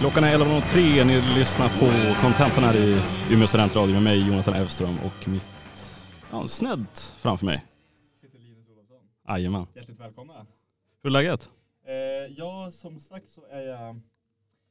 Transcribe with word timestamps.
Klockan 0.00 0.24
är 0.24 0.38
11.03, 0.38 1.04
ni 1.04 1.38
lyssnar 1.38 1.68
på 1.68 1.86
Contentan 2.20 2.64
här 2.64 2.76
i 2.76 3.02
Umeå 3.30 3.46
studentradio 3.46 3.94
med 3.94 4.02
mig 4.02 4.28
Jonathan 4.28 4.54
Evström 4.54 4.98
och 4.98 5.28
mitt, 5.28 5.46
ja, 6.30 6.48
snett 6.48 7.14
framför 7.18 7.46
mig. 7.46 7.64
Sitter 8.20 8.38
Linus 8.38 8.68
Olofsson. 8.68 8.98
Jajamän. 9.28 9.66
Hjärtligt 9.74 10.00
välkomna. 10.00 10.46
Hur 11.02 11.10
är 11.10 11.12
läget? 11.12 11.50
Eh, 11.86 11.94
ja, 12.36 12.70
som 12.70 12.98
sagt 12.98 13.28
så 13.28 13.44
är 13.50 13.60
jag, 13.60 14.00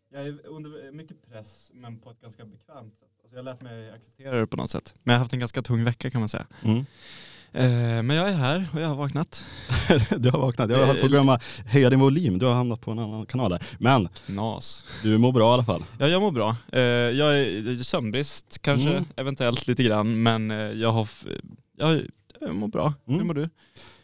jag 0.10 0.28
är 0.28 0.46
under 0.48 0.92
mycket 0.92 1.30
press 1.30 1.72
men 1.74 2.00
på 2.00 2.12
ett 2.12 2.22
ganska 2.22 2.46
bekvämt 2.46 2.94
sätt. 3.00 3.10
Alltså 3.22 3.36
jag 3.36 3.44
har 3.44 3.54
lärt 3.54 3.62
mig 3.62 3.92
acceptera 3.92 4.40
det 4.40 4.48
på 4.48 4.58
något 4.58 4.72
sätt. 4.72 4.96
Men 5.04 5.14
jag 5.14 5.20
har 5.20 5.24
haft 5.24 5.34
en 5.34 5.40
ganska 5.40 5.62
tung 5.62 5.84
vecka 5.84 6.12
kan 6.12 6.22
man 6.22 6.30
säga. 6.30 6.48
Mm. 6.64 6.86
Eh, 7.54 7.70
men 8.04 8.10
jag 8.10 8.30
är 8.30 8.34
här 8.34 8.68
och 8.74 8.82
jag 8.82 8.88
har 8.88 8.96
vaknat. 8.96 9.46
du 10.18 10.30
har 10.30 10.40
vaknat. 10.40 10.70
Jag 10.70 10.78
har 10.78 10.86
hållit 10.86 11.02
på 11.02 11.06
att 11.06 11.12
glömma 11.12 11.40
höja 11.66 11.90
din 11.90 12.00
volym. 12.00 12.40
Du 12.40 12.46
har 12.46 12.54
hamnat 12.54 12.82
på 12.82 12.92
en 12.92 13.00
annan 13.00 13.26
kanal 13.26 13.50
där. 13.52 13.62
Men 13.80 14.10
Nas. 14.28 14.86
du 15.04 15.18
mår 15.18 15.32
bra 15.32 15.50
i 15.52 15.54
alla 15.54 15.64
fall. 15.66 15.84
Ja, 15.98 16.08
jag 16.08 16.22
mår 16.22 16.32
bra. 16.32 16.56
Eh, 16.72 16.82
jag 16.82 17.40
är 17.40 17.84
sömnbrist 17.84 18.60
kanske, 18.62 18.90
Mm. 18.90 19.06
eventuellt 19.16 19.68
lite 19.68 19.84
grann, 19.84 20.24
men 20.24 20.52
eh, 20.52 20.58
jag 20.58 20.92
har, 20.92 21.08
jag, 21.78 22.02
jag 22.40 22.56
mår 22.56 22.68
bra. 22.68 22.94
Mm. 23.08 23.20
Hur 23.20 23.26
mår 23.28 23.34
du? 23.34 23.50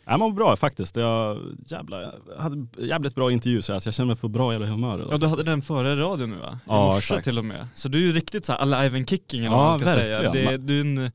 Jag 0.07 0.19
mår 0.19 0.31
bra 0.31 0.55
faktiskt. 0.55 0.95
Jag, 0.95 1.39
jävla, 1.67 2.01
jag 2.01 2.41
hade 2.43 2.67
jävligt 2.77 3.15
bra 3.15 3.31
intervju 3.31 3.61
så 3.61 3.71
jag 3.71 3.93
känner 3.93 4.07
mig 4.07 4.15
på 4.15 4.27
bra 4.27 4.51
jävla 4.51 4.67
humör. 4.67 4.97
idag. 4.99 5.07
Ja, 5.13 5.17
du 5.17 5.27
hade 5.27 5.43
den 5.43 5.61
före 5.61 5.95
radion 5.95 6.29
nu 6.29 6.35
va? 6.37 6.59
I 6.63 6.65
Ja, 6.67 6.85
morse 6.85 6.97
exakt. 6.97 7.23
till 7.23 7.37
och 7.39 7.45
med. 7.45 7.67
Så 7.73 7.89
du 7.89 7.97
är 7.97 8.01
ju 8.07 8.13
riktigt 8.13 8.45
så 8.45 8.51
här 8.53 8.59
alive 8.59 8.97
and 8.97 9.09
kicking 9.09 9.39
eller 9.39 9.51
Ja, 9.51 9.57
vad 9.57 9.69
man 9.71 9.79
ska 9.79 9.93
säga. 9.93 10.21
verkligen. 10.21 10.51
Det, 10.51 10.57
du, 10.57 10.77
är 10.77 10.81
en, 10.81 11.11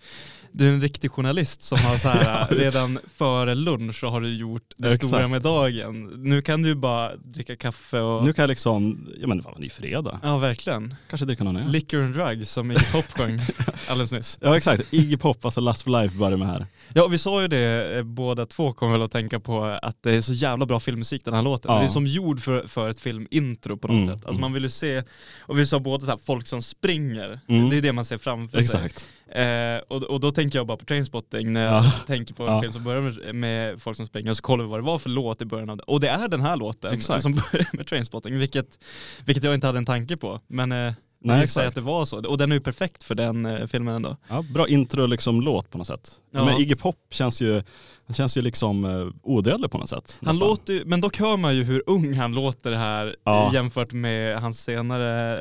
du 0.53 0.69
är 0.69 0.73
en 0.73 0.81
riktig 0.81 1.11
journalist 1.11 1.63
som 1.63 1.79
har 1.79 1.99
så 1.99 2.09
här 2.09 2.47
redan 2.51 2.99
före 3.17 3.55
lunch 3.55 3.95
så 4.01 4.07
har 4.07 4.21
du 4.21 4.35
gjort 4.37 4.63
det 4.77 4.87
Exakt. 4.89 5.07
stora 5.07 5.29
med 5.29 5.43
dagen. 5.43 6.07
Nu 6.25 6.43
kan 6.43 6.63
du 6.63 6.75
bara 6.75 7.17
dricka 7.17 7.57
kaffe 7.57 8.01
och... 8.01 8.25
Nu 8.25 8.33
kan 8.33 8.43
jag 8.43 8.49
liksom, 8.49 9.07
ja 9.21 9.27
men 9.27 9.43
fan, 9.43 9.55
det 9.59 9.67
är 9.67 9.71
fredag. 9.71 10.21
Ja, 10.23 10.39
verkligen. 10.39 10.95
Kanske 11.09 11.27
dricka 11.27 11.45
någon 11.45 11.57
öl. 11.57 11.71
Liquor 11.71 12.03
and 12.03 12.15
drugs 12.15 12.51
som 12.53 12.71
Iggy 12.71 12.85
Pop 12.93 13.05
sjöng 13.13 13.41
alldeles 13.89 14.13
nyss. 14.13 14.39
Ja 14.41 14.57
exakt, 14.57 14.83
Iggy 14.93 15.17
Pop, 15.17 15.45
alltså 15.45 15.61
Last 15.61 15.83
for 15.83 16.03
Life 16.03 16.19
börjar 16.19 16.37
med 16.37 16.49
här. 16.49 16.67
Ja, 16.95 17.07
vi 17.07 17.19
sa 17.19 17.43
ju 17.43 17.49
det 17.49 17.97
eh, 17.97 18.03
båda 18.03 18.47
två 18.47 18.73
kommer 18.73 18.93
väl 18.93 19.03
att 19.03 19.13
tänka 19.13 19.41
på 19.41 19.65
att 19.65 20.03
det 20.03 20.13
är 20.13 20.21
så 20.21 20.33
jävla 20.33 20.67
bra 20.67 20.81
filmmusik 20.81 21.25
den 21.25 21.35
här 21.35 21.43
låten. 21.43 21.73
Ja. 21.73 21.79
Det 21.81 21.85
är 21.85 21.89
som 21.89 22.07
gjord 22.07 22.41
för, 22.41 22.67
för 22.67 22.89
ett 22.91 23.01
filmintro 23.01 23.77
på 23.77 23.89
något 23.89 23.95
Mm, 24.01 24.07
sätt. 24.07 24.15
Alltså 24.15 24.31
mm. 24.31 24.41
man 24.41 24.53
vill 24.53 24.63
ju 24.63 24.71
se, 24.71 25.03
och 25.41 25.59
vi 25.59 25.67
sa 25.67 25.81
båda 25.81 26.05
så 26.07 26.11
här, 26.13 26.19
folk 26.25 26.47
som 26.47 26.63
springer, 26.63 27.41
Mm. 27.49 27.71
det 27.71 27.77
är 27.77 27.83
det 27.83 27.93
man 27.93 28.05
ser 28.05 28.19
framför 28.19 28.59
sig. 28.63 28.65
Exakt. 28.65 29.09
Eh, 29.35 29.81
och, 29.89 30.03
och 30.03 30.21
då 30.21 30.31
tänker 30.31 30.59
jag 30.59 30.67
bara 30.67 30.77
på 30.77 30.85
Trainspotting 30.85 31.53
när 31.53 31.65
jag 31.65 31.85
Ja. 31.85 31.93
tänker 32.07 32.35
på 32.35 32.47
en 32.47 32.53
Ja. 32.55 32.61
film 32.61 32.73
som 32.73 32.85
börjar 32.85 33.01
med, 33.03 33.35
med 33.35 33.83
folk 33.83 33.97
som 33.97 34.07
springer 34.07 34.31
och 34.31 34.37
så 34.37 34.43
kollar 34.43 34.65
vi 34.65 34.71
vad 34.71 34.79
det 34.81 34.85
var 34.85 34.99
för 34.99 35.11
låt 35.11 35.43
i 35.43 35.45
början 35.45 35.71
av 35.71 35.77
det. 35.77 35.83
Och 35.83 36.01
det 36.01 36.09
är 36.09 36.29
den 36.29 36.41
här 36.41 36.57
låten 36.57 36.95
Exakt. 36.95 37.23
som 37.23 37.33
börjar 37.53 37.69
med 37.77 37.87
Trainspotting, 37.87 38.39
vilket, 38.39 38.79
vilket 39.25 39.45
jag 39.45 39.55
inte 39.55 39.67
hade 39.67 39.79
en 39.79 39.87
tanke 39.87 40.17
på. 40.17 40.41
Men 40.47 40.73
eh, 40.73 40.77
Nej, 40.79 41.39
jag 41.39 41.49
säger 41.49 41.67
exakt. 41.67 41.69
att 41.69 41.75
det 41.85 41.91
var 41.91 42.05
så. 42.05 42.29
Och 42.29 42.39
den 42.39 42.53
är 42.53 42.57
ju 42.57 42.61
perfekt 42.61 43.05
för 43.05 43.15
den 43.15 43.47
eh, 43.47 43.67
filmen 43.67 43.95
ändå. 43.95 44.17
Ja, 44.29 44.43
bra 44.55 44.69
intro 44.69 45.07
liksom 45.07 45.41
låt 45.41 45.71
på 45.71 45.79
något 45.79 45.87
sätt. 45.87 46.11
Ja. 46.31 46.45
Men 46.45 46.59
Iggy 46.61 46.75
Pop 46.75 46.97
känns 47.11 47.43
ju, 47.43 47.63
han 48.07 48.15
känns 48.15 48.37
ju 48.37 48.43
liksom 48.43 48.85
uh, 48.85 49.13
odödlig 49.23 49.71
på 49.71 49.79
något 49.79 49.89
sätt. 49.89 50.19
Han 50.21 50.35
nästan. 50.35 50.49
låter 50.49 50.73
ju, 50.73 50.83
men 50.87 51.01
dock 51.01 51.19
hör 51.19 51.37
man 51.37 51.57
ju 51.57 51.65
hur 51.65 51.83
ung 51.87 52.15
han 52.15 52.33
låter 52.35 52.73
här 52.73 53.17
Ja. 53.25 53.49
eh, 53.49 53.55
jämfört 53.55 53.93
med 53.93 54.41
hans 54.41 54.61
senare, 54.65 55.39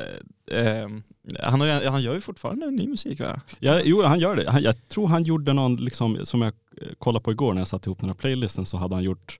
eh, 0.50 0.88
han, 1.42 1.60
har, 1.60 1.86
han 1.90 2.02
gör 2.02 2.14
ju 2.14 2.20
fortfarande 2.20 2.70
ny 2.70 2.88
musik 2.88 3.20
va? 3.20 3.40
Ja, 3.58 3.80
jo, 3.84 4.02
han 4.02 4.18
gör 4.20 4.36
det. 4.36 4.50
Han, 4.50 4.62
jag 4.62 4.88
tror 4.88 5.06
han 5.08 5.22
gjorde 5.22 5.52
någon, 5.52 5.76
liksom, 5.76 6.18
som 6.24 6.42
jag 6.42 6.52
eh, 6.82 6.88
kollade 6.98 7.22
på 7.22 7.30
igår 7.32 7.52
när 7.54 7.60
jag 7.60 7.68
satte 7.68 7.88
ihop 7.88 8.00
den 8.00 8.08
här 8.08 8.14
playlisten 8.14 8.66
så 8.66 8.76
hade 8.76 8.94
han 8.94 9.04
gjort 9.04 9.38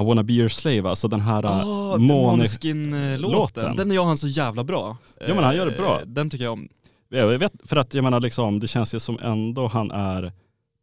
I 0.00 0.04
wanna 0.04 0.22
be 0.22 0.32
your 0.32 0.48
slave, 0.48 0.88
alltså 0.88 1.08
den 1.08 1.20
här 1.20 1.42
Oh, 1.44 1.98
Måne... 1.98 1.98
Måneskin-låten, 1.98 3.30
låten. 3.62 3.76
den 3.76 3.90
gör 3.90 4.04
han 4.04 4.16
så 4.16 4.28
jävla 4.28 4.64
bra. 4.64 4.96
Ja, 5.28 5.34
men 5.34 5.44
han 5.44 5.56
gör 5.56 5.66
det 5.66 5.76
bra. 5.76 6.00
Eh, 6.00 6.06
Den 6.06 6.30
tycker 6.30 6.44
jag 6.44 6.52
om. 6.52 6.68
Jag 7.08 7.38
vet, 7.38 7.52
för 7.64 7.76
att 7.76 7.94
jag 7.94 8.04
menar 8.04 8.20
liksom, 8.20 8.60
det 8.60 8.68
känns 8.68 8.94
ju 8.94 9.00
som 9.00 9.18
ändå 9.22 9.66
han 9.66 9.90
är 9.90 10.32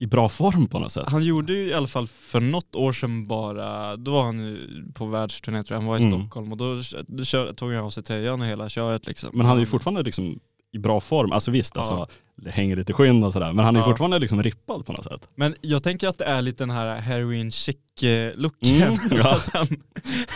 i 0.01 0.07
bra 0.07 0.29
form 0.29 0.67
på 0.67 0.79
något 0.79 0.91
sätt. 0.91 1.03
Han 1.09 1.23
gjorde 1.23 1.53
ju 1.53 1.59
i 1.67 1.73
alla 1.73 1.87
fall 1.87 2.07
för 2.07 2.39
något 2.39 2.75
år 2.75 2.93
sedan 2.93 3.27
bara, 3.27 3.95
då 3.97 4.11
var 4.11 4.23
han 4.23 4.39
ju 4.39 4.83
på 4.93 5.05
världsturné 5.05 5.63
tror 5.63 5.75
jag, 5.75 5.81
han 5.81 5.89
var 5.89 5.97
i 5.97 6.03
Mm. 6.03 6.19
Stockholm 6.19 6.51
och 6.51 6.57
då, 6.57 6.83
kör, 7.23 7.53
tog 7.53 7.73
han 7.73 7.83
av 7.83 7.89
sig 7.89 8.03
tröjan 8.03 8.41
och 8.41 8.47
hela 8.47 8.69
köret 8.69 9.05
liksom. 9.07 9.29
Men 9.33 9.45
han 9.45 9.55
är 9.55 9.59
ju 9.59 9.65
fortfarande 9.65 10.03
liksom 10.03 10.39
i 10.71 10.77
bra 10.77 10.99
form, 10.99 11.31
alltså 11.31 11.51
visst, 11.51 11.75
Ja. 11.75 11.81
alltså, 11.81 12.07
hänger 12.47 12.75
lite 12.75 12.93
skinn 12.93 13.23
och 13.23 13.33
sådär, 13.33 13.53
men 13.53 13.65
han 13.65 13.75
är 13.75 13.79
Ja. 13.79 13.85
fortfarande 13.85 14.19
liksom 14.19 14.43
rippad 14.43 14.85
på 14.85 14.93
något 14.93 15.03
sätt. 15.03 15.27
Men 15.35 15.55
jag 15.61 15.83
tänker 15.83 16.07
att 16.07 16.17
det 16.17 16.25
är 16.25 16.41
lite 16.41 16.63
den 16.63 16.69
här 16.71 16.95
heroin 16.95 17.51
chic 17.51 17.75
look 18.35 18.53
Mm, 18.65 18.97
ja. 19.11 19.37
han, 19.53 19.67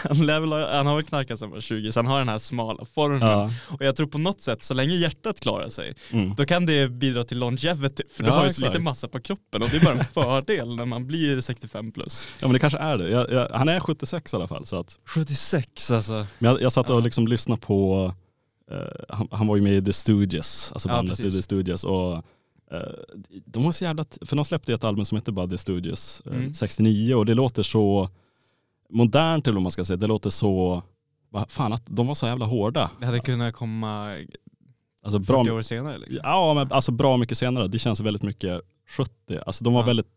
han, 0.03 0.51
han 0.51 0.85
har 0.87 0.95
väl 0.95 1.03
knarkat 1.05 1.39
sedan 1.39 1.49
var 1.51 1.61
20 1.61 1.91
så 1.91 1.99
han 1.99 2.07
har 2.07 2.19
den 2.19 2.29
här 2.29 2.37
smala 2.37 2.85
formen. 2.95 3.21
Ja. 3.21 3.51
Och 3.69 3.81
jag 3.85 3.95
tror 3.95 4.07
på 4.07 4.17
något 4.17 4.41
sätt, 4.41 4.63
så 4.63 4.73
länge 4.73 4.93
hjärtat 4.95 5.39
klarar 5.39 5.69
sig, 5.69 5.93
Mm. 6.11 6.33
då 6.37 6.45
kan 6.45 6.65
det 6.65 6.87
bidra 6.91 7.23
till 7.23 7.39
longevity. 7.39 8.03
För 8.15 8.23
du 8.23 8.29
har 8.29 8.45
ju 8.45 8.53
så 8.53 8.65
lite 8.67 8.79
massa 8.79 9.07
på 9.07 9.19
kroppen 9.19 9.63
och 9.63 9.69
det 9.69 9.77
är 9.77 9.85
bara 9.85 9.93
en 9.93 10.05
fördel 10.13 10.75
när 10.75 10.85
man 10.85 11.07
blir 11.07 11.41
65 11.41 11.91
plus. 11.91 12.27
ja 12.41 12.47
men 12.47 12.53
det 12.53 12.59
kanske 12.59 12.79
är 12.79 12.97
det. 12.97 13.09
Jag, 13.09 13.31
jag, 13.31 13.49
han 13.49 13.69
är 13.69 13.79
76 13.79 14.33
i 14.33 14.35
alla 14.35 14.47
fall. 14.47 14.65
Så 14.65 14.79
att, 14.79 14.97
76 15.05 15.91
alltså. 15.91 16.11
men 16.39 16.51
jag, 16.51 16.61
jag 16.61 16.71
satt 16.71 16.89
och 16.89 17.01
liksom 17.01 17.27
lyssnade 17.27 17.61
på, 17.61 18.05
eh, 18.05 18.13
han, 19.09 19.27
han 19.31 19.47
var 19.47 19.55
ju 19.55 19.61
med 19.61 19.73
i 19.73 19.81
The 19.81 19.93
Stooges, 19.93 20.71
alltså 20.73 20.89
Ja, 20.89 20.95
bandet 20.95 21.19
i 21.19 21.23
precis. 21.23 21.39
The 21.39 21.43
Stooges. 21.43 21.83
Och, 21.83 22.13
eh, 22.71 22.93
de 23.45 23.63
var 23.63 23.71
så 23.71 23.83
jävla, 23.83 24.05
för 24.21 24.35
de 24.35 24.45
släppte 24.45 24.73
ett 24.73 24.83
album 24.83 25.05
som 25.05 25.15
heter 25.17 25.31
bara 25.31 25.47
The 25.47 25.57
Stooges 25.57 26.21
eh, 26.25 26.31
Mm. 26.33 26.53
69 26.53 27.15
och 27.15 27.25
det 27.25 27.33
låter 27.33 27.63
så 27.63 28.09
modernt 28.89 29.47
eller 29.47 29.55
vad 29.55 29.63
man 29.63 29.71
ska 29.71 29.85
säga. 29.85 29.97
Det 29.97 30.07
låter 30.07 30.29
så, 30.29 30.83
vad 31.29 31.51
fan 31.51 31.73
att 31.73 31.83
de 31.85 32.07
var 32.07 32.13
så 32.13 32.25
jävla 32.25 32.45
hårda. 32.45 32.91
Det 32.99 33.05
hade 33.05 33.19
kunnat 33.19 33.55
komma 33.55 34.15
Alltså 35.05 35.19
40 35.19 35.25
bra, 35.43 35.53
år 35.57 35.61
senare 35.61 35.97
liksom. 35.97 36.19
Ja 36.23 36.53
men 36.53 36.71
alltså 36.71 36.91
bra 36.91 37.17
mycket 37.17 37.37
senare. 37.37 37.67
Det 37.67 37.79
känns 37.79 37.99
väldigt 37.99 38.23
mycket 38.23 38.61
70. 38.97 39.11
Alltså 39.45 39.63
de 39.63 39.73
var 39.73 39.81
Ja. 39.81 39.85
väldigt, 39.85 40.07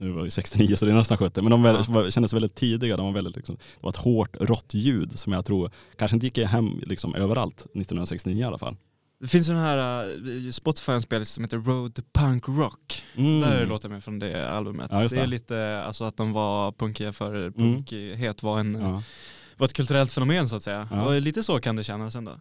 nu 0.00 0.10
var 0.12 0.22
vi 0.22 0.30
69 0.30 0.76
så 0.76 0.84
det 0.84 0.90
är 0.92 0.96
nästan 0.96 1.18
70, 1.18 1.42
men 1.42 1.50
de 1.50 1.62
var, 1.62 1.84
Ja. 2.04 2.10
kändes 2.10 2.32
väldigt 2.32 2.54
tidiga. 2.54 2.96
De 2.96 3.06
var 3.06 3.12
väldigt, 3.12 3.36
liksom, 3.36 3.54
det 3.56 3.62
var 3.80 3.90
ett 3.90 3.96
hårt 3.96 4.36
rått 4.40 4.74
ljud 4.74 5.18
som 5.18 5.32
jag 5.32 5.44
tror 5.44 5.70
kanske 5.96 6.14
inte 6.16 6.26
gick 6.26 6.38
hem 6.38 6.80
liksom, 6.86 7.14
överallt 7.14 7.60
1969 7.60 8.40
i 8.40 8.44
alla 8.44 8.58
fall. 8.58 8.76
Det 9.20 9.26
finns 9.28 9.46
den 9.46 9.56
här, 9.56 10.06
uh, 10.18 10.50
Spotify 10.50 10.90
har 10.92 10.96
en 10.96 11.02
spellista 11.02 11.34
som 11.34 11.44
heter 11.44 11.58
Road 11.58 12.00
Punk 12.12 12.48
Rock. 12.48 13.02
Mm. 13.16 13.40
Där 13.40 13.52
är 13.56 13.60
det 13.60 13.66
låtar 13.66 13.88
med 13.88 14.04
från 14.04 14.18
det 14.18 14.50
albumet. 14.50 14.88
Ja, 14.90 15.02
just 15.02 15.14
det 15.14 15.20
är 15.20 15.24
det. 15.24 15.30
lite, 15.30 15.82
alltså 15.82 16.04
att 16.04 16.16
de 16.16 16.32
var 16.32 16.72
punkiga 16.72 17.12
för 17.12 17.50
punkighet 17.50 18.42
var, 18.42 18.60
en, 18.60 18.74
Ja. 18.80 19.02
var 19.56 19.66
ett 19.66 19.72
kulturellt 19.72 20.12
fenomen 20.12 20.48
så 20.48 20.56
att 20.56 20.62
säga. 20.62 20.88
Ja. 20.90 21.10
Lite 21.10 21.42
så 21.42 21.60
kan 21.60 21.76
det 21.76 21.84
kännas 21.84 22.14
ändå. 22.16 22.32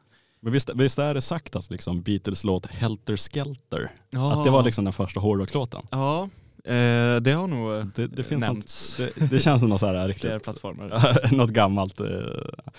Men 0.42 0.54
visst, 0.54 0.70
visst 0.76 1.00
är 1.00 1.14
det 1.14 1.22
sagt 1.22 1.56
att 1.56 1.70
liksom 1.72 2.02
Beatles 2.02 2.44
låt 2.44 2.66
Helter 2.66 3.18
Skelter, 3.18 3.92
Ja. 4.10 4.32
att 4.34 4.44
det 4.46 4.50
var 4.52 4.64
liksom 4.64 4.84
den 4.84 4.94
första 4.94 5.20
hårdrocklåten? 5.20 5.82
Ja, 5.92 6.30
eh, 6.66 7.16
det 7.22 7.32
har 7.32 7.48
nog 7.48 7.74
eh, 7.74 7.86
Det, 7.96 8.08
det, 8.08 8.24
finns 8.24 8.42
nämnts 8.42 9.00
något, 9.00 9.10
det, 9.16 9.26
det 9.26 9.40
känns 9.40 9.60
som 9.60 9.70
något 9.70 9.80
så 9.80 9.86
här 9.86 10.08
riktigt, 10.08 10.44
plattformar. 10.44 11.32
något 11.36 11.50
gammalt. 11.50 12.00
Eh, 12.00 12.08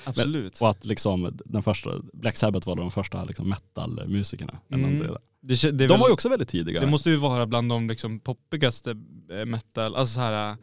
Absolut. 0.05 0.61
och 0.61 0.71
att 0.71 0.85
liksom 0.85 1.39
den 1.45 1.63
första, 1.63 1.91
Black 2.13 2.37
Sabbath 2.37 2.67
var 2.69 2.77
de 2.77 2.91
första 2.91 3.25
liksom 3.25 3.49
metalmusikerna. 3.49 4.59
Mm. 4.73 4.99
Det, 5.43 5.71
De 5.71 5.87
väl- 5.87 5.99
var 5.99 6.09
ju 6.09 6.13
också 6.13 6.29
väldigt 6.29 6.49
tidiga. 6.49 6.81
det 6.81 6.87
måste 6.87 7.11
ju 7.11 7.17
vara 7.17 7.47
bland 7.47 7.69
de 7.69 7.89
liksom 7.89 8.21
poppigaste 8.21 8.91
eh, 9.31 9.45
metal, 9.47 9.97
alltså 9.97 10.15
så 10.15 10.21
här, 10.21 10.57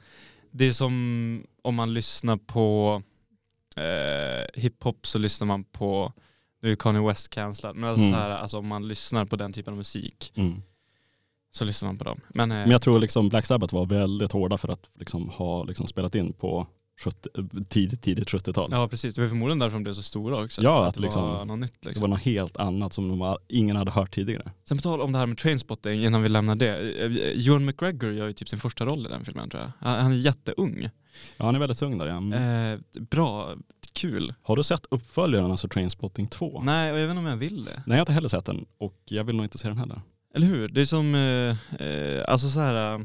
det 0.51 0.65
är 0.67 0.71
som 0.71 1.43
om 1.61 1.75
man 1.75 1.93
lyssnar 1.93 2.37
på 2.37 3.01
eh, 3.77 4.61
hiphop 4.61 5.07
så 5.07 5.17
lyssnar 5.19 5.47
man 5.47 5.63
på, 5.63 6.13
nu 6.61 6.71
är 6.71 6.75
Kanye 6.75 7.01
West 7.07 7.29
cancellad, 7.29 7.75
men 7.75 7.89
alltså, 7.89 8.03
Mm. 8.05 8.13
så 8.13 8.19
här, 8.19 8.29
alltså 8.29 8.57
om 8.57 8.67
man 8.67 8.87
lyssnar 8.87 9.25
på 9.25 9.35
den 9.35 9.53
typen 9.53 9.73
av 9.73 9.77
musik 9.77 10.31
Mm. 10.35 10.61
Så 11.57 11.65
lyssnar 11.65 11.89
man 11.89 11.97
på 11.97 12.03
dem. 12.03 12.19
Men, 12.29 12.51
eh, 12.51 12.57
Men 12.57 12.71
jag 12.71 12.81
tror 12.81 12.99
liksom 12.99 13.29
Black 13.29 13.45
Sabbath 13.45 13.73
var 13.75 13.85
väldigt 13.85 14.31
hårda 14.31 14.57
för 14.57 14.67
att 14.69 14.89
liksom 14.99 15.29
ha 15.29 15.63
liksom 15.63 15.87
spelat 15.87 16.15
in 16.15 16.33
på 16.33 16.67
70, 17.03 17.29
tidigt, 17.69 18.01
tidigt 18.01 18.27
70-tal. 18.29 18.69
ja 18.71 18.87
precis, 18.87 19.15
det 19.15 19.21
var 19.21 19.27
förmodligen 19.29 19.59
därför 19.59 19.73
de 19.75 19.83
blev 19.83 19.93
så 19.93 20.03
stora 20.03 20.43
också. 20.43 20.61
Ja, 20.61 20.81
att 20.81 20.87
att 20.87 20.95
det 20.95 21.01
liksom- 21.01 21.21
var 21.21 21.45
något 21.45 21.59
nytt 21.59 21.73
Det 21.81 21.87
liksom. 21.87 22.01
var 22.01 22.07
något 22.07 22.21
helt 22.25 22.57
annat 22.57 22.93
som 22.93 23.09
de, 23.09 23.19
var- 23.19 23.39
ingen 23.47 23.75
hade 23.75 23.91
hört 23.91 24.13
tidigare. 24.15 24.51
Sen 24.69 24.77
på 24.77 24.81
tal 24.81 25.01
om 25.01 25.11
det 25.11 25.17
här 25.19 25.25
med 25.25 25.37
Trainspotting 25.37 26.03
innan 26.05 26.21
vi 26.23 26.29
lämnar 26.29 26.55
det. 26.55 26.77
Ewan 27.47 27.65
McGregor 27.65 28.11
gör 28.13 28.27
ju 28.27 28.33
typ 28.33 28.49
sin 28.49 28.59
första 28.59 28.85
roll 28.85 29.05
i 29.05 29.09
den 29.09 29.25
filmen 29.25 29.49
tror 29.49 29.63
jag. 29.63 29.71
Han 29.89 30.01
han 30.01 30.11
är 30.11 30.15
jätteung. 30.15 30.89
Ja, 31.37 31.45
han 31.45 31.55
är 31.55 31.59
väldigt 31.59 31.81
ung 31.81 31.97
där 31.97 32.07
ja. 32.07 32.17
Mm. 32.17 32.73
Eh, 32.73 32.79
bra, 33.01 33.55
kul. 33.93 34.33
Har 34.41 34.55
du 34.55 34.63
sett 34.63 34.85
uppföljaren, 34.91 35.51
alltså 35.51 35.67
Trainspotting 35.67 36.27
2? 36.27 36.61
Nej, 36.65 36.91
och 36.93 36.99
jag 36.99 37.07
vet 37.07 37.09
inte 37.11 37.19
om 37.19 37.25
jag 37.25 37.37
vill 37.37 37.63
det. 37.63 37.71
Nej, 37.75 37.83
jag 37.85 37.95
har 37.95 37.99
inte 37.99 38.13
heller 38.13 38.29
sett 38.29 38.45
den 38.45 38.65
och 38.77 38.99
jag 39.05 39.23
vill 39.23 39.35
nog 39.35 39.45
inte 39.45 39.57
se 39.57 39.67
den 39.67 39.77
heller. 39.77 40.01
Eller 40.37 40.47
hur? 40.47 40.67
Det 40.67 40.81
är 40.81 40.85
som, 40.85 41.15
eh, 41.15 41.87
eh, 41.87 42.23
alltså 42.27 42.49
så 42.49 42.59
här, 42.59 42.93
eh, 42.93 42.99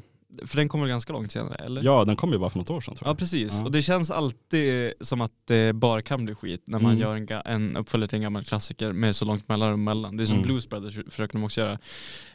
för 0.47 0.57
den 0.57 0.69
kommer 0.69 0.87
ganska 0.89 1.13
långt 1.13 1.33
senare, 1.33 1.55
eller? 1.55 1.83
Ja, 1.83 2.05
den 2.05 2.17
kom 2.17 2.33
ju 2.33 2.39
bara 2.39 2.51
för 2.51 2.59
något 2.59 2.71
år 2.71 2.81
sedan 2.81 2.95
tror 2.95 3.07
Ja 3.07 3.11
jag. 3.11 3.19
precis, 3.19 3.53
Ja. 3.59 3.65
och 3.65 3.73
det 3.73 3.83
känns 3.83 4.11
alltid 4.11 4.93
som 5.01 5.21
att 5.21 5.33
det 5.45 5.73
bara 5.75 6.03
kan 6.03 6.25
bli 6.25 6.35
skit 6.35 6.63
när 6.67 6.79
man 6.79 6.91
Mm. 6.91 7.03
gör 7.03 7.17
en, 7.45 7.53
en 7.71 7.77
uppföljare 7.77 8.09
till 8.09 8.17
en 8.17 8.23
gammal 8.23 8.45
klassiker 8.45 8.93
med 8.93 9.17
så 9.17 9.25
långt 9.25 9.49
mellanrum 9.49 9.85
mellan. 9.85 10.17
Det 10.17 10.23
är 10.23 10.27
som 10.27 10.37
Mm. 10.37 10.47
Blues 10.47 10.69
Brothers 10.69 10.95
försöker 11.11 11.33
de 11.33 11.45
också 11.45 11.61
göra. 11.61 11.79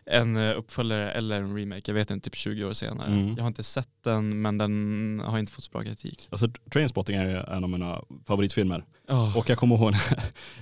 En 0.06 0.38
eh, 0.38 0.58
uppföljare 0.58 1.12
eller 1.12 1.42
en 1.42 1.58
remake, 1.58 1.82
jag 1.86 1.94
vet 1.94 2.12
inte, 2.12 2.30
typ 2.30 2.36
20 2.36 2.64
år 2.66 2.74
senare. 2.74 3.08
Mm. 3.12 3.28
Jag 3.36 3.44
har 3.44 3.48
inte 3.48 3.64
sett 3.64 3.90
den 4.04 4.42
men 4.42 4.58
den 4.58 5.22
har 5.26 5.40
inte 5.40 5.52
fått 5.52 5.64
så 5.64 5.72
bra 5.72 5.84
kritik. 5.84 6.28
Alltså 6.32 6.48
Trainspotting 6.74 7.16
är 7.16 7.50
en 7.54 7.64
av 7.64 7.70
mina 7.70 8.02
favoritfilmer. 8.28 8.84
Oh. 9.10 9.38
Och 9.38 9.50
jag 9.50 9.58
kommer 9.58 9.76
ihåg 9.76 9.94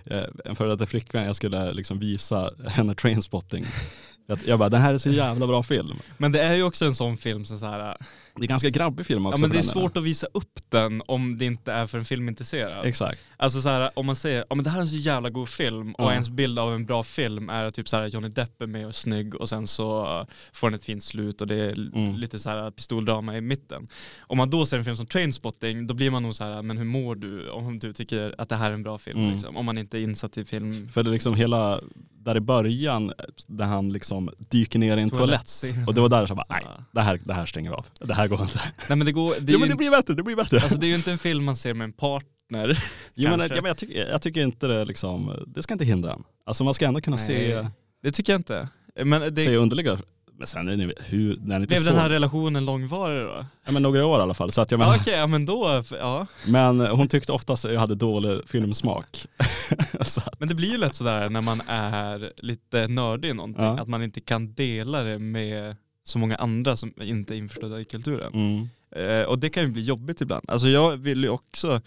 en 0.46 0.56
före 0.56 0.70
detta 0.70 0.86
flickvän, 0.86 1.26
jag 1.26 1.36
skulle 1.36 1.74
liksom 1.74 2.00
visa 2.00 2.52
henne 2.68 2.96
Trainspotting. 2.96 3.66
Jag, 4.26 4.40
jag 4.46 4.60
bara, 4.60 4.70
det 4.70 4.78
här 4.78 4.94
är 4.94 4.98
så 4.98 5.10
jävla 5.10 5.48
bra 5.48 5.64
film. 5.64 6.00
Men 6.18 6.32
det 6.32 6.42
är 6.42 6.56
ju 6.56 6.64
också 6.64 6.86
en 6.86 6.96
sån 6.96 7.18
film 7.18 7.46
som 7.46 7.60
så 7.60 7.66
här, 7.66 7.98
det 8.38 8.44
är 8.46 8.48
ganska 8.48 8.70
grabbig 8.70 9.06
film 9.06 9.26
också. 9.26 9.38
ja 9.38 9.42
men 9.42 9.50
det 9.50 9.58
är 9.58 9.62
svårt 9.62 9.98
att 9.98 10.04
visa 10.04 10.28
upp 10.34 10.60
den 10.70 11.02
om 11.06 11.38
det 11.38 11.46
inte 11.46 11.72
är 11.72 11.88
för 11.88 11.98
en 11.98 12.06
filmintresserad. 12.06 12.86
Exakt. 12.86 13.24
Alltså 13.38 13.62
så 13.62 13.70
här, 13.70 13.90
om 13.94 14.06
man 14.06 14.16
säger, 14.16 14.46
ja 14.50 14.56
men 14.56 14.64
det 14.64 14.70
här 14.70 14.78
är 14.78 14.82
en 14.82 14.88
så 14.88 14.96
jävla 14.96 15.30
god 15.30 15.50
film 15.50 15.94
och 15.96 16.04
Ja. 16.06 16.12
ens 16.12 16.30
bild 16.30 16.60
av 16.60 16.74
en 16.76 16.86
bra 16.86 17.04
film 17.04 17.50
är 17.50 17.72
typ 17.72 17.90
så 17.90 17.98
här 17.98 18.08
Johnny 18.08 18.28
Depp 18.28 18.62
är 18.62 18.68
med 18.68 18.82
och 18.82 18.88
är 18.90 18.94
snygg 18.94 19.36
och 19.36 19.50
sen 19.50 19.68
så 19.68 20.26
får 20.54 20.68
den 20.70 20.76
ett 20.76 20.84
fint 20.86 21.04
slut 21.04 21.42
och 21.42 21.48
det 21.48 21.56
är 21.56 21.72
Mm. 21.96 22.16
lite 22.16 22.40
så 22.40 22.50
här 22.50 22.72
pistoldrama 22.72 23.38
i 23.38 23.42
mitten. 23.42 23.88
Om 24.20 24.38
man 24.38 24.50
då 24.50 24.66
ser 24.66 24.78
en 24.78 24.84
film 24.86 24.98
som 24.98 25.06
Trainspotting 25.06 25.88
då 25.88 25.94
blir 25.94 26.12
man 26.12 26.24
nog 26.24 26.36
så 26.36 26.44
här, 26.44 26.62
men 26.62 26.78
hur 26.78 26.86
mår 26.86 27.16
du 27.16 27.50
om 27.50 27.80
du 27.80 27.94
tycker 27.94 28.36
att 28.38 28.50
det 28.50 28.56
här 28.56 28.70
är 28.70 28.74
en 28.74 28.84
bra 28.84 28.98
film 28.98 29.20
Mm. 29.20 29.32
liksom, 29.32 29.58
om 29.58 29.66
man 29.66 29.78
inte 29.78 29.98
är 29.98 30.02
insatt 30.02 30.38
i 30.38 30.46
film. 30.46 30.90
För 30.90 31.04
det 31.04 31.10
är 31.10 31.12
liksom 31.12 31.36
hela, 31.36 31.82
där 32.20 32.38
i 32.38 32.40
början, 32.40 33.12
där 33.48 33.66
han 33.66 33.90
liksom 33.90 34.30
dyker 34.38 34.80
ner 34.80 34.98
i 34.98 35.02
en 35.02 35.10
toalett. 35.10 35.28
Toalettscen. 35.30 35.88
Och 35.88 35.94
det 35.94 36.02
var 36.02 36.10
där 36.10 36.26
jag 36.28 36.38
bara, 36.38 36.46
nej, 36.50 36.66
det 36.92 37.02
här, 37.02 37.20
det 37.24 37.34
här 37.34 37.46
stänger 37.46 37.70
vi 37.70 37.76
av. 37.76 37.86
Det 38.00 38.14
här 38.14 38.25
går 38.28 38.42
inte. 38.42 38.60
Nej 38.90 38.98
men 38.98 39.06
det 39.06 39.12
går, 39.12 39.34
det 39.42 39.52
ja 39.52 39.60
men 39.60 39.70
det 39.70 39.76
blir 39.76 39.92
bättre, 39.92 40.14
det 40.14 40.24
blir 40.24 40.36
bättre. 40.36 40.60
alltså, 40.60 40.80
det 40.80 40.86
är 40.86 40.90
ju 40.90 40.96
inte 40.96 41.12
en 41.12 41.18
film 41.18 41.44
man 41.44 41.56
ser 41.56 41.74
med 41.74 41.86
en 41.86 41.94
partner. 41.94 42.84
jo, 43.14 43.30
men, 43.30 43.40
ja, 43.40 43.56
men 43.56 43.66
jag, 43.66 43.78
tycker, 43.78 44.08
jag 44.10 44.22
tycker 44.22 44.42
inte 44.42 44.68
det 44.68 44.86
liksom, 44.86 45.44
det 45.48 45.64
ska 45.64 45.74
inte 45.74 45.86
hindra 45.86 46.14
en. 46.14 46.24
Alltså 46.46 46.64
man 46.64 46.74
ska 46.74 46.86
ändå 46.86 47.02
kunna 47.02 47.18
se, 47.18 47.56
Nej. 47.62 47.68
Det 48.04 48.12
tycker 48.12 48.34
jag 48.34 48.40
inte. 48.40 48.68
Men 49.04 49.34
det, 49.36 49.42
se 49.42 49.56
underliga, 49.56 49.98
men 50.38 50.48
sen 50.48 50.68
är 50.68 50.78
det, 50.78 50.94
hur, 51.06 51.38
när 51.42 51.56
inte 51.56 51.68
blev 51.68 51.84
den 51.84 51.96
här 51.96 52.10
relationen 52.10 52.66
långvarig 52.66 53.26
då? 53.26 53.46
ja, 53.66 53.72
men 53.72 53.84
några 53.84 54.06
år 54.06 54.20
i 54.20 54.22
alla 54.22 54.34
fall. 54.34 54.52
Så 54.52 54.62
att 54.62 54.72
jag 54.72 54.80
Ja, 54.82 54.86
menar, 54.86 54.98
Okej, 55.02 55.14
ja 55.18 55.28
men 55.28 55.46
då, 55.46 55.84
ja. 56.00 56.28
Men 56.48 56.80
hon 56.80 57.08
tyckte 57.08 57.32
oftast 57.32 57.66
att 57.66 57.74
jag 57.74 57.80
hade 57.80 57.96
dålig 57.96 58.40
filmsmak. 58.50 59.26
att- 60.00 60.40
Men 60.40 60.48
det 60.48 60.56
blir 60.56 60.72
ju 60.72 60.78
lätt 60.78 60.96
sådär 60.96 61.30
när 61.30 61.42
man 61.42 61.62
är 61.68 62.32
lite 62.38 62.88
nördig 62.88 63.30
i 63.30 63.34
någonting, 63.34 63.64
Ja. 63.64 63.80
att 63.80 63.88
man 63.88 64.04
inte 64.04 64.22
kan 64.22 64.54
dela 64.54 65.04
det 65.04 65.20
med 65.20 65.76
så 66.06 66.20
många 66.20 66.36
andra 66.36 66.78
som 66.78 66.94
inte 67.02 67.36
är 67.36 67.38
införstådda 67.38 67.80
i 67.82 67.86
kulturen. 67.86 68.34
mm. 68.34 68.70
Eh, 68.96 69.24
och 69.26 69.40
det 69.40 69.50
kan 69.50 69.64
ju 69.64 69.70
bli 69.70 69.84
jobbigt 69.84 70.22
ibland. 70.22 70.46
Alltså 70.48 70.68
jag 70.68 70.98
vill 70.98 71.24
ju 71.24 71.30
också 71.30 71.82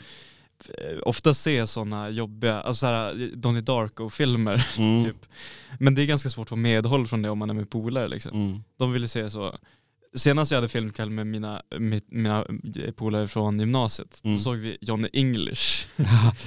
eh, 0.69 0.99
ofta 1.03 1.35
se 1.35 1.67
sådana 1.67 2.11
jobbiga, 2.11 2.61
alltså 2.61 2.81
såhär 2.81 3.31
Donnie 3.37 3.61
Darko-filmer 3.61 4.67
Mm. 4.79 5.05
typ. 5.05 5.27
Men 5.79 5.95
det 5.95 6.03
är 6.03 6.07
ganska 6.07 6.31
svårt 6.31 6.45
att 6.47 6.49
få 6.49 6.57
medhåll 6.57 7.07
från 7.07 7.23
det 7.23 7.31
om 7.31 7.39
man 7.39 7.51
är 7.51 7.55
med 7.55 7.71
polare 7.71 8.09
liksom. 8.09 8.33
Mm. 8.49 8.63
De 8.77 8.93
ville 8.93 9.09
se 9.09 9.31
så. 9.31 9.59
Senast 10.15 10.51
jag 10.51 10.57
hade 10.59 10.69
filmkväll 10.69 11.11
med 11.11 11.27
mina, 11.27 11.63
mit- 11.79 12.07
mina 12.11 12.45
polare 12.97 13.29
från 13.29 13.61
gymnasiet, 13.61 14.21
Mm. 14.25 14.37
då 14.37 14.43
såg 14.43 14.57
vi 14.57 14.79
Johnny 14.81 15.09
English. 15.13 15.87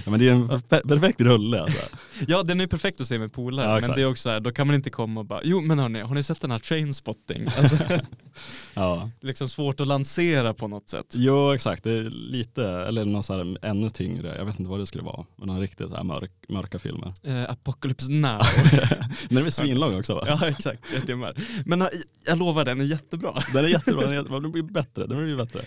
Ja, 0.05 0.11
men 0.11 0.19
det 0.19 0.27
är 0.27 0.31
en 0.33 0.49
perfe- 0.49 0.87
perfekt 0.87 1.21
rulle 1.21 1.61
alltså. 1.61 1.81
Ja 2.27 2.43
den 2.43 2.61
är 2.61 2.67
perfekt 2.67 3.01
att 3.01 3.07
se 3.07 3.19
med 3.19 3.33
polare, 3.33 3.65
Ja, 3.81 3.87
men 3.87 3.95
det 3.95 4.01
är 4.01 4.05
också 4.09 4.21
så 4.21 4.29
här, 4.29 4.39
då 4.39 4.51
kan 4.51 4.67
man 4.67 4.75
inte 4.75 4.89
komma 4.89 5.19
och 5.19 5.25
bara 5.25 5.39
Jo 5.43 5.61
men 5.61 5.79
hörni, 5.79 6.01
har 6.01 6.15
ni 6.15 6.23
sett 6.23 6.41
den 6.41 6.51
här 6.51 6.59
Trainspotting? 6.59 7.45
Alltså, 7.57 7.77
Ja. 8.73 9.09
liksom 9.21 9.49
svårt 9.49 9.79
att 9.79 9.87
lansera 9.87 10.53
på 10.53 10.67
något 10.67 10.89
sätt. 10.89 11.05
Jo 11.13 11.51
exakt, 11.51 11.83
det 11.83 11.91
är 11.91 12.03
lite, 12.09 12.65
eller 12.67 13.05
någon 13.05 13.23
så 13.23 13.33
här 13.33 13.57
ännu 13.61 13.89
tyngre, 13.89 14.35
jag 14.37 14.45
vet 14.45 14.59
inte 14.59 14.69
vad 14.71 14.79
det 14.79 14.87
skulle 14.87 15.03
vara. 15.03 15.25
Men 15.35 15.47
någon 15.47 15.59
riktigt 15.59 15.89
så 15.89 15.95
här 15.95 16.03
mörk, 16.03 16.31
mörka 16.49 16.79
filmer. 16.79 17.13
Eh, 17.23 17.43
Apocalypse 17.51 18.11
Now. 18.11 18.41
Men 19.29 19.35
den 19.35 19.45
är 19.45 19.49
svinlång 19.49 19.99
också 19.99 20.15
va? 20.15 20.23
ja 20.27 20.47
exakt, 20.47 20.93
ett 20.93 21.05
timmar. 21.05 21.35
Men 21.65 21.81
eh, 21.81 21.87
jag 22.25 22.37
lovar, 22.37 22.65
den 22.65 22.81
är 22.81 22.85
jättebra. 22.85 23.33
Den 23.53 23.65
är 23.65 23.69
jättebra, 23.69 24.01
den, 24.01 24.11
är 24.11 24.15
jättebra. 24.15 24.39
den 24.39 24.51
blir 24.51 24.63
bättre. 24.63 25.07
Den 25.07 25.23
blir 25.23 25.35
bättre. 25.37 25.61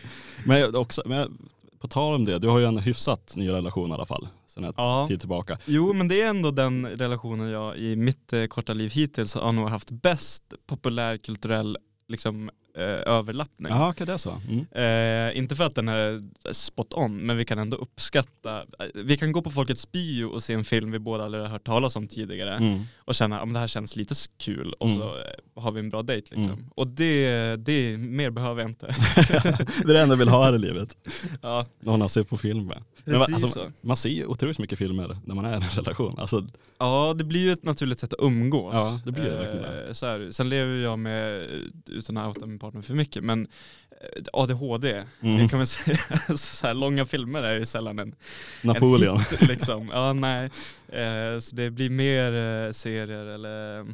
Men, 0.46 0.60
jag 0.60 0.74
också, 0.74 1.02
men 1.06 1.18
jag- 1.18 1.30
på 1.78 1.88
tal 1.88 2.14
om 2.14 2.24
det, 2.24 2.38
du 2.38 2.48
har 2.48 2.58
ju 2.58 2.64
en 2.64 2.78
hyfsat 2.78 3.32
ny 3.36 3.48
relation 3.50 3.90
i 3.90 3.92
alla 3.94 4.06
fall. 4.06 4.28
Sen 4.46 4.64
ett 4.64 4.74
Ja. 4.76 5.04
tid 5.08 5.20
tillbaka. 5.20 5.58
Jo 5.64 5.92
men 5.92 6.08
det 6.08 6.20
är 6.22 6.26
ändå 6.28 6.50
den 6.50 6.86
relationen 6.86 7.50
jag 7.50 7.76
i 7.78 7.96
mitt 7.96 8.32
eh, 8.32 8.44
korta 8.46 8.72
liv 8.74 8.90
hittills 8.90 9.34
har 9.34 9.52
nog 9.52 9.68
haft 9.68 9.90
bäst 9.90 10.42
populärkulturell 10.66 11.76
liksom, 12.08 12.50
överlappning. 12.82 13.72
Jaha 13.72 13.90
okej 13.90 14.06
det 14.06 14.12
är 14.12 14.16
så. 14.16 14.40
Mm. 14.48 15.30
Eh, 15.30 15.38
inte 15.38 15.56
för 15.56 15.64
att 15.64 15.74
den 15.74 15.88
är 15.88 16.22
spot 16.52 16.92
on, 16.94 17.16
men 17.16 17.36
vi 17.36 17.44
kan 17.44 17.58
ändå 17.58 17.76
uppskatta, 17.76 18.58
eh, 18.60 18.86
vi 18.94 19.16
kan 19.16 19.32
gå 19.32 19.42
på 19.42 19.50
Folkets 19.50 19.92
bio 19.92 20.24
och 20.24 20.42
se 20.42 20.52
en 20.54 20.64
film 20.64 20.90
vi 20.90 20.98
båda 20.98 21.24
aldrig 21.24 21.42
har 21.42 21.48
hört 21.50 21.66
talas 21.66 21.96
om 21.96 22.08
tidigare 22.08 22.54
Mm. 22.56 22.80
och 22.98 23.14
känna 23.14 23.42
om 23.42 23.52
det 23.52 23.58
här 23.58 23.66
känns 23.66 23.96
lite 23.96 24.14
kul 24.38 24.72
och 24.78 24.86
Mm. 24.86 24.98
så 24.98 25.04
eh, 25.04 25.62
har 25.62 25.72
vi 25.72 25.80
en 25.80 25.90
bra 25.90 26.02
dejt 26.02 26.34
liksom. 26.34 26.52
Mm. 26.52 26.66
Och 26.76 26.86
det, 26.86 27.56
det, 27.56 27.96
mer 27.98 28.30
behöver 28.30 28.62
jag 28.62 28.70
inte. 28.70 28.86
det 29.16 29.90
är 29.90 29.94
det 29.94 30.00
enda 30.00 30.12
jag 30.12 30.18
vill 30.18 30.28
ha 30.28 30.44
här 30.44 30.54
i 30.54 30.58
livet. 30.58 30.96
ja, 31.42 31.66
Någon 31.80 32.00
har 32.00 32.08
sett 32.08 32.28
på 32.28 32.36
film 32.36 32.66
med. 32.66 32.82
Man, 33.06 33.22
alltså, 33.22 33.48
så. 33.48 33.60
man 33.80 33.96
ser 33.96 34.08
ju 34.10 34.26
otroligt 34.26 34.58
mycket 34.58 34.78
filmer 34.78 35.16
när 35.24 35.34
man 35.34 35.44
är 35.44 35.52
i 35.52 35.54
en 35.54 35.62
relation. 35.62 36.14
Alltså, 36.18 36.46
Ja, 36.78 37.14
det 37.18 37.24
blir 37.24 37.40
ju 37.40 37.52
ett 37.52 37.62
naturligt 37.64 38.00
sätt 38.00 38.12
att 38.12 38.20
umgås. 38.22 38.74
Ja, 38.74 39.00
det 39.04 39.12
blir 39.12 39.24
det 39.24 39.36
verkligen 39.36 39.64
Eh, 39.86 39.92
så 39.92 40.06
är 40.06 40.18
det. 40.18 40.32
Sen 40.32 40.48
lever 40.48 40.76
jag 40.76 40.98
med, 40.98 41.46
utan 41.86 42.16
att 42.16 42.28
outa 42.28 42.46
min 42.46 42.58
partner 42.64 42.82
för 42.82 42.94
mycket, 42.94 43.24
men 43.24 43.46
eh, 43.90 44.22
ADHD, 44.32 45.04
Mm. 45.22 45.38
det 45.42 45.48
kan 45.48 45.58
man 45.58 45.66
säga, 45.66 45.98
så 46.36 46.66
här, 46.66 46.74
långa 46.74 47.06
filmer 47.06 47.42
är 47.42 47.58
ju 47.58 47.66
sällan 47.66 47.98
en, 47.98 48.14
Napoleon. 48.62 49.16
en 49.16 49.22
hit 49.30 49.40
liksom. 49.48 49.88
Ja, 49.92 50.12
nej. 50.12 50.50
Eh, 50.88 51.38
så 51.40 51.56
det 51.56 51.70
blir 51.70 51.90
mer 51.90 52.32
eh, 52.66 52.72
serier 52.72 53.26
eller 53.26 53.84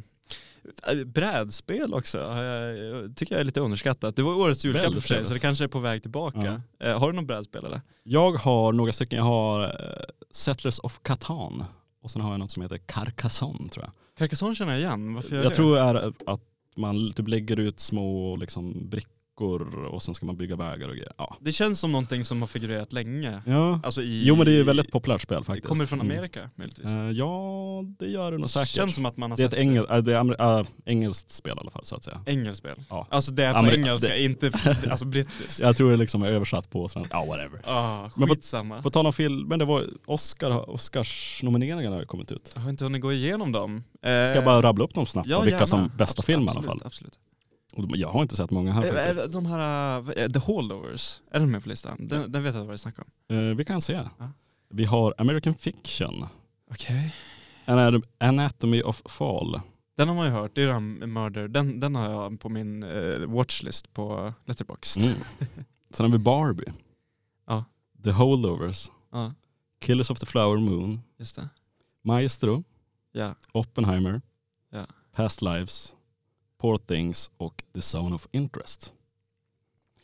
Brädspel 1.05 1.93
också, 1.93 2.17
jag, 2.17 2.77
jag 2.77 3.15
tycker 3.15 3.35
jag 3.35 3.39
är 3.39 3.43
lite 3.45 3.59
underskattat. 3.59 4.15
Det 4.15 4.21
var 4.23 4.33
årets 4.37 4.65
julklapp 4.65 4.93
för 4.93 5.01
sig, 5.01 5.25
så 5.25 5.33
det 5.33 5.39
kanske 5.39 5.63
är 5.63 5.67
på 5.67 5.79
väg 5.79 6.01
tillbaka. 6.01 6.61
Eh, 6.83 6.99
har 6.99 7.11
du 7.11 7.15
något 7.15 7.27
brädspel 7.27 7.65
eller? 7.65 7.81
Jag 8.03 8.31
har 8.31 8.73
några 8.73 8.93
stycken, 8.93 9.17
jag 9.17 9.25
har 9.25 9.75
Settlers 10.31 10.79
of 10.79 10.99
Catan 11.03 11.63
och 12.03 12.11
sen 12.11 12.21
har 12.21 12.31
jag 12.31 12.39
något 12.39 12.51
som 12.51 12.61
heter 12.63 12.77
Carcassonne 12.77 13.69
tror 13.69 13.85
jag. 13.85 13.91
Carcassonne 14.17 14.55
känner 14.55 14.71
jag 14.71 14.79
igen, 14.81 15.13
varför 15.13 15.35
Jag 15.35 15.45
det? 15.45 15.49
tror 15.49 15.77
är 15.77 15.95
att 16.25 16.41
man 16.77 17.13
typ 17.13 17.27
lägger 17.27 17.59
ut 17.59 17.79
små 17.79 18.35
liksom, 18.35 18.89
brickor 18.89 19.20
och 19.91 20.03
sen 20.03 20.13
ska 20.15 20.25
man 20.25 20.37
bygga 20.37 20.55
vägar 20.55 20.87
och 20.89 20.95
grejer. 20.95 21.11
Ja. 21.17 21.37
Det 21.41 21.51
känns 21.51 21.79
som 21.79 21.91
någonting 21.91 22.23
som 22.25 22.41
har 22.41 22.47
figurerat 22.47 22.93
länge. 22.93 23.41
ja. 23.45 23.79
Alltså 23.83 24.01
i, 24.01 24.23
Jo 24.25 24.35
men 24.35 24.45
det 24.45 24.51
är 24.51 24.55
ju 24.55 24.63
väldigt 24.63 24.91
populärt 24.91 25.21
spel 25.21 25.43
faktiskt. 25.43 25.67
Kommer 25.67 25.83
det 25.83 25.87
från 25.87 26.01
Mm. 26.01 26.11
Amerika 26.17 26.49
möjligtvis? 26.55 26.85
Eh, 26.85 27.11
ja 27.11 27.83
det 27.99 28.07
gör 28.07 28.31
det 28.31 28.37
nog 28.37 28.49
säkert. 28.49 28.69
Känns 28.69 28.95
som 28.95 29.05
att 29.05 29.17
man 29.17 29.31
har 29.31 29.37
det 29.37 29.43
är 29.43 29.47
sett 29.47 29.53
ett 29.53 29.59
engel, 29.59 29.85
äh, 29.89 29.97
det 29.97 30.15
är 30.15 30.59
äh, 30.59 30.65
engelskt 30.85 31.31
spel 31.31 31.53
i 31.57 31.59
alla 31.59 31.71
fall 31.71 31.85
så 31.85 31.95
att 31.95 32.03
säga. 32.03 32.21
engelskt 32.25 32.57
spel. 32.59 32.83
Ja. 32.89 33.07
Alltså 33.09 33.31
det 33.31 33.43
är 33.43 33.53
på 33.53 33.59
Ameri- 33.59 33.73
engelska, 33.75 34.07
det- 34.07 34.23
inte 34.23 34.51
alltså 34.89 35.05
brittiskt. 35.05 35.59
Jag 35.61 35.77
tror 35.77 35.91
det 35.91 35.97
liksom 35.97 36.23
är 36.23 36.27
översatt 36.31 36.69
på 36.69 36.87
svenska. 36.87 37.13
Ja 37.17 37.25
whatever. 37.25 37.61
Ah, 37.65 38.09
Men 38.15 38.27
på- 38.27 38.33
skitsamma. 38.35 38.81
På 38.81 38.89
tal 38.89 39.05
om 39.05 39.13
film, 39.13 39.47
men 39.47 39.59
det 39.59 39.65
var 39.65 39.85
Oscar, 40.05 40.69
Oscars-nomineringarna 40.69 41.95
har 41.95 41.99
ju 42.01 42.05
kommit 42.07 42.31
ut. 42.31 42.51
jag 42.55 42.61
har 42.61 42.69
inte 42.69 42.83
hunnit 42.83 43.01
gå 43.01 43.13
igenom 43.13 43.51
dem. 43.51 43.83
Ska 44.01 44.35
jag 44.35 44.45
bara 44.45 44.61
rabbla 44.61 44.83
upp 44.83 44.93
dem 44.93 45.05
snabbt 45.05 45.27
ja, 45.29 45.37
och 45.37 45.43
vilka 45.45 45.55
gärna. 45.55 45.65
som 45.65 45.91
bästa 45.97 46.21
Abs- 46.21 46.25
film 46.25 46.41
i 46.41 46.43
alla 46.49 46.51
absolut, 46.59 46.65
fall. 46.65 46.81
Absolut. 46.87 47.13
Jag 47.75 48.09
har 48.09 48.21
inte 48.21 48.35
sett 48.35 48.51
många 48.51 48.71
här 48.73 48.83
Eh, 48.85 48.93
faktiskt. 48.95 49.19
eh, 49.35 49.41
De 49.41 49.45
här, 49.45 49.99
eh, 50.19 50.29
The 50.29 50.39
Holdovers, 50.39 51.21
är 51.31 51.39
den 51.39 51.51
med 51.51 51.63
på 51.63 51.69
listan? 51.69 51.97
Den, 51.99 52.31
den 52.31 52.43
vet 52.43 52.55
jag 52.55 52.61
vad 52.65 52.73
det 52.73 52.77
snackar 52.77 53.03
om. 53.27 53.57
Vi 53.57 53.65
kan 53.65 53.81
se. 53.81 53.93
Ja. 54.19 54.31
Vi 54.69 54.85
har 54.85 55.13
American 55.17 55.53
Fiction, 55.53 56.25
Okej. 56.71 57.15
An- 57.65 58.01
Anatomy 58.17 58.81
of 58.81 59.01
Fall. 59.05 59.61
Den 59.97 60.07
har 60.07 60.15
man 60.15 60.25
ju 60.25 60.31
hört, 60.31 60.51
det 60.55 60.61
är 60.63 60.67
den 60.67 61.13
Murder, 61.13 61.47
den, 61.47 61.79
den 61.79 61.95
har 61.95 62.09
jag 62.11 62.39
på 62.39 62.49
min 62.49 62.85
watchlist 63.27 63.93
på 63.93 64.33
Letterboxd. 64.45 65.01
Mm. 65.01 65.13
Sen 65.91 66.05
har 66.05 66.11
vi 66.11 66.17
Barbie. 66.17 66.71
Ja. 67.47 67.65
The 68.03 68.11
Holdovers. 68.11 68.91
Ja, 69.11 69.33
Killers 69.81 70.09
of 70.11 70.19
the 70.19 70.25
Flower 70.25 70.57
Moon. 70.57 71.01
just 71.17 71.35
det. 71.35 71.49
Maestro. 72.01 72.63
Ja. 73.11 73.35
Oppenheimer. 73.51 74.21
Ja. 74.69 74.85
Past 75.15 75.41
Lives. 75.41 75.95
Poor 76.61 76.77
Things 76.77 77.31
och 77.37 77.63
The 77.73 77.97
Zone 77.97 78.15
of 78.15 78.27
Interest. 78.31 78.93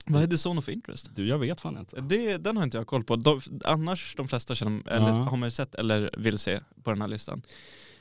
Vad 0.06 0.24
är 0.24 0.28
The 0.28 0.50
Zone 0.50 0.60
of 0.60 0.70
Interest? 0.70 1.10
Du, 1.16 1.28
jag 1.28 1.38
vet 1.40 1.62
fan 1.62 1.78
inte. 1.78 2.02
Det, 2.02 2.38
den 2.38 2.58
har 2.58 2.64
inte 2.64 2.78
jag 2.78 2.88
koll 2.88 3.04
på. 3.04 3.16
De, 3.16 3.42
annars 3.66 4.14
de 4.18 4.28
flesta 4.28 4.56
känner, 4.56 4.88
eller, 4.92 5.08
Ja. 5.08 5.14
har 5.14 5.38
man 5.38 5.48
ju 5.48 5.52
sett 5.52 5.76
eller 5.76 6.12
vill 6.18 6.38
se 6.38 6.60
på 6.84 6.90
den 6.92 7.02
här 7.02 7.08
listan. 7.08 7.42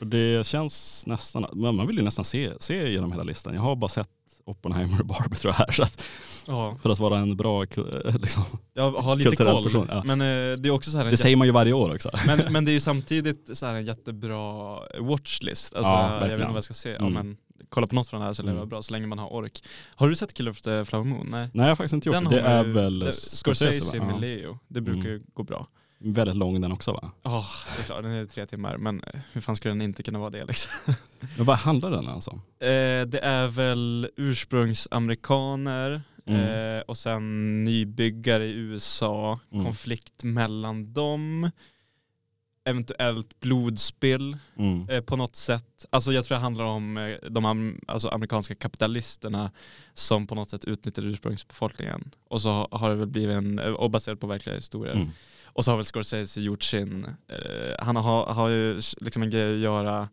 Det 0.00 0.46
känns 0.46 1.04
nästan, 1.06 1.46
man 1.52 1.86
vill 1.86 1.96
ju 1.96 2.02
nästan 2.02 2.25
se, 2.25 2.52
se 2.60 2.90
genom 2.92 3.12
hela 3.12 3.25
listan. 3.25 3.54
Jag 3.54 3.60
har 3.62 3.76
bara 3.76 3.88
sett 3.88 4.08
Oppenheimer 4.44 5.00
och 5.00 5.06
Barbie 5.06 5.36
tror 5.36 5.50
jag 5.58 5.58
här. 5.66 5.72
Så 5.72 5.82
att, 5.82 6.04
Ja. 6.46 6.76
för 6.82 6.90
att 6.90 6.98
vara 6.98 7.18
en 7.18 7.36
bra, 7.36 7.64
ku- 7.64 8.18
liksom. 8.20 8.42
Jag 8.75 8.90
har 8.92 9.16
lite 9.16 9.36
koll. 9.36 9.64
person, 9.64 9.86
ja. 9.90 10.02
Men 10.04 10.20
eh, 10.20 10.56
det 10.58 10.68
är 10.68 10.70
också 10.70 10.90
så 10.90 10.98
här 10.98 11.04
Det 11.04 11.16
säger 11.16 11.36
man 11.36 11.46
ju 11.46 11.52
varje 11.52 11.72
år 11.72 11.94
också. 11.94 12.10
men, 12.26 12.40
men 12.52 12.64
det 12.64 12.70
är 12.70 12.72
ju 12.75 12.80
samtidigt 12.80 13.50
så 13.58 13.66
här 13.66 13.75
en 13.75 13.84
jättebra 13.84 14.78
watchlist. 15.00 15.75
Alltså, 15.75 15.92
Ja, 15.92 16.12
jag 16.14 16.20
vet 16.28 16.32
inte 16.32 16.46
vad 16.46 16.56
jag 16.56 16.64
ska 16.64 16.75
se. 16.75 16.90
Ja, 16.90 16.96
Mm. 16.96 17.12
men 17.12 17.36
kolla 17.68 17.86
på 17.86 17.94
något 17.94 18.08
från 18.08 18.20
det 18.20 18.26
här 18.26 18.32
så 18.32 18.42
lär 18.42 18.52
det 18.52 18.58
Mm. 18.58 18.68
bra 18.68 18.82
så 18.82 18.92
länge 18.92 19.06
man 19.06 19.18
har 19.18 19.32
ork. 19.32 19.64
Har 19.94 20.08
du 20.08 20.14
sett 20.16 20.34
Killer 20.34 20.50
of 20.50 20.60
the 20.60 20.84
Flower 20.84 21.04
Moon? 21.04 21.26
Nej. 21.30 21.48
Nej 21.54 21.64
jag 21.64 21.70
har 21.70 21.76
faktiskt 21.76 21.92
inte 21.94 22.08
gjort 22.08 22.14
Den 22.14 22.25
det. 22.25 22.40
Är 22.40 22.64
ju- 22.64 22.72
väl 22.72 22.98
det- 22.98 23.12
Scorsese, 23.12 23.72
Scorsese 23.72 24.00
med. 24.04 24.20
Leo. 24.20 24.58
Det 24.68 24.80
brukar 24.80 25.00
Mm. 25.00 25.12
ju 25.12 25.22
gå 25.34 25.42
bra. 25.42 25.66
Väldigt 25.98 26.36
lång 26.36 26.60
den 26.60 26.72
också 26.72 26.92
va? 26.92 27.10
Ja, 27.22 27.44
det 27.76 27.82
är 27.82 27.86
klart. 27.86 28.02
Den 28.02 28.12
är 28.12 28.25
tre 28.25 28.46
timmar. 28.46 28.76
Men 28.76 29.00
eh, 29.04 29.20
hur 29.32 29.40
fan 29.40 29.56
skulle 29.56 29.75
den 29.75 29.82
inte 29.82 30.02
kunna 30.02 30.18
vara 30.18 30.30
det 30.30 30.44
liksom? 30.44 30.72
Men 31.36 31.46
vad 31.46 31.56
handlar 31.58 31.90
den 31.90 32.08
alltså 32.08 32.30
om? 32.30 32.38
Eh, 32.60 33.06
det 33.06 33.18
är 33.22 33.48
väl 33.48 34.08
ursprungsamerikaner 34.16 36.02
Mm. 36.28 36.76
eh, 36.76 36.80
och 36.82 36.98
sen 36.98 37.64
nybyggare 37.64 38.46
i 38.46 38.52
USA, 38.52 39.40
Mm. 39.52 39.64
konflikt 39.64 40.25
mellan 40.25 40.92
dem, 40.92 41.50
eventuellt 42.66 43.40
blodspill 43.40 44.37
Mm. 44.56 44.88
eh, 44.90 45.00
på 45.00 45.16
något 45.16 45.37
sätt. 45.37 45.87
Alltså 45.90 46.12
jag 46.12 46.25
tror 46.25 46.37
det 46.37 46.42
handlar 46.42 46.64
om 46.64 46.96
eh, 46.96 47.16
de 47.30 47.46
am- 47.46 47.80
alltså 47.88 48.08
amerikanska 48.08 48.54
kapitalisterna 48.54 49.50
som 49.94 50.26
på 50.26 50.35
något 50.35 50.50
sätt 50.50 50.64
utnyttjar 50.64 51.02
ursprungsbefolkningen. 51.02 52.11
Och 52.28 52.42
så 52.42 52.68
har- 52.70 52.90
det 52.90 52.96
väl 52.96 53.08
blivit 53.08 53.37
en, 53.37 53.58
eh, 53.58 53.70
och 53.73 53.90
baserat 53.90 54.20
på 54.20 54.26
verkliga 54.26 54.54
historier. 54.54 54.94
Mm. 54.94 55.08
Och 55.44 55.64
så 55.64 55.70
har 55.70 55.76
väl 55.76 55.85
Scorsese 55.87 56.40
gjort 56.40 56.62
sin, 56.62 57.04
eh, 57.28 57.76
han 57.85 57.96
har, 57.96 58.26
har 58.26 58.49
ju 58.49 58.80
liksom 59.00 59.23
en 59.23 59.30
grej 59.30 59.54
att 59.54 59.61
göra 59.61 60.08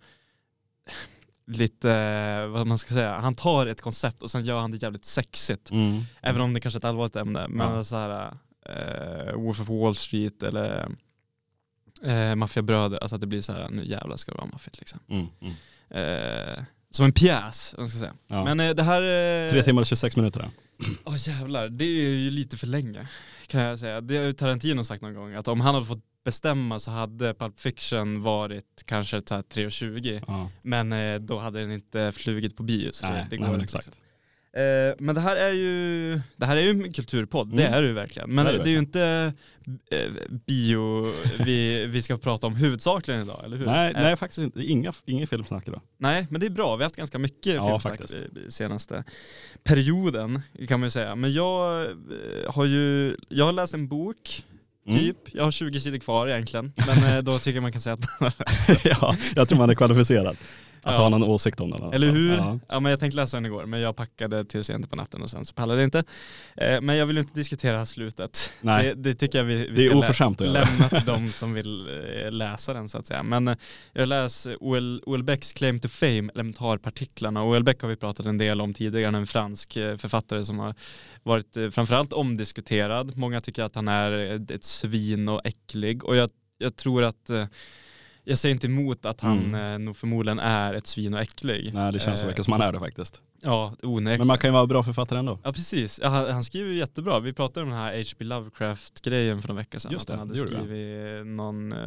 lite, 1.48 1.92
eh, 1.92 2.48
vad 2.48 2.68
man 2.68 2.78
ska 2.78 2.94
säga, 2.94 3.18
han 3.20 3.36
tar 3.36 3.68
ett 3.68 3.82
koncept 3.82 4.22
och 4.22 4.32
sen 4.32 4.46
gör 4.46 4.60
han 4.60 4.72
det 4.72 4.82
jävligt 4.82 5.06
sexigt. 5.06 5.72
Mm. 5.72 6.02
Även 6.22 6.42
om 6.42 6.54
det 6.54 6.60
kanske 6.60 6.76
är 6.78 6.80
ett 6.80 6.86
allvarligt 6.86 7.16
ämne. 7.16 7.48
Men 7.50 7.76
Ja. 7.76 7.84
så 7.84 7.96
här, 7.96 8.34
eh, 8.70 9.34
Wolf 9.36 9.62
of 9.62 9.70
Wall 9.70 9.96
Street 9.96 10.44
eller 10.44 10.90
eh, 12.06 12.36
Maffiabröder, 12.36 12.98
alltså 12.98 13.16
att 13.16 13.22
det 13.22 13.28
blir 13.28 13.42
så 13.42 13.54
här, 13.54 13.70
nu 13.70 13.86
jävlar 13.86 14.16
ska 14.18 14.32
det 14.32 14.38
vara 14.38 14.50
maffigt 14.54 14.80
liksom. 14.80 15.00
Mm. 15.10 15.28
Mm. 15.42 15.54
Eh, 15.90 16.64
som 16.92 17.06
en 17.06 17.12
pjäs, 17.12 17.74
om 17.78 17.84
man 17.84 17.90
ska 17.90 18.00
säga. 18.00 18.14
Ja. 18.28 18.44
Men 18.44 18.60
eh, 18.60 18.70
det 18.76 18.84
här... 18.84 19.02
Eh, 19.46 19.52
Tre 19.52 19.64
timmar 19.64 19.82
och 19.82 19.86
26 19.86 20.16
minuter. 20.18 20.40
då. 20.40 20.86
Åh 21.04 21.16
jävlar, 21.30 21.70
det 21.70 21.86
är 21.86 22.10
ju 22.10 22.32
lite 22.32 22.58
för 22.58 22.68
länge 22.68 23.08
kan 23.48 23.62
jag 23.62 23.80
säga. 23.80 24.02
Det 24.02 24.18
har 24.18 24.24
ju 24.24 24.34
Tarantino 24.34 24.84
sagt 24.84 25.02
någon 25.02 25.14
gång, 25.14 25.34
att 25.34 25.48
om 25.48 25.62
han 25.62 25.76
hade 25.76 25.88
fått 25.88 26.04
bestämma 26.26 26.80
så 26.80 26.92
hade 26.92 27.34
Pulp 27.34 27.60
Fiction 27.60 28.22
varit 28.22 28.84
kanske 28.86 29.22
så 29.28 29.36
här 29.36 29.42
3.20 29.42 30.24
Ja. 30.28 30.50
men 30.62 30.94
eh, 30.94 31.20
då 31.20 31.40
hade 31.40 31.60
den 31.60 31.72
inte 31.72 32.12
flugit 32.12 32.58
på 32.58 32.64
bio. 32.64 32.92
Så 32.92 33.08
Nej, 33.08 33.16
det, 33.16 33.36
det 33.36 33.40
nej, 33.42 33.46
går 33.50 33.56
inte, 33.56 33.64
exakt. 33.64 33.86
liksom. 33.86 34.04
Eh, 34.58 34.96
men 35.00 35.16
det 35.16 35.22
här 35.22 35.36
är 35.36 35.50
ju, 35.54 36.22
det 36.36 36.46
här 36.46 36.58
är 36.58 36.62
ju 36.62 36.70
en 36.70 36.94
kulturpodd, 36.94 37.56
det 37.56 37.64
Mm. 37.66 37.78
är 37.78 37.82
det 37.82 37.88
ju 37.88 37.94
verkligen. 37.94 38.30
Men 38.30 38.46
Det 38.46 38.52
är 38.52 38.58
det, 38.58 38.64
det 38.64 38.70
är 38.70 38.72
ju 38.72 38.78
inte 38.80 39.34
eh, 39.92 40.12
bio 40.46 41.14
vi, 41.46 41.86
vi 41.86 42.02
ska 42.02 42.18
prata 42.18 42.48
om 42.48 42.56
huvudsakligen 42.56 43.22
idag, 43.22 43.42
eller 43.46 43.58
hur? 43.58 43.66
Nej, 43.66 43.94
Eh, 43.96 44.02
nej 44.02 44.16
faktiskt 44.16 44.38
inte. 44.40 44.64
Inga, 44.64 44.94
inga 45.06 45.28
filmsnack 45.28 45.68
idag. 45.68 45.82
nej, 45.98 46.28
men 46.30 46.42
det 46.42 46.48
är 46.48 46.50
bra. 46.50 46.76
Vi 46.76 46.84
har 46.84 46.86
haft 46.86 46.96
ganska 46.96 47.20
mycket 47.20 47.56
Ja, 47.56 47.68
filmsnack 47.70 47.98
faktiskt. 47.98 48.14
i- 48.14 48.48
i 48.48 48.52
senaste 48.52 49.04
perioden 49.64 50.42
kan 50.68 50.80
man 50.80 50.88
ju 50.88 50.92
säga. 50.92 51.16
Men 51.16 51.34
jag 51.34 51.82
eh, 51.86 51.88
har 52.54 52.66
ju, 52.66 53.16
jag 53.30 53.46
har 53.46 53.54
läst 53.54 53.74
en 53.74 53.88
bok 53.88 54.44
Mm. 54.88 55.00
typ. 55.00 55.18
Jag 55.32 55.44
har 55.44 55.52
20 55.52 55.80
sidor 55.80 55.98
kvar 55.98 56.28
egentligen. 56.28 56.74
Men 56.88 57.04
eh, 57.18 57.24
då 57.24 57.40
tycker 57.40 57.56
jag 57.56 57.62
man 57.62 57.72
kan 57.72 57.82
säga 57.82 57.94
att 57.94 58.86
ja, 58.86 59.16
jag 59.36 59.50
tror 59.50 59.58
man 59.58 59.70
är 59.70 59.76
kvalificerad 59.76 60.38
att 60.84 60.94
Ja. 60.94 61.00
ha 61.02 61.10
någon 61.10 61.24
åsikt 61.24 61.60
om 61.60 61.72
den. 61.72 61.94
Eller 61.94 62.12
hur? 62.12 62.38
Ja. 62.38 62.60
Ja. 62.70 62.80
men 62.80 62.90
jag 62.90 63.00
tänkte 63.00 63.16
läsa 63.16 63.38
den 63.38 63.46
igår 63.46 63.66
men 63.66 63.80
jag 63.80 63.96
packade 63.96 64.46
till 64.46 64.64
sent 64.64 64.90
på 64.90 64.96
natten 64.96 65.22
och 65.22 65.30
sen 65.30 65.46
så 65.46 65.54
pallade 65.54 65.80
jag 65.82 65.88
inte. 65.88 66.04
Eh, 66.58 66.82
men 66.82 66.96
jag 66.98 67.06
vill 67.06 67.18
inte 67.18 67.34
diskutera 67.34 67.86
slutet. 67.86 68.54
Nej. 68.62 68.86
Det, 68.86 68.94
det 68.94 69.16
tycker 69.16 69.38
jag 69.38 69.46
vi, 69.46 69.56
vi 69.56 69.88
Det 69.90 69.96
är 70.08 70.14
ska 70.14 70.30
lä- 70.30 70.52
lämna 70.52 70.90
till 70.90 71.02
de 71.06 71.32
som 71.32 71.54
vill 71.54 71.88
eh, 72.26 72.32
läsa 72.32 72.74
den 72.74 72.90
så 72.90 72.98
att 72.98 73.06
säga. 73.06 73.24
Men 73.24 73.48
eh, 73.48 73.56
jag 73.94 74.10
läser 74.10 74.58
O.L. 74.60 75.02
O.L. 75.06 75.24
Becks 75.24 75.54
Claim 75.54 75.80
to 75.80 75.88
Fame, 75.88 76.30
elementarpartiklarna. 76.36 77.44
O.L. 77.44 77.64
Beck 77.64 77.82
har 77.82 77.90
vi 77.90 77.96
pratat 77.96 78.26
en 78.26 78.38
del 78.38 78.62
om 78.62 78.74
tidigare, 78.74 79.18
en 79.18 79.28
fransk 79.28 79.78
eh, 79.78 79.98
författare 79.98 80.46
som 80.46 80.60
har 80.60 80.76
varit 81.24 81.58
eh, 81.58 81.70
framförallt 81.70 82.14
omdiskuterad. 82.14 83.18
Många 83.18 83.42
tycker 83.42 83.64
att 83.64 83.76
han 83.76 83.88
är 83.88 84.12
ett, 84.12 84.52
ett 84.52 84.64
svin 84.64 85.30
och 85.30 85.42
äcklig 85.44 86.06
och 86.06 86.16
jag, 86.16 86.30
jag 86.58 86.76
tror 86.76 87.04
att 87.04 87.30
eh, 87.30 87.46
jag 88.24 88.38
säger 88.38 88.54
inte 88.56 88.68
emot 88.68 89.06
att 89.06 89.22
han 89.22 89.40
Mm. 89.46 89.74
eh, 89.74 89.80
nog 89.86 89.98
förmodligen 89.98 90.40
är 90.40 90.74
ett 90.74 90.88
svin 90.88 91.14
och 91.14 91.20
äcklig. 91.20 91.72
Nej, 91.74 91.94
det 91.94 92.00
känns 92.00 92.24
Eh, 92.24 92.36
som 92.36 92.54
han 92.54 92.62
är 92.62 92.72
det 92.72 92.80
faktiskt. 92.80 93.22
Ja, 93.42 93.76
onekligen. 93.84 94.18
Men 94.18 94.28
man 94.28 94.38
kan 94.38 94.48
ju 94.48 94.54
vara 94.54 94.66
bra 94.68 94.84
författare 94.84 95.20
ändå. 95.20 95.40
Ja 95.44 95.54
precis, 95.54 96.00
ja, 96.04 96.10
han, 96.10 96.32
han 96.32 96.44
skriver 96.44 96.72
jättebra. 96.74 97.20
Vi 97.20 97.34
pratade 97.34 97.64
om 97.64 97.70
den 97.70 97.78
här 97.80 97.98
H.P. 97.98 98.24
Lovecraft-grejen 98.24 99.42
för 99.42 99.48
några 99.50 99.62
veckor 99.62 99.80
sedan. 99.80 99.92
Just 99.92 100.10
att 100.10 100.20
han 100.20 100.28
det, 100.30 100.38
hade 100.40 100.50
det 100.50 100.56
skrivit 100.56 101.28
någon 101.28 101.72
eh, 101.72 101.80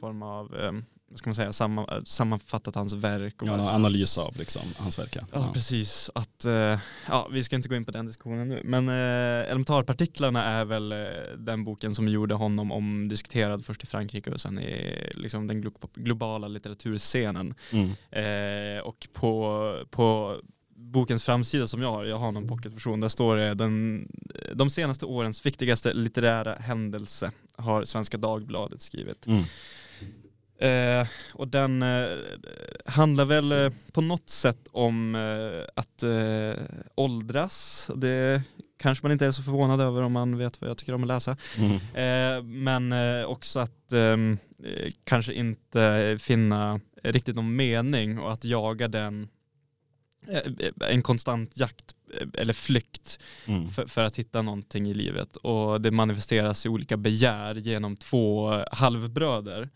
form 0.00 0.22
av, 0.22 0.54
eh, 0.56 0.72
vad 0.72 0.82
ska 1.14 1.28
man 1.30 1.34
säga, 1.34 1.52
samman, 1.52 2.06
sammanfattat 2.06 2.74
hans 2.74 2.92
verk. 2.92 3.42
Och 3.42 3.48
Ja, 3.48 3.52
han- 3.56 3.68
analys 3.74 4.18
av 4.18 4.36
liksom, 4.36 4.62
hans 4.76 4.98
verk. 4.98 5.16
Ja, 5.32 5.50
precis. 5.54 6.10
Att, 6.14 6.44
eh, 6.44 6.78
ja, 7.08 7.28
vi 7.32 7.44
ska 7.44 7.56
inte 7.56 7.68
gå 7.68 7.74
in 7.76 7.84
på 7.84 7.90
den 7.90 8.06
diskussionen 8.06 8.48
nu. 8.48 8.60
Men 8.64 8.88
eh, 8.88 8.94
elementarpartiklarna 9.50 10.44
är 10.44 10.64
väl 10.64 10.92
eh, 10.92 10.98
den 11.38 11.64
boken 11.64 11.94
som 11.94 12.08
gjorde 12.08 12.34
honom 12.34 12.72
omdiskuterad 12.72 13.64
först 13.64 13.84
i 13.84 13.86
Frankrike 13.86 14.30
och 14.30 14.40
sen 14.40 14.58
i 14.58 14.94
liksom, 15.14 15.46
den 15.46 15.64
glo- 15.64 15.88
globala 15.94 16.48
litteraturscenen. 16.48 17.54
Mm. 17.72 17.90
Och 18.84 19.08
på, 19.12 19.84
på 19.90 20.36
bokens 20.76 21.24
framsida 21.24 21.66
som 21.66 21.82
jag 21.82 21.90
har, 21.92 22.04
jag 22.04 22.18
har 22.18 22.32
någon 22.32 22.48
pocketversion, 22.48 23.00
där 23.00 23.08
står 23.08 23.36
det 23.36 23.54
den, 23.54 24.08
de 24.54 24.70
senaste 24.70 25.06
årens 25.06 25.46
viktigaste 25.46 25.92
litterära 25.92 26.54
händelse 26.54 27.30
har 27.56 27.84
Svenska 27.84 28.16
Dagbladet 28.16 28.82
skrivit. 28.82 29.26
Mm. 29.26 29.44
Eh, 30.60 31.06
och 31.32 31.48
den 31.48 31.82
eh, 31.82 32.08
handlar 32.86 33.24
väl 33.24 33.52
eh, 33.52 33.72
på 33.92 34.00
något 34.00 34.28
sätt 34.30 34.68
om 34.72 35.14
eh, 35.14 35.64
att 35.76 36.02
eh, 36.02 36.62
åldras. 36.94 37.90
Det 37.96 38.42
kanske 38.78 39.04
man 39.04 39.12
inte 39.12 39.26
är 39.26 39.32
så 39.32 39.42
förvånad 39.42 39.80
över 39.80 40.02
om 40.02 40.12
man 40.12 40.38
vet 40.38 40.60
vad 40.60 40.70
jag 40.70 40.78
tycker 40.78 40.94
om 40.94 41.02
att 41.02 41.08
läsa. 41.08 41.36
Mm. 41.58 41.74
Eh, 41.74 42.42
men 42.44 42.94
också 43.24 43.60
att 43.60 43.92
kanske 45.04 45.32
inte 45.32 46.16
finna 46.20 46.80
riktigt 47.02 47.36
någon 47.36 47.56
mening 47.56 48.18
och 48.18 48.32
att 48.32 48.44
jaga 48.44 48.88
den 48.88 49.28
en 50.90 51.02
konstant 51.02 51.52
jakt 51.58 51.94
eller 52.34 52.52
flykt 52.52 53.18
Mm. 53.46 53.68
för, 53.70 53.86
för 53.86 54.04
att 54.04 54.16
hitta 54.16 54.42
någonting 54.42 54.88
i 54.90 54.94
livet 54.94 55.36
och 55.36 55.80
det 55.80 55.90
manifesteras 55.90 56.66
i 56.66 56.68
olika 56.68 56.96
begär 56.96 57.54
genom 57.54 57.96
två 57.96 58.50
halvbröder 58.72 59.68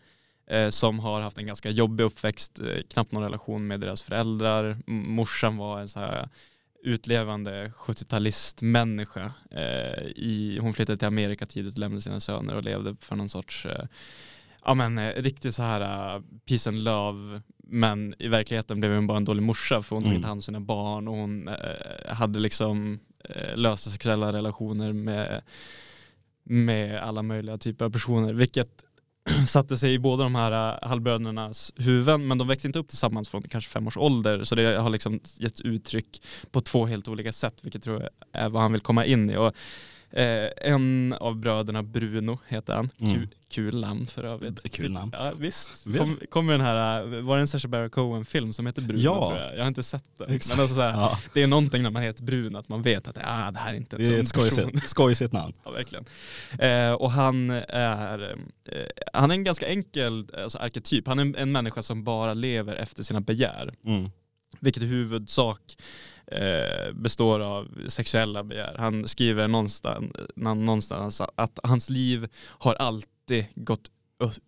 som 0.69 0.99
har 0.99 1.21
haft 1.21 1.37
en 1.37 1.45
ganska 1.45 1.69
jobbig 1.69 2.03
uppväxt, 2.03 2.59
eh, 2.59 2.81
knappt 2.87 3.11
någon 3.11 3.23
relation 3.23 3.67
med 3.67 3.79
deras 3.79 4.01
föräldrar. 4.01 4.77
Morsan 4.87 5.57
var 5.57 5.79
en 5.79 5.89
så 5.89 5.99
här 5.99 6.29
utlevande 6.83 7.71
70-talistmänniska. 7.77 9.31
Eh, 9.51 10.03
i, 10.15 10.57
hon 10.61 10.73
flyttade 10.73 10.97
till 10.97 11.07
Amerika 11.07 11.45
tidigt 11.45 11.73
och 11.73 11.79
lämnade 11.79 12.01
sina 12.01 12.19
söner 12.19 12.55
och 12.55 12.63
levde 12.63 12.95
för 12.99 13.15
någon 13.15 13.29
sorts 13.29 13.65
eh, 13.65 13.85
ja 14.65 14.73
men 14.73 14.97
eh, 14.97 15.13
riktigt 15.23 15.55
så 15.55 15.63
här 15.63 16.15
uh, 16.15 16.23
peace 16.47 16.69
and 16.69 16.83
love 16.83 17.41
men 17.57 18.15
i 18.19 18.27
verkligheten 18.27 18.79
blev 18.79 18.95
hon 18.95 19.07
bara 19.07 19.17
en 19.17 19.25
dålig 19.25 19.43
morsa 19.43 19.81
för 19.81 19.95
hon 19.95 20.03
tog 20.03 20.09
Mm. 20.09 20.15
inte 20.15 20.27
hand 20.27 20.37
om 20.37 20.41
sina 20.41 20.59
barn 20.59 21.07
och 21.07 21.15
hon 21.15 21.47
eh, 21.47 22.13
hade 22.13 22.39
liksom 22.39 22.99
eh, 23.29 23.57
lösa 23.57 23.89
sexuella 23.89 24.33
relationer 24.33 24.93
med, 24.93 25.41
med 26.43 26.99
alla 26.99 27.21
möjliga 27.21 27.57
typer 27.57 27.85
av 27.85 27.89
personer 27.89 28.33
vilket 28.33 28.83
satte 29.47 29.77
sig 29.77 29.93
i 29.93 29.99
båda 29.99 30.23
de 30.23 30.35
här 30.35 30.51
äh, 30.51 30.87
halvbrödernas 30.89 31.73
huvuden 31.75 32.27
men 32.27 32.37
de 32.37 32.47
växte 32.47 32.67
inte 32.67 32.79
upp 32.79 32.87
tillsammans 32.87 33.29
från 33.29 33.41
kanske 33.41 33.69
fem 33.71 33.87
års 33.87 33.97
ålder 33.97 34.43
så 34.43 34.55
det 34.55 34.77
har 34.77 34.89
liksom 34.89 35.19
getts 35.37 35.61
uttryck 35.61 36.21
på 36.51 36.61
två 36.61 36.85
helt 36.85 37.07
olika 37.07 37.33
sätt 37.33 37.55
vilket 37.61 37.83
tror 37.83 38.01
jag 38.01 38.09
är 38.41 38.49
vad 38.49 38.61
han 38.61 38.71
vill 38.71 38.81
komma 38.81 39.05
in 39.05 39.29
i. 39.29 39.37
Och, 39.37 39.53
eh, 40.13 40.49
en 40.71 41.13
av 41.19 41.35
bröderna 41.35 41.83
Bruno 41.83 42.39
heter 42.47 42.73
han, 42.75 42.89
Mm. 42.99 43.13
Kul, 43.13 43.27
kul 43.49 43.79
namn 43.81 44.07
för 44.07 44.23
övrigt. 44.23 44.71
Kul 44.75 44.91
namn. 44.91 45.11
Ja 45.13 45.31
visst. 45.37 45.83
Kom, 45.97 46.19
kommer 46.29 46.51
den 46.51 46.61
här, 46.61 47.03
uh, 47.03 47.21
var 47.21 47.37
det 47.37 47.41
en 47.41 47.47
Sacha 47.47 47.67
Baron 47.67 47.89
Cohen 47.89 48.25
film 48.25 48.53
som 48.53 48.65
heter 48.65 48.81
Bruno 48.81 49.01
Ja. 49.03 49.27
tror 49.29 49.39
jag? 49.39 49.55
Jag 49.55 49.59
har 49.61 49.67
inte 49.67 49.83
sett 49.83 50.17
den. 50.17 50.29
Exakt. 50.31 50.57
Men 50.57 50.61
alltså 50.63 50.75
så 50.75 50.81
här, 50.81 50.91
Ja, 50.91 51.19
det 51.33 51.41
är 51.43 51.47
någonting 51.47 51.83
när 51.83 51.89
man 51.89 52.03
heter 52.03 52.23
Bruno 52.23 52.57
att 52.57 52.69
man 52.69 52.81
vet 52.81 53.07
att 53.07 53.17
ah, 53.23 53.51
det 53.51 53.59
här 53.59 53.73
är 53.73 53.77
inte 53.77 53.95
en 53.95 54.01
det 54.01 54.07
är 54.15 54.19
ett 54.19 54.27
skojsigt, 54.27 54.83
skojsigt 54.89 55.33
namn. 55.33 55.53
Ja, 55.65 55.71
verkligen. 55.71 56.05
Eh, 56.59 56.93
och 56.93 57.11
han 57.11 57.49
är, 57.67 58.35
eh, 58.65 58.77
han 59.13 59.31
är 59.31 59.35
en 59.35 59.43
ganska 59.43 59.67
enkel 59.67 60.27
alltså, 60.43 60.57
arketyp. 60.57 61.07
Han 61.07 61.19
är 61.19 61.23
en, 61.23 61.35
en 61.35 61.51
människa 61.51 61.81
som 61.81 62.03
bara 62.03 62.33
lever 62.33 62.75
efter 62.75 63.03
sina 63.03 63.21
begär. 63.21 63.73
Mm. 63.85 64.09
Vilket 64.59 64.83
i 64.83 64.85
huvudsak 64.85 65.59
eh, 65.69 66.12
består 66.93 67.39
av 67.39 67.67
sexuella 67.87 68.43
begär. 68.43 68.75
Han 68.79 69.07
skriver 69.07 69.47
någonstans, 69.47 70.11
nå- 70.35 70.53
någonstans 70.53 71.21
att 71.35 71.59
hans 71.63 71.89
liv 71.89 72.27
har 72.45 72.73
alltid 72.75 73.45
gått 73.55 73.89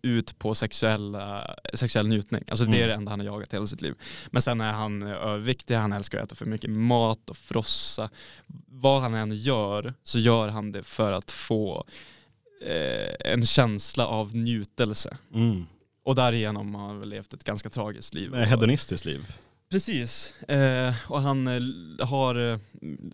ut 0.02 0.38
på 0.38 0.54
sexuella, 0.54 1.54
sexuell 1.74 2.08
njutning. 2.08 2.44
Alltså 2.48 2.64
det 2.64 2.70
är 2.76 2.76
Mm. 2.76 2.88
det 2.88 2.94
enda 2.94 3.10
han 3.10 3.20
har 3.20 3.26
jagat 3.26 3.54
hela 3.54 3.66
sitt 3.66 3.80
liv. 3.80 3.94
Men 4.30 4.42
sen 4.42 4.60
är 4.60 4.72
han 4.72 5.02
eh, 5.02 5.08
överviktig, 5.10 5.74
han 5.74 5.92
älskar 5.92 6.18
att 6.18 6.24
äta 6.24 6.34
för 6.34 6.46
mycket 6.46 6.70
mat 6.70 7.30
och 7.30 7.36
frossa. 7.36 8.10
Vad 8.66 9.02
han 9.02 9.14
än 9.14 9.34
gör 9.34 9.94
så 10.04 10.18
gör 10.18 10.48
han 10.48 10.72
det 10.72 10.82
för 10.82 11.12
att 11.12 11.30
få 11.30 11.84
eh, 12.62 13.32
en 13.32 13.46
känsla 13.46 14.06
av 14.06 14.36
njutelse. 14.36 15.16
Mm. 15.34 15.66
Och 16.04 16.14
därigenom 16.14 16.74
har 16.74 16.86
han 16.86 17.00
väl 17.00 17.08
levt 17.08 17.34
ett 17.34 17.44
ganska 17.44 17.70
tragiskt 17.70 18.14
liv. 18.14 18.34
Hedonistiskt 18.34 19.04
liv. 19.04 19.26
Precis, 19.70 20.34
eh, 20.48 20.94
och 21.08 21.20
han 21.20 21.46
eh, 21.46 22.06
har, 22.06 22.34
eh, 22.34 22.58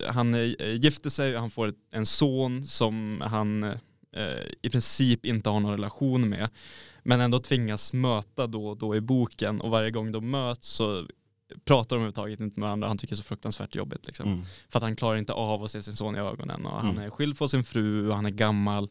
han 0.08 0.34
eh, 0.34 0.74
gifter 0.74 1.10
sig 1.10 1.34
och 1.34 1.40
han 1.40 1.50
får 1.50 1.72
en 1.90 2.06
son 2.06 2.66
som 2.66 3.22
han 3.26 3.62
eh, 4.16 4.42
i 4.62 4.70
princip 4.70 5.26
inte 5.26 5.50
har 5.50 5.60
någon 5.60 5.70
relation 5.70 6.28
med. 6.28 6.48
Men 7.02 7.20
ändå 7.20 7.38
tvingas 7.38 7.92
möta 7.92 8.46
då 8.46 8.66
och 8.66 8.76
då 8.76 8.96
i 8.96 9.00
boken 9.00 9.60
och 9.60 9.70
varje 9.70 9.90
gång 9.90 10.12
de 10.12 10.30
möts 10.30 10.68
så 10.68 11.06
pratar 11.64 11.96
de 11.96 12.00
överhuvudtaget 12.00 12.40
inte 12.40 12.60
med 12.60 12.66
varandra. 12.66 12.88
Han 12.88 12.98
tycker 12.98 13.14
det 13.14 13.18
är 13.18 13.22
så 13.22 13.28
fruktansvärt 13.28 13.74
jobbigt. 13.74 14.06
Liksom. 14.06 14.28
Mm. 14.28 14.42
För 14.70 14.78
att 14.78 14.82
han 14.82 14.96
klarar 14.96 15.16
inte 15.18 15.32
av 15.32 15.64
att 15.64 15.70
se 15.70 15.82
sin 15.82 15.96
son 15.96 16.16
i 16.16 16.18
ögonen. 16.18 16.66
Och 16.66 16.80
mm. 16.80 16.86
Han 16.86 16.98
är 16.98 17.10
skild 17.10 17.38
från 17.38 17.48
sin 17.48 17.64
fru 17.64 18.08
och 18.08 18.16
han 18.16 18.26
är 18.26 18.30
gammal. 18.30 18.88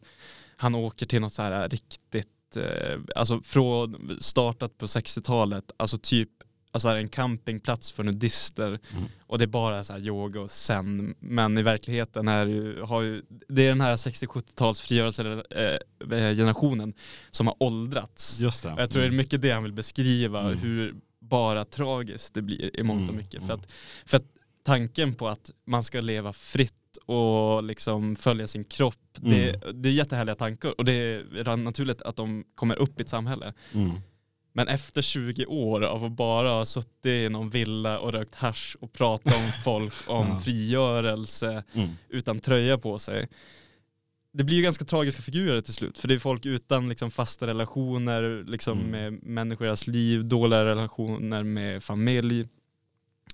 Han 0.56 0.74
åker 0.74 1.06
till 1.06 1.20
något 1.20 1.32
så 1.32 1.42
här 1.42 1.68
riktigt, 1.68 2.56
eh, 2.56 3.00
alltså 3.16 3.40
från 3.40 4.16
startat 4.20 4.78
på 4.78 4.86
60-talet, 4.86 5.72
alltså 5.76 5.98
typ 5.98 6.30
alltså 6.72 6.88
en 6.88 7.08
campingplats 7.08 7.92
för 7.92 8.04
nudister 8.04 8.66
mm. 8.66 8.80
och 9.26 9.38
det 9.38 9.44
är 9.44 9.46
bara 9.46 9.84
så 9.84 9.92
här 9.92 10.00
yoga 10.00 10.40
och 10.40 10.50
sen 10.50 11.14
men 11.18 11.58
i 11.58 11.62
verkligheten 11.62 12.28
är 12.28 12.46
det, 12.46 12.86
har 12.86 13.02
ju, 13.02 13.22
det 13.48 13.62
är 13.62 13.68
den 13.68 13.80
här 13.80 13.96
60-70-tals 13.96 14.80
frigörelsegenerationen 14.80 16.94
som 17.30 17.46
har 17.46 17.56
åldrats. 17.58 18.40
Just 18.40 18.62
det. 18.62 18.74
jag 18.78 18.90
tror 18.90 19.02
mm. 19.02 19.10
det 19.10 19.16
är 19.16 19.18
mycket 19.24 19.42
det 19.42 19.50
han 19.50 19.62
vill 19.62 19.72
beskriva, 19.72 20.40
mm. 20.40 20.58
hur 20.58 20.94
bara 21.20 21.64
tragiskt 21.64 22.34
det 22.34 22.42
blir 22.42 22.80
i 22.80 22.82
mångt 22.82 23.02
och 23.02 23.14
mm, 23.14 23.16
mycket. 23.16 23.34
Mm. 23.34 23.46
För, 23.46 23.54
att, 23.54 23.72
för 24.04 24.16
att 24.16 24.26
tanken 24.64 25.14
på 25.14 25.28
att 25.28 25.50
man 25.64 25.84
ska 25.84 26.00
leva 26.00 26.32
fritt 26.32 26.72
och 27.06 27.64
liksom 27.64 28.16
följa 28.16 28.46
sin 28.46 28.64
kropp, 28.64 29.18
mm. 29.22 29.32
det, 29.32 29.72
det 29.72 29.88
är 29.88 29.92
jättehärliga 29.92 30.34
tankar 30.34 30.74
och 30.78 30.84
det 30.84 30.92
är 30.92 31.56
naturligt 31.56 32.02
att 32.02 32.16
de 32.16 32.44
kommer 32.54 32.78
upp 32.78 33.00
i 33.00 33.02
ett 33.02 33.08
samhälle. 33.08 33.52
Men 34.52 34.68
efter 34.68 35.02
20 35.02 35.46
år 35.46 35.84
av 35.84 36.04
att 36.04 36.12
bara 36.12 36.48
ha 36.48 36.64
suttit 36.64 37.06
i 37.06 37.28
någon 37.28 37.50
villa 37.50 37.98
och 37.98 38.12
rökt 38.12 38.34
hash 38.34 38.76
och 38.80 38.92
pratat 38.92 39.36
om 39.36 39.52
folk 39.64 39.94
om 40.06 40.28
ja. 40.28 40.40
frigörelse 40.40 41.64
mm. 41.72 41.90
utan 42.08 42.40
tröja 42.40 42.78
på 42.78 42.98
sig. 42.98 43.28
Det 44.32 44.44
blir 44.44 44.56
ju 44.56 44.62
ganska 44.62 44.84
tragiska 44.84 45.22
figurer 45.22 45.60
till 45.60 45.74
slut, 45.74 45.98
för 45.98 46.08
det 46.08 46.14
är 46.14 46.18
folk 46.18 46.46
utan 46.46 46.88
liksom 46.88 47.10
fasta 47.10 47.46
relationer 47.46 48.44
liksom 48.46 48.78
mm. 48.78 48.90
med 48.90 49.22
människor 49.22 49.66
i 49.66 49.68
deras 49.68 49.86
liv, 49.86 50.24
dåliga 50.24 50.64
relationer 50.64 51.42
med 51.42 51.82
familj, 51.82 52.48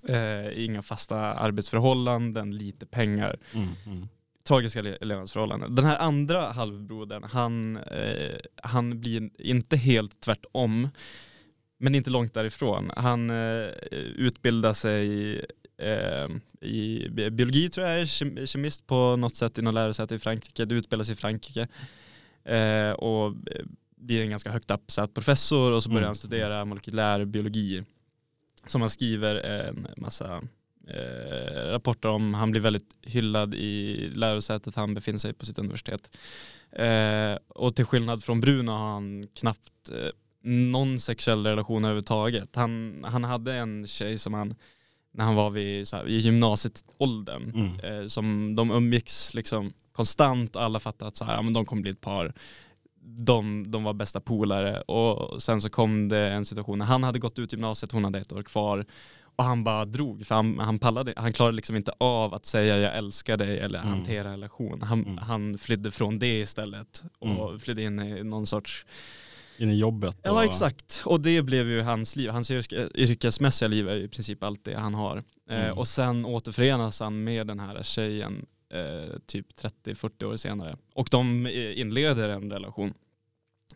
eh, 0.07 0.65
inga 0.65 0.81
fasta 0.81 1.17
arbetsförhållanden, 1.17 2.57
lite 2.57 2.85
pengar. 2.85 3.39
Mm, 3.53 3.69
mm 3.85 4.07
tragiska 4.43 4.81
levnadsförhållanden. 4.81 5.75
Den 5.75 5.85
här 5.85 5.97
andra 5.97 6.45
halvbrodern, 6.45 7.23
han, 7.23 7.77
eh, 7.77 8.35
han 8.63 8.99
blir 8.99 9.29
inte 9.37 9.77
helt 9.77 10.19
tvärtom, 10.19 10.89
men 11.77 11.95
inte 11.95 12.09
långt 12.09 12.33
därifrån. 12.33 12.91
Han 12.95 13.29
eh, 13.29 13.67
utbildar 14.15 14.73
sig 14.73 15.35
eh, 15.77 16.27
i 16.61 17.09
biologi 17.09 17.69
tror 17.69 17.87
jag, 17.87 18.01
är 18.01 18.45
kemist 18.45 18.87
på 18.87 19.15
något 19.15 19.35
sätt 19.35 19.57
i 19.57 19.61
något 19.61 19.73
lärosäte 19.73 20.15
i 20.15 20.19
Frankrike. 20.19 20.65
Det 20.65 20.75
utbildas 20.75 21.09
i 21.09 21.15
Frankrike. 21.15 21.67
Eh, 22.43 22.91
och 22.91 23.35
blir 23.97 24.21
en 24.21 24.29
ganska 24.29 24.51
högt 24.51 24.71
uppsatt 24.71 25.13
professor 25.13 25.71
och 25.71 25.83
så 25.83 25.89
börjar 25.89 26.01
mm. 26.01 26.07
han 26.07 26.15
studera 26.15 26.65
molekylär 26.65 27.25
biologi. 27.25 27.83
Som 28.67 28.81
han 28.81 28.89
skriver 28.89 29.35
en 29.35 29.87
massa 29.97 30.41
eh, 30.93 31.71
rapporter 31.71 32.09
om. 32.09 32.33
Han 32.33 32.51
blir 32.51 32.61
väldigt 32.61 32.97
hyllad 33.01 33.53
i 33.53 33.97
lärosätet 34.15 34.75
han 34.75 34.93
befinner 34.93 35.19
sig 35.19 35.33
på 35.33 35.45
sitt 35.45 35.59
universitet. 35.59 36.17
Eh, 36.71 37.37
och 37.47 37.75
till 37.75 37.85
skillnad 37.85 38.23
från 38.23 38.41
Bruno 38.41 38.71
har 38.71 38.93
han 38.93 39.27
knappt 39.33 39.89
eh, 39.91 40.09
någon 40.43 40.99
sexuell 40.99 41.45
relation 41.45 41.85
överhuvudtaget. 41.85 42.55
Han, 42.55 43.03
han 43.07 43.23
hade 43.23 43.53
en 43.53 43.87
tjej 43.87 44.17
som 44.17 44.33
han 44.33 44.55
när 45.11 45.25
han 45.25 45.35
var 45.35 45.49
vid, 45.49 45.87
så 45.87 45.97
här, 45.97 46.07
i 46.07 46.17
gymnasietåldern 46.17 47.51
mm. 47.55 47.79
eh, 47.79 48.07
som 48.07 48.55
de 48.55 48.71
umgicks 48.71 49.33
liksom 49.33 49.73
konstant 49.91 50.55
och 50.55 50.63
alla 50.63 50.79
fattade 50.79 51.07
att 51.07 51.15
så 51.15 51.25
här, 51.25 51.35
ja, 51.35 51.41
men 51.41 51.53
de 51.53 51.65
kommer 51.65 51.81
bli 51.81 51.91
ett 51.91 52.01
par. 52.01 52.33
De, 53.01 53.71
de 53.71 53.83
var 53.83 53.93
bästa 53.93 54.21
polare 54.21 54.81
och 54.81 55.43
sen 55.43 55.61
så 55.61 55.69
kom 55.69 56.09
det 56.09 56.19
en 56.19 56.45
situation 56.45 56.79
när 56.79 56.85
han 56.85 57.03
hade 57.03 57.19
gått 57.19 57.39
ut 57.39 57.51
gymnasiet, 57.51 57.91
hon 57.91 58.03
hade 58.03 58.19
ett 58.19 58.33
år 58.33 58.43
kvar 58.43 58.85
och 59.39 59.45
han 59.45 59.63
bara 59.63 59.85
drog, 59.85 60.27
för 60.27 60.35
han, 60.35 60.59
han 60.59 60.79
pallade, 60.79 61.13
han 61.15 61.33
klarade 61.33 61.55
liksom 61.55 61.75
inte 61.75 61.91
av 61.97 62.33
att 62.33 62.45
säga 62.45 62.77
jag 62.77 62.97
älskar 62.97 63.37
dig 63.37 63.59
eller 63.59 63.79
mm. 63.79 63.91
hantera 63.91 64.31
relation. 64.31 64.81
Han, 64.81 65.03
mm. 65.03 65.17
han 65.17 65.57
flydde 65.57 65.91
från 65.91 66.19
det 66.19 66.39
istället 66.39 67.03
och 67.19 67.47
mm. 67.47 67.59
flydde 67.59 67.81
in 67.81 67.99
i 67.99 68.23
någon 68.23 68.47
sorts 68.47 68.85
in 69.57 69.69
i 69.69 69.77
jobbet? 69.79 70.15
Och... 70.15 70.21
Ja 70.25 70.45
exakt, 70.45 71.01
och 71.05 71.21
det 71.21 71.41
blev 71.41 71.67
ju 71.67 71.81
hans 71.81 72.15
liv. 72.15 72.29
Hans 72.29 72.51
yrkesmässiga 72.51 73.67
liv 73.67 73.89
är 73.89 73.97
i 73.97 74.07
princip 74.07 74.43
allt 74.43 74.63
det 74.63 74.75
han 74.75 74.93
har. 74.93 75.23
Eh, 75.49 75.65
mm. 75.65 75.77
och 75.77 75.87
sen 75.87 76.25
återförenas 76.25 76.99
han 76.99 77.23
med 77.23 77.47
den 77.47 77.59
här 77.59 77.83
tjejen 77.83 78.45
eh, 78.73 79.19
typ 79.25 79.47
30-40 79.85 80.23
år 80.23 80.37
senare. 80.37 80.77
Och 80.93 81.07
de 81.11 81.45
eh, 81.45 81.79
inleder 81.79 82.29
en 82.29 82.51
relation. 82.51 82.93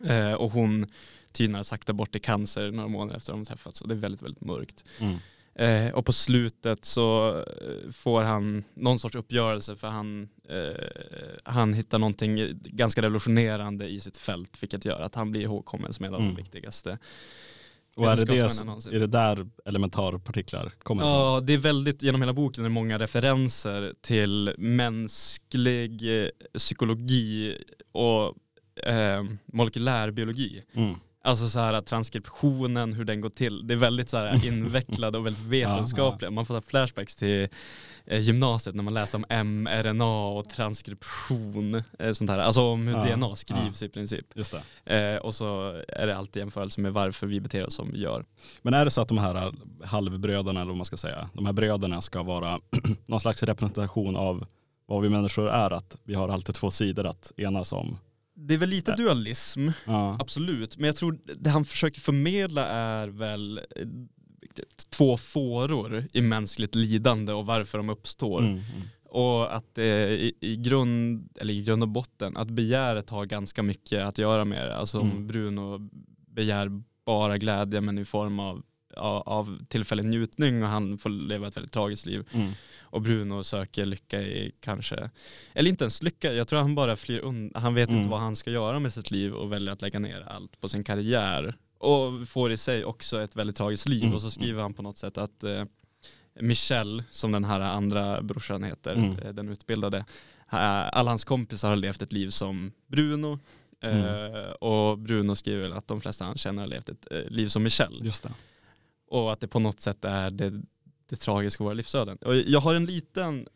Eh, 0.04 0.32
och 0.32 0.50
hon 0.50 0.86
tynar 1.32 1.62
sakta 1.62 1.92
bort 1.92 2.16
i 2.16 2.20
cancer 2.20 2.70
några 2.70 2.88
månader 2.88 3.16
efter 3.16 3.32
att 3.32 3.38
de 3.38 3.44
träffats. 3.44 3.80
Och 3.80 3.88
det 3.88 3.94
är 3.94 3.98
väldigt, 3.98 4.22
väldigt 4.22 4.44
mörkt. 4.44 4.84
Mm. 5.00 5.16
Eh, 5.54 5.94
och 5.94 6.06
på 6.06 6.12
slutet 6.12 6.84
så 6.84 7.38
eh, 7.38 7.90
får 7.92 8.22
han 8.22 8.64
någon 8.74 8.98
sorts 8.98 9.16
uppgörelse 9.16 9.76
för 9.76 9.88
han, 9.88 10.28
eh, 10.48 10.86
han 11.44 11.74
hittar 11.74 11.98
någonting 11.98 12.60
ganska 12.64 13.02
revolutionerande 13.02 13.88
i 13.88 14.00
sitt 14.00 14.16
fält 14.16 14.62
vilket 14.62 14.84
gör 14.84 15.00
att 15.00 15.14
han 15.14 15.30
blir 15.30 15.42
ihågkommen 15.42 15.92
som 15.92 16.04
en 16.04 16.14
av 16.14 16.20
mm. 16.20 16.34
de 16.34 16.42
viktigaste 16.42 16.98
och 17.96 18.12
är 18.12 18.16
det, 18.16 18.24
det, 18.24 18.96
är 18.96 19.00
det 19.00 19.06
där 19.06 19.46
elementarpartiklar 19.64 20.72
kommer 20.82 21.02
Ja, 21.02 21.40
det 21.44 21.52
är 21.52 21.58
väldigt, 21.58 22.02
genom 22.02 22.22
hela 22.22 22.32
boken 22.32 22.64
är 22.64 22.68
det 22.68 22.74
många 22.74 22.98
referenser 22.98 23.94
till 24.00 24.54
mänsklig 24.58 26.02
psykologi 26.58 27.58
och 27.92 28.34
eh, 28.86 29.24
molekylärbiologi. 29.46 30.62
Mm. 30.74 30.94
Alltså 31.26 31.48
så 31.48 31.58
här 31.58 31.80
transkriptionen, 31.80 32.92
hur 32.92 33.04
den 33.04 33.20
går 33.20 33.30
till. 33.30 33.66
Det 33.66 33.74
är 33.74 33.78
väldigt 33.78 34.08
så 34.08 34.16
här 34.16 34.46
invecklad 34.48 35.16
och 35.16 35.26
väldigt 35.26 35.44
vetenskapligt. 35.44 36.32
Man 36.32 36.46
får 36.46 36.60
flashbacks 36.60 37.16
till 37.16 37.48
eh, 38.04 38.20
gymnasiet 38.20 38.76
när 38.76 38.82
man 38.82 38.94
läste 38.94 39.16
om 39.16 39.24
mRNA 39.44 40.26
och 40.26 40.48
transkription. 40.48 41.82
Eh, 41.98 42.12
sånt 42.12 42.30
här. 42.30 42.38
Alltså 42.38 42.62
om 42.62 42.86
hur 42.86 42.94
ja, 42.94 43.16
DNA 43.16 43.36
skrivs 43.36 43.82
ja. 43.82 43.86
i 43.86 43.88
princip. 43.88 44.26
Just 44.34 44.54
eh, 44.84 45.16
och 45.16 45.34
så 45.34 45.82
är 45.88 46.06
det 46.06 46.16
alltid 46.16 46.40
jämförelse 46.40 46.80
med 46.80 46.92
varför 46.92 47.26
vi 47.26 47.40
beter 47.40 47.66
oss 47.66 47.74
som 47.74 47.92
vi 47.92 47.98
gör. 47.98 48.24
Men 48.62 48.74
är 48.74 48.84
det 48.84 48.90
så 48.90 49.00
att 49.00 49.08
de 49.08 49.18
här 49.18 49.52
halvbröderna, 49.84 50.60
eller 50.60 50.70
vad 50.70 50.76
man 50.76 50.84
ska 50.84 50.96
säga, 50.96 51.30
de 51.32 51.46
här 51.46 51.52
bröderna 51.52 52.00
ska 52.00 52.22
vara 52.22 52.60
någon 53.06 53.20
slags 53.20 53.42
representation 53.42 54.16
av 54.16 54.46
vad 54.86 55.02
vi 55.02 55.08
människor 55.08 55.48
är? 55.48 55.70
Att 55.70 55.98
vi 56.04 56.14
har 56.14 56.28
alltid 56.28 56.54
två 56.54 56.70
sidor 56.70 57.06
att 57.06 57.32
enas 57.36 57.72
om? 57.72 57.98
Det 58.34 58.54
är 58.54 58.58
väl 58.58 58.68
lite 58.68 58.96
dualism, 58.96 59.68
ja. 59.84 60.16
absolut. 60.20 60.76
Men 60.76 60.86
jag 60.86 60.96
tror 60.96 61.18
det 61.36 61.50
han 61.50 61.64
försöker 61.64 62.00
förmedla 62.00 62.66
är 62.66 63.08
väl 63.08 63.60
eh, 63.76 63.86
två 64.90 65.16
fåror 65.16 66.04
i 66.12 66.20
mänskligt 66.20 66.74
lidande 66.74 67.32
och 67.32 67.46
varför 67.46 67.78
de 67.78 67.90
uppstår. 67.90 68.40
Mm, 68.40 68.52
mm. 68.52 68.62
Och 69.04 69.56
att 69.56 69.74
det 69.74 70.08
i, 70.08 70.32
i, 70.40 70.56
grund, 70.56 71.28
eller 71.40 71.54
i 71.54 71.62
grund 71.62 71.82
och 71.82 71.88
botten, 71.88 72.36
att 72.36 72.48
begäret 72.48 73.10
har 73.10 73.24
ganska 73.26 73.62
mycket 73.62 74.02
att 74.02 74.18
göra 74.18 74.44
med 74.44 74.68
det. 74.68 74.76
Alltså 74.76 75.00
mm. 75.00 75.26
Bruno 75.26 75.90
begär 76.26 76.82
bara 77.06 77.38
glädje 77.38 77.80
men 77.80 77.98
i 77.98 78.04
form 78.04 78.40
av 78.40 78.62
av 78.96 79.64
tillfällig 79.68 80.04
njutning 80.04 80.62
och 80.62 80.68
han 80.68 80.98
får 80.98 81.10
leva 81.10 81.48
ett 81.48 81.56
väldigt 81.56 81.72
tragiskt 81.72 82.06
liv. 82.06 82.28
Mm. 82.94 82.96
Och 82.96 83.02
Bruno 83.02 83.44
söker 83.44 83.86
lycka 83.86 84.22
i 84.22 84.52
kanske, 84.60 85.10
eller 85.54 85.70
inte 85.70 85.84
ens 85.84 86.02
lycka, 86.02 86.32
jag 86.32 86.48
tror 86.48 86.58
han 86.58 86.74
bara 86.74 86.96
flyr 86.96 87.20
undan, 87.20 87.62
han 87.62 87.74
vet 87.74 87.88
mm. 87.88 87.98
inte 87.98 88.10
vad 88.10 88.20
han 88.20 88.36
ska 88.36 88.50
göra 88.50 88.78
med 88.78 88.92
sitt 88.92 89.10
liv 89.10 89.34
och 89.34 89.52
väljer 89.52 89.72
att 89.72 89.82
lägga 89.82 89.98
ner 89.98 90.20
allt 90.20 90.60
på 90.60 90.68
sin 90.68 90.84
karriär. 90.84 91.56
Och 91.78 92.28
får 92.28 92.52
i 92.52 92.56
sig 92.56 92.84
också 92.84 93.22
ett 93.22 93.36
väldigt 93.36 93.56
tragiskt 93.56 93.88
liv 93.88 94.02
mm. 94.02 94.14
och 94.14 94.20
så 94.20 94.30
skriver 94.30 94.62
han 94.62 94.74
på 94.74 94.82
något 94.82 94.98
sätt 94.98 95.18
att 95.18 95.44
eh, 95.44 95.64
Michel, 96.40 97.02
som 97.10 97.32
den 97.32 97.44
här 97.44 97.60
andra 97.60 98.22
brorsan 98.22 98.62
heter, 98.64 98.94
mm. 98.94 99.18
eh, 99.18 99.32
den 99.32 99.48
utbildade, 99.48 99.98
eh, 100.52 100.88
alla 100.98 101.10
hans 101.10 101.24
kompisar 101.24 101.68
har 101.68 101.76
levt 101.76 102.02
ett 102.02 102.12
liv 102.12 102.28
som 102.30 102.72
Bruno, 102.86 103.38
Mm. 103.84 104.34
Uh, 104.34 104.50
och 104.50 104.98
Bruno 104.98 105.34
skriver 105.34 105.70
att 105.70 105.88
de 105.88 106.00
flesta 106.00 106.24
han 106.24 106.36
känner 106.36 106.62
har 106.62 106.68
levt 106.68 106.88
ett 106.88 107.06
uh, 107.12 107.30
liv 107.30 107.48
som 107.48 107.62
Michel. 107.62 108.00
Just 108.04 108.22
det. 108.22 108.32
Och 109.08 109.32
att 109.32 109.40
det 109.40 109.48
på 109.48 109.58
något 109.58 109.80
sätt 109.80 110.04
är 110.04 110.30
det, 110.30 110.62
det 111.06 111.16
tragiska 111.16 111.62
i 111.62 111.64
våra 111.64 111.74
livsöden. 111.74 112.16
Och 112.16 112.36
jag 112.36 112.60
har 112.60 112.74
en 112.74 112.86
liten 112.86 113.48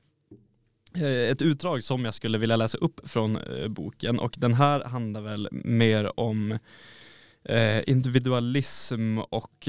eh, 0.95 1.31
ett 1.31 1.43
utdrag 1.43 1.85
som 1.85 2.05
jag 2.05 2.15
skulle 2.15 2.39
vilja 2.39 2.57
läsa 2.57 2.79
upp 2.79 3.09
från 3.09 3.37
eh, 3.37 3.69
boken 3.69 4.19
och 4.19 4.35
den 4.39 4.55
här 4.55 4.85
handlar 4.85 5.21
väl 5.21 5.49
mer 5.53 6.21
om 6.21 6.59
eh, 7.45 7.89
individualism 7.89 9.19
och 9.19 9.69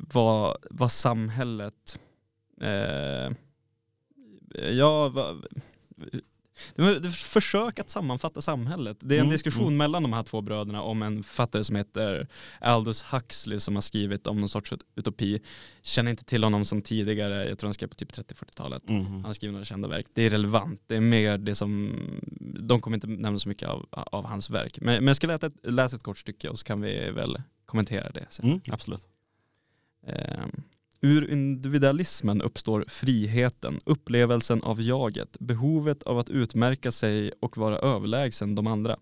vad, 0.00 0.56
vad 0.70 0.92
samhället, 0.92 1.98
ja, 4.70 5.08
vad, 5.08 5.46
det 6.74 6.82
är 6.82 7.06
ett 7.06 7.14
försök 7.14 7.78
att 7.78 7.90
sammanfatta 7.90 8.40
samhället. 8.40 8.96
Det 9.00 9.14
är 9.14 9.18
en 9.18 9.24
Mm, 9.24 9.32
diskussion 9.32 9.66
mm. 9.66 9.76
mellan 9.76 10.02
de 10.02 10.12
här 10.12 10.22
två 10.22 10.40
bröderna 10.40 10.82
om 10.82 11.02
en 11.02 11.22
författare 11.22 11.64
som 11.64 11.76
heter 11.76 12.28
Aldous 12.60 13.02
Huxley 13.02 13.60
som 13.60 13.74
har 13.74 13.82
skrivit 13.82 14.26
om 14.26 14.40
någon 14.40 14.48
sorts 14.48 14.72
utopi. 14.96 15.40
Känner 15.82 16.10
inte 16.10 16.24
till 16.24 16.44
honom 16.44 16.64
som 16.64 16.80
tidigare, 16.80 17.48
jag 17.48 17.58
tror 17.58 17.68
han 17.68 17.74
skrev 17.74 17.88
på 17.88 17.94
typ 17.94 18.12
30-40-talet. 18.12 18.88
Mm. 18.88 19.04
Han 19.06 19.24
har 19.24 19.32
skrivit 19.32 19.52
några 19.52 19.64
kända 19.64 19.88
verk. 19.88 20.06
Det 20.14 20.22
är 20.22 20.30
relevant, 20.30 20.82
det 20.86 20.96
är 20.96 21.00
mer 21.00 21.38
det 21.38 21.54
som, 21.54 21.96
de 22.60 22.80
kommer 22.80 22.96
inte 22.96 23.06
nämna 23.06 23.38
så 23.38 23.48
mycket 23.48 23.68
av, 23.68 23.86
av 23.90 24.24
hans 24.24 24.50
verk. 24.50 24.78
Men, 24.80 24.94
men 24.94 25.06
jag 25.06 25.16
ska 25.16 25.26
läsa 25.26 25.46
ett, 25.46 25.54
läsa 25.62 25.96
ett 25.96 26.02
kort 26.02 26.18
stycke 26.18 26.48
och 26.48 26.58
så 26.58 26.64
kan 26.64 26.80
vi 26.80 27.10
väl 27.10 27.42
kommentera 27.66 28.10
det 28.10 28.26
sen. 28.30 28.46
Mm, 28.46 28.60
absolut. 28.70 29.08
Eh, 30.06 30.46
ur 31.00 31.30
individualismen 31.30 32.42
uppstår 32.42 32.84
friheten, 32.88 33.80
upplevelsen 33.84 34.62
av 34.62 34.82
jaget, 34.82 35.36
behovet 35.40 36.02
av 36.02 36.18
att 36.18 36.30
utmärka 36.30 36.92
sig 36.92 37.32
och 37.40 37.56
vara 37.56 37.78
överlägsen 37.78 38.54
de 38.54 38.66
andra. 38.66 38.96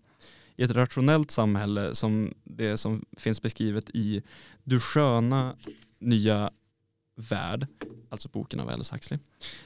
I 0.55 0.63
ett 0.63 0.71
rationellt 0.71 1.31
samhälle 1.31 1.95
som 1.95 2.33
det 2.43 2.77
som 2.77 3.05
finns 3.17 3.41
beskrivet 3.41 3.89
i 3.89 4.21
Du 4.63 4.79
sköna 4.79 5.55
nya 5.99 6.51
värld, 7.19 7.67
alltså 8.09 8.29
boken 8.29 8.59
av 8.59 8.69
Alice 8.69 8.95
Huxley, 8.95 9.19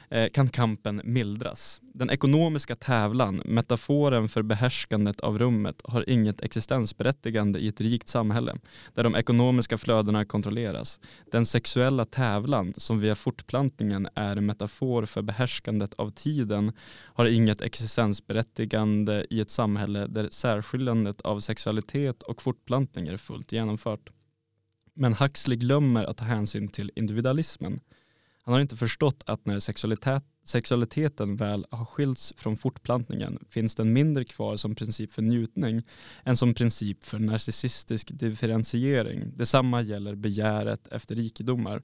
eh, 0.08 0.28
kan 0.28 0.48
kampen 0.48 1.00
mildras. 1.04 1.80
Den 1.82 2.10
ekonomiska 2.10 2.76
tävlan, 2.76 3.42
metaforen 3.44 4.28
för 4.28 4.42
behärskandet 4.42 5.20
av 5.20 5.38
rummet, 5.38 5.82
har 5.84 6.10
inget 6.10 6.40
existensberättigande 6.40 7.58
i 7.58 7.68
ett 7.68 7.80
rikt 7.80 8.08
samhälle 8.08 8.56
där 8.94 9.04
de 9.04 9.14
ekonomiska 9.14 9.78
flödena 9.78 10.24
kontrolleras. 10.24 11.00
Den 11.30 11.46
sexuella 11.46 12.04
tävlan, 12.04 12.74
som 12.76 13.00
via 13.00 13.14
fortplantningen 13.14 14.08
är 14.14 14.36
en 14.36 14.46
metafor 14.46 15.06
för 15.06 15.22
behärskandet 15.22 15.94
av 15.94 16.10
tiden, 16.10 16.72
har 17.14 17.26
inget 17.26 17.60
existensberättigande 17.60 19.26
i 19.30 19.40
ett 19.40 19.50
samhälle 19.50 20.06
där 20.06 20.28
särskiljandet 20.30 21.20
av 21.20 21.40
sexualitet 21.40 22.22
och 22.22 22.42
fortplantning 22.42 23.08
är 23.08 23.16
fullt 23.16 23.52
genomfört. 23.52 24.10
Men 24.94 25.14
Huxley 25.14 25.56
glömmer 25.56 26.04
att 26.04 26.16
ta 26.16 26.24
hänsyn 26.24 26.68
till 26.68 26.90
individualismen. 26.94 27.80
Han 28.42 28.54
har 28.54 28.60
inte 28.60 28.76
förstått 28.76 29.22
att 29.26 29.46
när 29.46 29.60
sexualitet, 29.60 30.24
sexualiteten 30.44 31.36
väl 31.36 31.66
har 31.70 31.84
skilts 31.84 32.32
från 32.36 32.56
fortplantningen 32.56 33.38
finns 33.50 33.74
den 33.74 33.92
mindre 33.92 34.24
kvar 34.24 34.56
som 34.56 34.74
princip 34.74 35.12
för 35.12 35.22
njutning 35.22 35.82
än 36.24 36.36
som 36.36 36.54
princip 36.54 37.04
för 37.04 37.18
narcissistisk 37.18 38.08
differentiering. 38.12 39.32
Detsamma 39.36 39.82
gäller 39.82 40.14
begäret 40.14 40.88
efter 40.88 41.14
rikedomar. 41.14 41.82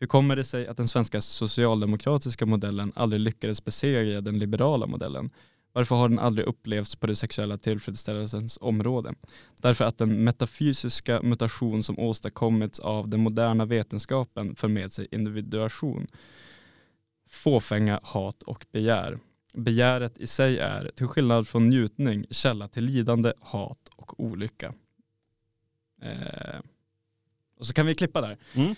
Hur 0.00 0.06
kommer 0.06 0.36
det 0.36 0.44
sig 0.44 0.66
att 0.66 0.76
den 0.76 0.88
svenska 0.88 1.20
socialdemokratiska 1.20 2.46
modellen 2.46 2.92
aldrig 2.94 3.20
lyckades 3.20 3.64
besegra 3.64 4.20
den 4.20 4.38
liberala 4.38 4.86
modellen? 4.86 5.30
Varför 5.72 5.96
har 5.96 6.08
den 6.08 6.18
aldrig 6.18 6.46
upplevts 6.46 6.96
på 6.96 7.06
det 7.06 7.16
sexuella 7.16 7.56
tillfredsställelsens 7.56 8.58
område? 8.60 9.14
Därför 9.62 9.84
att 9.84 9.98
den 9.98 10.24
metafysiska 10.24 11.22
mutation 11.22 11.82
som 11.82 11.98
åstadkommits 11.98 12.80
av 12.80 13.08
den 13.08 13.20
moderna 13.20 13.64
vetenskapen 13.64 14.56
för 14.56 14.68
med 14.68 14.92
sig 14.92 15.08
individuation. 15.10 16.06
Fåfänga, 17.28 18.00
hat 18.02 18.42
och 18.42 18.66
begär. 18.72 19.18
Begäret 19.54 20.18
i 20.18 20.26
sig 20.26 20.58
är, 20.58 20.90
till 20.94 21.06
skillnad 21.06 21.48
från 21.48 21.68
njutning, 21.68 22.24
källa 22.30 22.68
till 22.68 22.84
lidande, 22.84 23.32
hat 23.40 23.88
och 23.96 24.20
olycka. 24.20 24.74
Eh, 26.02 26.60
och 27.58 27.66
så 27.66 27.72
kan 27.72 27.86
vi 27.86 27.94
klippa 27.94 28.20
där. 28.20 28.38
Mm. 28.54 28.74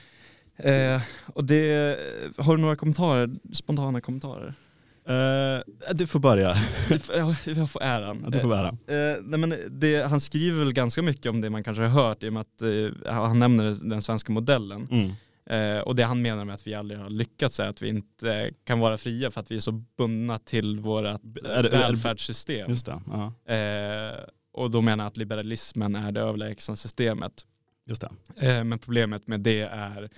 Eh, 0.56 1.02
och 1.26 1.44
det, 1.44 1.98
har 2.36 2.56
du 2.56 2.62
några 2.62 2.76
kommentarer, 2.76 3.30
spontana 3.52 4.00
kommentarer? 4.00 4.54
Eh, 5.06 5.94
du 5.94 6.06
får 6.06 6.20
börja. 6.20 6.56
Ja, 7.16 7.36
Jag 7.44 7.70
får 7.70 7.82
äran. 7.82 8.30
Du 8.30 8.40
får 8.40 8.48
bära. 8.48 8.68
Eh, 8.68 9.18
nej 9.22 9.38
men 9.38 9.54
det, 9.70 10.02
han 10.02 10.20
skriver 10.20 10.58
väl 10.58 10.72
ganska 10.72 11.02
mycket 11.02 11.30
om 11.30 11.40
det 11.40 11.50
man 11.50 11.64
kanske 11.64 11.82
har 11.82 12.04
hört 12.04 12.22
i 12.22 12.28
och 12.28 12.32
med 12.32 12.40
att 12.40 12.62
eh, 12.62 13.12
han 13.14 13.38
nämner 13.38 13.88
den 13.88 14.02
svenska 14.02 14.32
modellen. 14.32 14.88
Mm. 14.90 15.12
Och 15.84 15.96
det 15.96 16.02
han 16.02 16.22
menar 16.22 16.44
med 16.44 16.54
att 16.54 16.66
vi 16.66 16.74
aldrig 16.74 17.00
har 17.00 17.10
lyckats 17.10 17.60
är 17.60 17.68
att 17.68 17.82
vi 17.82 17.88
inte 17.88 18.50
kan 18.64 18.78
vara 18.80 18.96
fria 18.96 19.30
för 19.30 19.40
att 19.40 19.50
vi 19.50 19.56
är 19.56 19.60
så 19.60 19.72
bundna 19.72 20.38
till 20.38 20.80
vårt 20.80 21.20
välfärdssystem. 21.72 22.70
Just 22.70 22.86
det. 22.86 23.54
Eh, 23.54 24.24
och 24.52 24.70
då 24.70 24.80
menar 24.80 25.06
att 25.06 25.16
liberalismen 25.16 25.94
är 25.94 26.12
det 26.12 26.20
överlägsna 26.20 26.76
systemet. 26.76 27.32
just 27.86 28.04
det. 28.36 28.64
Men 28.64 28.78
problemet 28.78 29.26
med 29.28 29.40
det 29.40 29.60
är 29.60 30.10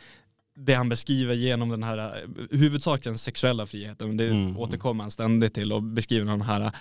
det 0.57 0.75
han 0.75 0.89
beskriver 0.89 1.35
genom 1.35 1.69
den 1.69 1.83
här 1.83 1.99
eh, 1.99 2.31
huvudsakligen 2.59 3.19
sexuella 3.19 3.67
friheten. 3.67 4.17
Det 4.17 4.27
Mm. 4.29 4.57
återkommer 4.59 5.05
han 5.05 5.11
ständigt 5.11 5.55
till 5.55 5.73
och 5.73 5.83
beskriver 5.83 6.27
den 6.27 6.41
här 6.43 6.73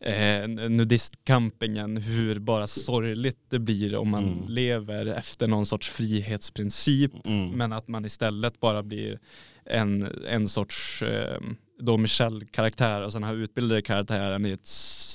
eh, 0.00 0.48
nudistcampingen, 0.68 1.96
hur 1.96 2.38
bara 2.38 2.66
sorgligt 2.66 3.38
det 3.50 3.58
blir 3.58 3.96
om 3.96 4.08
man 4.08 4.24
Mm. 4.28 4.48
lever 4.48 5.06
efter 5.06 5.46
någon 5.46 5.66
sorts 5.66 5.90
frihetsprincip 5.90 7.12
Mm. 7.24 7.48
men 7.50 7.72
att 7.72 7.88
man 7.88 8.04
istället 8.04 8.60
bara 8.60 8.82
blir 8.82 9.18
en, 9.64 10.08
en 10.28 10.48
sorts 10.48 11.02
eh, 11.02 11.40
då 11.80 11.96
Michel-karaktär 11.96 13.00
och 13.02 13.12
sen 13.12 13.22
har 13.22 13.34
utbildade 13.34 13.82
karaktären 13.82 14.46
i 14.46 14.50
ett, 14.50 14.70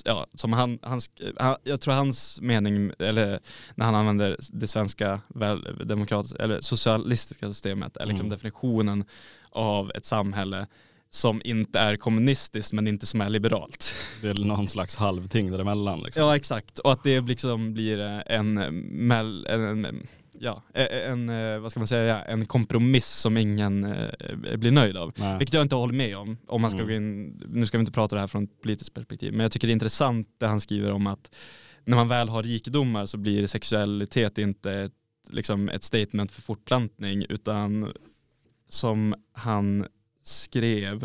ja, 0.05 0.27
som 0.33 0.53
han, 0.53 0.79
han, 0.81 0.99
sk- 0.99 1.33
han, 1.39 1.55
jag 1.63 1.81
tror 1.81 1.93
hans 1.93 2.41
mening, 2.41 2.91
eller 2.99 3.39
när 3.75 3.85
han 3.85 3.95
använder 3.95 4.37
det 4.53 4.67
svenska 4.67 5.21
väl, 5.27 5.87
demokratiska, 5.87 6.43
eller 6.43 6.61
socialistiska 6.61 7.47
systemet, 7.47 7.97
är 7.97 8.05
liksom 8.05 8.25
Mm. 8.25 8.35
definitionen 8.37 9.05
av 9.51 9.91
ett 9.95 10.05
samhälle 10.05 10.67
som 11.09 11.41
inte 11.45 11.79
är 11.79 11.95
kommunistiskt 11.97 12.73
men 12.73 12.87
inte 12.87 13.05
som 13.05 13.21
är 13.21 13.29
liberalt. 13.29 13.95
Det 14.21 14.27
är 14.27 14.33
någon 14.45 14.67
slags 14.67 14.95
halvting 14.95 15.51
däremellan. 15.51 15.99
Liksom. 15.99 16.23
Ja 16.23 16.35
exakt, 16.35 16.79
och 16.79 16.91
att 16.91 17.03
det 17.03 17.21
liksom 17.21 17.73
blir 17.73 17.99
eh, 18.01 18.19
en, 18.25 18.57
eh, 18.57 18.71
mell, 18.91 19.45
en, 19.49 19.85
en 19.85 20.07
ja, 20.39 20.63
en, 20.73 21.27
vad 21.61 21.71
ska 21.71 21.79
man 21.79 21.87
säga, 21.87 22.21
en 22.21 22.45
kompromiss 22.45 23.07
som 23.07 23.37
ingen 23.37 23.81
blir 24.57 24.71
nöjd 24.71 24.97
av. 24.97 25.13
Nej. 25.15 25.37
Vilket 25.37 25.53
jag 25.53 25.61
inte 25.61 25.75
håller 25.75 25.93
med 25.93 26.17
om. 26.17 26.37
om 26.47 26.61
man 26.61 26.71
ska 26.71 26.79
Mm. 26.79 26.87
gå 26.87 26.93
in, 26.95 27.25
nu 27.49 27.65
ska 27.65 27.77
vi 27.77 27.79
inte 27.79 27.91
prata 27.91 28.15
det 28.15 28.19
här 28.19 28.27
från 28.27 28.43
ett 28.43 28.61
politiskt 28.61 28.93
perspektiv, 28.93 29.31
men 29.31 29.39
jag 29.39 29.51
tycker 29.51 29.67
det 29.67 29.71
är 29.71 29.73
intressant 29.73 30.27
det 30.37 30.47
han 30.47 30.61
skriver 30.61 30.91
om 30.91 31.07
att 31.07 31.35
när 31.85 31.95
man 31.97 32.07
väl 32.07 32.29
har 32.29 32.43
rikedomar 32.43 33.05
så 33.05 33.17
blir 33.17 33.47
sexualitet 33.47 34.37
inte 34.37 34.71
ett, 34.73 34.93
liksom 35.29 35.69
ett 35.69 35.83
statement 35.83 36.31
för 36.31 36.41
fortplantning 36.41 37.25
utan 37.29 37.91
som 38.69 39.15
han 39.33 39.85
skrev 40.23 41.03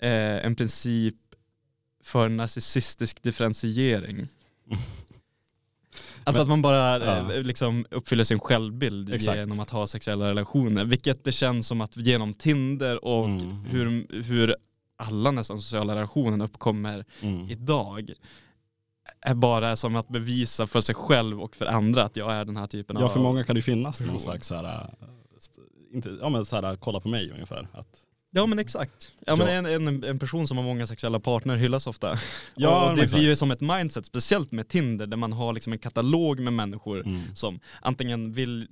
eh, 0.00 0.44
en 0.46 0.54
princip 0.54 1.16
för 2.04 2.28
narcissistisk 2.28 3.22
differentiering. 3.22 4.26
Alltså 6.24 6.40
Men- 6.40 6.42
att 6.42 6.48
man 6.48 6.62
bara 6.62 6.98
Ja. 6.98 7.32
eh, 7.34 7.42
liksom 7.42 7.86
uppfyller 7.90 8.24
sin 8.24 8.40
självbild 8.40 9.12
Exakt. 9.14 9.38
genom 9.38 9.60
att 9.60 9.70
ha 9.70 9.86
sexuella 9.86 10.28
relationer. 10.28 10.84
Vilket 10.84 11.24
det 11.24 11.32
känns 11.32 11.66
som 11.68 11.80
att 11.80 11.96
genom 11.96 12.34
Tinder 12.34 13.04
och 13.04 13.24
Mm. 13.26 13.64
hur, 13.64 14.22
hur 14.22 14.56
alla 14.98 15.30
nästan 15.30 15.56
sociala 15.62 15.94
relationer 15.96 16.44
uppkommer 16.44 17.04
Mm. 17.20 17.50
idag 17.50 18.10
är 19.20 19.34
bara 19.34 19.76
som 19.76 19.96
att 19.96 20.08
bevisa 20.08 20.66
för 20.66 20.80
sig 20.80 20.94
själv 20.94 21.40
och 21.42 21.56
för 21.56 21.66
andra 21.66 22.04
att 22.04 22.16
jag 22.16 22.32
är 22.32 22.44
den 22.44 22.56
här 22.56 22.66
typen 22.66 22.96
av... 22.96 23.02
Ja, 23.02 23.08
för 23.08 23.20
många 23.20 23.44
kan 23.44 23.54
det 23.54 23.58
ju 23.58 23.62
finnas 23.62 24.00
någon 24.00 24.20
slags 24.20 24.46
så 24.46 24.54
här, 24.54 24.94
st- 25.38 25.60
inte, 25.94 26.18
ja 26.22 26.28
men 26.28 26.44
så 26.44 26.56
här, 26.60 26.76
kolla 26.76 27.00
på 27.00 27.08
mig 27.08 27.30
ungefär. 27.30 27.68
Att, 27.72 27.86
Ja 28.32 28.46
men 28.46 28.58
exakt. 28.58 29.12
Ja, 29.26 29.36
men 29.36 29.66
en, 29.66 29.88
en, 29.88 30.04
en 30.04 30.18
person 30.18 30.46
som 30.48 30.56
har 30.56 30.64
många 30.64 30.86
sexuella 30.86 31.20
partner 31.20 31.56
hyllas 31.56 31.86
ofta. 31.86 32.18
Ja, 32.56 32.90
och 32.90 32.96
det 32.96 33.02
exakt. 33.02 33.18
blir 33.18 33.28
ju 33.28 33.36
som 33.36 33.50
ett 33.50 33.60
mindset, 33.60 34.06
speciellt 34.06 34.52
med 34.52 34.68
Tinder 34.68 35.06
där 35.06 35.16
man 35.16 35.32
har 35.32 35.52
liksom 35.52 35.72
en 35.72 35.78
katalog 35.78 36.40
med 36.40 36.52
människor 36.52 37.00
mm. 37.06 37.20
som 37.34 37.60
antingen 37.82 38.32
vill, 38.32 38.68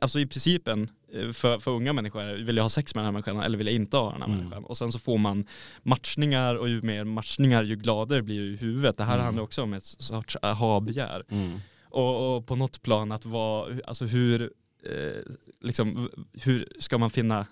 alltså 0.00 0.20
i 0.20 0.26
principen 0.26 0.90
eh, 1.12 1.32
för, 1.32 1.58
för 1.58 1.70
unga 1.70 1.92
människor, 1.92 2.44
vill 2.44 2.56
jag 2.56 2.64
ha 2.64 2.68
sex 2.68 2.94
med 2.94 3.00
den 3.00 3.06
här 3.06 3.12
människan 3.12 3.40
eller 3.40 3.58
vill 3.58 3.66
jag 3.66 3.76
inte 3.76 3.96
ha 3.96 4.12
den 4.12 4.20
här 4.22 4.28
Mm. 4.28 4.38
människan? 4.38 4.64
Och 4.64 4.76
sen 4.76 4.92
så 4.92 4.98
får 4.98 5.18
man 5.18 5.46
matchningar 5.82 6.54
och 6.54 6.68
ju 6.68 6.82
mer 6.82 7.04
matchningar 7.04 7.62
ju 7.62 7.76
gladare 7.76 8.22
blir 8.22 8.34
ju 8.36 8.56
huvudet. 8.56 8.96
Det 8.96 9.04
här 9.04 9.14
Mm. 9.14 9.24
handlar 9.24 9.42
också 9.42 9.62
om 9.62 9.72
ett 9.74 9.84
sorts 9.84 10.36
aha-begär. 10.42 11.24
Mm. 11.30 11.60
Och, 11.90 12.36
och 12.36 12.46
på 12.46 12.56
något 12.56 12.82
plan 12.82 13.12
att 13.12 13.24
vara, 13.24 13.74
alltså 13.86 14.04
hur, 14.04 14.42
eh, 14.86 15.32
liksom, 15.60 16.10
hur 16.32 16.68
ska 16.78 16.98
man 16.98 17.10
finna 17.10 17.46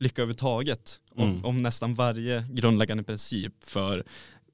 lycka 0.00 0.22
överhuvudtaget? 0.22 1.00
Om, 1.14 1.30
Mm. 1.30 1.44
om 1.44 1.62
nästan 1.62 1.94
varje 1.94 2.46
grundläggande 2.50 3.02
princip 3.02 3.52
för 3.64 4.04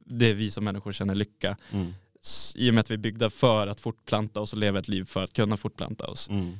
det 0.07 0.35
vi 0.35 0.51
som 0.51 0.65
människor 0.65 0.93
känner 0.93 1.15
lycka. 1.15 1.57
Mm. 1.73 1.95
I 2.55 2.71
och 2.71 2.75
med 2.75 2.81
att 2.81 2.91
vi 2.91 2.95
är 2.95 2.99
byggda 2.99 3.31
för 3.31 3.67
att 3.67 3.81
fortplanta 3.81 4.41
oss 4.41 4.53
och 4.53 4.59
leva 4.59 4.79
ett 4.79 4.89
liv 4.89 5.05
för 5.05 5.25
att 5.25 5.33
kunna 5.33 5.57
fortplanta 5.57 6.07
oss. 6.07 6.29
Mm. 6.29 6.59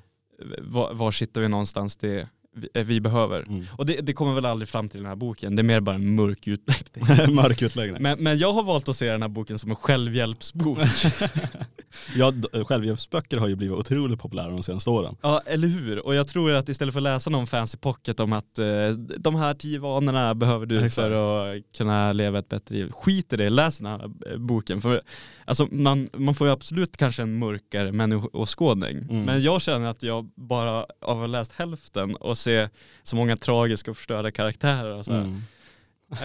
Var, 0.61 0.95
var 0.95 1.11
sitter 1.13 1.41
vi 1.41 1.49
någonstans 1.49 1.97
det 1.97 2.29
vi, 2.55 2.69
eh, 2.75 2.85
vi 2.85 3.01
behöver? 3.01 3.41
Mm. 3.43 3.65
Och 3.73 3.87
det, 3.87 4.01
det 4.01 4.13
kommer 4.13 4.35
väl 4.35 4.45
aldrig 4.47 4.69
fram 4.69 4.89
till 4.89 5.01
den 5.01 5.09
här 5.09 5.17
boken, 5.17 5.57
det 5.57 5.61
är 5.61 5.65
mer 5.65 5.81
bara 5.81 5.95
en 5.95 6.15
mörk 6.15 6.47
utläggning. 6.47 7.35
Mörk 7.35 7.63
utläggning. 7.63 8.03
Men, 8.03 8.19
men 8.23 8.39
jag 8.39 8.53
har 8.53 8.63
valt 8.63 8.89
att 8.89 8.97
se 8.97 9.11
den 9.11 9.23
här 9.23 9.29
boken 9.29 9.59
som 9.59 9.71
en 9.71 9.77
självhjälpsbok. 9.77 10.79
ja, 12.17 12.31
d- 12.31 12.65
självhjälpsböcker 12.65 13.37
har 13.39 13.49
ju 13.49 13.57
blivit 13.57 13.79
otroligt 13.79 14.21
populära 14.21 14.51
de 14.51 14.63
senaste 14.63 14.91
åren. 14.91 15.17
Ja, 15.23 15.43
eller 15.47 15.69
hur? 15.69 16.07
Och 16.07 16.15
jag 16.15 16.29
tror 16.29 16.53
att 16.53 16.69
istället 16.69 16.95
för 16.95 17.01
att 17.01 17.05
läsa 17.05 17.31
någon 17.31 17.47
fancy 17.47 17.79
pocket 17.79 18.21
om 18.21 18.33
att 18.33 18.59
eh, 18.59 18.89
de 19.19 19.35
här 19.35 19.55
tio 19.55 19.79
vanorna 19.79 20.35
behöver 20.35 20.67
du 20.67 20.77
Exakt. 20.79 20.95
för 20.95 21.11
att 21.57 21.63
kunna 21.77 22.13
leva 22.13 22.39
ett 22.39 22.49
bättre 22.49 22.75
liv. 22.75 22.91
Skit 22.91 23.33
i 23.33 23.37
det, 23.37 23.51
läs 23.51 23.79
den 23.79 23.87
här 23.87 24.05
eh, 24.31 24.39
boken. 24.39 24.81
För, 24.81 25.03
alltså, 25.45 25.69
man, 25.71 26.09
man 26.13 26.35
får 26.35 26.47
ju 26.47 26.53
absolut 26.53 26.97
kanske 26.97 27.23
en 27.23 27.39
mörkare 27.39 27.93
människoåskådning. 27.93 28.99
Mm. 28.99 29.23
Men 29.25 29.43
jag 29.43 29.63
känner 29.63 29.87
att 29.91 30.03
jag 30.03 30.31
bara 30.37 30.71
av 30.81 30.87
att 31.01 31.17
ha 31.17 31.27
läst 31.27 31.53
hälften 31.53 32.17
och 32.17 32.39
se 32.45 32.69
så 33.03 33.17
många 33.17 33.37
tragiska 33.37 33.91
och 33.91 33.97
förstörda 33.97 34.31
karaktärer 34.31 34.95
och 34.95 35.05
så 35.05 35.13
Mm. 35.13 35.43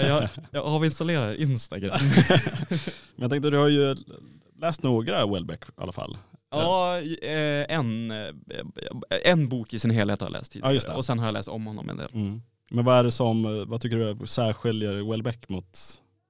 jag, 0.08 0.30
jag 0.52 0.66
avinstallerar 0.66 1.36
Instagram. 1.42 2.00
Men 2.70 3.22
jag 3.22 3.30
tänkte, 3.30 3.50
du 3.50 3.58
har 3.58 3.68
ju 3.68 3.96
läst 4.62 4.84
några 4.84 5.26
Welbeck 5.28 5.64
i 5.70 5.72
alla 5.76 5.92
fall. 5.92 6.18
Ja, 6.52 6.98
eh, 7.22 7.76
en, 7.78 8.12
eh, 8.12 8.28
en 9.26 9.50
bok 9.50 9.74
i 9.74 9.80
sin 9.80 9.92
helhet 9.92 10.22
har 10.22 10.28
jag 10.28 10.32
läst 10.34 10.52
tidigare 10.52 10.80
Ja, 10.88 10.96
och 10.96 11.06
sen 11.06 11.20
har 11.20 11.26
jag 11.26 11.34
läst 11.34 11.50
om 11.50 11.66
honom 11.66 11.90
en 11.90 11.98
del. 11.98 12.10
Mm. 12.14 12.42
Men 12.72 12.86
vad 12.86 13.00
är 13.00 13.04
det 13.04 13.12
som, 13.12 13.66
vad 13.68 13.82
tycker 13.82 13.98
du 13.98 14.28
särskiljer 14.28 15.12
Welbeck 15.12 15.50
mot 15.50 15.80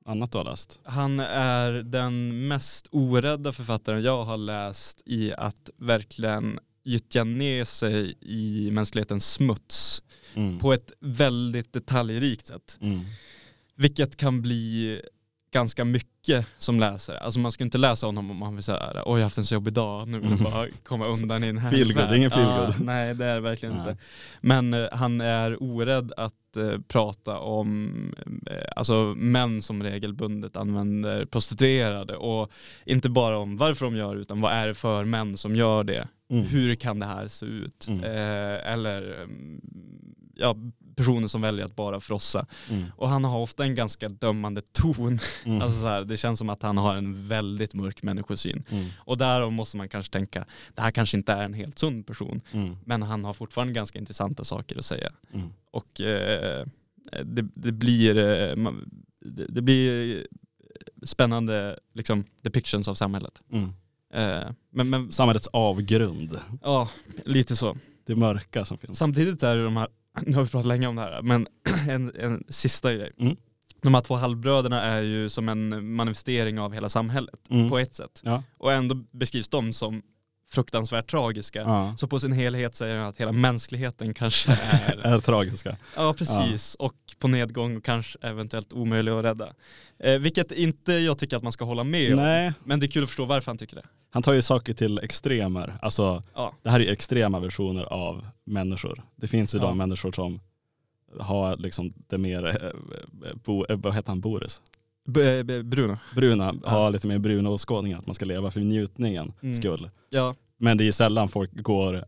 annat 0.06 0.32
du 0.32 0.38
har 0.38 0.46
läst? 0.46 0.80
Han 0.84 1.20
är 1.20 1.72
den 1.72 2.48
mest 2.48 2.88
orädda 2.92 3.52
författaren 3.52 4.04
jag 4.04 4.24
har 4.26 4.38
läst 4.38 5.02
i 5.06 5.34
att 5.34 5.70
verkligen 5.78 6.60
gyttja 6.90 7.24
ner 7.24 7.64
sig 7.64 8.16
i 8.22 8.70
mänsklighetens 8.72 9.32
smuts 9.34 10.04
Mm. 10.36 10.60
på 10.60 10.74
ett 10.74 10.92
väldigt 11.00 11.74
detaljrikt 11.74 12.48
sätt. 12.48 12.78
Mm. 12.82 13.00
Vilket 13.76 14.18
kan 14.18 14.42
bli 14.42 15.02
ganska 15.54 15.86
mycket 15.86 16.46
som 16.58 16.80
läsare. 16.80 17.20
Alltså 17.20 17.40
man 17.40 17.52
ska 17.52 17.64
inte 17.64 17.78
läsa 17.78 18.06
honom 18.06 18.32
om 18.32 18.38
man 18.38 18.56
vill 18.56 18.64
säga 18.64 18.92
oj 18.94 19.02
jag 19.06 19.12
har 19.12 19.20
haft 19.22 19.38
en 19.38 19.46
så 19.46 19.54
jobbig 19.54 19.74
dag, 19.74 20.08
nu 20.08 20.20
vill 20.20 20.30
jag 20.30 20.40
bara 20.40 20.68
komma 20.84 21.06
undan 21.06 21.44
i 21.44 21.48
en 21.48 21.58
härlig 21.58 21.78
Feel 21.80 21.94
good, 21.94 22.04
värld." 22.04 22.18
ingen 22.18 22.32
feel 22.32 22.44
ja. 22.46 22.74
Nej 22.80 23.16
det 23.16 23.26
är 23.26 23.36
det 23.36 23.42
verkligen 23.42 23.76
Nej. 23.78 23.90
inte. 23.92 24.04
Men 24.42 24.74
eh, 24.74 24.88
han 24.92 25.22
är 25.22 25.64
orädd 25.64 26.14
att 26.18 26.58
eh, 26.58 26.80
prata 26.88 27.40
om 27.40 27.94
eh, 28.52 28.58
alltså, 28.76 29.14
män 29.18 29.62
som 29.62 29.84
regelbundet 29.84 30.58
använder 30.58 31.26
prostituerade 31.26 32.16
och 32.16 32.52
inte 32.86 33.10
bara 33.10 33.38
om 33.38 33.58
varför 33.58 33.86
de 33.86 33.96
gör 33.96 34.16
det 34.16 34.22
utan 34.22 34.42
vad 34.42 34.52
är 34.54 34.68
det 34.68 34.74
för 34.74 35.06
män 35.06 35.38
som 35.38 35.56
gör 35.56 35.84
det? 35.84 36.08
Mm. 36.30 36.46
Hur 36.46 36.76
kan 36.76 37.00
det 37.00 37.06
här 37.06 37.28
se 37.28 37.46
ut? 37.46 37.88
Mm. 37.88 38.04
Eh, 38.04 38.74
eller 38.74 39.22
mm, 39.24 39.62
ja, 40.36 40.56
personer 40.96 41.28
som 41.28 41.42
väljer 41.42 41.66
att 41.66 41.76
bara 41.76 42.00
frossa. 42.00 42.46
Mm. 42.70 42.86
Och 42.96 43.10
han 43.10 43.26
har 43.26 43.40
ofta 43.40 43.64
en 43.64 43.76
ganska 43.76 44.10
dömande 44.10 44.62
ton. 44.62 45.20
Mm. 45.46 45.62
Alltså 45.62 45.80
så 45.80 45.88
här, 45.88 46.04
det 46.04 46.18
känns 46.18 46.40
som 46.40 46.50
att 46.50 46.64
han 46.64 46.78
har 46.78 46.96
en 46.96 47.28
väldigt 47.28 47.74
mörk 47.74 48.04
människosyn. 48.04 48.64
Mm. 48.70 48.86
Och 48.98 49.18
därav 49.18 49.52
måste 49.52 49.78
man 49.78 49.90
kanske 49.90 50.14
tänka, 50.14 50.46
det 50.76 50.82
här 50.82 50.92
kanske 50.92 51.18
inte 51.18 51.34
är 51.34 51.44
en 51.44 51.54
helt 51.54 51.80
sund 51.80 52.08
person. 52.08 52.42
Mm. 52.52 52.78
Men 52.86 53.02
han 53.02 53.26
har 53.26 53.34
fortfarande 53.34 53.74
ganska 53.74 54.00
intressanta 54.00 54.44
saker 54.44 54.80
att 54.80 54.86
säga. 54.86 55.12
Mm. 55.34 55.48
Och 55.72 56.02
eh, 56.02 56.66
det, 57.24 57.48
det 57.54 57.72
blir 57.72 58.18
eh, 58.18 58.72
det, 59.22 59.46
det 59.50 59.62
blir 59.62 60.28
spännande 61.04 61.80
liksom, 61.94 62.26
depictions 62.42 62.88
av 62.88 62.96
samhället. 62.96 63.42
Eh, 64.14 64.50
men, 64.72 64.90
men 64.90 65.12
Samhällets 65.12 65.48
avgrund, 65.48 66.38
ja, 66.64 66.90
lite 67.26 67.56
så. 67.56 67.78
det 68.06 68.16
mörka 68.16 68.66
som 68.66 68.78
finns. 68.78 68.98
Samtidigt 68.98 69.44
är 69.44 69.58
det 69.58 69.64
de 69.64 69.78
här, 69.78 69.88
nu 70.26 70.34
har 70.36 70.44
vi 70.44 70.50
pratat 70.50 70.68
länge 70.68 70.88
om 70.88 70.96
det 70.96 71.02
här, 71.02 71.22
men 71.22 71.48
en, 71.90 72.12
en 72.16 72.44
sista 72.50 72.94
grej. 72.94 73.12
Mm. 73.20 73.36
De 73.82 73.94
här 73.94 74.02
två 74.02 74.16
halvbröderna 74.16 74.82
är 74.82 75.02
ju 75.02 75.30
som 75.30 75.50
en 75.50 75.92
manifestering 75.96 76.60
av 76.60 76.74
hela 76.74 76.90
samhället 76.90 77.36
Mm. 77.50 77.70
på 77.70 77.78
ett 77.80 77.96
sätt. 77.96 78.22
Ja. 78.24 78.44
Och 78.58 78.74
ändå 78.74 78.96
beskrivs 79.12 79.50
de 79.50 79.74
som 79.74 80.02
fruktansvärt 80.52 81.12
tragiska. 81.12 81.60
Ja. 81.62 81.96
Så 81.98 82.08
på 82.08 82.20
sin 82.20 82.32
helhet 82.32 82.76
säger 82.76 82.98
han 82.98 83.08
att 83.08 83.18
hela 83.18 83.32
mänskligheten 83.32 84.14
kanske 84.14 84.52
är, 84.72 84.98
Är 85.06 85.20
tragiska. 85.20 85.78
ja 85.96 86.14
precis, 86.18 86.76
och 86.76 86.94
på 87.20 87.28
nedgång 87.28 87.78
och 87.78 87.84
kanske 87.86 88.18
eventuellt 88.22 88.74
omöjlig 88.74 89.12
att 89.12 89.24
rädda. 89.26 89.54
Eh, 90.00 90.20
vilket 90.20 90.52
inte 90.52 90.94
jag 90.94 91.18
tycker 91.18 91.38
att 91.38 91.44
man 91.44 91.52
ska 91.52 91.66
hålla 91.66 91.84
med 91.84 92.14
om. 92.14 92.20
Nej, 92.20 92.54
Men 92.64 92.80
det 92.80 92.86
är 92.86 92.88
kul 92.92 93.04
att 93.04 93.10
förstå 93.10 93.26
varför 93.26 93.52
han 93.52 93.58
tycker 93.58 93.76
det. 93.76 93.86
han 94.12 94.24
tar 94.24 94.34
ju 94.34 94.42
saker 94.42 94.74
till 94.74 95.00
extremer. 95.00 95.74
Alltså 95.82 96.24
Ja, 96.36 96.54
det 96.64 96.70
här 96.70 96.80
är 96.80 96.92
extrema 96.92 97.40
versioner 97.40 97.84
av 97.84 98.28
människor. 98.46 99.04
Det 99.16 99.28
finns 99.28 99.56
ju 99.56 99.60
Ja. 99.60 99.66
de 99.66 99.78
människor 99.78 100.12
som 100.12 100.40
har 101.20 101.58
liksom 101.58 101.94
det 102.08 102.18
mer, 102.18 102.46
eh, 102.64 103.34
bo, 103.44 103.66
eh, 103.70 103.78
vad 103.78 103.96
heter 103.96 104.10
han, 104.10 104.20
Boris? 104.22 104.62
B- 105.08 105.44
B- 105.44 105.64
Bruno. 105.64 105.98
Bruna, 106.16 106.56
Ja. 106.64 106.70
har 106.70 106.92
lite 106.92 107.08
mer 107.08 107.18
bruna 107.20 107.50
åskådningar, 107.50 107.98
att 108.00 108.06
man 108.06 108.16
ska 108.16 108.26
leva 108.26 108.52
för 108.52 108.60
njutningen 108.60 109.34
Mm. 109.42 109.54
skull. 109.56 109.90
Ja, 110.10 110.36
Men 110.58 110.78
det 110.78 110.84
är 110.84 110.86
ju 110.86 110.92
sällan 110.92 111.30
folk 111.30 111.52
går 111.54 112.04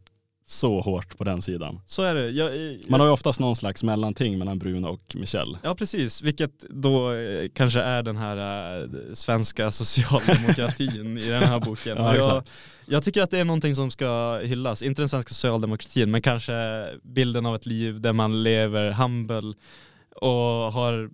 så 0.45 0.81
hårt 0.81 1.17
på 1.17 1.23
den 1.23 1.41
sidan. 1.41 1.79
så 1.85 2.01
är 2.03 2.15
det. 2.15 2.29
Jag, 2.29 2.51
Man 2.87 2.99
har 2.99 3.07
ju 3.07 3.13
oftast 3.13 3.39
någon 3.39 3.55
slags 3.55 3.83
mellanting 3.83 4.37
mellan 4.39 4.59
Bruno 4.59 4.87
och 4.87 5.15
Michel. 5.15 5.57
Ja 5.63 5.75
precis, 5.75 6.21
vilket 6.21 6.59
då 6.69 7.13
eh, 7.13 7.47
kanske 7.53 7.79
är 7.81 8.03
den 8.03 8.17
här 8.17 8.77
eh, 8.81 8.87
svenska 9.13 9.71
socialdemokratin 9.71 11.17
i 11.17 11.29
den 11.29 11.43
här 11.43 11.59
boken. 11.59 11.97
Ja, 12.01 12.15
jag, 12.15 12.43
jag 12.85 13.03
tycker 13.03 13.21
att 13.21 13.31
det 13.31 13.39
är 13.39 13.45
någonting 13.45 13.75
som 13.75 13.91
ska 13.91 14.39
hyllas, 14.43 14.81
inte 14.81 15.01
den 15.01 15.09
svenska 15.09 15.33
socialdemokratin 15.33 16.11
men 16.11 16.21
kanske 16.21 16.53
bilden 17.03 17.45
av 17.45 17.55
ett 17.55 17.65
liv 17.65 18.01
där 18.01 18.13
man 18.13 18.43
lever 18.43 18.91
humble 18.91 19.53
och 20.15 20.31
har 20.73 21.09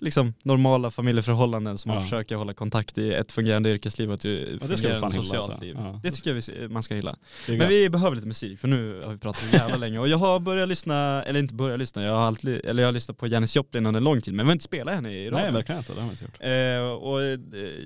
liksom 0.00 0.34
normala 0.42 0.90
familjeförhållanden 0.90 1.78
som 1.78 1.88
man 1.88 1.96
Ja. 1.98 2.02
försöker 2.02 2.36
hålla 2.36 2.54
kontakt 2.54 2.98
i 2.98 3.12
ett 3.12 3.32
fungerande 3.32 3.70
yrkesliv 3.70 4.08
och 4.10 4.14
ett 4.14 4.20
ska 4.20 4.28
vi 4.30 4.58
fungerande 4.76 5.00
fan 5.00 5.10
hylla, 5.12 5.24
socialt 5.24 5.48
alltså. 5.48 5.64
liv. 5.64 5.74
Ja. 5.78 6.00
Det 6.02 6.10
tycker 6.10 6.34
jag 6.34 6.42
vi, 6.58 6.68
man 6.68 6.82
ska 6.82 6.94
hylla. 6.94 7.16
Det 7.46 7.56
Men 7.56 7.68
vi 7.68 7.90
behöver 7.90 8.16
lite 8.16 8.28
musik 8.28 8.58
för 8.60 8.68
nu 8.68 9.02
har 9.04 9.12
vi 9.12 9.18
pratat 9.18 9.44
så 9.50 9.56
jävla 9.56 9.76
länge 9.76 9.98
och 9.98 10.08
jag 10.08 10.18
har 10.18 10.40
börjat 10.40 10.68
lyssna, 10.68 11.22
eller 11.22 11.40
inte 11.40 11.54
börjat 11.54 11.78
lyssna, 11.78 12.04
jag 12.04 12.12
har, 12.14 12.22
alltid, 12.26 12.60
eller 12.64 12.82
jag 12.82 12.88
har 12.88 12.92
lyssnat 12.92 13.18
på 13.18 13.26
Janis 13.26 13.56
Joplin 13.56 13.86
under 13.86 14.00
lång 14.00 14.20
tid 14.20 14.34
men 14.34 14.46
vi 14.46 14.48
har 14.50 14.52
inte 14.52 14.64
spelat 14.64 14.94
henne 14.94 15.10
i 15.12 15.30
Nej 15.30 15.30
radion. 15.30 15.54
verkligen 15.54 15.78
inte, 15.78 15.92
det 15.94 16.00
har 16.00 16.08
vi 16.08 16.12
inte 16.12 16.24
gjort. 16.24 16.36
Eh, 16.40 16.92
och 17.08 17.22
eh, 17.22 17.38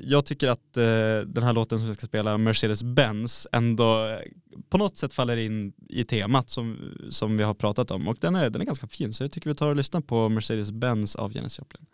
jag 0.05 0.25
tycker 0.27 0.49
att 0.49 0.77
eh, 0.77 0.83
den 1.27 1.43
här 1.43 1.53
låten 1.53 1.79
som 1.79 1.89
vi 1.89 1.95
ska 1.95 2.07
spela, 2.07 2.37
Mercedes-Benz, 2.39 3.47
ändå 3.53 4.07
eh, 4.09 4.17
på 4.69 4.79
något 4.79 4.97
sätt 4.97 5.13
faller 5.13 5.37
in 5.37 5.73
i 5.89 6.05
temat 6.05 6.51
som, 6.51 6.95
som 7.11 7.37
vi 7.37 7.45
har 7.45 7.55
pratat 7.55 7.91
om 7.91 8.09
och 8.09 8.17
den 8.21 8.35
är, 8.35 8.51
den 8.51 8.61
är 8.63 8.67
ganska 8.67 8.87
fin 8.87 9.13
så 9.13 9.25
jag 9.25 9.33
tycker 9.33 9.51
vi 9.51 9.57
tar 9.57 9.69
och 9.69 9.77
lyssnar 9.77 10.01
på 10.01 10.29
Mercedes-Benz 10.29 11.17
av 11.17 11.37
Janis 11.37 11.59
Joplin. 11.59 11.87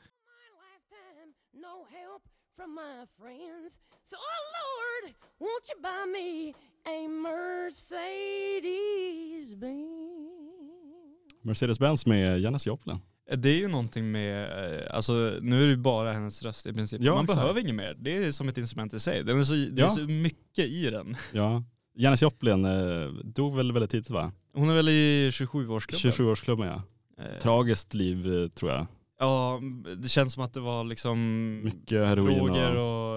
Mercedes-Benz 11.43 12.07
med 12.09 12.41
Janis 12.41 12.67
Joplin. 12.67 12.99
Det 13.37 13.49
är 13.49 13.57
ju 13.59 13.69
någonting 13.69 14.11
med, 14.13 14.43
eh, 14.81 14.97
alltså 14.97 15.13
nu 15.43 15.57
är 15.63 15.67
det 15.67 15.71
ju 15.73 15.77
bara 15.77 16.13
hennes 16.13 16.43
röst 16.43 16.67
i 16.67 16.73
princip. 16.73 17.03
Ja, 17.03 17.15
Man 17.15 17.25
exakt. 17.25 17.41
behöver 17.41 17.61
inget 17.61 17.75
mer, 17.75 17.95
det 18.01 18.17
är 18.17 18.33
som 18.33 18.49
ett 18.49 18.59
instrument 18.59 18.95
i 18.95 19.01
sig. 19.01 19.25
Den 19.25 19.41
är 19.41 19.45
så, 19.45 19.55
det 19.55 19.61
är 19.61 19.85
Ja. 19.85 19.91
så 19.91 20.01
mycket 20.01 20.65
i 20.65 20.91
den. 20.91 21.17
Ja. 21.33 21.63
Janis 21.97 22.23
Joplin 22.23 22.65
eh, 22.65 23.09
dog 23.25 23.57
väl 23.57 23.73
väldigt 23.73 23.91
tidigt 23.91 24.11
va? 24.11 24.33
Hon 24.55 24.71
är 24.71 24.75
väl 24.75 24.89
i 24.89 25.31
27-årsklubben? 25.31 26.11
27-årsklubben 26.11 26.67
ja. 26.67 26.83
Eh, 27.25 27.39
Tragiskt 27.39 27.95
liv 27.95 28.43
eh, 28.43 28.49
tror 28.49 28.71
jag. 28.71 28.87
Ja, 29.19 29.61
det 30.03 30.09
känns 30.09 30.33
som 30.33 30.43
att 30.43 30.55
det 30.55 30.61
var 30.61 30.85
liksom 30.85 31.19
Mycket 31.65 32.07
heroin 32.07 32.39
droger 32.39 32.77
och... 32.77 33.15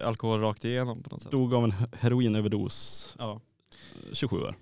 och 0.00 0.06
alkohol 0.08 0.40
rakt 0.40 0.64
igenom 0.64 1.02
på 1.02 1.10
något 1.10 1.22
sätt. 1.22 1.30
Dog 1.30 1.54
av 1.54 1.64
en 1.64 1.74
heroinöverdos. 1.92 3.14
Ja, 3.18 3.40
27 4.12 4.36
år. 4.36 4.54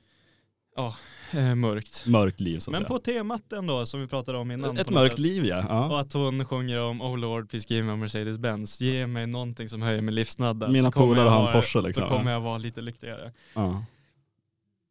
Eh, 1.32 1.54
mörkt. 1.54 2.06
Mörkt 2.06 2.40
liv 2.40 2.58
så 2.58 2.70
att 2.70 2.72
Men 2.72 2.80
säga. 2.80 2.88
på 2.88 2.98
temat 2.98 3.52
ändå 3.52 3.86
som 3.86 4.00
vi 4.00 4.06
pratade 4.06 4.38
om 4.38 4.50
innan. 4.50 4.78
Ett 4.78 4.90
mörkt 4.90 5.12
sätt. 5.14 5.18
liv 5.18 5.44
ja. 5.44 5.58
Och 5.58 5.94
ja. 5.94 6.00
att 6.00 6.12
hon 6.12 6.44
sjunger 6.44 6.80
om 6.80 7.00
Oh 7.02 7.18
Lord 7.18 7.50
please 7.50 7.74
give 7.74 7.86
me 7.86 7.92
a 7.92 7.96
Mercedes-Benz. 7.96 8.80
Ge 8.82 9.06
mig 9.06 9.26
någonting 9.26 9.68
som 9.68 9.82
höjer 9.82 10.00
min 10.00 10.14
livsstandard. 10.14 10.70
Mina 10.70 10.90
polare 10.90 11.28
har 11.28 11.46
en 11.46 11.52
Porsche 11.52 11.80
liksom. 11.82 12.04
Då 12.04 12.10
kommer 12.10 12.32
jag 12.32 12.40
vara 12.40 12.58
lite 12.58 12.80
lyckligare. 12.80 13.32
ja. 13.54 13.84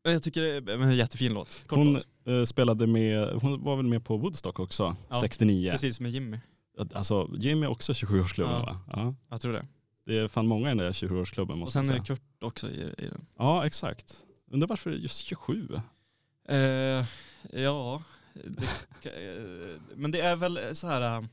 Jag 0.06 0.24
tycker 0.24 0.62
det 0.62 0.74
är 0.74 0.82
en 0.82 0.96
jättefin 0.96 1.34
låt. 1.34 1.64
Kort 1.68 1.78
Hon 1.78 1.94
låt. 1.94 2.08
eh, 2.28 2.44
spelade 2.44 2.88
med, 2.88 3.30
hon 3.42 3.64
var 3.64 3.76
väl 3.76 3.86
med 3.86 4.06
på 4.06 4.18
Woodstock 4.18 4.60
också, 4.60 4.96
Ja, 5.10 5.20
69. 5.22 5.72
Precis 5.72 6.00
med 6.00 6.12
Jimmy. 6.12 6.40
Alltså 6.94 7.30
Jimmy 7.34 7.66
är 7.66 7.70
också 7.72 7.94
27-årsklubben 7.94 8.52
Ja. 8.54 8.66
va? 8.66 8.80
Ja. 8.94 9.16
Jag 9.30 9.42
tror 9.42 9.54
det. 9.54 9.66
Det 10.06 10.18
är 10.18 10.28
fan 10.28 10.48
många 10.48 10.66
i 10.68 10.70
den 10.70 10.78
där 10.78 10.92
27-årsklubben 10.92 11.52
Och 11.52 11.58
måste 11.58 11.74
sen 11.74 11.86
jag 11.86 11.96
är 12.00 12.04
säga. 12.04 12.16
Kurt 12.18 12.44
också 12.44 12.70
i, 12.70 12.82
i 12.98 13.06
den. 13.10 13.26
Ja 13.38 13.66
exakt. 13.66 14.18
Undrar 14.54 14.68
varför 14.68 14.92
just 14.92 15.26
27? 15.26 15.68
Eh, 16.50 16.58
ja, 17.52 18.04
det, 18.34 18.64
eh, 19.04 19.80
men 19.96 20.12
det 20.12 20.22
är 20.22 20.36
väl 20.36 20.60
så 20.76 20.88
här. 20.88 21.28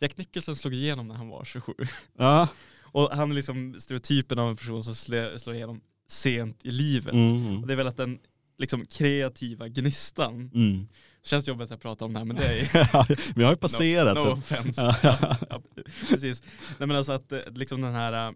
Jack 0.00 0.16
Nicholson 0.16 0.56
slog 0.56 0.74
igenom 0.74 1.08
när 1.08 1.14
han 1.14 1.28
var 1.28 1.44
27. 1.44 1.72
Ja. 2.18 2.48
Och 2.82 3.10
han 3.10 3.30
är 3.30 3.34
liksom 3.34 3.80
stereotypen 3.80 4.38
av 4.38 4.50
en 4.50 4.56
person 4.56 4.84
som 4.84 4.94
slår, 4.94 5.54
igenom 5.54 5.80
sent 6.08 6.64
i 6.64 6.70
livet. 6.70 7.12
Mm. 7.12 7.60
Och 7.60 7.66
det 7.66 7.74
är 7.74 7.76
väl 7.76 7.86
att 7.86 7.96
den 7.96 8.18
liksom 8.58 8.86
kreativa 8.86 9.68
gnistan, 9.68 10.50
Mm. 10.54 10.86
känns 11.24 11.48
jobbigt 11.48 11.70
att 11.70 11.80
prata 11.82 12.04
om 12.04 12.12
det 12.12 12.18
här 12.18 12.26
det 12.26 12.44
är 12.44 13.34
Vi 13.36 13.44
har 13.44 13.50
ju 13.52 13.56
passerat. 13.56 14.16
no, 14.18 14.22
no 14.28 14.32
offense. 14.32 14.96
Ja. 15.50 15.62
Precis. 16.08 16.42
Nej 16.78 16.88
men 16.88 16.96
alltså 16.96 17.12
att 17.12 17.32
eh, 17.32 17.40
liksom 17.54 17.80
den 17.80 17.94
här, 17.94 18.34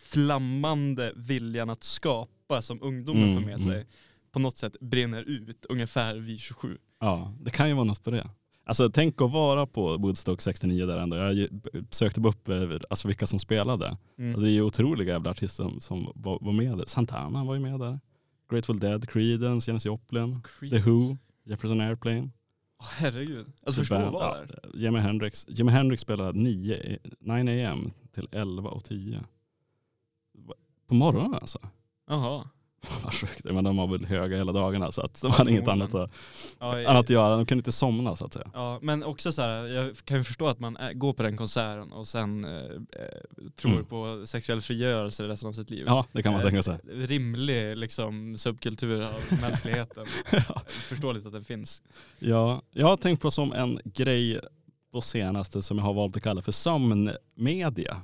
flammande 0.00 1.12
viljan 1.16 1.70
att 1.70 1.82
skapa 1.84 2.62
som 2.62 2.82
ungdomen 2.82 3.22
Mm, 3.22 3.34
får 3.34 3.50
med 3.50 3.60
sig 3.60 3.74
mm. 3.74 3.86
på 4.32 4.38
något 4.38 4.56
sätt 4.56 4.76
brinner 4.80 5.22
ut 5.22 5.66
ungefär 5.68 6.14
vid 6.14 6.40
27. 6.40 6.78
Ja, 7.00 7.34
det 7.40 7.50
kan 7.50 7.68
ju 7.68 7.74
vara 7.74 7.84
något 7.84 8.04
på 8.04 8.10
det. 8.10 8.30
Alltså 8.64 8.90
tänk 8.90 9.20
att 9.20 9.32
vara 9.32 9.66
på 9.66 9.96
Woodstock 9.96 10.40
69 10.40 10.86
där 10.86 11.00
ändå. 11.00 11.16
Jag 11.16 11.48
sökte 11.90 12.20
upp 12.20 12.48
eh, 12.48 12.56
alltså, 12.90 13.08
vilka 13.08 13.26
som 13.26 13.38
spelade. 13.38 13.96
Mm. 14.18 14.30
Alltså, 14.30 14.42
det 14.42 14.50
är 14.50 14.52
ju 14.52 14.62
otroliga 14.62 15.12
jävla 15.12 15.30
artister 15.30 15.64
som, 15.64 15.80
som 15.80 16.12
var, 16.14 16.38
var 16.40 16.52
med 16.52 16.78
där. 16.78 16.84
Santana 16.86 17.44
var 17.44 17.54
ju 17.54 17.60
med 17.60 17.80
där. 17.80 18.00
Grateful 18.50 18.78
Dead, 18.78 19.08
Creedence, 19.08 19.70
Janis 19.70 19.86
Joplin, 19.86 20.42
The 20.70 20.78
Who, 20.78 21.16
Jefferson 21.44 21.80
Airplane. 21.80 22.30
Åh, 22.80 22.86
herregud. 22.90 23.46
Alltså 23.62 23.80
förstå 23.80 24.10
vara 24.10 24.36
ja. 24.62 24.68
Jimi 24.74 24.98
Hendrix. 24.98 25.46
Jimi 25.48 25.72
Hendrix 25.72 26.02
spelade 26.02 26.38
9, 26.38 26.98
9 27.20 27.70
am 27.70 27.92
till 28.14 28.28
11 28.32 28.70
och 28.70 28.84
10. 28.84 29.24
På 30.90 30.94
morgonen 30.96 31.34
alltså. 31.34 31.58
Jaha. 32.08 32.48
Vad 33.04 33.14
sjukt. 33.14 33.44
Men 33.44 33.64
de 33.64 33.76
var 33.76 33.86
väl 33.86 34.06
höga 34.06 34.36
hela 34.36 34.52
dagarna 34.52 34.92
så 34.92 35.00
att 35.02 35.22
de 35.22 35.30
hade 35.30 35.50
inget 35.50 35.68
annat 35.68 35.94
att, 35.94 36.12
Ja, 36.58 36.90
annat 36.90 37.04
att 37.04 37.10
göra. 37.10 37.36
De 37.36 37.46
kunde 37.46 37.58
inte 37.60 37.72
somna 37.72 38.16
så 38.16 38.24
att 38.26 38.32
säga. 38.32 38.50
Ja, 38.54 38.78
men 38.82 39.02
också 39.04 39.32
så 39.32 39.42
här, 39.42 39.66
jag 39.66 39.96
kan 40.04 40.16
ju 40.16 40.24
förstå 40.24 40.46
att 40.46 40.60
man 40.60 40.78
går 40.94 41.12
på 41.12 41.22
den 41.22 41.36
konserten 41.36 41.92
och 41.92 42.08
sen 42.08 42.44
eh, 42.44 42.50
eh, 42.52 43.50
tror 43.56 43.72
Mm. 43.72 43.84
på 43.84 44.22
sexuell 44.26 44.60
frigörelse 44.60 45.28
resten 45.28 45.48
av 45.48 45.52
sitt 45.52 45.70
liv. 45.70 45.84
Ja, 45.86 46.06
det 46.12 46.22
kan 46.22 46.32
man 46.32 46.40
Eh, 46.40 46.46
tänka 46.46 46.62
sig. 46.62 46.78
Rimlig 46.88 47.76
liksom, 47.76 48.36
subkultur 48.38 49.02
av 49.02 49.20
mänskligheten. 49.42 50.06
Ja. 50.32 50.62
Förståeligt 50.68 51.26
att 51.26 51.32
den 51.32 51.44
finns. 51.44 51.82
Ja, 52.18 52.62
jag 52.70 52.86
har 52.86 52.96
tänkt 52.96 53.22
på 53.22 53.30
som 53.30 53.52
en 53.52 53.78
grej 53.84 54.40
på 54.92 55.00
senaste 55.00 55.62
som 55.62 55.78
jag 55.78 55.84
har 55.84 55.94
valt 55.94 56.16
att 56.16 56.22
kalla 56.22 56.42
för 56.42 56.52
sömnmedia. 56.52 58.00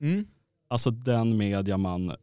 Mm. 0.00 0.26
Alltså 0.68 0.90
den 0.90 1.36
media 1.36 1.76
man 1.76 2.10
eh, 2.10 2.16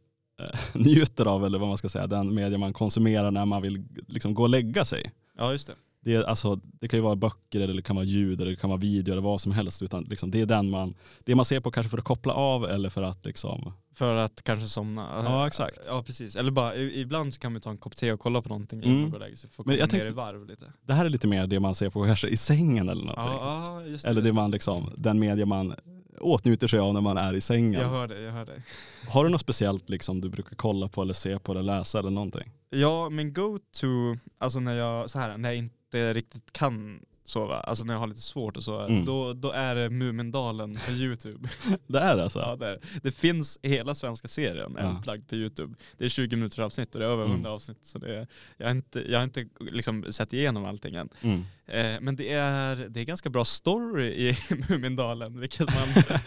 njuter 0.74 1.26
av 1.26 1.44
eller 1.46 1.58
vad 1.58 1.68
man 1.68 1.78
ska 1.78 1.88
säga, 1.88 2.06
den 2.06 2.34
media 2.34 2.58
man 2.58 2.72
konsumerar 2.72 3.30
när 3.30 3.44
man 3.44 3.62
vill 3.62 3.84
liksom 4.08 4.34
gå 4.34 4.42
och 4.42 4.48
lägga 4.48 4.84
sig. 4.84 5.12
Ja, 5.38 5.52
just 5.52 5.66
det. 5.66 5.74
Det, 6.00 6.24
alltså, 6.26 6.60
det 6.64 6.88
kan 6.88 6.98
ju 6.98 7.02
vara 7.02 7.16
böcker 7.16 7.60
eller 7.60 7.74
det 7.74 7.82
kan 7.82 7.96
vara 7.96 8.06
ljud 8.06 8.40
eller 8.40 8.50
det 8.50 8.56
kan 8.56 8.70
vara 8.70 8.80
video 8.80 9.12
eller 9.12 9.22
vad 9.22 9.40
som 9.40 9.52
helst. 9.52 9.82
Utan 9.82 10.04
liksom, 10.04 10.30
det 10.30 10.40
är 10.40 10.46
den 10.46 10.70
man, 10.70 10.94
det 11.24 11.34
man 11.34 11.44
ser 11.44 11.60
på 11.60 11.70
kanske 11.70 11.90
för 11.90 11.98
att 11.98 12.04
koppla 12.04 12.32
av 12.32 12.64
eller 12.64 12.88
för 12.90 13.02
att 13.02 13.24
liksom, 13.26 13.72
För 13.94 14.14
att 14.14 14.42
kanske 14.42 14.68
somna. 14.68 15.22
Ja, 15.24 15.46
exakt. 15.46 15.78
Ja, 15.86 16.02
precis. 16.06 16.36
Eller 16.36 16.50
bara, 16.50 16.76
ibland 16.76 17.34
så 17.34 17.40
kan 17.40 17.52
man 17.52 17.60
ta 17.60 17.70
en 17.70 17.76
kopp 17.76 17.96
te 17.96 18.12
och 18.12 18.20
kolla 18.20 18.42
på 18.42 18.48
någonting 18.48 18.78
Mm. 18.78 18.90
innan 18.90 19.02
man 19.02 19.10
går 19.10 19.16
och 19.18 19.24
lägger 19.24 19.36
sig. 19.36 19.50
För 19.50 19.62
att 19.62 19.66
Men 19.66 19.76
komma 19.76 19.80
jag 19.80 19.92
ner 19.92 19.98
tänkte- 19.98 20.06
i 20.06 20.16
varv 20.16 20.46
lite. 20.46 20.64
det 20.86 20.92
här 20.94 21.04
är 21.04 21.08
lite 21.08 21.28
mer 21.28 21.46
det 21.46 21.60
man 21.60 21.74
ser 21.74 21.90
på 21.90 22.04
kanske 22.04 22.28
i 22.28 22.36
sängen 22.36 22.88
eller 22.88 23.04
någonting. 23.04 23.36
Ja, 23.40 23.64
ja, 23.66 23.82
just 23.82 24.04
det. 24.04 24.10
eller 24.10 24.22
det 24.22 24.28
just 24.28 24.34
man 24.36 24.50
liksom, 24.50 24.90
den 24.96 25.18
media 25.18 25.46
man 25.46 25.74
åtnjuter 26.20 26.68
sig 26.68 26.78
av 26.78 26.94
när 26.94 27.00
man 27.00 27.16
är 27.16 27.34
i 27.34 27.40
sängen. 27.40 27.80
Jag 27.80 27.88
hör 27.88 28.08
det, 28.08 28.20
jag 28.20 28.32
hör 28.32 28.46
det. 28.46 28.62
Har 29.08 29.24
du 29.24 29.30
något 29.30 29.40
speciellt 29.40 29.88
liksom 29.88 30.20
du 30.20 30.28
brukar 30.28 30.56
kolla 30.56 30.88
på 30.88 31.02
eller 31.02 31.14
se 31.14 31.38
på 31.38 31.52
eller 31.52 31.62
läsa 31.62 31.98
eller 31.98 32.10
någonting? 32.10 32.52
Ja, 32.70 33.10
min 33.10 33.32
go-to, 33.32 34.18
alltså 34.38 34.60
när 34.60 34.74
jag, 34.74 35.10
så 35.10 35.18
här, 35.18 35.36
när 35.36 35.48
jag 35.48 35.58
inte 35.58 36.14
riktigt 36.14 36.52
kan 36.52 37.00
sova, 37.26 37.60
alltså 37.60 37.84
när 37.84 37.94
jag 37.94 38.00
har 38.00 38.06
lite 38.06 38.20
svårt 38.20 38.56
att 38.56 38.62
sova, 38.64 38.86
Mm. 38.86 39.04
då, 39.04 39.32
då 39.32 39.50
är 39.52 39.74
det 39.74 39.90
Mumindalen 39.90 40.78
på 40.86 40.92
YouTube. 40.92 41.48
Det 41.86 41.98
är 41.98 42.16
det 42.16 42.22
alltså? 42.22 42.38
ja, 42.38 42.56
det, 42.56 42.66
är 42.66 42.78
det. 43.02 43.12
finns 43.12 43.58
hela 43.62 43.94
svenska 43.94 44.28
serien 44.28 44.76
Ja. 44.78 44.96
upplagd 45.00 45.28
på 45.28 45.34
YouTube. 45.34 45.74
Det 45.98 46.04
är 46.04 46.08
20 46.08 46.36
minuter 46.36 46.62
avsnitt 46.62 46.94
och 46.94 47.00
det 47.00 47.06
är 47.06 47.10
över 47.10 47.22
Mm. 47.24 47.32
100 47.34 47.50
avsnitt. 47.50 47.78
Så 47.82 47.98
det 47.98 48.16
är, 48.16 48.26
jag 48.56 48.66
har 48.66 48.70
inte, 48.72 49.10
jag 49.12 49.18
har 49.18 49.24
inte 49.24 49.46
liksom 49.60 50.12
sett 50.12 50.32
igenom 50.32 50.64
allting 50.64 50.94
än. 50.94 51.08
Mm. 51.22 51.40
Eh, 51.68 52.00
men 52.00 52.16
det 52.16 52.32
är, 52.32 52.76
det 52.76 53.00
är 53.00 53.04
ganska 53.04 53.30
bra 53.30 53.44
story 53.44 54.06
i 54.06 54.36
Mumindalen, 54.68 55.40
vilket 55.40 55.60
man, 55.66 56.20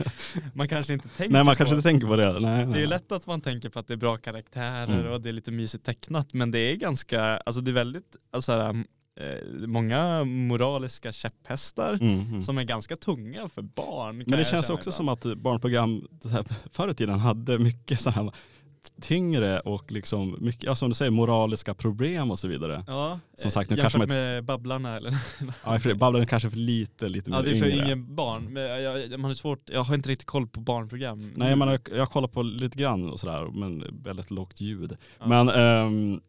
man 0.54 0.68
kanske 0.68 0.94
inte 0.94 1.08
tänker 1.10 1.34
Nej 1.34 1.44
man 1.44 1.54
på. 1.56 1.58
kanske 1.58 1.76
inte 1.76 1.90
tänker 1.90 2.08
på 2.08 2.16
det. 2.16 2.40
Nej, 2.40 2.66
Det 2.66 2.82
är 2.82 2.88
lätt 2.88 3.12
att 3.12 3.26
man 3.28 3.42
tänker 3.42 3.70
på 3.70 3.80
att 3.80 3.88
det 3.88 3.94
är 3.94 3.98
bra 3.98 4.18
karaktärer 4.18 5.00
Mm. 5.00 5.12
och 5.12 5.22
det 5.22 5.30
är 5.30 5.34
lite 5.34 5.52
mysigt 5.52 5.86
tecknat 5.86 6.34
men 6.34 6.52
det 6.52 6.60
är 6.60 6.76
ganska, 6.76 7.22
alltså 7.24 7.62
det 7.62 7.72
är 7.72 7.74
väldigt, 7.74 8.16
alltså 8.32 8.52
här, 8.52 8.84
många 9.68 10.24
moraliska 10.24 11.12
käpphästar 11.12 11.94
Mm, 12.02 12.20
mm. 12.20 12.42
som 12.42 12.58
är 12.58 12.64
ganska 12.64 12.96
tunga 12.96 13.50
för 13.50 13.62
barn. 13.62 14.18
Men 14.18 14.40
det 14.40 14.46
känns 14.46 14.70
också 14.70 14.90
ibland. 14.90 15.24
som 15.24 15.32
att 15.32 15.38
barnprogram 15.38 16.08
här, 16.32 16.46
förr 16.72 16.90
i 16.90 16.94
tiden 16.94 17.20
hade 17.20 17.60
mycket 17.60 18.02
så 18.02 18.10
här 18.10 18.32
tyngre 19.02 19.60
och 19.60 19.92
liksom 19.92 20.38
mycket, 20.40 20.64
ja, 20.64 20.76
som 20.76 20.90
du 20.90 20.96
säger, 20.96 21.12
moraliska 21.12 21.74
problem 21.74 22.32
och 22.32 22.40
så 22.40 22.48
vidare. 22.48 22.84
Ja, 22.88 23.20
Som 23.38 23.48
eh, 23.48 23.52
sagt, 23.52 23.70
nu 23.70 23.76
jämfört 23.78 23.92
kanske 23.92 23.98
man 24.00 24.08
med 24.18 24.44
Babblarna 24.46 24.98
eller? 24.98 25.12
Ja, 25.66 25.80
för 25.80 25.94
Babblarna 25.94 26.26
kanske 26.26 26.48
är 26.48 26.50
för 26.50 26.58
lite, 26.58 27.10
lite 27.10 27.32
ja 27.32 27.38
mer 27.38 27.44
det 27.46 27.52
är 27.52 27.56
för 27.60 27.70
yngre. 27.70 27.86
ingen 27.86 28.16
barn, 28.16 28.54
men 28.54 28.64
jag, 28.84 29.10
man 29.20 29.30
har 29.30 29.34
svårt, 29.36 29.70
jag 29.70 29.84
har 29.84 29.96
inte 29.96 30.10
riktigt 30.10 30.28
koll 30.28 30.48
på 30.48 30.60
barnprogram. 30.60 31.32
Nej 31.36 31.56
men 31.56 31.68
jag, 31.68 31.82
jag 31.96 32.10
kollar 32.12 32.28
på 32.28 32.42
lite 32.44 32.78
grann 32.78 33.10
och 33.10 33.20
sådär, 33.20 33.46
men 33.54 34.02
väldigt 34.04 34.32
lågt 34.32 34.62
ljud. 34.62 34.96
Ja. 35.20 35.28
Men, 35.28 35.50
ehm, 35.50 36.22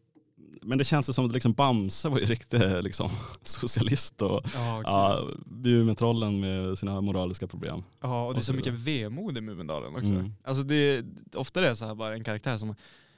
men 0.61 0.77
det 0.77 0.83
känns 0.83 1.09
ju 1.09 1.13
som 1.13 1.25
att 1.25 1.31
liksom 1.31 1.53
Bamse 1.53 2.09
var 2.09 2.19
ju 2.19 2.25
riktigt 2.25 2.83
liksom, 2.83 3.09
socialist 3.43 4.21
och 4.21 4.41
Ja, 4.55 4.75
gud. 4.77 4.85
ja, 4.85 5.27
Mumintrollen 5.45 6.39
med 6.39 6.77
sina 6.77 7.01
moraliska 7.01 7.47
problem. 7.47 7.83
Ja, 8.01 8.25
och 8.25 8.33
det 8.33 8.37
är 8.37 8.39
Och 8.39 8.45
så 8.45 8.51
så 8.51 8.57
mycket 8.57 8.73
vemod 8.73 9.37
i 9.37 9.41
Mumindalen 9.41 9.95
också. 9.95 10.13
Mm. 10.13 10.33
Alltså 10.43 10.63
det, 10.63 11.05
ofta 11.35 11.59
är 11.59 11.63
det 11.63 11.75
så 11.75 11.85
här 11.85 11.95
bara 11.95 12.13
en 12.13 12.23
karaktär 12.23 12.57
som, 12.57 12.75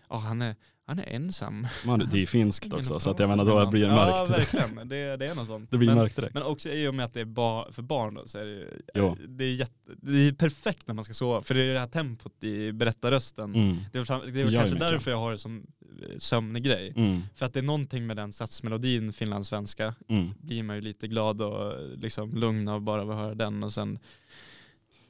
ja 0.10 0.16
han 0.18 0.42
är, 0.42 0.56
han 0.86 1.00
är 1.00 1.04
ensam. 1.04 1.68
Man, 1.86 2.00
det 2.00 2.18
är 2.18 2.20
ju 2.20 2.26
finskt 2.26 2.74
också 2.74 3.00
så 3.00 3.10
att 3.10 3.20
jag 3.20 3.30
menar 3.30 3.46
då 3.46 3.70
blir 3.70 3.82
det 3.82 3.88
Ja 3.88 3.96
mörkt. 3.96 4.32
verkligen, 4.32 4.76
det, 4.90 5.18
det 5.18 5.26
är 5.28 5.36
något 5.36 5.48
sånt. 5.48 5.72
Det 5.72 5.78
blir 5.78 5.88
men, 5.90 5.98
mörkt 5.98 6.16
direkt. 6.16 6.34
men 6.34 6.44
också 6.44 6.70
i 6.70 6.88
och 6.88 6.96
med 6.96 7.06
att 7.06 7.14
det 7.14 7.22
är 7.22 7.26
ba, 7.26 7.72
för 7.72 7.82
barn 7.82 8.14
då, 8.14 8.24
så 8.28 8.38
är 8.40 8.46
det, 8.46 8.68
Jo. 8.96 9.18
det, 9.28 9.44
är 9.44 9.54
jätte, 9.54 9.92
det 10.02 10.28
är 10.28 10.34
perfekt 10.34 10.88
när 10.88 10.94
man 10.96 11.04
ska 11.04 11.14
sova, 11.14 11.44
för 11.44 11.54
det 11.56 11.62
är 11.62 11.74
det 11.74 11.80
här 11.80 11.88
tempot 11.88 12.44
i 12.44 12.72
berättarrösten. 12.72 13.56
Mm. 13.56 13.78
Det 13.92 14.00
är, 14.00 14.32
det 14.32 14.42
är 14.42 14.44
kanske 14.44 14.44
ju 14.44 14.64
mycket. 14.66 14.80
därför 14.80 15.12
jag 15.12 15.18
har 15.18 15.32
det 15.32 15.38
som 15.38 15.64
eh, 16.02 16.18
sömnig 16.18 16.64
grej. 16.64 16.94
Mm. 16.96 17.22
För 17.36 17.46
att 17.46 17.54
det 17.54 17.60
är 17.60 17.64
någonting 17.64 18.08
med 18.08 18.18
den 18.18 18.34
satsmelodin, 18.34 19.14
finlandssvenska, 19.14 19.96
Mm. 20.08 20.30
blir 20.42 20.64
man 20.64 20.76
ju 20.76 20.82
lite 20.82 21.08
glad 21.08 21.42
och 21.42 21.98
liksom 21.98 22.34
lugn 22.36 22.68
av 22.68 22.82
bara 22.82 23.02
att 23.02 23.08
höra 23.18 23.36
den 23.36 23.64
och 23.64 23.74
sen 23.74 24.00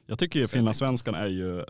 Jag 0.06 0.18
tycker 0.18 0.40
ju 0.40 0.46
finlandssvenskan 0.46 1.14
är 1.14 1.26
ju, 1.26 1.64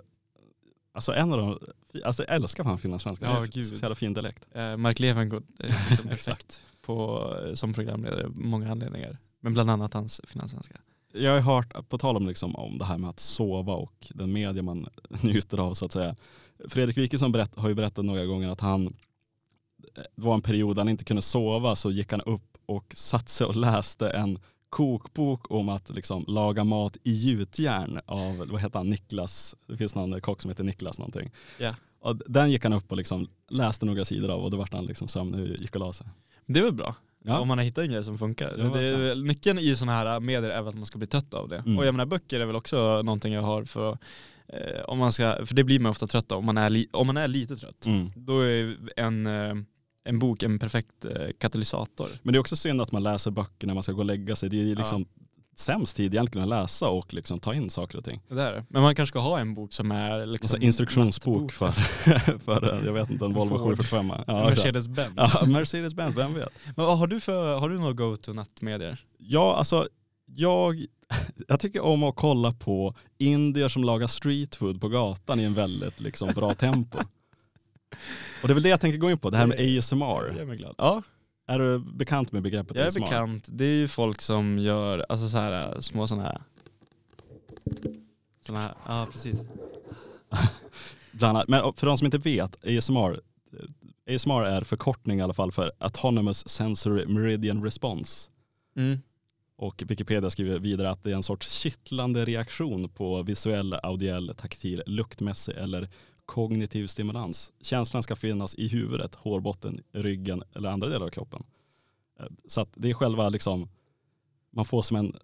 alltså 0.95 1.13
en 1.13 1.33
av 1.33 1.39
de, 1.39 1.59
alltså 2.05 2.23
jag 2.23 2.35
älskar 2.35 2.65
fan 2.65 2.79
finlandssvenskan. 2.79 3.31
Ja, 3.35 3.47
det 3.53 3.61
är 3.61 3.65
så 3.65 3.75
jävla 3.75 3.95
fin 3.95 4.15
dialekt. 4.15 4.47
Eh, 4.53 4.77
Mark 4.77 4.99
Levengood 5.01 5.45
är 5.59 5.67
liksom 5.91 6.09
Exakt. 6.09 6.09
perfekt 6.09 6.63
på, 6.83 7.29
eh, 7.47 7.55
som 7.55 7.73
programledare, 7.73 8.29
många 8.29 8.71
anledningar. 8.71 9.19
Men 9.41 9.53
bland 9.55 9.71
annat 9.71 9.95
hans 9.95 10.21
finanssvenska. 10.27 10.75
Jag 11.13 11.41
har 11.41 11.41
hört, 11.57 11.89
på 11.89 11.99
tal 11.99 12.17
om, 12.17 12.27
liksom, 12.27 12.57
om 12.57 12.79
det 12.79 12.85
här 12.85 12.99
med 12.99 13.11
att 13.11 13.21
sova 13.21 13.73
och 13.73 14.13
den 14.15 14.33
media 14.33 14.63
man 14.63 14.87
njuter 15.23 15.59
av 15.59 15.75
så 15.75 15.85
att 15.85 15.93
säga. 15.93 16.17
Fredrik 16.69 16.99
Wikingsson 16.99 17.33
berätt, 17.33 17.57
har 17.57 17.69
ju 17.69 17.75
berättat 17.75 18.05
några 18.05 18.25
gånger 18.25 18.49
att 18.49 18.61
han, 18.61 18.95
det 19.95 20.07
var 20.15 20.35
en 20.35 20.43
period 20.43 20.79
han 20.79 20.89
inte 20.89 21.05
kunde 21.05 21.23
sova 21.23 21.77
så 21.77 21.91
gick 21.91 22.13
han 22.13 22.21
upp 22.21 22.59
och 22.67 22.93
satte 22.95 23.31
sig 23.31 23.47
och 23.47 23.57
läste 23.57 24.11
en 24.11 24.39
kokbok 24.69 25.51
om 25.51 25.69
att 25.69 25.91
liksom, 25.91 26.25
laga 26.29 26.65
mat 26.65 26.97
i 27.03 27.13
gjutjärn 27.13 28.01
av, 28.07 28.37
vad 28.51 28.61
heter 28.61 28.79
han, 28.79 28.89
Niklas, 28.89 29.57
det 29.67 29.77
finns 29.77 29.95
någon 29.95 30.21
kock 30.21 30.43
som 30.43 30.49
heter 30.49 30.65
Niklas 30.65 30.99
någonting. 30.99 31.31
Ja. 31.59 31.75
Och 32.01 32.17
den 32.27 32.51
gick 32.51 32.65
han 32.65 32.73
upp 32.73 32.91
och 32.91 32.97
liksom 32.97 33.29
läste 33.49 33.87
några 33.87 34.05
sidor 34.05 34.31
av 34.31 34.45
och 34.45 34.51
då 34.51 34.57
vart 34.57 34.73
han 34.73 34.87
liksom 34.87 35.09
sömnig 35.09 35.41
och 35.41 35.49
gick 35.49 35.75
och 35.75 35.81
la 35.81 35.93
sig. 35.93 36.07
Det 36.47 36.61
är 36.61 36.65
väl 36.65 36.73
bra? 36.73 36.95
Ja. 37.25 37.39
Om 37.39 37.49
man 37.49 37.59
har 37.59 37.65
hittat 37.65 37.85
en 37.85 37.91
grej 37.91 38.05
som 38.05 38.19
funkar. 38.19 38.55
Ja, 38.59 38.81
är, 38.81 39.15
nyckeln 39.15 39.59
i 39.59 39.77
sådana 39.77 39.93
här 39.93 40.21
medier 40.21 40.51
är 40.51 40.63
väl 40.63 40.69
att 40.69 40.75
man 40.75 40.87
ska 40.87 40.99
bli 40.99 41.07
trött 41.07 41.35
av 41.35 41.49
det. 41.49 41.59
Mm. 41.59 41.79
Och 41.79 41.87
jag 41.87 41.95
menar 41.95 42.07
böcker 42.07 42.41
är 42.41 42.47
väl 42.47 42.57
också 42.57 43.03
någonting 43.03 43.33
jag 43.33 43.43
har 43.43 43.65
för, 43.65 43.99
eh, 44.49 44.83
om 44.85 44.99
man 44.99 45.13
ska, 45.13 45.47
för 45.47 45.55
det 45.55 45.65
blir 45.65 45.79
man 45.79 45.91
ofta 45.91 46.07
trött 46.07 46.33
av 46.33 46.39
om 46.39 46.47
man 46.47 46.59
är, 46.59 46.71
li, 46.71 46.89
om 46.93 47.07
man 47.07 47.17
är 47.17 47.29
lite 47.29 47.57
trött. 47.57 47.87
Mm. 47.87 48.11
Då 48.17 48.41
är 48.41 48.77
en, 48.97 49.27
eh, 49.27 49.55
en 50.05 50.19
bok 50.19 50.43
en 50.43 50.59
perfekt 50.59 51.05
eh, 51.05 51.29
katalysator. 51.39 52.09
Men 52.23 52.33
det 52.33 52.37
är 52.37 52.41
också 52.41 52.57
synd 52.57 52.81
att 52.81 52.93
man 52.93 53.03
läser 53.03 53.31
böcker 53.31 53.67
när 53.67 53.75
man 53.75 53.83
ska 53.83 53.93
gå 53.93 53.99
och 53.99 54.05
lägga 54.05 54.37
sig. 54.37 54.49
Det 54.49 54.71
är 54.71 54.77
liksom 54.77 55.07
sämst 55.57 55.97
tid 55.97 56.15
egentligen 56.15 56.43
att 56.43 56.61
läsa 56.61 56.89
och 56.89 57.15
liksom 57.15 57.41
ta 57.41 57.55
in 57.55 57.71
saker 57.71 57.99
och 57.99 58.05
ting. 58.05 58.21
Det 58.29 58.35
där. 58.35 58.65
Men 58.69 58.83
man 58.83 58.95
kanske 58.95 59.13
ska 59.13 59.19
ha 59.19 59.39
en 59.41 59.55
bok 59.55 59.73
som 59.73 59.91
är 59.93 60.27
liksom 60.27 60.45
Alltså 60.47 60.59
instruktionsbok 60.59 61.53
för, 61.53 61.71
för, 62.39 62.83
jag 62.87 62.93
vet 62.93 63.11
inte, 63.11 63.25
en 63.25 63.35
Volvo 63.35 63.59
Ford. 63.59 63.77
745. 63.79 64.11
En 64.11 64.25
Ja, 64.27 64.49
Mercedes-Benz. 64.49 65.13
ja, 65.17 65.47
Mercedes-Benz, 65.47 66.17
vem 66.17 66.35
vet? 66.35 66.49
Men 66.77 66.87
vad 66.87 66.99
har 66.99 67.07
du 67.07 67.21
för, 67.21 67.59
har 67.59 67.69
du 67.69 67.79
några 67.79 67.93
go-to 67.93 68.33
nattmedier? 68.33 69.05
Ja, 69.19 69.57
alltså 69.57 69.89
jag, 70.27 70.85
jag 71.49 71.61
tycker 71.61 71.81
om 71.81 72.03
att 72.03 72.17
kolla 72.17 72.53
på 72.53 72.95
indier 73.19 73.69
som 73.69 73.85
lagar 73.85 74.07
street 74.07 74.55
food 74.55 74.81
på 74.81 74.89
gatan 74.89 75.41
i 75.41 75.45
en 75.45 75.55
väldigt 75.55 76.01
liksom, 76.01 76.33
bra 76.35 76.55
tempo. 76.55 76.99
Och 78.43 78.49
det 78.49 78.53
är 78.53 78.55
väl 78.55 78.63
det 78.63 78.69
jag 78.69 78.81
tänker 78.81 78.99
gå 78.99 79.11
in 79.11 79.19
på, 79.19 79.31
det 79.31 79.37
här 79.37 79.47
med 79.47 79.57
Det 79.59 79.65
gör 79.65 79.79
ASMR. 79.79 80.45
mig 80.45 80.57
glad. 80.57 80.75
Ja, 80.79 81.03
Är 81.47 81.59
du 81.59 81.79
bekant 81.79 82.33
med 82.33 82.43
begreppet 82.43 82.77
jag 82.77 82.85
är 82.85 82.89
ASMR? 82.89 83.01
bekant. 83.01 83.47
Det 83.49 83.65
är 83.65 83.79
ju 83.79 83.89
folk 83.89 84.21
som 84.21 84.59
gör, 84.59 85.07
alltså 85.09 85.29
så 85.29 85.37
här 85.39 85.81
små 85.81 86.07
sådana 86.07 86.23
här 86.25 86.41
såna 88.47 88.61
här, 88.61 88.75
ja 88.87 89.07
precis. 89.13 89.45
Bland 91.13 91.37
annat, 91.37 91.49
men 91.49 91.73
för 91.75 91.87
de 91.87 91.99
som 91.99 92.05
inte 92.05 92.19
vet, 92.19 92.57
ASMR, 92.65 93.21
ASMR 94.15 94.45
är 94.45 94.63
förkortning 94.63 95.19
i 95.19 95.23
alla 95.23 95.33
fall 95.33 95.53
för 95.53 95.73
Autonomous 95.79 96.49
Sensory 96.49 97.07
Meridian 97.07 97.65
Response. 97.65 98.31
Mm. 98.77 98.99
Och 99.57 99.83
Wikipedia 99.87 100.31
skriver 100.31 100.59
vidare 100.59 100.91
att 100.91 101.03
det 101.03 101.11
är 101.11 101.15
en 101.15 101.23
sorts 101.23 101.51
kittlande 101.61 102.25
reaktion 102.25 102.89
på 102.89 103.23
visuell, 103.23 103.75
audiell, 103.83 104.35
taktil, 104.37 104.83
luktmässig 104.87 105.57
eller 105.57 105.89
kognitiv 106.27 106.87
stimulans. 106.87 107.53
Känslan 107.61 108.03
ska 108.03 108.17
finnas 108.17 108.55
i 108.55 108.69
huvudet, 108.69 109.15
hårbotten, 109.15 109.81
ryggen 109.93 110.43
eller 110.55 110.69
andra 110.69 110.89
delar 110.89 111.07
av 111.07 111.11
kroppen. 111.11 111.43
Eh, 112.21 112.27
Så 112.49 112.61
att 112.61 112.69
det 112.75 112.91
är 112.91 112.95
själva 112.95 113.29
liksom, 113.29 113.69
man 114.53 114.65
får 114.65 114.83
som 114.83 114.97
en 114.97 115.17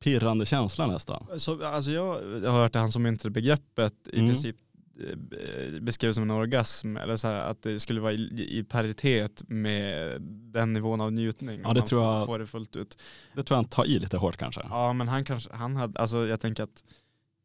pirrande 0.00 0.46
känsla 0.46 0.86
nästan. 0.86 1.26
Så, 1.36 1.64
alltså 1.64 1.90
jag 1.90 2.04
har 2.50 2.60
hört 2.62 2.76
att 2.76 2.80
han 2.82 2.92
som 2.92 3.02
myntade 3.02 3.30
begreppet 3.30 3.94
i 4.12 4.18
Mm. 4.18 4.30
princip 4.30 4.56
eh, 5.00 5.80
beskrev 5.80 6.12
som 6.12 6.22
en 6.22 6.30
orgasm, 6.30 6.96
eller 6.96 7.16
så 7.16 7.28
här, 7.28 7.34
att 7.34 7.62
det 7.62 7.80
skulle 7.80 8.00
vara 8.00 8.12
i, 8.12 8.58
i 8.58 8.64
paritet 8.64 9.42
med 9.48 10.16
den 10.22 10.72
nivån 10.72 11.00
av 11.00 11.12
njutning. 11.12 11.60
Ja, 11.64 11.72
det 11.74 11.82
tror 11.82 12.02
jag- 12.04 12.26
får 12.26 12.38
det 12.38 12.46
fullt 12.46 12.76
ut. 12.76 12.98
Det 13.34 13.42
tror 13.42 13.56
jag 13.56 13.62
han 13.62 13.70
tar 13.70 13.84
i 13.86 13.98
lite 13.98 14.16
hårt 14.16 14.36
kanske. 14.36 14.60
Ja 14.70 14.92
men 14.92 15.08
han 15.08 15.24
kanske, 15.24 15.50
han 15.52 15.76
hade, 15.76 16.00
alltså 16.00 16.26
jag 16.26 16.40
tänker 16.40 16.62
att 16.62 16.84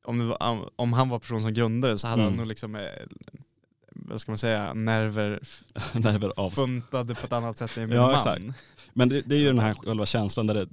om, 0.04 0.28
var, 0.28 0.70
om 0.76 0.94
han 0.94 1.10
var 1.10 1.20
person 1.20 1.42
som 1.42 1.54
grundare 1.54 1.98
så 1.98 2.08
hade 2.08 2.22
Mm. 2.22 2.32
han 2.34 2.38
nog 2.38 2.48
liksom, 2.48 2.76
eh, 2.76 2.82
vad 3.96 4.22
ska 4.22 4.32
man 4.32 4.38
säga, 4.38 4.74
nerver 4.74 5.40
Nerver 5.94 6.34
av. 6.40 6.50
funtade 6.50 7.16
på 7.16 7.26
ett 7.26 7.34
annat 7.34 7.58
sätt 7.58 7.78
än 7.78 7.84
en 7.84 7.92
Ja, 7.96 8.02
man. 8.08 8.16
exakt. 8.16 8.46
Men 8.94 9.10
det, 9.10 9.22
det 9.22 9.36
är 9.36 9.40
ju 9.40 9.48
den 9.48 9.60
här 9.60 9.74
själva 9.74 10.06
känslan 10.06 10.48
där 10.48 10.54
det, 10.54 10.68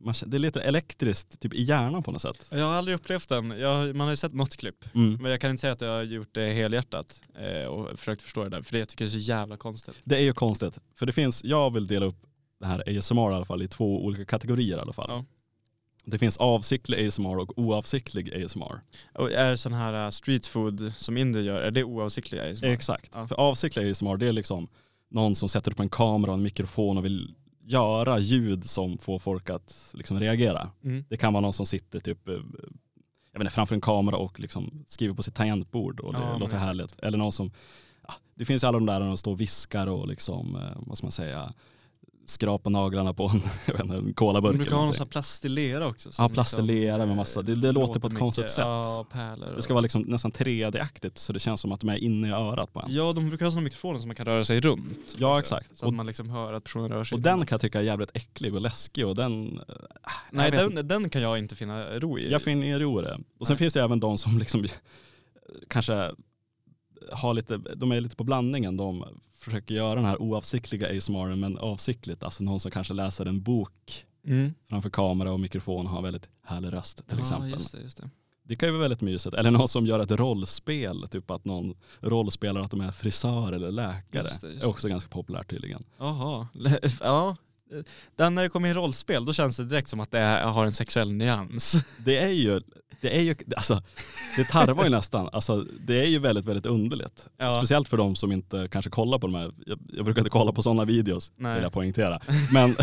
man, 0.00 0.14
det 0.26 0.36
är 0.36 0.38
lite 0.38 0.60
elektriskt 0.60 1.40
typ 1.40 1.54
i 1.54 1.62
hjärnan 1.62 2.02
på 2.02 2.10
något 2.12 2.22
sätt. 2.22 2.48
Jag 2.50 2.64
har 2.64 2.72
aldrig 2.72 2.94
upplevt 2.94 3.28
den, 3.28 3.50
jag, 3.50 3.96
man 3.96 4.04
har 4.06 4.12
ju 4.12 4.16
sett 4.16 4.34
något 4.34 4.56
klipp. 4.56 4.84
Mm. 4.94 5.12
Men 5.22 5.30
jag 5.30 5.40
kan 5.40 5.50
inte 5.50 5.60
säga 5.60 5.72
att 5.72 5.80
jag 5.80 5.88
har 5.96 6.02
gjort 6.02 6.28
det 6.34 6.52
helhjärtat 6.52 7.20
eh, 7.38 7.66
och 7.68 7.98
försökt 7.98 8.22
förstå 8.22 8.44
det 8.44 8.50
där, 8.50 8.62
för 8.62 8.72
det 8.72 8.78
jag 8.78 8.88
tycker 8.88 9.04
jag 9.04 9.08
är 9.08 9.12
så 9.12 9.18
jävla 9.18 9.56
konstigt. 9.56 9.94
Det 10.04 10.16
är 10.16 10.20
ju 10.20 10.32
konstigt. 10.32 10.78
För 10.98 11.06
det 11.06 11.12
finns, 11.12 11.44
jag 11.44 11.72
vill 11.72 11.86
dela 11.86 12.06
upp 12.06 12.16
det 12.60 12.66
här 12.66 12.98
ASMR 12.98 13.32
i 13.32 13.34
alla 13.34 13.44
fall 13.44 13.62
i 13.62 13.68
två 13.68 14.04
olika 14.04 14.24
kategorier 14.24 14.76
i 14.78 14.80
alla 14.80 14.92
fall. 14.92 15.06
Ja. 15.10 15.24
Det 16.10 16.18
finns 16.18 16.36
avsiktlig 16.36 17.06
ASMR 17.06 17.38
och 17.38 17.58
oavsiktlig 17.58 18.44
ASMR. 18.44 18.80
Och 19.14 19.32
är 19.32 19.56
sån 19.56 19.72
här 19.72 20.04
uh, 20.04 20.10
street 20.10 20.46
food 20.46 20.92
som 20.96 21.16
indier 21.16 21.42
gör, 21.42 21.60
är 21.60 21.70
det 21.70 21.84
oavsiktliga 21.84 22.52
ASMR? 22.52 22.68
Exakt. 22.68 23.12
Ja. 23.14 23.26
För 23.26 23.34
avsiktlig 23.34 23.90
ASMR 23.90 24.16
det 24.16 24.26
är 24.26 24.32
liksom 24.32 24.68
någon 25.10 25.34
som 25.34 25.48
sätter 25.48 25.70
upp 25.70 25.80
en 25.80 25.88
kamera 25.88 26.30
och 26.30 26.36
en 26.36 26.42
mikrofon 26.42 26.98
och 26.98 27.04
vill 27.04 27.34
göra 27.62 28.18
ljud 28.18 28.64
som 28.64 28.98
får 28.98 29.18
folk 29.18 29.50
att 29.50 29.90
liksom 29.94 30.20
reagera. 30.20 30.70
Mm. 30.84 31.04
Det 31.08 31.16
kan 31.16 31.32
vara 31.32 31.40
någon 31.40 31.52
som 31.52 31.66
sitter 31.66 32.00
typ 32.00 32.28
eh, 32.28 32.34
jag 33.32 33.42
inte, 33.42 33.54
framför 33.54 33.74
en 33.74 33.80
kamera 33.80 34.16
och 34.16 34.40
liksom 34.40 34.84
skriver 34.86 35.14
på 35.14 35.22
sitt 35.22 35.34
tangentbord 35.34 36.00
och 36.00 36.12
det 36.12 36.18
Ja, 36.18 36.38
låter 36.38 36.56
härligt. 36.56 36.98
Eller 36.98 37.18
någon 37.18 37.32
som, 37.32 37.50
ja, 38.08 38.14
det 38.34 38.44
finns 38.44 38.64
alla 38.64 38.78
de 38.78 38.86
där 38.86 39.00
de 39.00 39.16
står 39.16 39.32
och 39.32 39.40
viskar 39.40 39.86
och 39.86 40.08
liksom, 40.08 40.56
eh, 40.56 40.76
vad 40.76 40.98
ska 40.98 41.04
man 41.04 41.12
säga, 41.12 41.54
skrapar 42.30 42.70
naglarna 42.70 43.12
på 43.14 43.24
en, 43.34 43.40
jag 43.66 43.72
vet 43.74 43.82
inte, 43.84 43.96
en 43.96 44.04
De 44.06 44.12
colaburk. 44.14 44.56
brukar 44.56 44.66
eller 44.70 44.76
ha 44.78 44.84
någon 44.84 44.94
sån 44.94 45.04
här 45.04 45.10
plastillera 45.10 45.88
också. 45.88 46.08
Ja, 46.08 46.12
som 46.12 46.30
plastillera 46.30 46.96
med 46.98 47.06
liksom, 47.08 47.16
massa- 47.16 47.40
eh, 47.40 47.44
det- 47.46 47.54
det 47.56 47.72
låter 47.72 48.00
på 48.00 48.06
ett 48.06 48.18
konstigt 48.18 48.50
sätt. 48.50 48.64
Ja, 48.64 49.06
pärlor. 49.12 49.52
Det 49.56 49.62
ska 49.62 49.74
vara 49.74 49.80
liksom 49.82 50.02
nästan 50.02 50.32
3D-aktigt 50.32 51.18
så 51.18 51.32
det 51.32 51.38
känns 51.38 51.60
som 51.60 51.72
att 51.72 51.80
de 51.80 51.88
är 51.88 51.96
inne 51.96 52.28
i 52.28 52.30
örat 52.30 52.72
på 52.72 52.80
en. 52.80 52.86
Ja, 52.94 53.12
de 53.12 53.28
brukar 53.28 53.44
ha 53.46 53.52
såna 53.52 53.62
mikrofoner 53.62 53.98
som 53.98 54.08
man 54.08 54.16
kan 54.16 54.26
röra 54.26 54.44
sig 54.44 54.60
runt. 54.60 55.16
Ja, 55.18 55.38
exakt. 55.38 55.76
Så 55.78 55.86
Och- 55.86 55.88
att 55.92 55.96
man 55.96 56.06
liksom 56.06 56.30
hör 56.30 56.52
att 56.52 56.64
personen 56.64 56.88
rör 56.88 57.04
sig. 57.04 57.16
Och 57.16 57.22
den 57.22 57.38
kan 57.46 57.56
jag 57.56 57.60
tycka 57.60 57.78
är 57.78 57.82
jävligt 57.84 58.10
äcklig 58.14 58.54
och 58.54 58.60
läskig 58.60 59.06
och 59.06 59.14
den... 59.14 59.60
eh, 59.68 59.74
Nej, 60.30 60.50
den, 60.50 60.88
den 60.88 61.10
kan 61.10 61.22
jag 61.22 61.38
inte 61.38 61.56
finna 61.56 61.84
ro 61.98 62.18
i. 62.18 62.30
Jag 62.32 62.42
finner 62.42 62.80
ro 62.80 63.00
i 63.00 63.02
det. 63.02 63.18
Och 63.38 63.46
sen 63.46 63.54
Nej. 63.54 63.58
finns 63.58 63.74
det 63.74 63.82
även 63.82 64.00
de 64.00 64.18
som 64.18 64.38
liksom 64.38 64.66
kanske 65.68 66.10
har 67.12 67.34
lite, 67.34 67.56
de 67.56 67.92
är 67.92 68.00
lite 68.00 68.16
på 68.16 68.24
blandningen. 68.24 68.76
De 68.76 69.04
försöker 69.34 69.74
göra 69.74 69.94
den 69.94 70.04
här 70.04 70.22
oavsiktliga 70.22 70.98
ASMR 70.98 71.36
men 71.36 71.58
avsiktligt. 71.58 72.22
Alltså 72.22 72.42
någon 72.42 72.60
som 72.60 72.70
kanske 72.70 72.94
läser 72.94 73.26
en 73.26 73.42
bok 73.42 74.06
mm. 74.26 74.54
framför 74.68 74.90
kamera 74.90 75.32
och 75.32 75.40
mikrofon 75.40 75.86
och 75.86 75.92
har 75.92 76.02
väldigt 76.02 76.28
härlig 76.42 76.72
röst 76.72 76.96
till 76.96 77.18
ja, 77.18 77.22
exempel. 77.22 77.50
Just 77.50 77.72
det, 77.72 77.80
just 77.80 77.96
det. 77.96 78.10
Det 78.48 78.56
kan 78.56 78.68
ju 78.68 78.72
vara 78.72 78.82
väldigt 78.82 79.00
mysigt. 79.00 79.34
Eller 79.34 79.50
någon 79.50 79.68
som 79.68 79.86
gör 79.86 80.00
ett 80.00 80.10
rollspel, 80.10 81.08
typ 81.10 81.30
att 81.30 81.44
någon 81.44 81.74
rollspelar 82.00 82.60
att 82.60 82.70
de 82.70 82.80
är 82.80 82.90
frisör 82.90 83.52
eller 83.52 83.70
läkare. 83.70 84.22
Just 84.22 84.40
det, 84.40 84.52
just 84.52 84.64
är 84.64 84.68
också 84.68 84.88
ganska 84.88 85.10
populärt 85.10 85.50
tydligen. 85.50 85.84
Jaha, 85.98 86.48
ja. 87.00 87.36
Den 88.16 88.34
när 88.34 88.42
det 88.42 88.48
kommer 88.48 88.68
in 88.68 88.74
rollspel, 88.74 89.24
då 89.24 89.32
känns 89.32 89.56
det 89.56 89.64
direkt 89.64 89.88
som 89.88 90.00
att 90.00 90.10
det 90.10 90.18
har 90.44 90.64
en 90.64 90.72
sexuell 90.72 91.12
nyans. 91.12 91.76
Det 92.04 92.18
är 92.18 92.28
ju, 92.28 92.60
det 93.00 93.16
är 93.16 93.20
ju, 93.20 93.36
alltså 93.56 93.82
det 94.36 94.44
tarvar 94.44 94.84
ju 94.84 94.90
nästan, 94.90 95.28
alltså 95.32 95.64
det 95.80 96.02
är 96.02 96.06
ju 96.06 96.18
väldigt, 96.18 96.44
väldigt 96.44 96.66
underligt. 96.66 97.28
Ja. 97.36 97.50
Speciellt 97.50 97.88
för 97.88 97.96
de 97.96 98.16
som 98.16 98.32
inte 98.32 98.68
kanske 98.70 98.90
kollar 98.90 99.18
på 99.18 99.26
de 99.26 99.34
här, 99.34 99.52
jag, 99.66 99.78
jag 99.88 100.04
brukar 100.04 100.20
inte 100.20 100.30
kolla 100.30 100.52
på 100.52 100.62
sådana 100.62 100.84
videos, 100.84 101.32
Nej. 101.36 101.54
vill 101.54 101.62
jag 101.62 101.72
poängtera. 101.72 102.20
Men 102.52 102.76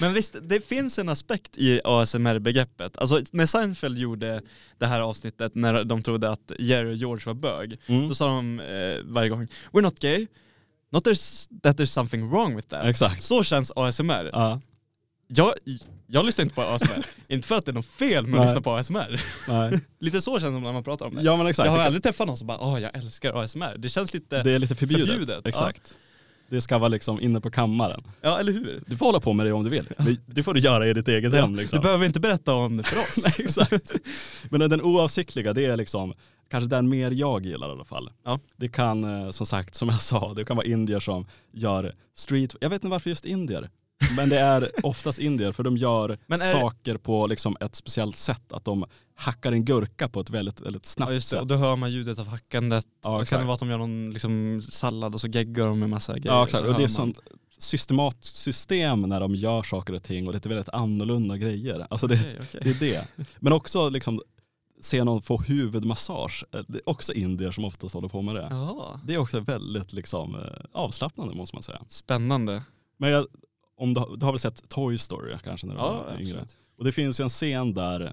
Men 0.00 0.14
visst, 0.14 0.36
det 0.42 0.60
finns 0.60 0.98
en 0.98 1.08
aspekt 1.08 1.56
i 1.58 1.80
ASMR-begreppet. 1.84 2.98
Alltså 2.98 3.20
när 3.32 3.46
Seinfeld 3.46 3.98
gjorde 3.98 4.42
det 4.78 4.86
här 4.86 5.00
avsnittet 5.00 5.54
när 5.54 5.84
de 5.84 6.02
trodde 6.02 6.30
att 6.30 6.52
Jerry 6.58 6.92
och 6.92 6.96
George 6.96 7.22
var 7.26 7.34
bög, 7.34 7.78
mm, 7.86 8.08
då 8.08 8.14
sa 8.14 8.26
de 8.26 8.60
eh, 8.60 9.04
varje 9.04 9.28
gång 9.28 9.48
“We're 9.72 9.82
not 9.82 9.98
gay, 9.98 10.26
not 10.92 11.06
there's, 11.06 11.48
that 11.62 11.76
there's 11.76 11.84
something 11.86 12.30
wrong 12.30 12.56
with 12.56 12.68
that”. 12.68 12.84
exakt. 12.84 13.22
Så 13.22 13.42
känns 13.42 13.72
ASMR. 13.76 14.30
Ja, 14.32 14.60
Jag, 15.34 15.52
jag 16.06 16.26
lyssnar 16.26 16.42
inte 16.42 16.54
på 16.54 16.62
ASMR, 16.62 17.06
inte 17.28 17.48
för 17.48 17.54
att 17.56 17.64
det 17.64 17.70
är 17.70 17.74
något 17.74 17.86
fel 17.86 18.26
med 18.26 18.34
att 18.34 18.40
Nej. 18.40 18.46
lyssna 18.48 18.60
på 18.62 18.72
ASMR. 18.76 19.20
nej. 19.48 19.80
Lite 20.00 20.22
så 20.22 20.38
känns 20.40 20.54
det 20.54 20.60
när 20.60 20.72
man 20.72 20.84
pratar 20.84 21.06
om 21.06 21.14
det. 21.14 21.22
ja 21.22 21.36
men 21.36 21.46
exakt. 21.46 21.66
jag 21.66 21.72
har 21.72 21.78
aldrig 21.80 22.02
träffat 22.02 22.26
någon 22.26 22.36
som 22.36 22.46
bara 22.46 22.58
“Åh, 22.60 22.80
jag 22.82 22.96
älskar 22.96 23.42
ASMR”. 23.42 23.78
Det 23.78 23.88
känns 23.88 24.14
lite, 24.14 24.42
det 24.42 24.50
är 24.50 24.58
lite 24.58 24.74
förbjudet. 24.74 25.08
förbjudet, 25.08 25.40
ja. 25.44 25.48
Exakt. 25.48 25.96
Det 26.50 26.60
ska 26.60 26.78
vara 26.78 26.88
liksom 26.88 27.20
inne 27.20 27.40
på 27.40 27.50
kammaren. 27.50 28.00
ja 28.20 28.38
eller 28.38 28.52
hur? 28.52 28.82
Du 28.86 28.96
får 28.96 29.06
hålla 29.06 29.20
på 29.20 29.32
med 29.32 29.46
det 29.46 29.52
om 29.52 29.64
du 29.64 29.70
vill. 29.70 29.88
Men 29.98 30.16
Det 30.26 30.42
får 30.42 30.54
du 30.54 30.60
göra 30.60 30.86
i 30.88 30.92
ditt 30.92 31.08
eget 31.08 31.34
hem 31.34 31.54
liksom. 31.56 31.76
Du 31.78 31.82
behöver 31.82 32.06
inte 32.06 32.20
berätta 32.20 32.54
om 32.54 32.76
det 32.76 32.82
för 32.82 32.96
oss. 32.96 33.16
Nej, 33.38 33.46
exakt. 33.46 33.92
Men 34.50 34.70
den 34.70 34.82
oavsiktliga, 34.82 35.52
det 35.52 35.64
är 35.64 35.76
liksom 35.76 36.14
kanske 36.50 36.68
den 36.70 36.88
mer 36.88 37.10
jag 37.10 37.46
gillar 37.46 37.68
i 37.68 37.72
alla 37.72 37.84
fall. 37.84 38.10
Ja. 38.24 38.40
Det 38.56 38.68
kan, 38.68 39.24
eh, 39.24 39.30
som 39.30 39.46
sagt, 39.46 39.74
som 39.74 39.88
jag 39.88 40.00
sa, 40.00 40.34
det 40.34 40.44
kan 40.44 40.56
vara 40.56 40.66
indier 40.66 41.00
som 41.00 41.26
gör 41.52 41.94
street, 42.14 42.56
jag 42.60 42.70
vet 42.70 42.76
inte 42.84 42.88
varför 42.88 43.10
just 43.10 43.24
indier. 43.24 43.70
Men 44.16 44.28
det 44.28 44.38
är 44.38 44.70
oftast 44.86 45.18
indier 45.18 45.52
för 45.52 45.62
de 45.62 45.76
gör 45.76 46.08
är- 46.28 46.36
saker 46.60 46.96
på 46.96 47.26
liksom 47.26 47.56
ett 47.60 47.74
speciellt 47.74 48.16
sätt. 48.16 48.52
Att 48.52 48.64
de 48.64 48.84
hackar 49.14 49.52
en 49.52 49.64
gurka 49.64 50.08
på 50.08 50.20
ett 50.20 50.30
väldigt, 50.30 50.60
väldigt 50.60 50.86
snabbt 50.86 51.10
Ja 51.10 51.14
just 51.14 51.28
sätt. 51.28 51.40
och 51.40 51.46
då 51.46 51.54
hör 51.54 51.76
man 51.76 51.90
ljudet 51.90 52.18
av 52.18 52.26
hackandet. 52.26 52.86
Ja, 53.04 53.20
och 53.20 53.28
kan 53.28 53.40
det 53.40 53.46
vara 53.46 53.54
att 53.54 53.60
de 53.60 53.68
gör 53.70 53.78
någon 53.78 54.10
liksom, 54.12 54.62
sallad 54.70 55.14
och 55.14 55.20
så 55.20 55.28
geggar 55.28 55.66
de 55.66 55.78
med 55.78 55.90
massa 55.90 56.12
grejer. 56.18 56.36
Ja 56.36 56.44
exakt, 56.44 56.64
så 56.64 56.70
och 56.72 56.78
det 56.78 56.84
är 56.84 56.88
sånt 56.88 57.18
systematsystem 57.58 59.02
när 59.02 59.20
de 59.20 59.34
gör 59.34 59.62
saker 59.62 59.92
och 59.94 60.02
ting 60.02 60.26
och 60.26 60.32
det 60.32 60.46
är 60.46 60.48
väldigt 60.48 60.68
annorlunda 60.68 61.36
grejer. 61.36 61.86
Alltså 61.90 62.06
det, 62.06 62.14
Okej, 62.20 62.38
okej. 62.42 62.60
det 62.80 62.94
är 62.94 63.06
det. 63.16 63.26
Men 63.40 63.52
också 63.52 63.88
liksom 63.88 64.20
se 64.80 65.04
någon 65.04 65.22
få 65.22 65.36
huvudmassage. 65.38 66.44
Eh, 66.54 66.60
Det 66.68 66.78
är 66.78 66.88
också 66.88 67.12
indier 67.12 67.50
som 67.50 67.64
oftast 67.64 67.94
håller 67.94 68.08
på 68.08 68.22
med 68.22 68.34
det. 68.34 68.46
Ja, 68.50 69.00
Det 69.04 69.14
är 69.14 69.18
också 69.18 69.40
väldigt 69.40 69.92
liksom, 69.92 70.34
eh, 70.34 70.40
avslappnande 70.72 71.34
måste 71.34 71.56
man 71.56 71.62
säga. 71.62 71.80
spännande. 71.88 72.62
Men 72.98 73.10
jag, 73.10 73.26
om 73.82 73.94
du, 73.94 74.00
har- 74.00 74.16
du 74.16 74.24
har 74.26 74.32
väl 74.32 74.38
sett 74.38 74.68
Toy 74.68 74.98
Story 74.98 75.36
kanske 75.44 75.66
när 75.66 75.74
du 75.74 75.80
Ja, 75.80 75.92
var 75.92 75.98
yngre? 76.20 76.22
absolut. 76.22 76.56
Och 76.78 76.84
det 76.84 76.92
finns 76.92 77.20
ju 77.20 77.22
en 77.22 77.28
scen 77.28 77.74
där, 77.74 78.00
eh, 78.00 78.10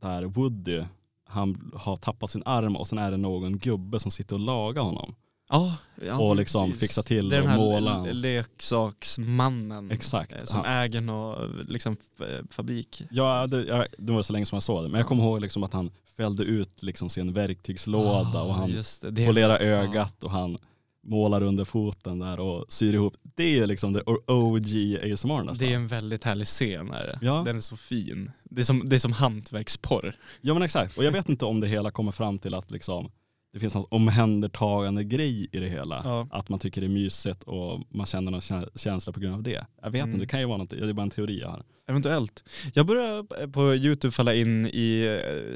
där 0.00 0.22
Woody, 0.24 0.82
han 1.28 1.72
har 1.74 1.96
tappat 1.96 2.30
sin 2.30 2.42
arm 2.46 2.76
och 2.76 2.88
sen 2.88 2.98
är 2.98 3.10
det 3.10 3.16
någon 3.16 3.58
gubbe 3.58 4.00
som 4.00 4.10
sitter 4.10 4.34
och 4.36 4.40
lagar 4.40 4.82
honom. 4.82 5.14
Ja, 5.52 5.76
ja, 6.06 6.18
Och 6.18 6.36
liksom 6.36 6.66
precis. 6.66 6.80
fixa 6.80 7.02
till 7.02 7.28
det 7.28 7.36
är 7.36 7.40
och 7.40 7.46
den 7.46 7.50
här 7.50 7.58
måla. 7.58 8.04
leksaksmannen. 8.12 9.90
Exakt. 9.90 10.32
eh, 10.32 10.44
Som 10.44 10.56
Han- 10.64 10.66
äger 10.82 11.00
någon 11.00 11.64
liksom, 11.68 11.96
f- 12.20 12.44
fabrik. 12.50 13.02
Ja, 13.10 13.46
det, 13.46 13.64
jag, 13.64 13.86
det 13.98 14.12
var 14.12 14.22
så 14.22 14.32
länge 14.32 14.46
som 14.46 14.56
jag 14.56 14.62
såg 14.62 14.82
det. 14.84 14.88
Men 14.88 14.98
jag 14.98 15.08
kommer 15.08 15.22
ihåg 15.24 15.40
liksom 15.40 15.62
att 15.62 15.72
han 15.72 15.90
fällde 16.16 16.44
ut 16.44 16.82
liksom 16.82 17.08
sin 17.08 17.32
verktygslåda 17.32 18.42
och 18.42 18.50
Ah, 18.50 18.52
han 18.52 18.70
det, 19.00 19.10
det 19.10 19.26
polerar 19.26 19.58
ögat 19.58 20.24
och 20.24 20.30
han 20.30 20.58
målar 21.06 21.42
under 21.42 21.64
foten 21.64 22.18
där 22.18 22.40
och 22.40 22.64
syr 22.68 22.94
ihop. 22.94 23.14
Det 23.22 23.58
är 23.58 23.66
liksom 23.66 23.92
det 23.92 24.02
OG 24.26 24.66
ASMR 25.12 25.38
nästan. 25.44 25.56
Det 25.58 25.72
är 25.72 25.76
en 25.76 25.86
väldigt 25.88 26.24
härlig 26.24 26.46
scen. 26.46 26.90
Är 26.90 27.06
det. 27.06 27.18
Ja. 27.22 27.42
Den 27.46 27.56
är 27.56 27.60
så 27.60 27.76
fin. 27.76 28.30
Det 28.44 28.60
är 28.60 28.64
som, 28.64 28.88
det 28.88 28.96
är 28.96 29.00
som 29.00 29.12
hantverksporr. 29.12 30.16
Ja 30.40 30.54
men 30.54 30.62
exakt. 30.62 30.98
Och 30.98 31.04
jag 31.04 31.12
vet 31.12 31.28
inte 31.28 31.44
om 31.44 31.60
det 31.60 31.66
hela 31.68 31.90
kommer 31.90 32.12
fram 32.12 32.38
till 32.38 32.54
att 32.54 32.70
liksom, 32.70 33.10
det 33.52 33.58
finns 33.60 33.74
någon 33.74 33.86
omhändertagande 33.90 35.04
grej 35.04 35.48
i 35.52 35.58
det 35.58 35.68
hela. 35.68 36.00
Ja. 36.04 36.28
Att 36.30 36.48
man 36.48 36.58
tycker 36.58 36.80
det 36.80 36.86
är 36.86 36.88
mysigt 36.88 37.42
och 37.42 37.80
man 37.90 38.06
känner 38.06 38.30
någon 38.30 38.40
kä- 38.40 38.78
känsla 38.78 39.12
på 39.12 39.20
grund 39.20 39.34
av 39.34 39.42
det. 39.42 39.66
Jag 39.82 39.90
vet 39.90 40.02
Mm. 40.02 40.08
inte, 40.14 40.20
det 40.20 40.26
kan 40.26 40.40
ju 40.40 40.46
vara 40.46 40.56
något, 40.58 40.70
det 40.70 40.88
är 40.88 40.92
bara 40.92 41.02
en 41.02 41.10
teori 41.10 41.40
jag 41.40 41.48
har. 41.48 41.62
Eventuellt. 41.90 42.44
Jag 42.74 42.86
börjar 42.86 43.46
på 43.46 43.74
YouTube 43.74 44.12
falla 44.12 44.34
in 44.34 44.66
i, 44.66 45.00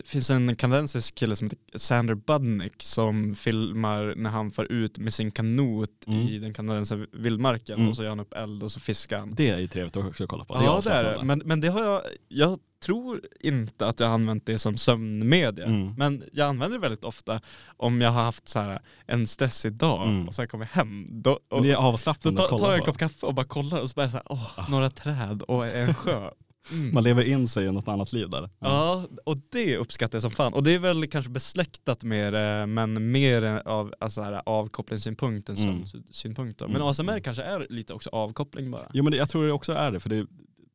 det 0.03 0.09
finns 0.09 0.31
en 0.31 0.57
kanadensisk 0.57 1.15
kille 1.15 1.37
som 1.37 1.47
heter 1.47 1.79
Sander 1.79 2.15
Budnick 2.15 2.83
som 2.83 3.35
filmar 3.35 4.15
när 4.17 4.31
han 4.31 4.51
far 4.51 4.73
ut 4.73 4.99
med 4.99 5.15
sin 5.15 5.31
kanot 5.31 5.91
Mm. 6.07 6.29
i 6.29 6.39
den 6.39 6.55
kanadensiska 6.55 7.07
vildmarken 7.13 7.75
Mm. 7.77 7.89
och 7.89 7.97
så 7.97 8.03
gör 8.03 8.09
han 8.09 8.21
upp 8.21 8.33
eld 8.35 8.63
och 8.63 8.73
så 8.73 8.81
fiskar 8.81 9.19
han. 9.19 9.35
Det 9.35 9.49
är 9.51 9.59
ju 9.59 9.67
trevligt 9.69 9.97
att 9.97 10.05
också 10.07 10.27
kolla 10.27 10.45
på. 10.45 10.55
ja 10.55 10.81
det 10.85 10.91
är 10.91 11.05
det, 11.19 11.25
men, 11.25 11.43
men 11.45 11.61
det 11.61 11.69
har 11.69 11.85
jag, 11.85 12.03
jag 12.29 12.59
tror 12.85 13.21
inte 13.41 13.87
att 13.87 14.01
jag 14.01 14.07
har 14.07 14.15
använt 14.15 14.47
det 14.47 14.59
som 14.59 14.77
sömnmedia. 14.77 15.65
Mm. 15.67 15.95
Men 15.95 16.23
jag 16.33 16.49
använder 16.49 16.79
det 16.79 16.83
väldigt 16.83 17.05
ofta 17.05 17.41
om 17.77 18.01
jag 18.01 18.11
har 18.11 18.23
haft 18.23 18.49
så 18.49 18.59
här 18.59 18.79
en 19.07 19.27
stressig 19.27 19.73
dag 19.73 20.09
Mm. 20.09 20.29
och 20.29 20.35
sen 20.35 20.49
kommer 20.49 20.65
jag 20.73 20.77
hem. 20.85 21.07
Då, 21.09 21.39
och, 21.51 21.63
det 21.63 21.71
är 21.71 21.75
då 21.75 21.79
avslappnande 21.81 22.43
att 22.43 22.49
kolla 22.49 22.65
tar 22.65 22.71
jag 22.71 22.79
en 22.79 22.85
kopp 22.85 22.99
kaffe 22.99 23.27
och 23.27 23.35
bara 23.35 23.47
kollar 23.47 23.81
och 23.81 23.91
så 23.91 23.95
bara 23.95 24.09
så 24.09 24.17
här, 24.17 24.25
åh, 24.31 24.71
några 24.71 24.91
träd 24.91 25.43
och 25.43 25.67
en 25.67 25.95
sjö. 26.05 26.24
Mm. 26.73 26.95
Man 26.95 27.05
lever 27.05 27.23
in 27.25 27.49
sig 27.49 27.67
i 27.67 27.73
något 27.73 27.89
annat 27.89 28.13
liv 28.13 28.31
där. 28.31 28.51
Ja, 28.59 29.05
och 29.27 29.37
det 29.53 29.77
uppskattar 29.77 30.17
jag 30.17 30.23
som 30.23 30.31
fan. 30.31 30.55
Och 30.55 30.63
det 30.63 30.75
är 30.75 30.79
väl 30.79 31.07
kanske 31.07 31.31
besläktat 31.31 32.05
med 32.05 32.33
det, 32.33 32.67
men 32.67 33.11
mer 33.13 33.43
av 33.69 33.95
alltså 34.01 34.21
här, 34.23 34.43
avkopplingssynpunkt 34.47 35.49
än 35.49 35.57
Mm. 35.57 35.87
sömnsynpunkt. 35.87 36.59
Då. 36.59 36.67
Men 36.69 36.77
Mm. 36.77 36.89
ASMR 36.89 37.21
kanske 37.21 37.43
är 37.43 37.67
lite 37.71 37.93
också 37.93 38.11
avkoppling 38.11 38.71
bara. 38.71 38.91
Jo 38.93 39.05
men 39.05 39.11
det, 39.11 39.17
jag 39.17 39.29
tror 39.29 39.47
det 39.47 39.53
också 39.53 39.73
är 39.73 39.93
det, 39.93 40.01
för 40.01 40.11
det 40.11 40.17
är 40.17 40.27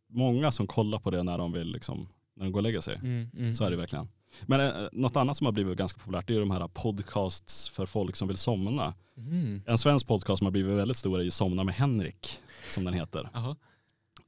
många 0.10 0.52
som 0.52 0.68
kollar 0.68 1.00
på 1.00 1.12
det 1.12 1.24
när 1.24 1.38
de 1.38 1.52
vill 1.52 1.72
liksom, 1.72 2.08
när 2.36 2.44
de 2.46 2.52
går 2.52 2.60
och 2.60 2.64
lägger 2.64 2.82
sig. 2.82 2.96
Mm, 2.96 3.30
mm. 3.38 3.54
Så 3.54 3.66
är 3.66 3.70
det 3.72 3.78
verkligen. 3.78 4.08
Men 4.46 4.62
eh, 4.62 4.88
något 4.92 5.16
annat 5.16 5.38
som 5.38 5.46
har 5.46 5.52
blivit 5.52 5.78
ganska 5.78 6.00
populärt 6.00 6.30
är 6.30 6.40
de 6.40 6.52
här 6.52 6.68
podcasts 6.68 7.70
för 7.70 7.86
folk 7.86 8.16
som 8.16 8.28
vill 8.28 8.38
somna. 8.38 8.94
Mm. 9.18 9.62
En 9.68 9.78
svensk 9.78 10.08
podcast 10.08 10.38
som 10.38 10.46
har 10.46 10.52
blivit 10.52 10.78
väldigt 10.78 10.98
stor 10.98 11.20
är 11.20 11.24
ju 11.24 11.32
Somna 11.32 11.64
med 11.64 11.76
Henrik, 11.76 12.40
som 12.70 12.84
den 12.84 12.94
heter. 12.94 13.30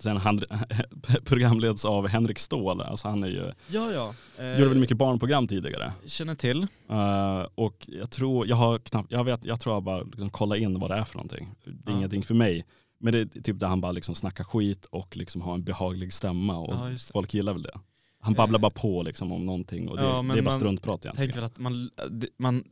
Sen 0.03 0.17
han 0.17 0.39
programleds 1.25 1.85
av 1.85 2.07
Henrik 2.07 2.39
Ståhl, 2.39 2.81
alltså 2.81 3.07
han 3.07 3.23
är 3.23 3.27
ju, 3.27 3.51
Ja, 3.67 3.91
ja. 3.91 4.13
Eh, 4.37 4.45
gjorde 4.51 4.61
väldigt 4.61 4.79
mycket 4.81 4.97
barnprogram 4.97 5.47
tidigare. 5.47 5.93
Känner 6.05 6.35
till. 6.35 6.67
Eh, 6.89 7.47
och 7.55 7.85
jag 7.87 8.09
tror, 8.11 8.47
jag 8.47 8.55
har 8.55 8.79
knappt, 8.79 9.11
jag 9.11 9.23
vet, 9.23 9.45
jag 9.45 9.59
tror 9.59 9.75
jag 9.75 9.83
bara 9.83 10.01
liksom 10.03 10.29
kolla 10.29 10.57
in 10.57 10.79
vad 10.79 10.91
det 10.91 10.95
är 10.95 11.03
för 11.03 11.15
någonting. 11.15 11.49
Det 11.65 11.89
är 11.89 11.91
Ja. 11.91 11.97
ingenting 11.97 12.23
för 12.23 12.33
mig. 12.33 12.65
Men 12.99 13.13
det 13.13 13.19
är 13.19 13.41
typ 13.41 13.59
där 13.59 13.67
han 13.67 13.81
bara 13.81 13.91
liksom 13.91 14.15
snackar 14.15 14.43
skit 14.43 14.85
och 14.85 15.17
liksom 15.17 15.41
har 15.41 15.53
en 15.53 15.63
behaglig 15.63 16.13
stämma 16.13 16.57
och 16.57 16.73
Ja, 16.73 16.89
folk 17.13 17.33
gillar 17.33 17.53
väl 17.53 17.61
det. 17.61 17.79
Han 18.23 18.33
babblar 18.33 18.59
Eh. 18.59 18.61
bara 18.61 18.71
på 18.71 19.03
liksom 19.03 19.31
om 19.31 19.45
någonting 19.45 19.89
och 19.89 19.97
det, 19.97 20.03
Ja, 20.03 20.25
det 20.33 20.39
är 20.39 20.41
bara 20.41 20.55
struntprat 20.55 21.05
egentligen. 21.05 21.27
Tänk 21.31 21.37
väl 21.37 21.43
att 21.43 21.59
man, 21.59 21.89
man 22.39 22.63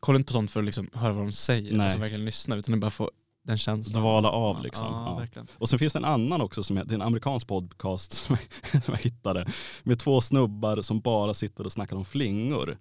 kollar 0.00 0.18
inte 0.18 0.26
på 0.26 0.32
sånt 0.32 0.50
för 0.50 0.60
att 0.60 0.66
liksom 0.66 0.90
höra 0.94 1.12
vad 1.12 1.24
de 1.24 1.32
säger, 1.32 1.72
Nej. 1.76 1.84
alltså 1.84 1.98
verkligen 1.98 2.24
lyssna, 2.24 2.56
utan 2.56 2.72
det 2.72 2.78
bara 2.78 2.90
få 2.90 3.10
den 3.44 3.58
känslan. 3.58 4.02
Dvala 4.02 4.30
av 4.30 4.62
liksom. 4.62 4.86
Ja, 4.86 5.26
Ja. 5.34 5.42
Och 5.58 5.68
sen 5.68 5.78
finns 5.78 5.92
det 5.92 5.98
en 5.98 6.04
annan 6.04 6.40
också, 6.40 6.62
som 6.64 6.76
är, 6.76 6.84
det 6.84 6.92
är 6.92 6.94
en 6.94 7.02
amerikansk 7.02 7.46
podcast 7.46 8.12
som 8.26 8.36
jag, 8.72 8.84
som 8.84 8.94
jag 8.94 9.00
hittade. 9.02 9.46
Med 9.82 9.98
två 9.98 10.20
snubbar 10.20 10.82
som 10.82 11.00
bara 11.00 11.34
sitter 11.34 11.64
och 11.66 11.72
snackar 11.72 11.96
om 11.96 12.04
flingor. 12.04 12.76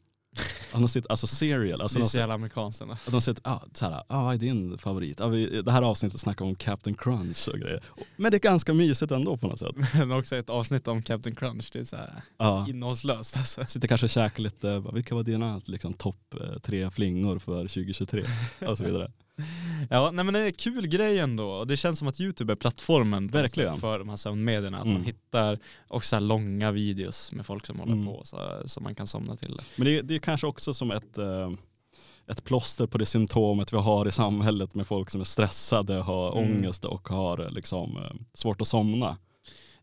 Alltså 1.09 1.27
serial. 1.27 1.81
Alltså 1.81 1.99
det 1.99 2.01
är 2.01 2.05
de, 2.05 2.09
så 2.09 2.17
jävla 2.17 2.33
amerikanskt 2.33 2.81
ändå. 2.81 2.97
de 3.07 3.21
sitter, 3.21 3.49
ah, 3.51 3.59
så 3.73 3.85
här, 3.85 4.03
ah, 4.07 4.23
vad 4.23 4.33
är 4.33 4.37
din 4.37 4.77
favorit? 4.77 5.21
Ah, 5.21 5.27
vi, 5.27 5.61
det 5.61 5.71
här 5.71 5.81
avsnittet 5.81 6.19
snackar 6.19 6.45
om 6.45 6.55
Captain 6.55 6.95
Crunch 6.95 7.49
och 7.49 7.59
grejer. 7.59 7.83
Men 8.15 8.31
det 8.31 8.37
är 8.37 8.39
ganska 8.39 8.73
mysigt 8.73 9.11
ändå 9.11 9.37
på 9.37 9.47
något 9.47 9.59
sätt. 9.59 9.75
Men 9.93 10.11
också 10.11 10.35
ett 10.35 10.49
avsnitt 10.49 10.87
om 10.87 11.01
Captain 11.01 11.35
Crunch, 11.35 11.69
det 11.73 11.79
är 11.79 11.83
så 11.83 11.95
här 11.95 12.21
Ja. 12.37 12.65
innehållslöst 12.69 13.37
alltså. 13.37 13.65
Sitter 13.65 13.87
kanske 13.87 14.05
och 14.05 14.09
käkar 14.09 14.43
lite, 14.43 14.83
vilka 14.93 15.15
var 15.15 15.23
dina 15.23 15.61
liksom, 15.65 15.93
topp 15.93 16.35
eh, 16.41 16.59
tre 16.59 16.91
flingor 16.91 17.39
för 17.39 17.61
2023? 17.61 18.23
Och 18.67 18.77
så 18.77 18.83
vidare. 18.83 19.11
Ja, 19.89 20.11
nej 20.11 20.25
men 20.25 20.33
det 20.33 20.39
är 20.39 20.45
en 20.45 20.53
kul 20.53 20.87
grej 20.87 21.19
ändå. 21.19 21.49
Och 21.51 21.67
det 21.67 21.77
känns 21.77 21.99
som 21.99 22.07
att 22.07 22.21
YouTube 22.21 22.53
är 22.53 22.55
plattformen 22.55 23.27
Verkligen. 23.27 23.77
för 23.77 23.99
de 23.99 24.09
här 24.09 24.15
sömnmedierna. 24.15 24.77
Att 24.77 24.83
Mm. 24.85 24.93
man 24.97 25.03
hittar 25.05 25.59
också 25.87 26.19
långa 26.19 26.71
videos 26.71 27.31
med 27.31 27.45
folk 27.45 27.65
som 27.65 27.79
håller 27.79 27.93
Mm. 27.93 28.05
på 28.05 28.21
så, 28.25 28.61
så 28.65 28.81
man 28.81 28.95
kan 28.95 29.07
somna 29.07 29.35
till 29.35 29.55
det. 29.55 29.63
Men 29.75 29.85
det, 29.85 29.97
är- 29.97 30.03
det 30.03 30.15
är 30.15 30.19
kanske 30.19 30.47
också 30.47 30.73
som 30.73 30.91
ett, 30.91 31.17
eh, 31.17 31.51
ett 32.27 32.43
plåster 32.43 32.87
på 32.87 32.97
det 32.97 33.05
symptomet 33.05 33.73
vi 33.73 33.77
har 33.77 34.07
i 34.07 34.11
samhället 34.11 34.75
med 34.75 34.87
folk 34.87 35.09
som 35.09 35.21
är 35.21 35.25
stressade, 35.25 35.93
har 35.93 36.37
Mm. 36.37 36.55
ångest 36.55 36.85
och 36.85 37.09
har 37.09 37.39
eh, 37.45 37.51
liksom, 37.51 37.97
eh, 37.97 38.11
svårt 38.33 38.61
att 38.61 38.67
somna. 38.67 39.17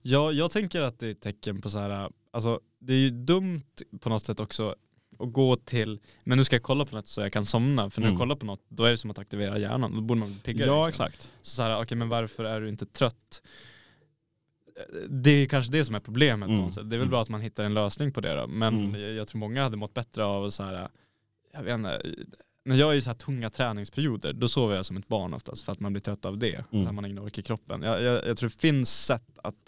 Ja, 0.02 0.32
jag 0.32 0.50
tänker 0.50 0.82
att 0.82 0.98
det 0.98 1.06
är 1.06 1.10
ett 1.10 1.20
tecken 1.20 1.60
på 1.60 1.70
så 1.70 1.78
här, 1.78 2.10
alltså 2.32 2.60
det 2.80 2.92
är 2.92 2.96
ju 2.98 3.10
dumt 3.10 3.62
på 4.00 4.08
något 4.08 4.22
sätt 4.24 4.40
också 4.40 4.74
att 5.18 5.32
gå 5.32 5.56
till, 5.56 6.00
men 6.24 6.38
nu 6.38 6.44
ska 6.44 6.56
jag 6.56 6.62
kolla 6.62 6.84
på 6.84 6.94
något 6.96 7.06
så 7.06 7.20
jag 7.20 7.32
kan 7.32 7.44
somna. 7.44 7.90
För 7.90 8.00
när 8.00 8.08
Mm. 8.08 8.14
jag 8.14 8.20
kollar 8.20 8.36
på 8.36 8.46
något, 8.46 8.62
då 8.68 8.84
är 8.84 8.90
det 8.90 8.96
som 8.96 9.10
att 9.10 9.18
aktivera 9.18 9.58
hjärnan. 9.58 9.94
Då 9.94 10.00
borde 10.00 10.20
man 10.20 10.28
bli 10.28 10.38
piggare. 10.40 10.66
Ja 10.68 10.86
liksom. 10.86 11.06
exakt. 11.06 11.32
Så, 11.42 11.50
så 11.56 11.62
här, 11.62 11.82
okej 11.82 11.96
men 11.98 12.08
varför 12.08 12.44
är 12.44 12.60
du 12.60 12.68
inte 12.68 12.86
trött? 12.86 13.42
Det 15.08 15.30
är 15.30 15.46
kanske 15.46 15.72
det 15.72 15.84
som 15.84 15.94
är 15.94 16.00
problemet 16.00 16.46
på 16.46 16.52
Mm. 16.52 16.64
något 16.64 16.74
sätt. 16.74 16.90
Det 16.90 16.96
är 16.96 16.98
väl 16.98 17.06
Mm. 17.06 17.10
bra 17.10 17.22
att 17.22 17.28
man 17.28 17.40
hittar 17.40 17.64
en 17.64 17.74
lösning 17.74 18.12
på 18.12 18.20
det 18.20 18.34
då. 18.34 18.46
Men 18.46 18.74
Mm. 18.88 19.00
jag, 19.00 19.12
jag 19.12 19.28
tror 19.28 19.38
många 19.38 19.62
hade 19.62 19.76
mått 19.76 19.94
bättre 19.94 20.24
av 20.24 20.50
så 20.50 20.62
här, 20.62 20.88
jag 21.52 21.62
vet 21.62 21.74
inte, 21.74 22.02
när 22.64 22.76
jag 22.76 22.92
är 22.92 22.96
i 22.96 23.00
så 23.00 23.10
här 23.10 23.16
tunga 23.16 23.50
träningsperioder, 23.50 24.32
då 24.32 24.48
sover 24.48 24.76
jag 24.76 24.86
som 24.86 24.96
ett 24.96 25.08
barn 25.08 25.34
oftast 25.34 25.62
för 25.64 25.72
att 25.72 25.80
man 25.80 25.92
blir 25.92 26.00
trött 26.02 26.24
av 26.24 26.38
det. 26.38 26.64
Mm. 26.72 26.86
Här, 26.86 26.92
man 26.92 27.04
har 27.04 27.10
ingen 27.10 27.22
ork 27.22 27.38
i 27.38 27.42
kroppen. 27.42 27.82
Jag, 27.82 28.02
jag, 28.02 28.26
jag 28.26 28.36
tror 28.36 28.48
det 28.50 28.56
finns 28.60 29.04
sätt 29.06 29.38
att 29.42 29.67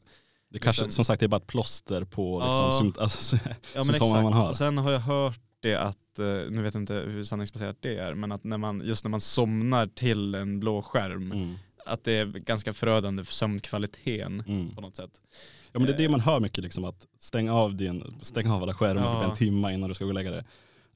Det 0.52 0.58
kanske, 0.58 0.82
Sen- 0.82 0.90
som 0.92 1.04
sagt 1.04 1.20
det 1.20 1.26
är 1.26 1.28
bara 1.28 1.36
ett 1.36 1.46
plåster 1.46 2.04
på 2.04 2.38
liksom, 2.38 2.92
Ja. 2.96 3.02
alltså, 3.02 3.36
Ja 3.46 3.50
men 3.74 3.84
symptomen 3.84 4.22
man 4.22 4.32
har. 4.32 4.48
Och 4.48 4.56
sen 4.56 4.78
har 4.78 4.92
jag 4.92 5.00
hört 5.00 5.40
det 5.60 5.74
att, 5.74 6.18
eh, 6.18 6.24
nu 6.50 6.62
vet 6.62 6.74
jag 6.74 6.82
inte 6.82 6.94
hur 6.94 7.24
sanningsbaserat 7.24 7.76
det 7.80 7.96
är, 7.98 8.14
men 8.14 8.32
att 8.32 8.44
när 8.44 8.58
man, 8.58 8.82
just 8.84 9.04
när 9.04 9.10
man 9.10 9.20
somnar 9.20 9.86
till 9.86 10.34
en 10.34 10.60
blå 10.60 10.82
skärm, 10.82 11.32
Mm. 11.32 11.54
att 11.86 12.04
det 12.04 12.12
är 12.12 12.26
ganska 12.26 12.72
förödande 12.72 13.24
för 13.24 13.34
sömnkvaliteten 13.34 14.42
Mm. 14.48 14.74
på 14.74 14.80
något 14.80 14.96
sätt. 14.96 15.10
Ja 15.72 15.78
men 15.80 15.86
det 15.86 15.92
är 15.94 15.98
det 15.98 16.08
man 16.08 16.20
hör 16.20 16.40
mycket, 16.40 16.64
liksom, 16.64 16.84
att 16.84 17.06
stänga 17.18 17.54
av, 17.54 17.74
din, 17.74 18.18
stänga 18.22 18.54
av 18.56 18.62
alla 18.62 18.74
skärmar 18.74 19.02
Ja. 19.02 19.20
typ 19.20 19.30
en 19.30 19.36
timme 19.36 19.72
innan 19.74 19.88
du 19.88 19.94
ska 19.94 20.04
gå 20.04 20.08
och 20.10 20.14
lägga 20.14 20.30
dig. 20.30 20.44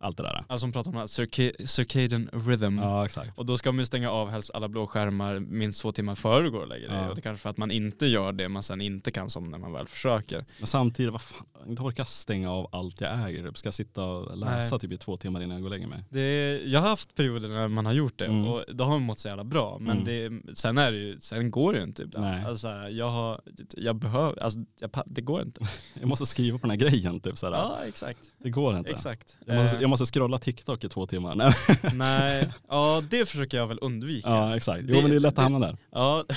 Allt 0.05 0.17
det 0.17 0.23
där. 0.23 0.45
Alltså 0.47 0.67
de 0.67 0.73
pratar 0.73 0.91
om 0.91 0.97
circa- 1.07 1.67
circadian 1.67 2.29
rhythm. 2.33 2.79
Ja 2.79 3.05
exakt. 3.05 3.39
Och 3.39 3.47
då 3.47 3.59
ska 3.59 3.73
man 3.73 3.79
ju 3.79 3.87
stänga 3.87 4.11
av 4.11 4.31
helst 4.31 4.51
alla 4.55 4.69
blå 4.69 4.87
skärmar 4.87 5.39
minst 5.41 5.81
två 5.83 5.93
timmar 5.93 6.15
före 6.15 6.43
du 6.43 6.51
går 6.51 6.61
och 6.61 6.69
lägger 6.69 6.89
dig. 6.89 6.97
Ja. 6.97 7.09
Och 7.09 7.15
det 7.15 7.21
är 7.21 7.23
kanske 7.23 7.43
för 7.43 7.51
att 7.51 7.57
man 7.57 7.71
inte 7.71 8.07
gör 8.07 8.33
det 8.33 8.49
man 8.49 8.63
sen 8.63 8.81
inte 8.81 9.11
kan 9.11 9.31
somna 9.31 9.51
när 9.51 9.59
man 9.59 9.73
väl 9.73 9.89
försöker. 9.89 10.45
Men 10.59 10.67
samtidigt, 10.67 11.13
vad 11.13 11.21
fan, 11.21 11.47
jag 11.61 11.69
inte 11.69 11.83
orkar 11.83 12.05
stänga 12.05 12.51
av 12.53 12.69
allt 12.73 13.01
jag 13.01 13.29
äger. 13.29 13.53
Ska 13.55 13.67
jag 13.67 13.75
sitta 13.75 14.05
och 14.05 14.37
läsa 14.39 14.71
Nej. 14.75 14.81
typ 14.81 14.93
i 14.93 14.97
två 14.97 15.17
timmar 15.17 15.41
innan 15.43 15.55
jag 15.57 15.61
går 15.63 15.67
och 15.67 15.71
lägger 15.71 15.87
mig? 15.87 16.05
Det 16.11 16.21
är, 16.21 16.63
jag 16.67 16.81
har 16.81 16.89
haft 16.89 17.15
perioder 17.15 17.49
när 17.49 17.69
man 17.69 17.87
har 17.87 17.93
gjort 17.93 18.19
det 18.19 18.25
Mm. 18.25 18.49
och 18.49 18.65
då 18.73 18.85
har 18.85 18.91
man 18.91 19.03
mått 19.03 19.19
så 19.19 19.29
jävla 19.29 19.45
bra. 19.45 19.77
Men 19.81 19.99
Mm. 19.99 20.43
det, 20.47 20.55
sen, 20.55 20.79
är 20.79 20.93
det 20.93 20.99
ju, 20.99 21.21
sen 21.21 21.51
går 21.51 21.73
det 21.73 21.79
ju 21.79 21.85
inte 21.85 22.03
ibland. 22.03 22.27
Nej. 22.27 22.45
Alltså, 22.45 22.69
jag, 22.69 23.11
har, 23.11 23.41
jag 23.77 23.97
behöver, 23.97 24.43
alltså, 24.43 24.59
jag, 24.81 24.91
det 25.07 25.21
går 25.21 25.43
inte. 25.43 25.61
Jag 26.01 26.09
måste 26.09 26.27
skriva 26.27 26.59
på 26.59 26.67
den 26.67 26.71
här 26.81 26.89
grejen 26.91 27.21
typ 27.21 27.39
såhär. 27.39 27.53
Ja 27.53 27.79
exakt. 27.89 28.19
Det 28.39 28.51
går 28.51 28.77
inte. 28.77 28.91
exakt. 28.91 29.37
Jag 29.47 29.57
måste, 29.63 29.77
jag 29.77 29.91
måste 29.91 29.94
scrolla 29.97 30.39
TikTok 30.39 30.85
i 30.85 30.89
två 30.89 31.07
timmar. 31.07 31.35
Nej. 31.35 31.53
Nej, 31.95 32.53
ja 32.69 33.03
det 33.11 33.29
försöker 33.29 33.57
jag 33.57 33.67
väl 33.67 33.79
undvika. 33.83 34.29
Ja 34.29 34.57
exakt. 34.57 34.85
Jo 34.89 34.95
Det- 34.95 35.03
men 35.03 35.11
det 35.11 35.17
är 35.17 35.21
lätt 35.21 35.39
att 35.39 35.43
hamna 35.45 35.59
där. 35.67 35.77
Ja, 35.93 36.25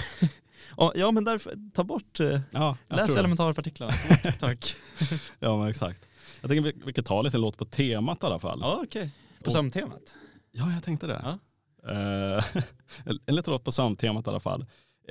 Ja, 0.95 1.11
men 1.11 1.23
därför, 1.23 1.53
ta 1.73 1.83
bort, 1.83 2.19
eh, 2.19 2.39
Ja, 2.51 2.77
läs 2.89 3.17
elementarpartiklarna. 3.17 3.93
Tack. 4.39 4.75
Ja 5.39 5.57
men 5.57 5.67
exakt. 5.69 6.01
Jag 6.41 6.49
tänker 6.49 6.63
vi, 6.63 6.73
vi 6.85 6.93
kan 6.93 7.03
ta 7.03 7.21
lite 7.21 7.37
låt 7.37 7.57
på 7.57 7.65
temat 7.65 8.23
i 8.23 8.25
alla 8.25 8.39
fall. 8.39 8.59
Ja 8.61 8.79
okej, 8.83 9.11
på 9.39 9.45
Och- 9.45 9.51
sömntemat. 9.51 10.15
Ja, 10.51 10.71
jag 10.73 10.83
tänkte 10.83 11.07
det. 11.07 11.21
Ja. 11.23 11.39
Eh, 11.91 12.43
en 13.25 13.35
liten 13.35 13.51
låt 13.53 13.63
på 13.63 13.71
sömntemat 13.71 14.27
i 14.27 14.29
alla 14.29 14.39
fall. 14.39 14.65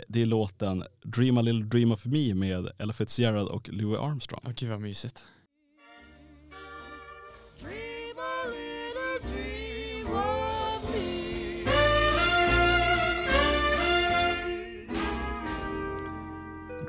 Det 0.09 0.23
är 0.23 0.27
låten 0.27 0.85
Dream 1.05 1.39
a 1.39 1.43
little 1.43 1.65
dream 1.65 1.93
of 1.93 2.05
me 2.05 2.35
med 2.35 2.69
Ella 2.79 2.93
Fitzgerald 2.93 3.49
och 3.49 3.69
Louis 3.69 3.99
Armstrong. 4.01 4.41
Åh 4.47 4.53
gud 4.57 4.71
vad 4.71 4.81
mysigt. 4.81 5.25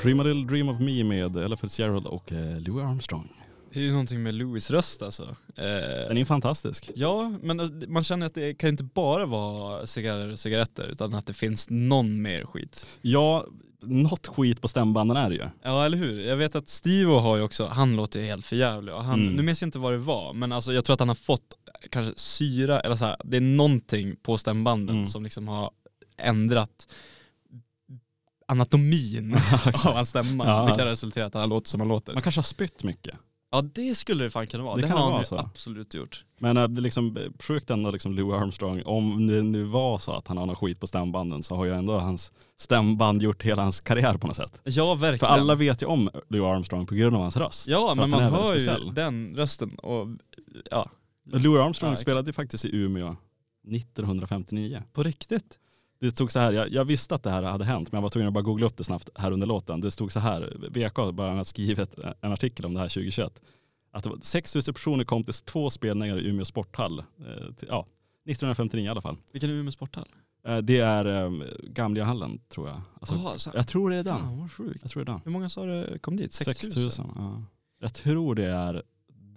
Dream 0.02 0.20
a 0.20 0.24
little 0.24 0.44
dream 0.44 0.70
of 0.70 0.80
me 0.80 1.04
med 1.04 1.36
Ella 1.36 1.58
Fitzgerald 1.58 2.06
och 2.08 2.32
eh, 2.32 2.60
Louis 2.60 2.86
Armstrong. 2.86 3.34
Det 3.74 3.80
är 3.80 3.84
ju 3.84 3.92
någonting 3.92 4.24
med 4.24 4.34
Louis 4.34 4.72
röst 4.72 5.02
alltså. 5.02 5.24
Eh, 5.56 6.08
Den 6.08 6.18
är 6.18 6.26
fantastisk. 6.26 6.90
Ja, 6.96 7.34
men 7.42 7.60
eh, 7.60 7.66
man 7.88 8.04
känner 8.04 8.26
att 8.26 8.34
det 8.34 8.54
kan 8.54 8.70
inte 8.70 8.84
bara 8.84 9.26
vara 9.26 9.88
cigarrer 9.88 10.32
och 10.32 10.40
cigaretter 10.40 10.84
utan 10.84 11.14
att 11.14 11.26
det 11.26 11.34
finns 11.34 11.68
någon 11.70 12.22
mer 12.22 12.46
skit. 12.46 12.86
Ja, 13.02 13.46
något 13.82 14.28
skit 14.28 14.62
på 14.62 14.68
stämbanden 14.68 15.18
är 15.18 15.30
det 15.30 15.36
ju. 15.36 15.46
Ja 15.64 15.86
eller 15.86 15.98
hur? 15.98 16.20
Jag 16.20 16.38
vet 16.38 16.56
att 16.56 16.70
Steve 16.70 17.12
har 17.12 17.38
ju 17.38 17.44
också, 17.44 17.66
han 17.66 17.96
låter 17.96 18.20
ju 18.20 18.26
helt 18.26 18.46
förjävlig 18.46 18.94
och 18.96 19.04
han, 19.04 19.22
Mm. 19.22 19.34
nu 19.34 19.44
minns 19.44 19.62
jag 19.62 19.68
inte 19.68 19.80
vad 19.80 19.94
det 19.94 19.98
var, 19.98 20.34
men 20.34 20.52
alltså 20.52 20.74
jag 20.74 20.86
tror 20.86 20.94
att 20.94 21.00
han 21.00 21.08
har 21.10 21.16
fått 21.16 21.42
kanske 21.90 22.14
syra 22.20 22.80
eller 22.80 22.96
så 22.96 23.06
här, 23.06 23.16
det 23.24 23.38
är 23.38 23.42
någonting 23.42 24.16
på 24.16 24.38
stämbanden 24.38 24.96
Mm. 24.96 25.08
som 25.08 25.24
liksom 25.24 25.48
har 25.48 25.72
ändrat 26.18 26.88
anatomin 28.48 29.34
av 29.86 29.94
hans 29.94 30.10
stämma, 30.10 30.46
Ja. 30.46 30.66
vilket 30.66 30.82
har 30.84 30.88
resulterat 30.90 31.34
i 31.34 31.36
att 31.36 31.42
han 31.42 31.50
låter 31.50 31.70
som 31.70 31.80
han 31.82 31.88
låter. 31.88 32.14
Man 32.14 32.24
kanske 32.24 32.40
har 32.40 32.44
spytt 32.44 32.84
mycket. 32.84 33.16
Ja 33.52 33.62
det 33.62 33.96
skulle 33.98 34.24
det 34.24 34.30
fan 34.30 34.48
kunna 34.48 34.64
vara, 34.64 34.76
Det 34.76 34.82
det, 34.82 34.88
kan 34.88 34.98
har 34.98 35.06
det 35.12 35.16
han 35.18 35.26
vara 35.32 35.42
ju 35.44 35.48
absolut 35.50 35.94
gjort. 35.94 36.26
Men 36.40 36.58
eh, 36.58 36.68
det 36.68 36.80
är 36.80 36.82
liksom 36.82 37.18
sjukt 37.40 37.70
ändå 37.70 37.92
liksom 37.92 38.14
Louis 38.14 38.42
Armstrong, 38.42 38.82
om 38.86 39.28
det 39.28 39.42
nu 39.42 39.64
var 39.64 40.00
så 40.00 40.12
att 40.12 40.28
han 40.28 40.38
har 40.38 40.46
någon 40.46 40.56
skit 40.56 40.80
på 40.80 40.88
stämbanden 40.88 41.44
så 41.44 41.56
har 41.56 41.66
ju 41.66 41.74
ändå 41.74 42.00
hans 42.00 42.32
stämband 42.60 43.22
gjort 43.22 43.44
hela 43.44 43.62
hans 43.64 43.82
karriär 43.82 44.18
på 44.18 44.28
något 44.28 44.36
sätt. 44.36 44.62
Ja 44.64 44.96
verkligen. 44.96 45.20
För 45.20 45.26
alla 45.42 45.56
vet 45.56 45.82
ju 45.82 45.86
om 45.86 46.10
Louis 46.30 46.44
Armstrong 46.46 46.86
på 46.86 46.96
grund 46.96 47.16
av 47.16 47.22
hans 47.22 47.38
röst. 47.38 47.68
Ja 47.68 47.94
men 47.96 48.10
man 48.10 48.22
hör 48.24 48.56
ju 48.56 48.92
den 48.92 49.36
rösten 49.36 49.76
och 49.76 50.08
ja, 50.72 50.90
Louis 51.32 51.62
Armstrong 51.62 51.92
Ja, 51.92 51.96
spelade 51.96 52.28
ju 52.30 52.34
faktiskt 52.34 52.66
i 52.66 52.76
Umeå 52.76 53.16
1959. 53.72 54.84
på 54.94 55.04
riktigt. 55.04 55.60
Det 56.00 56.12
stod 56.12 56.32
så 56.32 56.40
här, 56.40 56.52
jag, 56.52 56.72
jag 56.74 56.86
visste 56.86 57.16
att 57.16 57.24
det 57.24 57.30
här 57.30 57.44
hade 57.44 57.66
hänt 57.66 57.92
men 57.92 57.98
jag 57.98 58.02
var 58.02 58.10
tvungen 58.10 58.28
att 58.28 58.34
bara 58.34 58.42
googla 58.44 58.66
upp 58.66 58.78
det 58.78 58.84
snabbt 58.84 59.10
här 59.16 59.32
under 59.32 59.48
låten. 59.48 59.82
Det 59.82 59.92
stod 59.92 60.12
så 60.12 60.20
här, 60.20 60.58
VK 60.72 60.98
har 60.98 61.12
bland 61.12 61.32
annat 61.32 61.48
skrivit 61.48 61.96
en 62.22 62.32
artikel 62.32 62.66
om 62.66 62.74
det 62.74 62.80
här 62.80 62.88
2021. 62.90 63.42
Att 63.92 64.04
det 64.04 64.10
var 64.10 64.20
6 64.22 64.56
000 64.56 64.64
personer 64.64 65.04
kom 65.04 65.24
till 65.24 65.34
två 65.34 65.70
spelningar 65.70 66.18
i 66.20 66.28
Umeå 66.30 66.46
sporthall. 66.46 67.00
Eh, 67.00 67.54
till, 67.56 67.68
ja, 67.72 67.86
1959 68.26 68.86
i 68.86 68.90
alla 68.90 69.02
fall. 69.02 69.18
Vilken 69.32 69.50
är 69.50 69.54
Umeå 69.54 69.72
sporthall? 69.72 70.08
Eh, 70.48 70.58
Det 70.58 70.80
är 70.80 71.06
um, 71.08 71.44
Gamlehallen 71.64 72.40
tror 72.50 72.68
jag. 72.68 72.82
Alltså, 73.00 73.16
Jaha, 73.16 73.38
så- 73.38 73.52
jag 73.54 73.68
tror 73.68 73.90
det 73.90 73.96
är 73.96 74.04
den. 74.04 74.18
Fan 74.18 74.40
vad 74.40 74.52
sjukt. 74.52 74.80
Jag 74.82 74.92
tror 74.92 75.06
det 75.06 75.12
är 75.12 75.14
den. 75.14 75.22
Hur 75.26 75.32
många 75.32 75.50
sa 75.50 75.66
du 75.66 76.00
kom 76.00 76.18
dit? 76.18 76.34
6 76.34 76.64
000? 76.64 76.72
6000. 76.74 77.12
Ja. 77.16 77.44
Jag 77.82 77.94
tror 77.94 78.36
det 78.36 78.46
är 78.46 78.84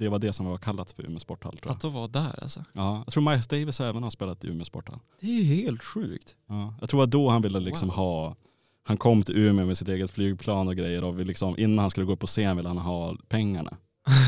det 0.01 0.09
var 0.09 0.19
det 0.19 0.33
som 0.33 0.47
var 0.47 0.57
kallat 0.59 0.93
för 0.93 1.07
Umeå 1.07 1.19
sporthall. 1.19 1.53
Tror 1.53 1.63
jag. 1.71 1.77
Att 1.77 1.85
att 1.85 1.93
vara 1.93 2.09
där 2.09 2.43
alltså. 2.43 2.65
Ja, 2.73 3.03
jag 3.07 3.13
tror 3.13 3.31
Miles 3.31 3.47
Davis 3.47 3.81
även 3.81 4.03
har 4.03 4.11
spelat 4.11 4.45
i 4.45 4.49
Umeå 4.49 4.65
sporthall. 4.65 4.99
Det 5.21 5.27
är 5.27 5.43
ju 5.43 5.43
helt 5.55 5.83
sjukt. 5.85 6.37
Ja. 6.49 6.75
Jag 6.81 6.89
tror 6.91 7.03
att 7.05 7.11
då 7.11 7.29
han 7.29 7.43
ville 7.43 7.61
liksom 7.61 7.89
Wow. 7.89 7.97
ha, 7.97 8.37
han 8.83 8.97
kom 8.97 9.23
till 9.23 9.37
Umeå 9.39 9.67
med 9.67 9.77
sitt 9.79 9.89
eget 9.89 10.11
flygplan 10.11 10.69
och 10.69 10.77
grejer 10.77 11.05
och 11.05 11.15
liksom, 11.27 11.55
innan 11.59 11.79
han 11.79 11.91
skulle 11.91 12.07
gå 12.07 12.13
upp 12.13 12.21
på 12.21 12.27
scen 12.27 12.57
ville 12.57 12.69
han 12.69 12.79
ha 12.79 13.17
pengarna. 13.29 13.77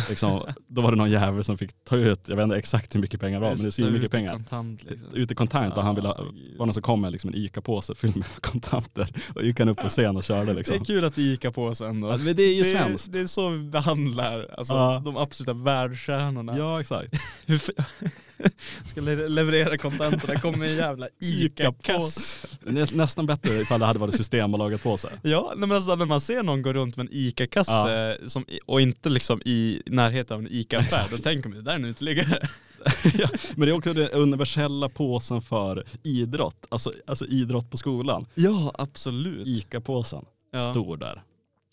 Liksom, 0.09 0.43
då 0.67 0.83
var 0.83 0.91
det 0.91 0.97
någon 0.97 1.11
jävel 1.11 1.45
som 1.45 1.59
fick 1.59 1.71
ta 1.85 1.97
ut, 1.97 2.29
jag 2.29 2.37
vet 2.37 2.45
inte 2.45 2.57
exakt 2.57 2.95
hur 2.95 3.01
mycket 3.01 3.21
pengar 3.21 3.41
det 3.41 3.47
var, 3.47 3.55
men 3.55 3.63
det 3.63 3.69
är 3.69 3.71
så 3.71 3.91
mycket 3.91 4.11
pengar. 4.11 4.33
Kontant, 4.33 4.85
liksom. 4.85 5.09
Ute 5.13 5.35
kontant 5.35 5.79
och 5.79 5.85
han 5.85 5.95
ville 5.95 6.09
var 6.09 6.67
någon 6.67 6.75
som 6.75 6.83
kom 6.83 7.01
med 7.01 7.13
liksom 7.13 7.31
en 7.31 7.37
ICA-påse 7.37 7.95
fylld 7.95 8.17
med 8.17 8.27
kontanter 8.41 9.09
och 9.35 9.43
gick 9.43 9.59
han 9.59 9.69
upp 9.69 9.79
på 9.79 9.89
scen 9.89 10.17
och 10.17 10.25
körde 10.25 10.47
Det 10.53 10.59
liksom. 10.59 10.81
är 10.81 10.85
kul 10.85 11.05
att 11.05 11.15
det 11.15 11.23
gick 11.23 11.55
på 11.55 11.75
sen 11.75 12.01
då. 12.01 12.09
Men 12.19 12.37
det 12.37 12.43
är 12.43 12.55
ju 12.55 12.63
det, 12.63 12.69
svenskt. 12.71 13.09
är, 13.09 13.13
det 13.13 13.21
är 13.21 13.27
så 13.27 13.49
vi 13.49 13.59
behandlar 13.59 14.49
alltså, 14.59 14.73
Ja. 14.75 15.03
de 15.05 15.17
absoluta 15.17 15.53
världsstjärnorna. 15.55 16.59
Ja 16.59 16.81
exakt. 16.81 17.15
Ska 18.91 19.01
le- 19.01 19.27
leverera 19.29 19.79
kontanterna, 19.79 20.41
kommer 20.41 20.67
en 20.67 20.75
jävla 20.77 21.09
ICA-kass. 21.21 22.47
Nä, 22.61 22.87
nästan 22.93 23.27
bättre 23.27 23.53
ifall 23.53 23.81
det 23.81 23.87
hade 23.87 23.99
varit 23.99 24.15
Systembolaget 24.17 24.83
på 24.83 24.97
sig. 24.97 25.11
Ja, 25.23 25.53
men 25.57 25.73
alltså, 25.73 25.97
när 25.97 26.07
man 26.07 26.21
ser 26.21 26.43
någon 26.43 26.63
gå 26.63 26.73
runt 26.73 26.97
med 26.97 27.07
en 27.07 27.13
ICA-kasse 27.13 28.17
Ja. 28.35 28.41
och 28.67 28.81
inte 28.81 29.09
liksom 29.11 29.43
i 29.45 29.83
närheten 29.87 30.35
av 30.35 30.41
en 30.41 30.49
ICA-affär, 30.51 31.09
då 31.11 31.17
tänker 31.17 31.49
man 31.49 31.59
det 31.59 31.65
där 31.65 31.73
är 31.73 31.77
en 31.77 31.85
uteliggare. 31.85 32.49
ja, 33.19 33.29
men 33.57 33.67
det 33.67 33.73
är 33.73 33.77
också 33.77 33.93
den 33.93 34.09
universella 34.09 34.89
påsen 34.89 35.43
för 35.43 35.85
idrott. 36.03 36.67
Alltså, 36.69 36.93
alltså 37.07 37.27
idrott 37.27 37.71
på 37.71 37.77
skolan. 37.77 38.27
Ja, 38.35 38.73
absolut. 38.79 39.47
ICA-påsen. 39.47 40.25
Ja. 40.53 40.71
Stor 40.71 40.97
där. 40.97 41.23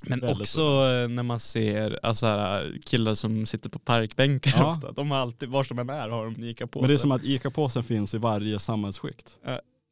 Men 0.04 0.20
Väldigt 0.20 0.42
också 0.42 0.62
eh, 0.62 1.08
när 1.10 1.24
man 1.24 1.40
ser 1.40 2.00
alltså, 2.04 2.26
här, 2.26 2.78
killar 2.86 3.14
som 3.14 3.46
sitter 3.46 3.70
på 3.70 3.80
parkbänkar 3.80 4.54
Ja. 4.58 4.72
ofta, 4.72 4.92
de 4.92 5.12
har 5.12 5.18
alltid, 5.18 5.50
var 5.50 5.66
de 5.70 5.80
än 5.80 5.90
är 5.90 6.10
har 6.10 6.26
de 6.26 6.44
ICA-påse. 6.44 6.82
Men 6.82 6.88
det 6.88 6.94
är 6.94 6.98
som 6.98 7.12
att 7.12 7.24
ICA-påsen 7.24 7.84
finns 7.84 8.14
i 8.14 8.18
varje 8.18 8.60
samhällsskikt. 8.60 9.38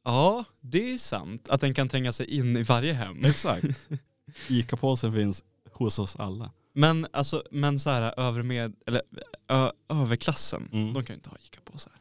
Ja, 0.06 0.44
det 0.62 0.94
är 0.94 0.98
sant. 0.98 1.50
Att 1.50 1.62
den 1.62 1.74
kan 1.74 1.90
tränga 1.90 2.12
sig 2.12 2.26
in 2.38 2.58
i 2.58 2.64
varje 2.64 2.94
hem. 2.94 3.26
Exakt. 3.26 3.66
ICA-påsen 4.50 5.14
finns 5.16 5.44
hos 5.74 6.00
oss 6.00 6.16
alla. 6.16 6.52
Men 6.74 7.08
alltså, 7.14 7.44
men 7.52 7.80
så 7.80 7.90
här 7.90 8.20
över 8.20 8.44
med, 8.44 8.76
eller 8.88 9.02
ö, 9.50 9.72
överklassen, 9.90 10.70
Mm. 10.74 10.94
de 10.94 11.04
kan 11.04 11.14
ju 11.14 11.18
inte 11.18 11.30
ha 11.30 11.38
ICA-påsar. 11.38 11.92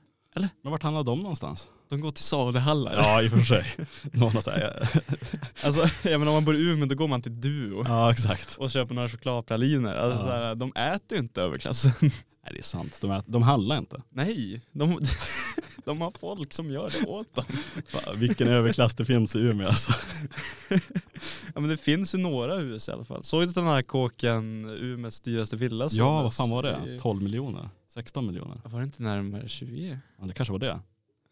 Men 0.62 0.72
vart 0.72 0.82
handlar 0.82 1.02
de 1.02 1.18
någonstans? 1.18 1.68
De 1.88 2.00
går 2.00 2.10
till 2.10 2.24
saluhallar. 2.24 2.94
Ja 2.94 3.22
i 3.22 3.26
och 3.26 3.30
för 3.30 3.40
sig. 3.40 3.64
Någon 4.12 4.32
har 4.34 4.40
säga. 4.40 4.72
Alltså, 5.64 6.08
jag 6.08 6.18
menar, 6.18 6.26
om 6.32 6.36
man 6.36 6.44
bor 6.44 6.56
i 6.56 6.60
Umeå 6.70 6.86
då 6.88 6.94
går 6.94 7.08
man 7.08 7.22
till 7.22 7.40
Duo 7.40 7.84
Ja 7.86 8.12
exakt. 8.12 8.56
och 8.58 8.70
köper 8.70 8.94
några 8.94 9.08
chokladpraliner. 9.08 9.94
Alltså, 9.94 10.20
Ja. 10.20 10.26
så 10.26 10.32
här, 10.32 10.54
de 10.54 10.72
äter 10.76 11.18
ju 11.18 11.18
inte 11.18 11.42
överklassen. 11.42 11.92
Nej 12.00 12.52
det 12.54 12.58
är 12.58 12.62
sant. 12.62 12.98
De, 13.00 13.10
är, 13.10 13.22
de 13.26 13.42
handlar 13.42 13.78
inte. 13.78 14.02
Nej, 14.10 14.60
de, 14.72 15.00
de 15.84 16.00
har 16.00 16.12
folk 16.20 16.52
som 16.52 16.70
gör 16.70 16.90
det 17.00 17.06
åt 17.06 17.34
dem. 17.34 17.44
Fan, 17.88 18.18
vilken 18.20 18.48
överklass 18.48 18.94
det 18.94 19.04
finns 19.04 19.36
i 19.36 19.38
Umeå 19.38 19.66
alltså. 19.68 19.92
Ja 21.54 21.60
men 21.60 21.68
det 21.68 21.76
finns 21.76 22.14
ju 22.14 22.18
några 22.18 22.54
hus 22.58 22.88
i 22.88 22.92
alla 22.92 23.04
fall. 23.04 23.24
Såg 23.24 23.42
du 23.42 23.46
den 23.52 23.66
här 23.66 23.82
kåken 23.82 24.64
Umeås 24.80 25.20
dyraste 25.20 25.56
villa? 25.56 25.88
Ja 25.90 26.22
vad 26.22 26.34
fan 26.34 26.50
var 26.50 26.62
det? 26.62 26.78
i- 26.88 26.98
12 27.00 27.22
miljoner? 27.22 27.68
16 27.88 28.26
miljoner? 28.26 28.60
Var 28.64 28.78
det 28.80 28.84
inte 28.84 29.02
närmare 29.02 29.48
20? 29.48 29.98
Ja 30.20 30.26
det 30.26 30.32
kanske 30.32 30.52
var 30.52 30.58
det. 30.58 30.78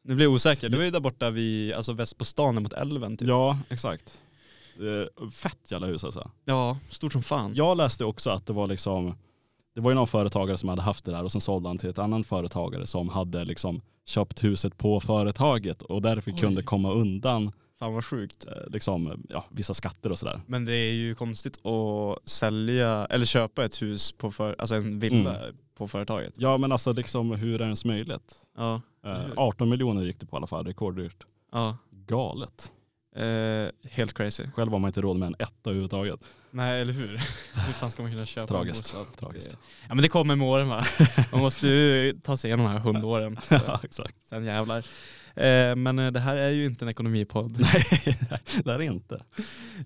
Nu 0.04 0.14
blir 0.14 0.26
jag 0.26 0.32
osäker. 0.34 0.68
Det 0.68 0.76
var 0.76 0.84
ju 0.84 0.90
där 0.90 1.00
borta 1.00 1.30
vid, 1.30 1.72
alltså 1.72 1.92
väst 1.92 2.18
på 2.18 2.24
stan 2.24 2.62
mot 2.62 2.72
älven 2.72 3.16
typ. 3.16 3.28
Ja 3.28 3.58
exakt. 3.68 4.20
Eh, 4.76 5.30
Fett 5.30 5.70
jävla 5.70 5.86
hus 5.86 6.04
alltså. 6.04 6.30
Ja, 6.44 6.78
stort 6.90 7.12
som 7.12 7.22
fan. 7.22 7.54
Jag 7.54 7.76
läste 7.76 8.04
också 8.04 8.30
att 8.30 8.46
det 8.46 8.52
var 8.52 8.66
liksom, 8.66 9.14
det 9.74 9.80
var 9.80 9.90
ju 9.90 9.94
någon 9.94 10.06
företagare 10.06 10.58
som 10.58 10.68
hade 10.68 10.82
haft 10.82 11.04
det 11.04 11.10
där 11.12 11.22
och 11.24 11.32
sen 11.32 11.40
sålde 11.40 11.68
han 11.68 11.78
till 11.78 11.90
ett 11.90 11.98
annan 11.98 12.24
företagare 12.24 12.86
som 12.86 13.08
hade 13.08 13.44
liksom 13.44 13.80
köpt 14.06 14.44
huset 14.44 14.78
på 14.78 15.00
företaget 15.00 15.82
och 15.82 16.02
därför 16.02 16.30
Oj. 16.32 16.38
kunde 16.38 16.62
komma 16.62 16.92
undan 16.92 17.52
Fan 17.78 17.94
vad 17.94 18.04
sjukt. 18.04 18.46
eh, 18.46 18.52
liksom, 18.72 19.24
ja, 19.28 19.44
vissa 19.50 19.74
skatter 19.74 20.12
och 20.12 20.18
sådär. 20.18 20.40
Men 20.46 20.64
det 20.64 20.74
är 20.74 20.92
ju 20.92 21.14
konstigt 21.14 21.66
att 21.66 22.28
sälja, 22.28 23.06
eller 23.10 23.26
köpa 23.26 23.64
ett 23.64 23.82
hus 23.82 24.12
på, 24.12 24.30
för, 24.30 24.56
alltså 24.58 24.74
en 24.74 24.98
villa 25.00 25.36
på 25.74 25.88
företaget. 25.88 26.34
Ja 26.36 26.56
men 26.58 26.72
alltså 26.72 26.92
liksom 26.92 27.30
hur 27.32 27.54
är 27.54 27.58
det 27.58 27.64
ens 27.64 27.84
möjligt? 27.84 28.34
Ja. 28.56 28.74
Eh, 29.04 29.10
Eller 29.10 29.26
hur? 29.28 29.34
18 29.36 29.68
miljoner 29.68 30.02
gick 30.04 30.20
det 30.20 30.26
på 30.26 30.36
i 30.36 30.38
alla 30.38 30.46
fall, 30.46 30.66
rekorddyrt. 30.66 31.24
Ja. 31.52 31.76
Galet. 31.90 32.72
Eh, 33.16 33.90
helt 33.90 34.14
crazy. 34.14 34.44
Själv 34.54 34.72
har 34.72 34.78
man 34.78 34.88
inte 34.88 35.00
råd 35.00 35.16
med 35.16 35.26
en 35.26 35.34
etta 35.38 35.70
överhuvudtaget. 35.70 36.20
Nej 36.50 36.82
eller 36.82 36.92
hur? 36.92 37.08
Hur 37.66 37.72
fan 37.72 37.90
ska 37.90 38.02
man 38.02 38.12
kunna 38.12 38.26
köpa 38.26 38.46
Tragiskt. 38.46 38.94
en 38.94 39.00
bostad? 39.00 39.16
Tragiskt. 39.20 39.56
Ja 39.88 39.94
men 39.94 40.02
det 40.02 40.08
kommer 40.08 40.36
med 40.36 40.48
åren 40.48 40.68
va? 40.68 40.84
Man 41.32 41.40
måste 41.40 41.68
ju 41.68 42.12
ta 42.22 42.36
sig 42.36 42.48
igenom 42.48 42.66
de 42.66 42.72
här 42.72 42.78
hundåren. 42.78 43.36
Ja 43.50 43.80
exakt. 43.82 44.16
Sen 44.28 44.44
jävlar. 44.44 44.86
Eh, 45.36 45.76
men 45.76 45.98
eh, 45.98 46.10
det 46.10 46.20
här 46.20 46.36
är 46.36 46.50
ju 46.50 46.64
inte 46.66 46.84
en 46.84 46.88
ekonomipodd. 46.88 47.56
Nej 47.60 47.84
det 48.64 48.72
är 48.72 48.78
det 48.78 48.84
inte. 48.84 49.22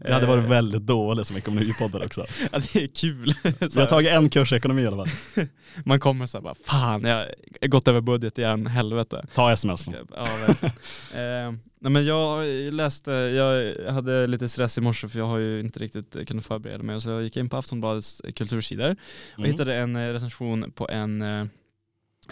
Det 0.01 0.12
hade 0.12 0.26
varit 0.26 0.44
väldigt 0.51 0.82
dåligt 0.86 1.26
som 1.26 1.36
ekonomipoddar 1.36 2.05
också. 2.05 2.26
Ja, 2.53 2.59
det 2.72 2.82
är 2.82 2.86
kul. 2.86 3.32
Vi 3.74 3.80
har 3.80 3.86
tagit 3.86 4.11
en 4.12 4.30
kurs 4.30 4.53
i 4.53 4.57
ekonomi 4.57 4.82
i 4.82 4.86
alla 4.86 5.07
fall. 5.07 5.46
Man 5.84 6.01
kommer 6.01 6.26
så 6.26 6.36
här 6.38 6.42
bara, 6.42 6.55
fan 6.64 7.05
jag 7.05 7.16
har 7.61 7.68
gått 7.68 7.88
över 7.88 8.01
budget 8.01 8.38
igen, 8.38 8.66
helvete. 8.66 9.26
Ta 9.34 9.53
sms. 9.53 9.86
Ja, 9.86 10.26
verkligen. 10.46 10.74
eh, 11.14 11.59
nej 11.80 11.92
men 11.92 12.07
jag 12.07 12.46
läste, 12.72 13.11
jag 13.11 13.74
hade 13.92 14.26
lite 14.26 14.49
stress 14.49 14.78
i 14.78 14.80
morse 14.80 15.09
för 15.09 15.18
jag 15.18 15.26
har 15.26 15.38
ju 15.38 15.61
inte 15.61 15.78
riktigt 15.78 16.28
kunnat 16.28 16.44
förbereda 16.46 16.82
mig. 16.82 17.01
Så 17.01 17.11
jag 17.11 17.22
gick 17.22 17.36
in 17.36 17.49
på 17.49 17.57
Aftonbladets 17.57 18.22
kultursidor 18.36 18.90
och 19.32 19.38
Mm. 19.38 19.51
hittade 19.51 19.74
en 19.74 19.96
eh, 19.96 20.12
recension 20.12 20.72
på 20.72 20.88
en, 20.88 21.22
eh, 21.22 21.44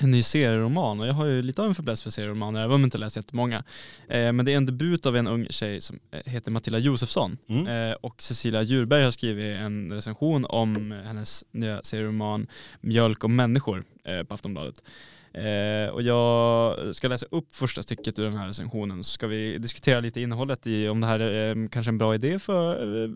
en 0.00 0.10
ny 0.10 0.22
serieroman. 0.22 1.00
Och 1.00 1.06
jag 1.06 1.12
har 1.12 1.26
ju 1.26 1.42
lite 1.42 1.62
av 1.62 1.68
en 1.68 1.74
fäbless 1.74 2.02
för 2.02 2.10
serieromaner, 2.10 2.60
även 2.60 2.72
om 2.72 2.80
jag 2.80 2.86
inte 2.86 2.98
läst 2.98 3.16
jättemånga. 3.16 3.64
Eh, 4.08 4.32
men 4.32 4.44
det 4.44 4.52
är 4.52 4.56
en 4.56 4.66
debut 4.66 5.06
av 5.06 5.16
en 5.16 5.26
ung 5.26 5.46
tjej 5.50 5.80
som 5.80 5.98
eh, 6.10 6.32
heter 6.32 6.50
Matilda 6.50 6.78
Josefsson. 6.78 7.38
Mm. 7.48 7.66
Eh, 7.66 7.96
och 8.00 8.22
Cecilia 8.22 8.62
Djurberg 8.62 9.04
har 9.04 9.10
skrivit 9.10 9.56
en 9.56 9.92
recension 9.92 10.44
om 10.48 10.92
hennes 11.06 11.44
nya 11.52 11.82
serieroman 11.82 12.46
Mjölk 12.80 13.24
och 13.24 13.30
människor 13.30 13.84
eh, 14.04 14.22
på 14.22 14.34
Aftonbladet. 14.34 14.82
Eh, 15.36 15.90
och 15.90 16.02
jag 16.02 16.76
ska 16.96 17.08
läsa 17.08 17.26
upp 17.30 17.54
första 17.54 17.82
stycket 17.82 18.18
ur 18.18 18.24
den 18.24 18.36
här 18.36 18.46
recensionen 18.46 19.04
så 19.04 19.10
ska 19.10 19.26
vi 19.26 19.58
diskutera 19.58 20.00
lite 20.00 20.20
innehållet 20.20 20.66
i 20.66 20.88
om 20.88 21.00
det 21.00 21.06
här 21.06 21.20
är 21.20 21.56
eh, 21.56 21.68
kanske 21.68 21.90
en 21.90 21.98
bra 21.98 22.14
idé 22.14 22.38
för, 22.38 23.02
eh, 23.04 23.10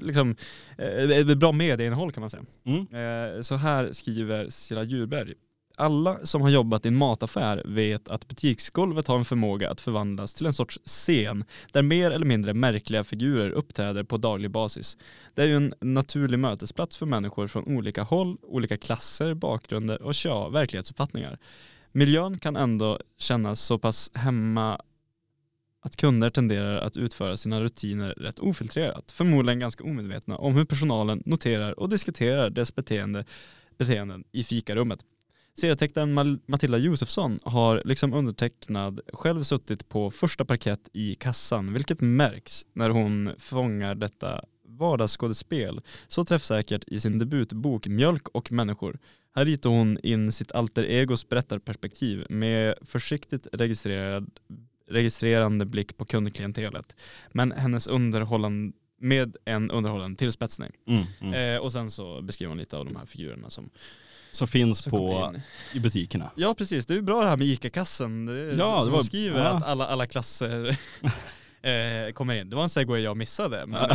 liksom, 0.00 0.36
eh, 0.78 1.10
ett 1.10 1.38
bra 1.38 1.52
medieinnehåll 1.52 2.12
kan 2.12 2.20
man 2.20 2.30
säga. 2.30 2.44
Mm. 2.64 3.44
Så 3.44 3.54
här 3.54 3.92
skriver 3.92 4.44
Cecilia 4.44 4.84
Djurberg. 4.84 5.32
Alla 5.78 6.18
som 6.26 6.42
har 6.42 6.50
jobbat 6.50 6.84
i 6.84 6.88
en 6.88 6.96
mataffär 6.96 7.62
vet 7.64 8.08
att 8.08 8.28
butiksgolvet 8.28 9.06
har 9.06 9.18
en 9.18 9.24
förmåga 9.24 9.70
att 9.70 9.80
förvandlas 9.80 10.34
till 10.34 10.46
en 10.46 10.52
sorts 10.52 10.78
scen 10.84 11.44
där 11.72 11.82
mer 11.82 12.10
eller 12.10 12.26
mindre 12.26 12.54
märkliga 12.54 13.04
figurer 13.04 13.50
uppträder 13.50 14.02
på 14.04 14.16
daglig 14.16 14.50
basis. 14.50 14.98
Det 15.34 15.42
är 15.42 15.46
ju 15.46 15.56
en 15.56 15.74
naturlig 15.80 16.38
mötesplats 16.38 16.96
för 16.96 17.06
människor 17.06 17.46
från 17.46 17.64
olika 17.64 18.02
håll, 18.02 18.36
olika 18.42 18.76
klasser, 18.76 19.34
bakgrunder 19.34 20.02
och 20.02 20.14
tja, 20.14 20.48
verklighetsuppfattningar. 20.48 21.38
Miljön 21.92 22.38
kan 22.38 22.56
ändå 22.56 22.98
kännas 23.18 23.60
så 23.60 23.78
pass 23.78 24.10
hemma 24.14 24.80
att 25.82 25.96
kunder 25.96 26.30
tenderar 26.30 26.76
att 26.76 26.96
utföra 26.96 27.36
sina 27.36 27.60
rutiner 27.60 28.10
rätt 28.10 28.38
ofiltrerat, 28.38 29.10
förmodligen 29.10 29.58
ganska 29.58 29.84
omedvetna 29.84 30.36
om 30.36 30.54
hur 30.54 30.64
personalen 30.64 31.22
noterar 31.26 31.80
och 31.80 31.88
diskuterar 31.88 32.50
dess 32.50 32.74
beteende, 32.74 33.24
beteenden 33.78 34.24
i 34.32 34.44
fikarummet. 34.44 35.04
Serietecknaren 35.60 36.40
Matilda 36.46 36.78
Josefsson 36.78 37.38
har 37.44 37.82
liksom 37.84 38.12
undertecknad 38.12 39.00
själv 39.12 39.42
suttit 39.42 39.88
på 39.88 40.10
första 40.10 40.44
parkett 40.44 40.88
i 40.92 41.14
kassan, 41.14 41.72
vilket 41.72 42.00
märks 42.00 42.66
när 42.72 42.90
hon 42.90 43.30
fångar 43.38 43.94
detta 43.94 44.44
vardagsskådespel 44.68 45.80
så 46.08 46.24
träffsäkert 46.24 46.84
i 46.86 47.00
sin 47.00 47.18
debutbok 47.18 47.86
Mjölk 47.86 48.28
och 48.28 48.52
människor. 48.52 48.98
Här 49.34 49.44
ritar 49.44 49.70
hon 49.70 49.98
in 50.02 50.32
sitt 50.32 50.52
alter 50.52 50.84
egos 50.84 51.28
berättarperspektiv 51.28 52.26
med 52.28 52.74
försiktigt 52.82 53.46
registrerad, 53.52 54.30
registrerande 54.88 55.66
blick 55.66 55.96
på 55.96 56.04
kundklientelet. 56.04 56.96
Men 57.32 57.52
hennes 57.52 57.86
underhållande 57.86 58.72
med 59.00 59.36
en 59.44 59.70
underhållande 59.70 60.18
tillspetsning. 60.18 60.70
Mm. 60.86 61.04
Mm. 61.20 61.54
Eh, 61.54 61.62
och 61.62 61.72
sen 61.72 61.90
så 61.90 62.22
beskriver 62.22 62.48
hon 62.48 62.58
lite 62.58 62.76
av 62.76 62.84
de 62.84 62.96
här 62.96 63.06
figurerna 63.06 63.50
som, 63.50 63.70
Som 64.36 64.48
finns 64.48 64.78
som 64.82 64.90
på, 64.90 65.34
i 65.72 65.80
butikerna. 65.80 66.30
Ja 66.36 66.54
precis, 66.58 66.86
det 66.86 66.94
är 66.94 67.00
bra 67.02 67.22
det 67.22 67.28
här 67.28 67.36
med 67.36 67.46
ICA-kassen. 67.46 68.28
Ja, 68.58 68.80
som 68.80 68.90
det 68.90 68.96
var- 68.96 69.02
skriver 69.02 69.38
ja. 69.40 69.46
att 69.48 69.62
alla, 69.62 69.86
alla 69.86 70.06
klasser 70.06 70.66
eh, 71.62 72.12
kommer 72.14 72.34
in. 72.34 72.50
Det 72.50 72.56
var 72.56 72.62
en 72.62 72.68
segway 72.68 73.00
jag 73.02 73.16
missade. 73.16 73.64
Men, 73.66 73.90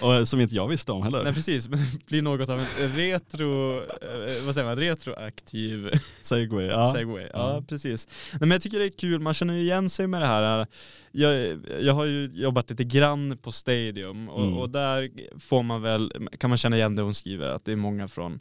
och 0.20 0.28
som 0.28 0.40
inte 0.40 0.54
jag 0.54 0.68
visste 0.68 0.92
om 0.92 1.02
heller. 1.02 1.24
nej 1.24 1.34
precis, 1.34 1.68
men 1.68 1.78
det 1.78 2.04
blir 2.06 2.22
något 2.22 2.48
av 2.48 2.60
en 2.60 2.66
retro, 2.96 3.76
eh, 3.78 4.44
vad 4.46 4.54
säger 4.54 4.66
man, 4.66 4.76
retroaktiv 4.76 5.90
Segway, 6.22 6.66
ja. 6.66 6.92
segway. 6.94 7.28
Ja, 7.32 7.50
Mm. 7.52 7.66
precis. 7.66 8.08
Nej, 8.32 8.38
men 8.40 8.50
jag 8.50 8.62
tycker 8.62 8.78
det 8.78 8.84
är 8.84 8.98
kul, 8.98 9.20
man 9.20 9.34
känner 9.34 9.54
igen 9.54 9.88
sig 9.88 10.06
med 10.06 10.22
det 10.22 10.26
här. 10.26 10.66
Jag, 11.12 11.58
jag 11.80 11.94
har 11.94 12.04
ju 12.04 12.30
jobbat 12.34 12.70
lite 12.70 12.84
grann 12.84 13.38
på 13.38 13.52
Stadium 13.52 14.28
och, 14.28 14.42
Mm. 14.44 14.56
och 14.56 14.70
där 14.70 15.10
får 15.40 15.62
man 15.62 15.82
väl, 15.82 16.12
kan 16.38 16.50
man 16.50 16.56
känna 16.58 16.76
igen 16.76 16.96
det 16.96 17.02
hon 17.02 17.14
skriver, 17.14 17.48
att 17.48 17.64
det 17.64 17.72
är 17.72 17.76
många 17.76 18.08
från 18.08 18.40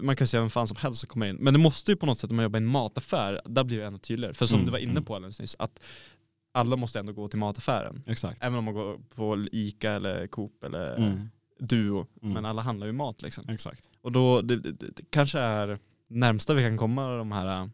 man 0.00 0.16
kan 0.16 0.26
säga 0.26 0.40
vem 0.40 0.50
fan 0.50 0.68
som 0.68 0.76
helst 0.76 1.00
som 1.00 1.08
kommer 1.08 1.26
in. 1.26 1.36
Men 1.36 1.54
det 1.54 1.60
måste 1.60 1.90
ju 1.90 1.96
på 1.96 2.06
något 2.06 2.18
sätt 2.18 2.30
om 2.30 2.36
man 2.36 2.42
jobbar 2.42 2.58
i 2.58 2.62
en 2.62 2.66
mataffär, 2.66 3.40
där 3.44 3.64
blir 3.64 3.78
det 3.78 3.86
ännu 3.86 3.98
tydligare. 3.98 4.34
För 4.34 4.46
som 4.46 4.54
Mm, 4.56 4.66
du 4.66 4.72
var 4.72 4.78
inne 4.78 4.90
mm. 4.90 5.04
på 5.04 5.14
alldeles 5.14 5.40
nyss, 5.40 5.56
att 5.58 5.80
alla 6.52 6.76
måste 6.76 6.98
ändå 6.98 7.12
gå 7.12 7.28
till 7.28 7.38
mataffären. 7.38 8.02
Exakt. 8.06 8.44
Även 8.44 8.58
om 8.58 8.64
man 8.64 8.74
går 8.74 8.98
på 9.14 9.46
Ica 9.52 9.90
eller 9.90 10.26
Coop 10.26 10.64
eller 10.64 10.96
Mm. 10.96 11.28
Duo. 11.58 12.06
Mm. 12.22 12.34
Men 12.34 12.44
alla 12.44 12.62
handlar 12.62 12.86
ju 12.86 12.92
mat 12.92 13.22
liksom. 13.22 13.44
Exakt. 13.48 13.88
Och 14.00 14.12
då, 14.12 14.40
det, 14.40 14.56
det, 14.56 14.72
det 14.72 15.10
kanske 15.10 15.38
är 15.38 15.78
närmsta 16.08 16.54
vi 16.54 16.62
kan 16.62 16.76
komma 16.78 17.16
de 17.16 17.32
här 17.32 17.70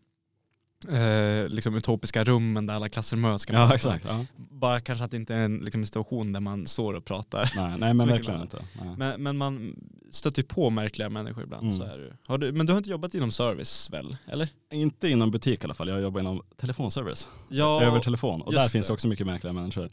eh, 0.85 1.49
liksom 1.49 1.75
utopiska 1.75 2.25
rummen 2.25 2.67
där 2.67 2.75
alla 2.75 2.89
klasser 2.89 3.17
möts. 3.17 3.45
Kan 3.47 3.57
Ja 3.57 3.75
exakt. 3.75 4.05
Ja. 4.09 4.25
Bara 4.37 4.81
kanske 4.81 5.05
att 5.05 5.11
det 5.11 5.17
inte 5.17 5.35
är 5.35 5.45
en 5.45 5.57
liksom, 5.59 5.81
en 5.81 5.87
situation 5.87 6.33
där 6.33 6.41
man 6.41 6.67
står 6.67 6.95
och 6.95 7.05
pratar. 7.05 7.51
Nej, 7.57 7.79
nej 7.79 7.95
men 7.95 8.09
verkligen 8.09 8.41
inte. 8.43 8.63
Men, 8.97 9.23
men 9.23 9.37
man 9.37 9.75
stöter 10.11 10.43
ju 10.43 10.49
på 10.49 10.71
märkliga 10.71 11.09
människor 11.11 11.45
ibland. 11.45 11.63
Mm. 11.63 11.77
Så 11.77 11.83
är 11.83 11.99
det. 11.99 12.17
Har 12.27 12.39
du, 12.39 12.53
men 12.53 12.67
du 12.67 12.73
har 12.73 12.79
inte 12.79 12.91
jobbat 12.91 13.15
inom 13.15 13.33
service 13.33 13.91
väl? 13.93 14.17
Eller? 14.27 14.49
Inte 14.73 15.09
inom 15.09 15.31
butik 15.31 15.61
i 15.61 15.65
alla 15.65 15.75
fall, 15.75 15.89
jag 15.89 16.01
jobbar 16.03 16.21
inom 16.21 16.43
telefonservice. 16.57 17.29
Ja, 17.49 17.83
Över 17.83 18.01
telefon. 18.01 18.43
Och 18.43 18.53
där 18.53 18.69
finns 18.69 18.87
det. 18.87 18.93
också 18.93 19.09
mycket 19.09 19.27
märkliga 19.27 19.53
människor. 19.53 19.91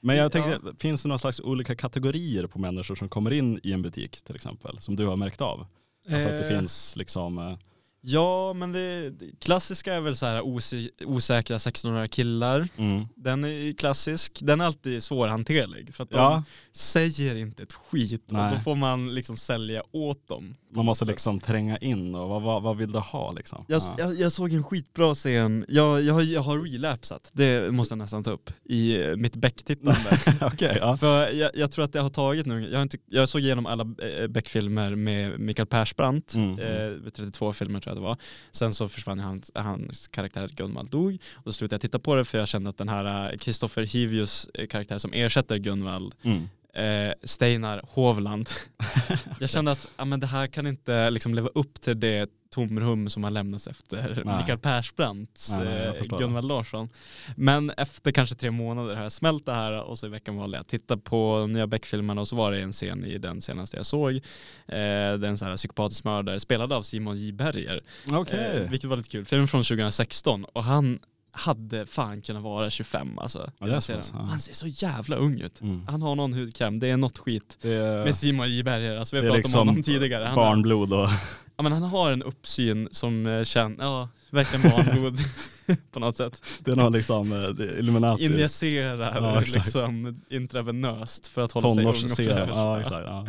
Men 0.00 0.16
jag 0.16 0.24
Ja. 0.24 0.28
tänkte, 0.28 0.60
finns 0.78 1.02
det 1.02 1.08
några 1.08 1.18
slags 1.18 1.40
olika 1.40 1.74
kategorier 1.76 2.46
på 2.46 2.58
människor 2.58 2.94
som 2.94 3.08
kommer 3.08 3.30
in 3.32 3.60
i 3.62 3.72
en 3.72 3.82
butik 3.82 4.22
till 4.22 4.34
exempel? 4.34 4.78
Som 4.78 4.96
du 4.96 5.06
har 5.06 5.16
märkt 5.16 5.40
av? 5.40 5.66
Alltså 6.12 6.28
att 6.28 6.38
det 6.38 6.50
Eh, 6.50 6.58
finns 6.58 6.96
liksom, 6.96 7.38
eh, 7.38 7.56
Ja, 8.04 8.52
men 8.52 8.72
det, 8.72 9.12
klassiska 9.38 9.94
är 9.94 10.00
väl 10.00 10.16
så 10.16 10.26
här 10.26 10.46
osä, 10.46 10.88
osäkra 11.04 11.58
16-åriga 11.58 12.08
killar. 12.08 12.68
mm. 12.76 13.08
Den 13.14 13.44
är 13.44 13.72
klassisk. 13.72 14.38
Den 14.42 14.60
är 14.60 14.64
alltid 14.64 15.02
svårhanterlig. 15.02 15.94
För 15.94 16.02
att 16.02 16.10
de 16.10 16.16
ja, 16.16 16.44
säger 16.72 17.34
inte 17.34 17.62
ett 17.62 17.72
skit. 17.72 18.24
Och 18.26 18.32
Nej. 18.32 18.54
då 18.54 18.60
får 18.60 18.76
man 18.76 19.14
liksom 19.14 19.36
sälja 19.36 19.82
åt 19.92 20.28
dem. 20.28 20.54
man 20.70 20.84
måste 20.84 21.04
liksom 21.04 21.40
tränga 21.40 21.76
in 21.76 22.14
och 22.14 22.28
vad, 22.28 22.42
vad, 22.42 22.62
vad 22.62 22.76
vill 22.76 22.92
du 22.92 22.98
ha 22.98 23.32
liksom? 23.32 23.64
Jag, 23.68 23.82
ja. 23.82 23.94
jag, 23.98 24.20
jag 24.20 24.32
såg 24.32 24.52
en 24.52 24.64
skitbra 24.64 25.14
scen, 25.14 25.64
jag, 25.68 26.02
jag, 26.02 26.14
har, 26.14 26.22
jag 26.22 26.40
har 26.40 26.58
relapsat, 26.58 27.30
det 27.32 27.72
måste 27.72 27.92
jag 27.92 27.98
nästan 27.98 28.24
ta 28.24 28.30
upp, 28.30 28.50
i 28.64 29.02
eh, 29.02 29.16
mitt 29.16 29.36
Beck-tittande. 29.36 29.98
Okej, 30.40 30.76
ja. 30.80 30.96
För 30.96 31.30
jag, 31.30 31.50
jag 31.54 31.70
tror 31.70 31.84
att 31.84 31.92
det 31.92 32.00
har 32.00 32.10
tagit 32.10 32.46
nu, 32.46 32.70
jag, 32.70 32.82
inte, 32.82 32.98
jag 33.06 33.28
såg 33.28 33.40
igenom 33.40 33.66
alla 33.66 33.82
eh, 33.82 34.26
Beck-filmer 34.28 34.94
med 34.94 35.40
Mikael 35.40 35.66
Persbrandt, 35.66 36.34
Mm, 36.34 36.58
mm. 36.58 37.04
eh, 37.06 37.10
32 37.10 37.52
filmer 37.52 37.80
tror 37.80 37.90
jag 37.90 37.96
det 38.02 38.06
var. 38.08 38.16
Sen 38.52 38.74
så 38.74 38.88
försvann 38.88 39.18
hans, 39.18 39.50
hans 39.54 40.08
karaktär 40.08 40.50
Gunvald 40.56 40.90
dog, 40.90 41.18
och 41.34 41.42
då 41.44 41.52
slutade 41.52 41.74
jag 41.74 41.80
titta 41.80 41.98
på 41.98 42.14
det 42.14 42.24
för 42.24 42.38
jag 42.38 42.48
kände 42.48 42.70
att 42.70 42.78
den 42.78 42.88
här 42.88 43.36
Kristoffer 43.38 43.82
Hivius 43.82 44.48
eh, 44.54 44.66
karaktär 44.66 44.98
som 44.98 45.12
ersätter 45.12 45.56
Gunvald 45.58 46.14
Mm. 46.22 46.48
Eh, 46.76 47.12
Steinar 47.22 47.82
Hovland. 47.88 48.48
jag 49.40 49.50
kände 49.50 49.70
att 49.70 49.88
ja, 49.96 50.04
men 50.04 50.20
det 50.20 50.26
här 50.26 50.46
kan 50.46 50.66
inte 50.66 51.10
liksom 51.10 51.34
leva 51.34 51.48
upp 51.48 51.80
till 51.80 52.00
det 52.00 52.30
tomrum 52.52 53.08
som 53.08 53.24
har 53.24 53.30
lämnats 53.30 53.68
efter 53.68 54.22
Nej. 54.24 54.36
Mikael 54.36 54.58
Persbrandts 54.58 55.52
jag 55.58 55.96
eh. 55.96 56.18
Gunvald 56.18 56.48
Larsson. 56.48 56.88
Men 57.36 57.70
efter 57.70 58.12
kanske 58.12 58.34
tre 58.34 58.50
månader 58.50 58.96
har 58.96 59.02
jag 59.02 59.12
smält 59.12 59.46
det 59.46 59.52
här 59.52 59.82
och 59.82 59.98
så 59.98 60.06
i 60.06 60.08
veckan 60.08 60.36
valde 60.36 60.56
jag 60.56 60.60
att 60.60 60.68
titta 60.68 60.96
på 60.96 61.38
de 61.38 61.52
nya 61.52 61.66
Beck-filmerna 61.66 62.20
och 62.20 62.28
så 62.28 62.36
var 62.36 62.52
det 62.52 62.60
en 62.60 62.72
scen 62.72 63.04
i 63.04 63.18
den 63.18 63.40
senaste 63.40 63.76
jag 63.76 63.86
såg. 63.86 64.14
Eh, 64.14 64.20
där 64.66 65.24
en 65.24 65.38
sån 65.38 65.48
här 65.48 65.56
psykopatisk 65.56 66.04
mördare 66.04 66.40
spelad 66.40 66.72
av 66.72 66.82
Simon 66.82 67.16
J 67.16 67.32
Berger. 67.32 67.82
Okej. 68.10 68.62
Eh, 68.62 68.70
vilket 68.70 68.90
var 68.90 68.96
lite 68.96 69.08
kul. 69.08 69.24
Film 69.24 69.48
från 69.48 69.62
2016 69.62 70.44
och 70.44 70.64
han 70.64 70.98
hade 71.32 71.86
fan 71.86 72.22
kunnat 72.22 72.42
vara 72.42 72.70
25 72.70 73.18
alltså. 73.18 73.50
Ja, 73.58 73.66
det 73.66 73.76
är 73.76 73.80
så 73.80 73.92
ja. 73.92 74.18
Han 74.18 74.38
ser 74.38 74.54
så 74.54 74.66
jävla 74.66 75.16
ung 75.16 75.40
ut. 75.40 75.60
Mm. 75.60 75.86
Han 75.88 76.02
har 76.02 76.14
någon 76.14 76.32
hudkräm, 76.32 76.78
det 76.78 76.88
är 76.88 76.96
något 76.96 77.18
skit. 77.18 77.58
Det 77.62 77.72
är 77.72 78.04
Med 78.04 78.14
Simon 78.14 78.50
J 78.50 78.62
Berger, 78.62 78.96
alltså 78.96 79.16
vi 79.16 79.20
har 79.20 79.26
pratat 79.26 79.34
om 79.34 79.38
liksom 79.38 79.68
honom 79.68 79.82
tidigare. 79.82 80.24
Han, 80.24 80.34
barnblod 80.34 80.92
och 80.92 81.08
ja, 81.56 81.62
men 81.62 81.72
han 81.72 81.82
har 81.82 82.12
en 82.12 82.22
uppsyn 82.22 82.88
som 82.92 83.26
eh, 83.26 83.44
känner, 83.44 83.84
ja, 83.84 84.08
verkligen 84.30 84.70
barnblod 84.70 85.18
på 85.92 86.00
något 86.00 86.16
sätt. 86.16 86.42
det 86.58 86.70
är 86.70 86.76
nog 86.76 86.92
liksom 86.92 87.32
eh, 87.32 87.78
Illuminati. 87.78 88.24
Injicerar 88.24 89.22
Ja, 89.22 89.40
liksom 89.40 90.20
intravenöst 90.30 91.26
för 91.26 91.42
att 91.42 91.52
hålla 91.52 91.74
sig 91.74 91.84
ung 91.84 91.90
och 91.90 92.10
fräsch. 92.10 92.48
Ja, 92.48 92.80
exakt. 92.80 93.06
Ja. 93.06 93.26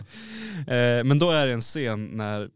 Eh, 0.73 1.03
men 1.03 1.19
då 1.19 1.31
är 1.31 1.47
det 1.47 1.53
en 1.53 1.61
scen 1.61 2.05
när 2.05 2.49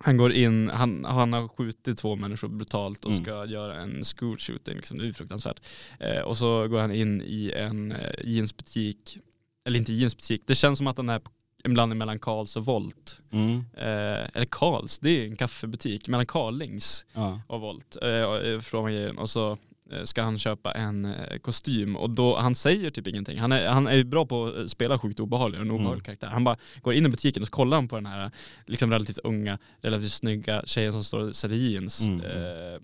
han 0.00 0.16
går 0.16 0.32
in, 0.32 0.68
han, 0.68 1.04
han 1.04 1.32
har 1.32 1.48
skjutit 1.48 1.98
två 1.98 2.16
människor 2.16 2.48
brutalt 2.48 3.04
och 3.04 3.10
Mm. 3.12 3.24
ska 3.24 3.44
göra 3.46 3.74
en 3.80 4.02
school 4.04 4.38
shooting, 4.38 4.76
liksom, 4.76 4.98
det 4.98 5.08
är 5.08 5.12
fruktansvärt. 5.12 5.60
Eh, 6.00 6.20
och 6.20 6.36
så 6.36 6.68
går 6.68 6.80
han 6.80 6.92
in 6.92 7.22
i 7.22 7.52
en 7.56 7.92
eh, 7.92 8.10
jeansbutik, 8.24 9.18
eller 9.64 9.78
inte 9.78 9.92
jeansbutik, 9.92 10.42
det 10.46 10.54
känns 10.54 10.78
som 10.78 10.86
att 10.86 10.96
den 10.96 11.08
är 11.08 11.20
en 11.64 11.74
blandning 11.74 11.98
mellan 11.98 12.18
Karls 12.18 12.56
och 12.56 12.64
Volt. 12.64 13.20
Mm. 13.30 13.56
Eh, 13.76 14.28
eller 14.34 14.46
Karls, 14.50 14.98
det 14.98 15.10
är 15.10 15.26
en 15.26 15.36
kaffebutik, 15.36 16.08
mellan 16.08 16.26
Carlings 16.26 17.06
Ja. 17.12 17.40
och 17.46 17.60
Volt. 17.60 17.96
Eh, 18.02 18.08
eh, 18.10 18.60
från 18.60 18.90
grejen. 18.92 19.18
Och 19.18 19.30
så 19.30 19.58
ska 20.04 20.22
han 20.22 20.38
köpa 20.38 20.72
en 20.72 21.04
eh, 21.04 21.38
kostym 21.38 21.96
och 21.96 22.10
då, 22.10 22.36
han 22.36 22.54
säger 22.54 22.90
typ 22.90 23.06
ingenting. 23.06 23.38
Han 23.38 23.52
är, 23.52 23.68
han 23.68 23.86
är 23.86 24.04
bra 24.04 24.26
på 24.26 24.46
att 24.46 24.70
spela 24.70 24.98
sjukt 24.98 25.20
obehaglig 25.20 25.58
en 25.60 25.70
obehaglig 25.70 25.88
Mm. 25.94 26.04
karaktär. 26.04 26.26
Han 26.28 26.44
bara 26.44 26.56
går 26.82 26.94
in 26.94 27.06
i 27.06 27.08
butiken 27.08 27.42
och 27.42 27.46
så 27.48 27.52
kollar 27.52 27.76
han 27.76 27.88
på 27.88 27.96
den 27.96 28.06
här 28.06 28.30
liksom 28.66 28.90
relativt 28.92 29.18
unga, 29.18 29.58
relativt 29.80 30.12
snygga 30.12 30.62
tjejen 30.66 30.92
som 30.92 31.04
står 31.04 31.18
och 31.28 31.36
säljer 31.36 31.58
jeans. 31.58 32.00
Mm. 32.00 32.20
Eh, 32.20 32.80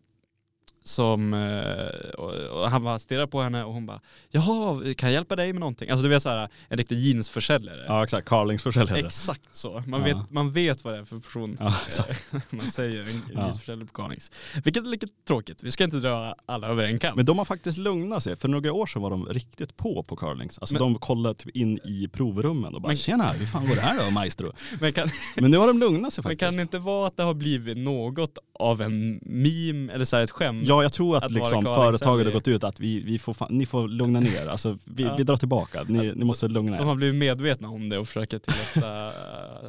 som, 0.86 1.34
eh, 1.34 2.68
han 2.68 2.84
bara 2.84 2.98
stirrar 2.98 3.26
på 3.26 3.40
henne 3.42 3.64
och 3.64 3.72
hon 3.72 3.86
bara 3.86 4.00
Jaha, 4.30 4.80
kan 4.96 5.08
jag 5.08 5.12
hjälpa 5.14 5.36
dig 5.36 5.52
med 5.52 5.60
någonting? 5.60 5.90
Alltså 5.90 6.08
det 6.08 6.14
är 6.14 6.18
så 6.18 6.28
här 6.28 6.48
en 6.68 6.76
riktig 6.78 6.96
jeansförsäljare. 6.98 7.84
ja, 7.86 8.04
exakt. 8.04 8.28
Carlingsförsäljare. 8.28 8.98
Exakt 8.98 9.56
så. 9.56 9.82
Man, 9.86 10.00
Ja. 10.00 10.06
vet, 10.06 10.30
man 10.30 10.52
vet 10.52 10.84
vad 10.84 10.94
det 10.94 10.98
är 11.00 11.04
för 11.04 11.18
person 11.18 11.56
Ja, 11.60 11.74
exakt. 11.86 12.32
man 12.50 12.60
säger 12.60 13.02
en 13.02 13.22
Ja. 13.34 13.40
jeansförsäljare 13.40 13.86
på 13.86 13.92
Carlings. 13.92 14.30
Vilket 14.64 14.84
är 14.84 14.88
lite 14.88 15.06
tråkigt. 15.28 15.62
Vi 15.62 15.70
ska 15.70 15.84
inte 15.84 15.96
dra 15.96 16.34
alla 16.46 16.66
över 16.68 16.84
en 16.84 16.98
kam. 16.98 17.16
Men 17.16 17.24
de 17.24 17.38
har 17.38 17.44
faktiskt 17.44 17.78
lugnat 17.78 18.22
sig. 18.22 18.36
För 18.36 18.48
några 18.48 18.72
år 18.72 18.86
sedan 18.86 19.02
var 19.02 19.10
de 19.10 19.26
riktigt 19.26 19.76
på 19.76 20.02
på 20.02 20.16
Carlings. 20.16 20.58
Alltså 20.58 20.74
Men- 20.74 20.80
de 20.82 20.94
kollade 20.98 21.34
typ 21.34 21.56
in 21.56 21.78
i 21.84 22.08
provrummen 22.12 22.74
och 22.74 22.80
bara 22.82 22.88
Men- 22.88 22.96
tjena, 22.96 23.32
hur 23.32 23.46
fan 23.46 23.66
går 23.68 23.74
det 23.74 23.80
här 23.80 24.04
då 24.06 24.10
maestro? 24.10 24.52
Men 24.80 24.92
kan, 24.92 25.08
Men 25.36 25.50
nu 25.50 25.58
har 25.58 25.66
de 25.66 25.78
lugnat 25.78 26.12
sig 26.12 26.22
men 26.22 26.30
faktiskt. 26.30 26.40
kan 26.48 26.56
det 26.56 26.62
inte 26.62 26.78
vara 26.78 27.06
att 27.06 27.16
det 27.16 27.22
har 27.22 27.34
blivit 27.34 27.76
något 27.78 28.38
av 28.58 28.80
en 28.82 29.20
meme 29.22 29.92
eller 29.92 30.04
så 30.04 30.16
ett 30.16 30.30
skämt? 30.30 30.68
Ja 30.68 30.82
jag 30.82 30.92
tror 30.92 31.16
att, 31.16 31.24
Att 31.24 31.30
liksom 31.30 31.64
företaget 31.64 32.26
har 32.26 32.32
gått 32.32 32.48
ut 32.48 32.64
att 32.64 32.80
vi, 32.80 33.00
vi 33.00 33.18
får 33.18 33.46
ni 33.50 33.66
får 33.66 33.88
lugna 33.88 34.20
ner. 34.20 34.46
Alltså 34.48 34.78
vi, 34.84 35.02
Ja. 35.02 35.14
vi 35.16 35.24
drar 35.24 35.36
tillbaka. 35.36 35.82
Ni, 35.88 36.12
ni 36.16 36.24
måste 36.24 36.48
lugna 36.48 36.76
De 36.76 36.82
er. 36.82 36.86
har 36.86 36.94
blivit 36.94 37.14
medvetna 37.14 37.68
om 37.68 37.88
det 37.88 37.98
och 37.98 38.06
försöker 38.08 38.38
tillåta 38.38 39.12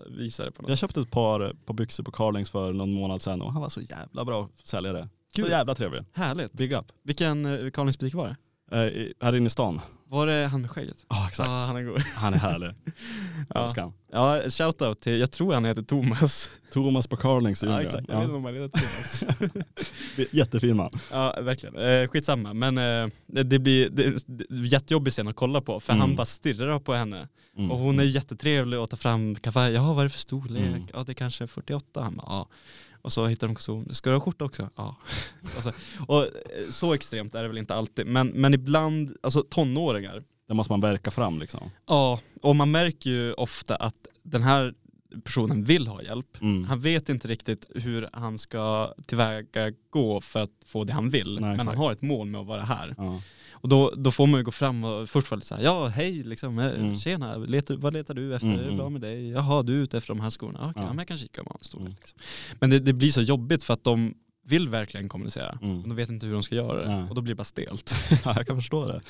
visa 0.10 0.46
det 0.46 0.52
på 0.52 0.62
något 0.62 0.70
Jag 0.70 0.78
köpte 0.78 1.02
ett 1.02 1.12
par, 1.12 1.54
par 1.66 1.74
byxor 1.74 2.04
på 2.04 2.12
Carlings 2.12 2.50
för 2.50 2.74
någon 2.74 2.94
månad 2.94 3.22
sedan 3.22 3.42
och 3.42 3.54
han 3.54 3.62
var 3.62 3.70
så 3.70 3.82
jävla 3.82 4.26
bra 4.26 4.50
säljare. 4.64 5.10
Så 5.36 5.42
Kul. 5.42 5.50
jävla 5.52 5.76
trevlig. 5.76 6.04
Härligt. 6.14 6.54
Big 6.54 6.72
up. 6.74 6.86
Vilken 7.04 7.46
uh, 7.46 7.70
Carlings 7.72 8.00
butik 8.00 8.14
var 8.14 8.28
det? 8.28 8.36
Eh, 8.72 9.26
här 9.26 9.36
inne 9.36 9.48
i 9.48 9.50
stan. 9.50 9.82
Var 10.16 10.28
det 10.28 10.47
han 10.47 10.61
med 10.61 10.72
skägget? 10.72 10.97
Ja 11.09 11.28
exakt. 11.28 11.47
Ja, 11.49 11.55
han 11.68 11.78
är 11.78 11.82
god. 11.82 11.99
Han 12.16 12.34
är 12.34 12.38
härlig. 12.38 12.68
Jag 12.88 13.45
Ja. 13.49 13.63
älskar 13.63 13.82
han. 13.82 13.93
Ja, 14.11 14.41
shoutout 14.49 14.99
till, 15.01 15.20
jag 15.20 15.32
tror 15.32 15.53
han 15.53 15.66
heter 15.66 15.82
Thomas. 15.82 16.49
Thomas 16.74 17.07
på 17.07 17.16
Carlings 17.18 17.63
Ja, 17.63 17.82
exakt. 17.82 18.05
Jag 18.09 18.16
vet 18.16 18.24
inte 18.24 18.36
om 18.36 18.45
han 18.45 18.53
heter 18.55 18.68
Thomas. 18.68 19.24
Jättefin 20.32 20.78
man. 20.78 20.91
Ja, 21.11 21.36
verkligen. 21.41 21.76
Eh, 21.78 22.07
skitsamma. 22.07 22.53
Men 22.53 22.78
eh, 22.78 23.07
det, 23.28 23.43
det 23.43 23.59
blir 23.59 23.89
det, 23.89 24.24
det 24.28 24.45
jättejobbig 24.68 25.13
scen 25.13 25.28
att 25.28 25.36
kolla 25.36 25.61
på 25.61 25.80
för 25.80 25.93
Mm. 25.93 26.01
han 26.01 26.16
bara 26.16 26.26
stirrar 26.26 26.80
på 26.80 26.93
henne. 26.93 27.28
Mm. 27.57 27.72
Och 27.72 27.78
hon 27.80 27.99
är 27.99 28.03
jättetrevlig 28.03 28.80
och 28.80 28.89
tar 28.89 28.97
fram 28.97 29.36
kavaj. 29.36 29.74
Ja, 29.74 29.93
vad 29.93 29.99
är 29.99 30.03
det 30.03 30.09
för 30.09 30.20
storlek? 30.20 30.63
Mm. 30.66 30.88
Ja, 30.93 31.03
det 31.03 31.11
är 31.11 31.13
kanske 31.13 31.47
48. 31.47 32.01
Han 32.03 32.16
bara, 32.16 32.26
ja. 32.28 32.47
Och 33.06 33.14
så 33.14 33.26
hittar 33.26 33.47
de 33.47 33.56
kostym. 33.56 33.93
Ska 33.93 34.10
du 34.10 34.16
ha 34.16 34.22
skjorta 34.22 34.45
också? 34.45 34.70
Ja. 34.76 34.95
alltså, 35.56 35.74
och 36.08 36.22
eh, 36.24 36.30
så 36.70 36.93
extremt 36.93 37.36
är 37.36 37.41
det 37.41 37.47
väl 37.47 37.58
inte 37.58 37.76
alltid. 37.76 38.08
Men, 38.08 38.28
men 38.28 38.53
ibland, 38.53 39.18
alltså 39.24 39.41
tonåringar. 39.49 40.24
Det 40.47 40.53
måste 40.53 40.74
man 40.74 40.82
verka 40.82 41.12
fram 41.12 41.39
liksom. 41.39 41.72
Ja, 41.88 42.20
och 42.41 42.56
man 42.56 42.72
märker 42.72 43.10
ju 43.10 43.34
ofta 43.34 43.76
att 43.76 44.08
den 44.24 44.43
här 44.43 44.74
personen 45.24 45.64
vill 45.64 45.88
ha 45.88 46.01
hjälp. 46.01 46.41
Mm. 46.41 46.64
Han 46.64 46.80
vet 46.80 47.10
inte 47.10 47.28
riktigt 47.28 47.70
hur 47.76 48.10
han 48.14 48.38
ska 48.38 48.93
tillväga 49.06 49.72
gå 49.89 50.22
för 50.22 50.43
att 50.43 50.51
få 50.66 50.84
det 50.84 50.93
han 50.93 51.10
vill. 51.10 51.39
men 51.41 51.51
exakt. 51.51 51.68
han 51.68 51.78
har 51.78 51.91
ett 51.91 52.01
mål 52.01 52.28
med 52.28 52.41
att 52.41 52.47
vara 52.47 52.64
här. 52.64 52.95
Ja. 52.97 53.22
Och 53.66 53.70
då, 53.70 53.93
då 53.97 54.11
får 54.11 54.28
man 54.28 54.39
ju 54.39 54.43
gå 54.43 54.51
fram 54.51 54.84
och 54.84 55.09
först 55.09 55.32
vara 55.32 55.36
lite 55.38 55.47
såhär, 55.47 55.63
ja 55.63 55.88
hej 55.88 56.24
liksom, 56.24 56.59
eh, 56.59 56.66
Mm. 56.66 56.95
tjena, 56.95 57.38
letar, 57.38 57.76
vad 57.76 57.93
letar 57.93 58.13
du 58.13 58.36
efter? 58.36 58.47
Mm, 58.47 58.59
Är 58.59 58.63
det 58.63 58.68
mm. 58.68 58.78
bra 58.78 58.89
med 58.89 59.01
dig? 59.01 59.30
Jaha, 59.30 59.63
du 59.63 59.74
är 59.74 59.84
ute 59.84 59.97
efter 59.97 60.13
de 60.13 60.20
här 60.20 60.30
skorna? 60.30 60.59
Okej, 60.59 60.72
Ja. 60.76 60.82
ja. 60.82 60.88
men 60.88 60.97
jag 60.97 61.07
kan 61.07 61.18
kika 61.18 61.41
om 61.41 61.57
storlek. 61.61 61.88
Mm. 61.88 61.97
Liksom. 61.99 62.20
Men 62.59 62.70
det, 62.70 62.80
det 62.80 62.93
blir 62.93 63.09
så 63.09 63.22
jobbigt 63.22 63.63
för 63.63 63.74
att 63.74 63.84
de 63.84 64.13
vill 64.47 64.70
verkligen 64.70 65.09
kommunicera. 65.09 65.57
Mm. 65.61 65.80
Men 65.80 65.89
de 65.89 65.95
vet 65.95 66.09
inte 66.09 66.26
hur 66.26 66.34
de 66.34 66.43
ska 66.43 66.55
göra 66.55 66.82
det. 66.84 66.89
Nej. 66.95 67.09
Och 67.09 67.16
då 67.16 67.22
blir 67.22 67.32
det 67.34 67.38
bara 67.38 67.43
stelt. 67.43 67.95
Ja, 68.26 68.34
jag 68.38 68.47
kan 68.47 68.55
förstå 68.55 68.88
det. 68.88 69.01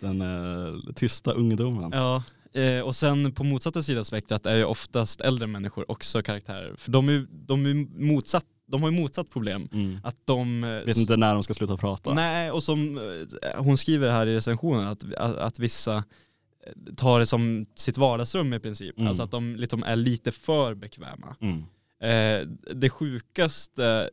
Den 0.00 0.20
eh, 0.20 0.92
tysta 0.94 1.32
ungdomen. 1.32 1.90
Ja, 1.94 2.22
eh, 2.60 2.80
och 2.80 2.96
sen 2.96 3.32
på 3.32 3.44
motsatta 3.44 3.82
sidan 3.82 4.04
spektrat 4.04 4.46
är 4.46 4.56
ju 4.56 4.64
oftast 4.64 5.20
äldre 5.20 5.46
människor 5.46 5.90
också 5.90 6.22
karaktärer. 6.22 6.74
För 6.78 6.90
de, 6.92 7.08
är, 7.08 7.26
de, 7.30 7.66
är 7.66 7.74
motsatt, 8.04 8.44
de 8.72 8.82
har 8.82 8.90
ju 8.90 9.00
motsatt 9.00 9.30
problem. 9.30 9.68
Mm. 9.72 10.00
Att 10.04 10.16
de... 10.24 10.64
eh, 10.64 10.70
Vet 10.70 10.96
inte 10.96 11.16
när 11.16 11.34
de 11.34 11.42
ska 11.42 11.54
sluta 11.54 11.76
prata. 11.76 12.14
Nej, 12.14 12.50
och 12.50 12.62
som 12.62 12.98
eh, 12.98 13.62
hon 13.62 13.78
skriver 13.78 14.10
här 14.10 14.26
i 14.26 14.36
recensionen 14.36 14.86
att, 14.86 15.14
att, 15.14 15.36
att 15.36 15.58
vissa 15.58 15.96
eh, 15.96 16.94
tar 16.94 17.20
det 17.20 17.26
som 17.26 17.66
sitt 17.74 17.98
vardagsrum 17.98 18.52
i 18.52 18.60
princip. 18.60 18.98
Mm. 18.98 19.08
Alltså 19.08 19.22
att 19.22 19.30
de 19.30 19.56
liksom 19.56 19.82
är 19.82 19.96
lite 19.96 20.32
för 20.32 20.74
bekväma. 20.74 21.36
Mm. 21.40 21.64
Eh, 22.02 22.48
det 22.74 22.90
sjukaste, 22.90 24.10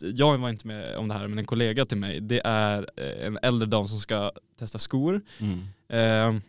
jag 0.00 0.38
var 0.38 0.48
inte 0.48 0.66
med 0.66 0.96
om 0.96 1.08
det 1.08 1.14
här 1.14 1.28
men 1.28 1.38
en 1.38 1.44
kollega 1.44 1.86
till 1.86 1.98
mig, 1.98 2.20
det 2.20 2.40
är 2.44 2.90
en 3.26 3.38
äldre 3.42 3.68
dam 3.68 3.88
som 3.88 4.00
ska 4.00 4.32
testa 4.58 4.78
skor. 4.78 5.20
Mm. 5.38 5.60
Eh, 5.88 6.42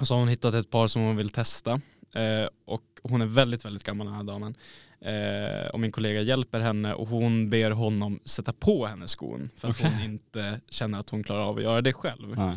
och 0.00 0.06
så 0.06 0.14
har 0.14 0.18
hon 0.18 0.28
hittat 0.28 0.54
ett 0.54 0.70
par 0.70 0.86
som 0.86 1.02
hon 1.02 1.16
vill 1.16 1.28
testa. 1.28 1.80
Eh, 2.14 2.48
och 2.66 2.82
hon 3.02 3.22
är 3.22 3.26
väldigt, 3.26 3.64
väldigt 3.64 3.84
gammal 3.84 4.06
den 4.06 4.16
här 4.16 4.22
damen. 4.22 4.54
Eh, 5.04 5.68
och 5.72 5.80
min 5.80 5.92
kollega 5.92 6.20
hjälper 6.20 6.60
henne 6.60 6.94
och 6.94 7.08
hon 7.08 7.50
ber 7.50 7.70
honom 7.70 8.20
sätta 8.24 8.52
på 8.52 8.86
henne 8.86 9.08
skon. 9.08 9.50
För 9.60 9.68
att 9.68 9.76
Okej. 9.76 9.90
hon 9.90 10.04
inte 10.04 10.60
känner 10.68 10.98
att 10.98 11.10
hon 11.10 11.22
klarar 11.24 11.40
av 11.42 11.56
att 11.56 11.62
göra 11.62 11.80
det 11.80 11.92
själv. 11.92 12.36
Nej. 12.36 12.56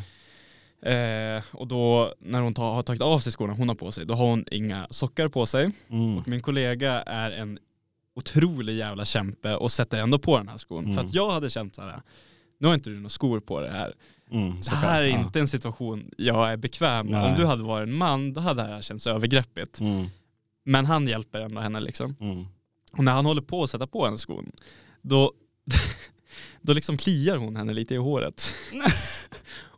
Eh, 1.38 1.44
och 1.52 1.68
då 1.68 2.14
när 2.20 2.42
hon 2.42 2.54
tar, 2.54 2.74
har 2.74 2.84
tagit 2.84 3.02
av 3.02 3.20
sig 3.20 3.32
skorna 3.32 3.54
hon 3.54 3.68
har 3.70 3.76
på 3.76 3.92
sig, 3.92 4.06
då 4.06 4.14
har 4.14 4.26
hon 4.28 4.46
inga 4.52 4.88
sockar 4.90 5.28
på 5.28 5.46
sig. 5.46 5.72
Mm. 5.90 6.18
Och 6.18 6.28
min 6.28 6.42
kollega 6.42 6.92
är 7.02 7.32
en 7.32 7.60
otrolig 8.16 8.76
jävla 8.78 9.06
kämpe 9.06 9.56
och 9.56 9.72
sätter 9.72 9.98
ändå 10.00 10.20
på 10.20 10.38
den 10.38 10.48
här 10.48 10.58
skon. 10.58 10.84
Mm. 10.84 10.96
För 10.98 11.04
att 11.06 11.14
jag 11.14 11.32
hade 11.32 11.50
känt 11.50 11.76
så 11.76 11.82
här. 11.82 12.02
nu 12.60 12.68
har 12.68 12.74
inte 12.74 12.90
du 12.90 12.96
några 12.96 13.10
skor 13.10 13.40
på 13.40 13.62
det 13.62 13.70
här. 13.70 13.94
Mm. 14.32 14.56
Det 14.62 14.76
här 14.76 15.04
är 15.04 15.12
kan- 15.12 15.22
inte 15.22 15.40
en 15.40 15.48
situation 15.48 16.12
jag 16.18 16.52
är 16.52 16.58
bekväm 16.58 17.08
med. 17.08 17.26
Om 17.26 17.34
du 17.38 17.46
hade 17.46 17.64
varit 17.64 17.88
en 17.88 17.96
man, 17.98 18.34
då 18.34 18.42
hade 18.42 18.64
det 18.64 18.70
här 18.70 18.82
känts 18.82 19.08
övergreppigt. 19.08 19.80
Men 20.64 20.86
han 20.86 21.08
hjälper 21.08 21.40
ändå 21.42 21.62
henne 21.62 21.80
liksom. 21.82 22.16
Mm. 22.20 22.46
Och 22.98 23.04
när 23.04 23.12
han 23.12 23.26
håller 23.26 23.42
på 23.42 23.64
att 23.64 23.70
sätta 23.70 23.88
på 23.88 24.06
henne 24.06 24.18
skon, 24.18 24.52
då, 25.02 25.34
då 26.62 26.74
liksom 26.74 26.98
kliar 26.98 27.38
hon 27.38 27.56
henne 27.56 27.74
lite 27.74 27.94
i 27.94 27.98
håret. 27.98 28.54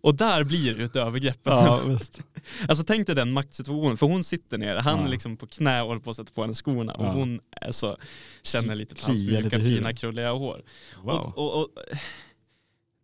Och 0.05 0.15
där 0.15 0.43
blir 0.43 0.73
det 0.73 0.79
ju 0.79 0.85
ett 0.85 0.95
övergrepp. 0.95 1.39
Ja, 1.43 1.81
visst. 1.85 2.21
Alltså 2.67 2.83
tänk 2.83 3.07
dig 3.07 3.15
den 3.15 3.31
maktsituationen, 3.31 3.97
för 3.97 4.05
hon 4.07 4.23
sitter 4.23 4.57
ner, 4.57 4.75
han 4.75 4.99
Ja. 4.99 5.05
är 5.05 5.09
liksom 5.09 5.37
på 5.37 5.47
knä 5.47 5.81
och 5.81 5.87
håller 5.87 6.01
på 6.01 6.09
att 6.09 6.15
sätta 6.15 6.31
på 6.33 6.41
henne 6.41 6.53
skorna 6.53 6.93
och 6.93 7.05
Ja. 7.05 7.11
hon 7.11 7.39
är 7.51 7.71
så, 7.71 7.97
känner 8.43 8.75
lite 8.75 8.95
på 8.95 9.01
hans 9.05 9.21
mjuka 9.21 9.59
fina 9.59 9.93
krulliga 9.93 10.31
hår. 10.31 10.61
Wow. 11.03 11.15
Och, 11.15 11.37
och, 11.37 11.61
och, 11.61 11.69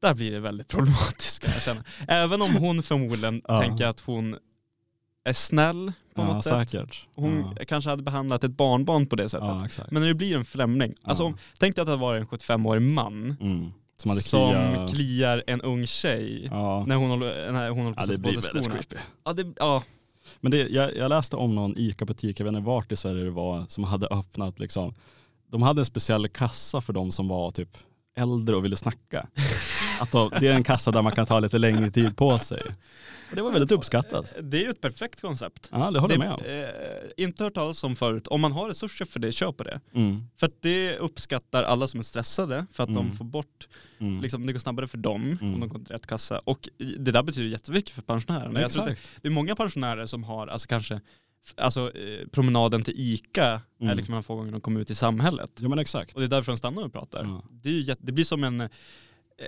där 0.02 0.14
blir 0.14 0.32
det 0.32 0.40
väldigt 0.40 0.68
problematiskt 0.68 1.44
kan 1.44 1.54
jag 1.54 1.62
känna. 1.64 1.84
Även 2.08 2.42
om 2.42 2.52
hon 2.56 2.84
förmodligen 2.84 3.42
Ja. 3.48 3.62
tänker 3.62 3.86
att 3.86 4.00
hon 4.00 4.36
är 5.24 5.34
snäll 5.34 5.94
på 6.16 6.22
ja, 6.22 6.34
något 6.34 6.44
sätt. 6.44 6.70
säkert. 6.70 7.06
Hon 7.16 7.56
ja. 7.60 7.66
kanske 7.68 7.90
hade 7.90 8.04
behandlat 8.04 8.44
ett 8.44 8.52
barnbarn 8.52 9.06
på 9.06 9.16
det 9.16 9.30
sättet. 9.30 9.78
ja. 9.78 9.84
Men 9.92 10.02
när 10.02 10.08
det 10.08 10.16
blir 10.16 10.36
en 10.36 10.46
främling, 10.46 10.94
alltså 11.04 11.24
om, 11.24 11.38
tänk 11.58 11.76
dig 11.76 11.82
att 11.82 11.88
det 11.88 11.96
varit 11.96 12.22
en 12.22 12.28
75-årig 12.28 12.82
man 12.82 13.38
Mm. 13.42 13.72
Som 13.98 14.16
som 14.16 14.52
klia... 14.52 14.88
kliar 14.88 15.44
en 15.48 15.62
ung 15.62 15.88
tjej 15.88 16.48
när 16.52 16.96
hon 16.96 17.10
håller, 17.10 17.52
när 17.52 17.70
hon 17.70 17.84
håller 17.84 17.96
på 17.96 18.02
att 18.02 18.08
sätta 18.08 18.22
på 18.22 18.42
sig 18.42 18.64
skorna. 18.64 18.76
creepy. 18.76 18.96
Ja, 19.24 19.34
det, 19.34 19.54
ja, 19.60 19.84
Men 20.40 20.52
det, 20.52 20.70
jag, 20.70 20.96
jag 20.96 21.10
läste 21.10 21.36
om 21.36 21.56
någon 21.56 21.78
ICA-butik, 21.78 22.40
jag 22.40 22.46
vet 22.46 22.54
inte 22.54 22.66
vart 22.66 22.92
i 22.92 22.96
Sverige 22.96 23.24
det 23.24 23.30
var, 23.32 23.66
som 23.68 23.84
hade 23.84 24.08
öppnat 24.08 24.60
liksom. 24.60 24.94
De 25.52 25.62
hade 25.62 25.82
en 25.82 25.86
speciell 25.86 26.28
kassa 26.28 26.82
för 26.82 26.94
de 26.94 27.12
som 27.12 27.28
var 27.28 27.52
typ 27.52 27.78
äldre 28.16 28.56
och 28.56 28.66
ville 28.66 28.76
snacka. 28.78 29.28
Att 30.02 30.12
då, 30.12 30.30
det 30.40 30.48
är 30.48 30.54
en 30.56 30.64
kassa 30.64 30.92
där 30.92 31.02
man 31.02 31.12
kan 31.12 31.26
ta 31.26 31.40
lite 31.40 31.58
längre 31.58 31.92
tid 31.92 32.18
på 32.18 32.40
sig. 32.40 32.62
Och 33.30 33.36
det 33.36 33.42
var 33.42 33.52
väldigt 33.52 33.72
uppskattat. 33.72 34.34
det 34.42 34.58
är 34.58 34.62
ju 34.64 34.70
ett 34.70 34.82
perfekt 34.82 35.22
koncept. 35.22 35.70
Ja, 35.72 35.92
det 35.92 36.00
håller 36.00 36.18
det, 36.18 36.26
jag 36.26 36.40
med 36.40 36.64
om. 36.66 36.66
Eh, 37.18 37.24
inte 37.26 37.44
hört 37.44 37.54
talas 37.54 37.84
om 37.84 37.96
förut. 37.96 38.28
Om 38.28 38.42
man 38.42 38.52
har 38.52 38.68
resurser 38.68 39.06
för 39.06 39.20
det, 39.20 39.32
köp 39.32 39.58
det. 39.58 39.80
Mm. 39.96 40.24
För 40.40 40.48
att 40.48 40.54
det 40.62 40.98
uppskattar 40.98 41.64
alla 41.64 41.88
som 41.88 42.00
är 42.00 42.04
stressade 42.04 42.66
för 42.74 42.84
att 42.84 42.94
de 42.94 42.98
Mm. 43.06 43.18
får 43.18 43.26
bort, 43.26 43.68
Mm. 44.00 44.22
liksom, 44.22 44.46
det 44.46 44.54
går 44.54 44.60
snabbare 44.60 44.88
för 44.88 44.98
dem 44.98 45.22
Mm. 45.42 45.54
om 45.54 45.60
de 45.60 45.70
går 45.70 45.80
till 45.80 45.88
rätt 45.88 46.08
kassa. 46.08 46.40
Och 46.44 46.70
det 47.00 47.12
där 47.12 47.24
betyder 47.24 47.48
jättemycket 47.50 47.96
för 47.96 48.02
pensionärerna. 48.02 48.62
Jag 48.62 48.72
tror 48.72 48.82
att 48.84 48.88
det, 48.88 48.94
Exakt. 48.94 49.22
det 49.22 49.28
är 49.28 49.32
många 49.32 49.56
pensionärer 49.56 50.06
som 50.06 50.24
har, 50.24 50.48
alltså 50.48 50.68
kanske, 50.68 51.02
alltså 51.58 51.92
eh, 51.98 52.28
promenaden 52.28 52.84
till 52.84 52.94
ICA 52.98 53.46
är 53.46 53.62
Mm. 53.82 53.98
liksom 53.98 54.16
en 54.16 54.24
få 54.24 54.36
gånger 54.36 54.52
de 54.52 54.62
kommer 54.62 54.80
ut 54.80 54.90
i 54.90 54.96
samhället. 54.96 55.52
Ja 55.60 55.70
men 55.70 55.80
exakt. 55.80 56.14
Och 56.14 56.20
det 56.22 56.26
är 56.26 56.30
därför 56.30 56.52
de 56.52 56.58
stannar 56.58 56.86
och 56.86 56.94
pratar. 56.94 57.24
Ja. 57.24 57.44
Det, 57.52 57.70
är 57.70 57.74
ju 57.74 57.96
det 58.00 58.12
blir 58.12 58.26
som 58.26 58.44
en, 58.44 58.62
eh, 58.62 58.68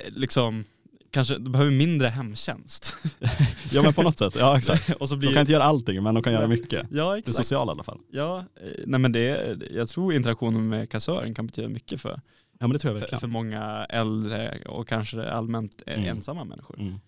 liksom, 0.07 0.65
kanske, 1.11 1.37
de 1.37 1.51
behöver 1.51 1.71
mindre 1.71 2.07
hemtjänst. 2.07 2.95
Ja 3.71 3.81
men 3.83 3.93
på 3.93 4.01
något 4.01 4.19
sätt, 4.19 4.35
ja 4.39 4.57
exakt. 4.57 4.89
och 4.99 5.09
så 5.09 5.15
De 5.15 5.19
blir 5.19 5.31
kan 5.33 5.39
inte 5.39 5.51
göra 5.51 5.63
allting 5.63 6.03
men 6.03 6.13
de 6.13 6.23
kan 6.23 6.33
göra 6.33 6.47
mycket. 6.47 6.87
Ja 6.91 7.11
Det 7.11 7.17
exakt. 7.19 7.35
sociala 7.37 7.71
i 7.71 7.73
alla 7.73 7.83
fall. 7.83 7.99
Ja, 8.11 8.37
eh, 8.61 8.69
nej 8.85 8.99
men 8.99 9.11
det, 9.11 9.57
jag 9.71 9.89
tror 9.89 10.13
interaktionen 10.13 10.69
med 10.69 10.89
kassören 10.89 11.33
kan 11.35 11.47
betyda 11.47 11.67
mycket 11.67 12.01
för, 12.01 12.21
Ja 12.59 12.67
men 12.67 12.69
det 12.73 12.79
tror 12.79 12.93
jag 12.93 12.95
för, 12.95 12.99
verkligen. 13.01 13.19
för 13.19 13.27
många 13.27 13.85
äldre 13.89 14.59
och 14.65 14.87
kanske 14.87 15.29
allmänt 15.29 15.83
eh, 15.87 15.93
Mm. 15.97 16.17
ensamma 16.17 16.43
människor. 16.43 16.79
Mm. 16.79 16.99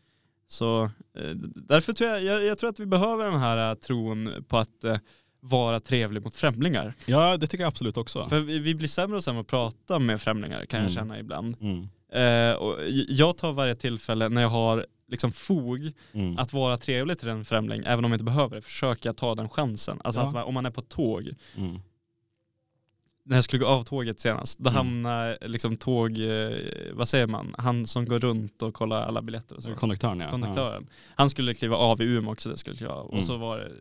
Så 0.47 0.83
eh, 1.17 1.31
därför 1.55 1.93
tror 1.93 2.09
jag, 2.09 2.23
jag, 2.23 2.43
jag 2.45 2.57
tror 2.57 2.69
att 2.69 2.79
vi 2.79 2.85
behöver 2.85 3.25
den 3.25 3.39
här 3.39 3.69
eh, 3.71 3.75
tron 3.75 4.45
på 4.47 4.57
att 4.57 4.83
eh, 4.83 4.97
vara 5.39 5.79
trevlig 5.79 6.23
mot 6.23 6.35
främlingar. 6.35 6.93
Ja 7.05 7.37
det 7.37 7.47
tycker 7.47 7.63
jag 7.63 7.67
absolut 7.67 7.97
också. 7.97 8.29
För 8.29 8.39
vi, 8.39 8.59
vi 8.59 8.75
blir 8.75 8.87
sämre 8.87 9.17
och 9.17 9.23
sämre 9.23 9.41
att 9.41 9.47
prata 9.47 9.99
med 9.99 10.21
främlingar 10.21 10.65
kan 10.65 10.77
jag 10.79 10.91
Mm. 10.91 10.95
känna 10.95 11.19
ibland. 11.19 11.57
Mm. 11.61 11.87
Eh, 12.13 12.55
och 12.57 12.77
jag 13.07 13.37
tar 13.37 13.53
varje 13.53 13.75
tillfälle 13.75 14.29
när 14.29 14.41
jag 14.41 14.49
har 14.49 14.85
liksom 15.07 15.31
fog 15.31 15.91
Mm. 16.13 16.37
att 16.37 16.53
vara 16.53 16.77
trevlig 16.77 17.19
till 17.19 17.29
en 17.29 17.45
främling, 17.45 17.83
även 17.85 18.05
om 18.05 18.11
jag 18.11 18.15
inte 18.15 18.23
behöver 18.25 18.55
det, 18.55 18.61
försöker 18.61 19.09
jag 19.09 19.17
ta 19.17 19.35
den 19.35 19.49
chansen. 19.49 19.99
Alltså 20.03 20.21
Ja. 20.21 20.27
att 20.39 20.45
om 20.45 20.53
man 20.53 20.65
är 20.65 20.71
på 20.71 20.81
tåg, 20.81 21.29
Mm. 21.57 21.79
När 23.27 23.37
jag 23.37 23.43
skulle 23.43 23.59
gå 23.59 23.67
av 23.69 23.83
tåget 23.83 24.19
senast, 24.19 24.59
då 24.59 24.69
Mm. 24.69 24.77
hamnar 24.77 25.37
liksom 25.41 25.75
tåg, 25.75 26.19
eh, 26.19 26.49
vad 26.93 27.09
säger 27.09 27.27
man, 27.27 27.55
han 27.57 27.87
som 27.87 28.05
går 28.05 28.19
runt 28.19 28.61
och 28.61 28.73
kollar 28.73 29.01
alla 29.01 29.21
biljetter 29.21 29.55
och 29.57 29.63
så. 29.63 29.75
Konduktören 29.75 30.19
ja. 30.19 30.31
Konduktören. 30.31 30.87
Han 31.15 31.29
skulle 31.29 31.53
kliva 31.53 31.75
av 31.75 32.01
i 32.01 32.05
Umeå 32.05 32.31
också, 32.31 32.49
det 32.49 32.57
skulle 32.57 32.75
kliva 32.75 32.93
av. 32.93 33.05
Mm. 33.07 33.17
Och 33.19 33.23
så 33.25 33.37
var 33.37 33.57
det, 33.57 33.71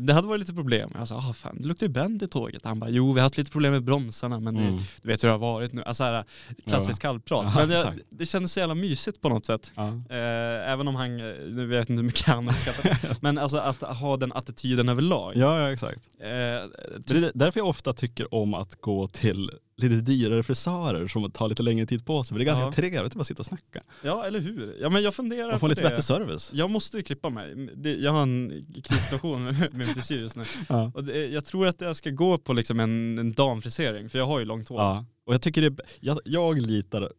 det 0.00 0.12
hade 0.12 0.28
varit 0.28 0.40
lite 0.40 0.54
problem. 0.54 0.90
Jag 0.94 1.08
sa, 1.08 1.16
ah, 1.16 1.32
fan 1.32 1.56
det 1.60 1.66
luktar 1.68 1.86
ju 1.86 1.92
bränt 1.92 2.22
i 2.22 2.28
tåget. 2.28 2.64
Han 2.64 2.80
bara, 2.80 2.90
jo 2.90 3.12
vi 3.12 3.20
har 3.20 3.24
haft 3.26 3.36
lite 3.38 3.50
problem 3.50 3.72
med 3.72 3.84
bromsarna 3.84 4.40
men 4.40 4.56
Ja. 4.56 4.62
det, 4.62 4.68
Mm. 4.68 4.80
du 5.02 5.08
vet 5.08 5.22
hur 5.24 5.28
det 5.28 5.32
har 5.34 5.38
varit 5.38 5.72
nu. 5.72 5.82
Alltså 5.82 6.04
här, 6.04 6.24
klassiskt 6.66 7.00
kallprat. 7.00 7.44
Ja, 7.54 7.60
men 7.60 7.68
det, 7.68 7.74
exakt. 7.78 7.98
det 8.10 8.26
kändes 8.26 8.52
så 8.52 8.60
jävla 8.60 8.74
mysigt 8.74 9.20
på 9.20 9.28
något 9.28 9.46
sätt. 9.46 9.72
Ja. 9.74 9.88
Eh, 9.88 10.72
även 10.72 10.88
om 10.88 10.94
han, 10.94 11.16
nu 11.16 11.66
vet 11.66 11.76
jag 11.76 11.82
inte 11.82 11.92
hur 11.92 12.02
mycket 12.02 12.26
han 12.26 12.48
uppskattar. 12.48 13.16
Men 13.20 13.38
alltså 13.38 13.56
att 13.56 13.82
ha 13.82 14.16
den 14.16 14.32
attityden 14.32 14.88
överlag. 14.88 15.32
ja, 15.36 15.60
ja 15.60 15.72
exakt. 15.72 16.00
Eh, 16.20 16.26
Det 16.26 17.10
är 17.10 17.30
därför 17.34 17.60
jag 17.60 17.68
ofta 17.68 17.92
tycker 17.92 18.34
om 18.34 18.54
att 18.54 18.80
gå 18.80 19.06
till 19.06 19.50
lite 19.76 19.94
dyrare 19.94 20.42
frisörer 20.42 21.06
som 21.06 21.30
tar 21.30 21.48
lite 21.48 21.62
längre 21.62 21.86
tid 21.86 22.06
på 22.06 22.24
sig. 22.24 22.34
För 22.34 22.38
det 22.38 22.42
är 22.44 22.46
ganska 22.46 22.64
Ja. 22.64 22.72
trevligt 22.72 23.02
att 23.02 23.14
bara 23.14 23.24
sitta 23.24 23.40
och 23.42 23.46
snacka. 23.46 23.80
ja, 24.02 24.24
eller 24.26 24.40
hur? 24.40 24.76
Ja 24.80 24.90
men 24.90 25.02
jag 25.02 25.14
funderar 25.14 25.50
Man 25.50 25.60
får 25.60 25.66
på 25.66 25.68
lite 25.68 25.82
det. 25.82 25.88
bättre 25.88 26.02
service. 26.02 26.50
Jag 26.54 26.70
måste 26.70 26.96
ju 26.96 27.02
klippa 27.02 27.30
mig. 27.30 27.54
Det, 27.76 27.94
jag 27.94 28.12
har 28.12 28.22
en 28.22 28.64
krissituation 28.84 29.44
med 29.44 29.74
min 29.74 29.86
frisyr 29.86 30.18
just 30.20 30.36
nu. 30.36 30.42
Ja. 30.68 30.92
Och 30.94 31.04
det, 31.04 31.26
jag 31.26 31.44
tror 31.44 31.66
att 31.66 31.80
jag 31.80 31.96
ska 31.96 32.10
gå 32.10 32.38
på 32.38 32.52
liksom 32.52 32.80
en, 32.80 33.18
en 33.18 33.32
damfrisering, 33.32 34.08
för 34.08 34.18
jag 34.18 34.26
har 34.26 34.38
ju 34.38 34.44
långt 34.44 34.68
hår. 34.68 34.80
Ja. 34.80 35.04
Och 35.26 35.34
jag 35.34 35.42
tycker 35.42 35.70
det, 35.70 35.76
jag, 36.00 36.18
jag 36.24 36.60
litar, 36.60 37.12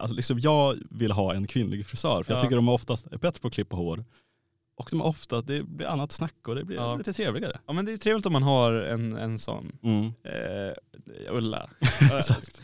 alltså 0.00 0.14
liksom 0.16 0.38
jag 0.38 0.76
vill 0.90 1.12
ha 1.12 1.34
en 1.34 1.46
kvinnlig 1.46 1.86
frisör 1.86 2.22
för 2.22 2.32
jag 2.32 2.38
Ja. 2.38 2.42
tycker 2.42 2.56
de 2.56 2.68
är 2.68 2.72
oftast 2.72 3.06
är 3.06 3.18
bättre 3.18 3.40
på 3.40 3.48
att 3.48 3.54
klippa 3.54 3.76
hår. 3.76 4.04
Och 4.78 4.88
de 4.90 5.00
är 5.00 5.04
ofta, 5.06 5.40
det 5.40 5.62
blir 5.62 5.86
annat 5.86 6.12
snack 6.12 6.34
och 6.48 6.54
det 6.54 6.64
blir 6.64 6.76
Ja. 6.76 6.96
lite 6.96 7.12
trevligare. 7.12 7.58
Ja 7.66 7.72
men 7.72 7.84
det 7.84 7.92
är 7.92 7.96
trevligt 7.96 8.26
om 8.26 8.32
man 8.32 8.42
har 8.42 8.72
en, 8.72 9.16
en 9.16 9.38
sån. 9.38 9.72
Mm. 9.82 10.04
Eh, 10.06 10.74
Ulla. 11.30 11.70
Exakt. 12.18 12.62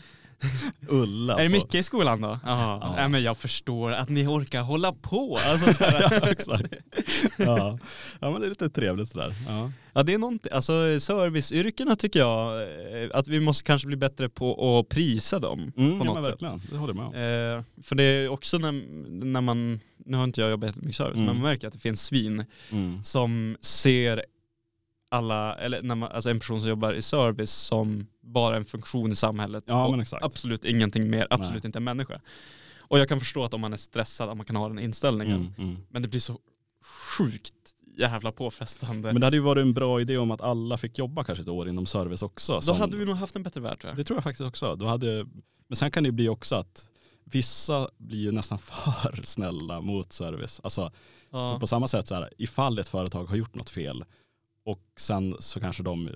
Ulla. 0.87 1.39
Är 1.39 1.43
det 1.43 1.49
mycket 1.49 1.75
i 1.75 1.83
skolan 1.83 2.21
då? 2.21 2.39
Jaha. 2.45 2.79
Ja. 2.81 2.93
Nej 2.97 3.09
men 3.09 3.23
jag 3.23 3.37
förstår 3.37 3.91
att 3.91 4.09
ni 4.09 4.27
orkar 4.27 4.61
hålla 4.61 4.91
på. 4.93 5.39
Alltså, 5.45 5.83
ja, 6.11 6.29
exakt. 6.29 6.73
Ja. 7.37 7.79
ja 8.19 8.31
men 8.31 8.41
det 8.41 8.47
är 8.47 8.49
lite 8.49 8.69
trevligt 8.69 9.09
sådär. 9.09 9.33
Ja. 9.47 9.71
Ja 9.93 10.03
det 10.03 10.13
är 10.13 10.17
någonting, 10.17 10.51
alltså 10.53 10.99
serviceyrkena 10.99 11.95
tycker 11.95 12.19
jag 12.19 12.61
eh, 12.61 13.09
att 13.13 13.27
vi 13.27 13.39
måste 13.39 13.63
kanske 13.63 13.87
bli 13.87 13.97
bättre 13.97 14.29
på 14.29 14.79
att 14.79 14.89
prisa 14.89 15.39
dem 15.39 15.71
Mm, 15.77 15.99
på 15.99 16.05
ja, 16.05 16.13
något 16.13 16.15
men 16.15 16.23
sätt. 16.23 16.31
verkligen, 16.41 16.61
det 16.71 16.77
håller 16.77 16.93
jag 16.93 17.11
med 17.13 17.55
om. 17.55 17.57
Eh, 17.57 17.83
för 17.83 17.95
det 17.95 18.03
är 18.03 18.29
också 18.29 18.57
när, 18.57 18.71
när 19.25 19.41
man, 19.41 19.79
nu 20.05 20.17
har 20.17 20.23
inte 20.23 20.41
jag 20.41 20.49
jobbat 20.49 20.75
mycket 20.75 20.95
service, 20.95 21.15
Mm. 21.15 21.25
men 21.25 21.35
man 21.35 21.43
märker 21.51 21.67
att 21.67 21.73
det 21.73 21.79
finns 21.79 22.01
svin 22.03 22.45
Mm. 22.71 23.03
som 23.03 23.57
ser 23.61 24.23
alla, 25.15 25.55
eller 25.55 25.81
när 25.81 25.95
man, 25.95 26.11
alltså 26.11 26.29
en 26.29 26.39
person 26.39 26.61
som 26.61 26.69
jobbar 26.69 26.93
i 26.93 27.01
service 27.01 27.51
som 27.51 28.07
bara 28.21 28.55
en 28.57 28.65
funktion 28.65 29.11
i 29.11 29.15
samhället. 29.15 29.63
Ja. 29.67 30.03
Absolut 30.21 30.65
ingenting 30.65 31.09
mer, 31.09 31.27
absolut 31.29 31.63
Nej. 31.63 31.67
inte 31.67 31.79
en 31.79 31.83
människa. 31.83 32.21
Och 32.79 32.99
jag 32.99 33.09
kan 33.09 33.19
förstå 33.19 33.43
att 33.43 33.53
om 33.53 33.61
man 33.61 33.73
är 33.73 33.77
stressad 33.77 34.29
att 34.29 34.37
man 34.37 34.45
kan 34.45 34.55
ha 34.55 34.67
den 34.67 34.79
inställningen. 34.79 35.35
Mm, 35.35 35.53
mm. 35.57 35.77
Men 35.89 36.01
det 36.01 36.07
blir 36.07 36.19
så 36.19 36.39
sjukt 37.17 37.53
jävla 37.97 38.31
påfrestande. 38.31 39.11
Men 39.11 39.21
det 39.21 39.27
hade 39.27 39.37
ju 39.37 39.43
varit 39.43 39.61
en 39.61 39.73
bra 39.73 40.01
idé 40.01 40.17
om 40.17 40.31
att 40.31 40.41
alla 40.41 40.77
fick 40.77 40.97
jobba 40.97 41.23
kanske 41.23 41.41
ett 41.41 41.49
år 41.49 41.69
inom 41.69 41.85
service 41.85 42.23
också. 42.23 42.59
Då 42.67 42.73
hade 42.73 42.97
vi 42.97 43.05
nog 43.05 43.15
haft 43.15 43.35
en 43.35 43.43
bättre 43.43 43.61
värld 43.61 43.79
tror 43.79 43.91
jag. 43.91 43.97
Det 43.97 44.03
tror 44.03 44.17
jag 44.17 44.23
faktiskt 44.23 44.47
också. 44.47 44.75
Då 44.75 44.87
hade, 44.87 45.25
men 45.67 45.75
sen 45.75 45.91
kan 45.91 46.03
det 46.03 46.07
ju 46.07 46.11
bli 46.11 46.29
också 46.29 46.55
att 46.55 46.87
vissa 47.23 47.89
blir 47.97 48.19
ju 48.19 48.31
nästan 48.31 48.59
för 48.59 49.21
snälla 49.23 49.81
mot 49.81 50.13
service. 50.13 50.61
Alltså 50.63 50.91
Ja. 51.31 51.59
på 51.59 51.67
samma 51.67 51.87
sätt 51.87 52.07
så 52.07 52.15
här, 52.15 52.29
ifall 52.37 52.79
ett 52.79 52.89
företag 52.89 53.25
har 53.25 53.35
gjort 53.35 53.55
något 53.55 53.69
fel 53.69 54.05
och 54.65 54.81
sen 54.97 55.35
så 55.39 55.59
kanske 55.59 55.83
de, 55.83 56.09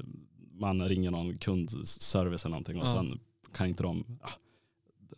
man 0.53 0.89
ringer 0.89 1.11
någon 1.11 1.37
kundservice 1.37 2.45
eller 2.45 2.49
någonting 2.53 2.77
och 2.81 2.87
Ja. 2.87 2.91
sen 2.91 3.19
kan 3.53 3.67
inte 3.67 3.83
de, 3.83 4.17
ja, 4.21 4.29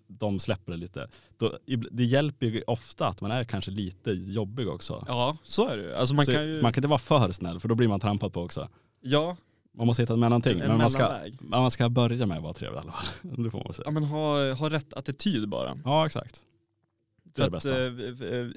de 0.07 0.39
släpper 0.39 0.71
det 0.71 0.77
lite. 0.77 1.07
Då, 1.37 1.57
det 1.91 2.03
hjälper 2.03 2.45
ju 2.45 2.63
ofta 2.67 3.07
att 3.07 3.21
man 3.21 3.31
är 3.31 3.43
kanske 3.43 3.71
lite 3.71 4.11
jobbig 4.11 4.67
också. 4.69 5.05
ja, 5.07 5.37
så 5.43 5.67
är 5.67 5.77
det. 5.77 5.99
Alltså 5.99 6.15
man 6.15 6.25
så 6.25 6.31
kan 6.31 6.47
ju... 6.47 6.61
man 6.61 6.73
kan 6.73 6.79
inte 6.81 6.87
vara 6.87 6.99
för 6.99 7.31
snäll 7.31 7.59
för 7.59 7.69
då 7.69 7.75
blir 7.75 7.87
man 7.87 7.99
trampad 7.99 8.33
på 8.33 8.41
också. 8.41 8.69
Ja, 9.01 9.37
Man 9.73 9.87
måste 9.87 10.03
hitta 10.03 10.13
ett 10.13 10.19
mellanting. 10.19 10.59
en 10.59 10.67
Men 10.67 10.77
man 10.77 10.89
ska, 10.89 11.11
man 11.39 11.71
ska 11.71 11.89
börja 11.89 12.25
med 12.25 12.37
att 12.37 12.43
vara 12.43 12.53
trevlig 12.53 12.77
i 12.77 12.81
alla 12.81 12.91
fall. 12.91 13.05
Det 13.43 13.49
får 13.51 13.63
man 13.63 13.73
säga. 13.73 13.83
Ja 13.85 13.91
men 13.91 14.03
ha, 14.03 14.53
ha 14.53 14.69
rätt 14.69 14.93
attityd 14.93 15.49
bara. 15.49 15.77
Ja 15.85 16.05
exakt. 16.05 16.45
Det 17.33 17.41
är 17.41 17.43
För 17.43 17.51
det 17.51 17.57
att, 17.57 17.63
bästa. 17.63 17.85
eh, 17.85 17.91
v- 17.91 18.11
v- 18.11 18.53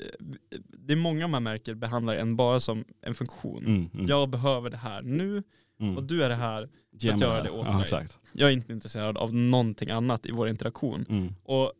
det 0.78 0.92
är 0.92 0.96
många 0.96 1.28
man 1.28 1.42
märker 1.42 1.74
behandlar 1.74 2.14
en 2.16 2.36
bara 2.36 2.60
som 2.60 2.84
en 3.02 3.14
funktion. 3.14 3.66
Mm, 3.66 3.90
mm, 3.94 4.06
Jag 4.06 4.28
behöver 4.30 4.70
det 4.70 4.76
här 4.76 5.02
nu 5.02 5.42
mm. 5.80 5.96
och 5.96 6.02
du 6.04 6.22
är 6.24 6.28
det 6.28 6.34
här. 6.34 6.68
Ge 6.98 7.10
att 7.10 7.20
göra 7.20 7.42
det 7.42 7.50
åt 7.50 7.66
ja, 7.66 7.72
mig. 7.72 7.82
Exakt. 7.82 8.18
Jag 8.32 8.48
är 8.48 8.52
inte 8.52 8.72
intresserad 8.72 9.16
av 9.16 9.34
någonting 9.34 9.90
annat 9.90 10.26
i 10.26 10.30
vår 10.32 10.48
interaktion. 10.48 11.06
Mm, 11.08 11.34
Och 11.44 11.72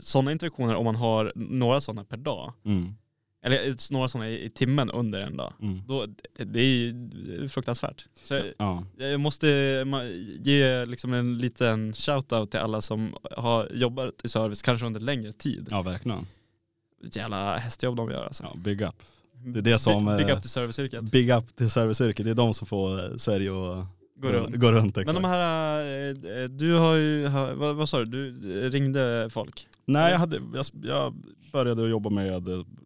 sådana 0.00 0.32
interaktioner, 0.32 0.74
om 0.74 0.84
man 0.84 0.96
har 0.96 1.32
några 1.36 1.80
sådana 1.80 2.04
per 2.04 2.16
dag, 2.16 2.52
mm, 2.64 2.94
eller 3.46 3.92
några 3.92 4.08
sådana 4.08 4.30
i, 4.30 4.50
timmen 4.50 4.90
under 4.90 5.20
en 5.20 5.36
dag, 5.36 5.52
mm. 5.62 5.82
då, 5.88 6.06
det, 6.06 6.44
det 6.44 6.60
är 6.60 6.64
ju 6.64 7.48
fruktansvärt. 7.48 8.06
Så 8.24 8.34
jag, 8.34 8.44
Ja. 8.58 8.84
jag 8.96 9.20
måste 9.20 9.46
ge 10.40 10.84
liksom 10.86 11.12
en 11.12 11.38
liten 11.38 11.92
shout-out 11.92 12.46
till 12.46 12.60
alla 12.60 12.80
som 12.80 13.14
har 13.30 13.68
jobbat 13.72 14.24
i 14.24 14.28
service, 14.28 14.62
kanske 14.62 14.86
under 14.86 15.00
längre 15.00 15.32
tid. 15.32 15.68
ja, 15.70 15.82
verkligen. 15.82 16.26
Jävla 17.12 17.56
hästjobb 17.56 17.96
de 17.96 18.10
gör 18.10 18.24
alltså. 18.24 18.42
Ja, 18.42 18.52
big 18.60 18.80
up. 18.82 18.94
Det 19.44 19.58
är 19.58 19.62
det 19.62 19.78
som, 19.78 20.16
Big, 20.16 20.28
eh, 20.28 20.36
up 20.36 20.40
till 20.42 20.50
serviceyrket. 20.50 21.02
Big 21.02 21.30
up 21.30 21.56
till 21.56 21.70
serviceyrket. 21.70 22.24
Det 22.24 22.30
är 22.30 22.34
de 22.34 22.54
som 22.54 22.66
får 22.66 23.04
eh, 23.04 23.16
Sverige 23.16 23.50
att 23.50 23.86
Gå 24.18 24.28
runt. 24.28 24.56
Gå 24.56 24.72
runt. 24.72 24.96
Men 24.96 25.14
de 25.14 25.24
här, 25.24 25.84
eh, 25.84 26.42
eh, 26.42 26.48
du 26.48 26.74
har 26.74 26.94
ju, 26.94 27.28
vad, 27.54 27.76
vad 27.76 27.88
sa 27.88 28.04
du, 28.04 28.30
du 28.30 28.70
ringde 28.70 29.28
folk? 29.32 29.68
Nej, 29.86 30.12
jag, 30.12 30.18
hade, 30.18 30.42
jag, 30.54 30.64
jag 30.82 31.14
började 31.52 31.84
att 31.84 31.90
jobba 31.90 32.10
med 32.10 32.42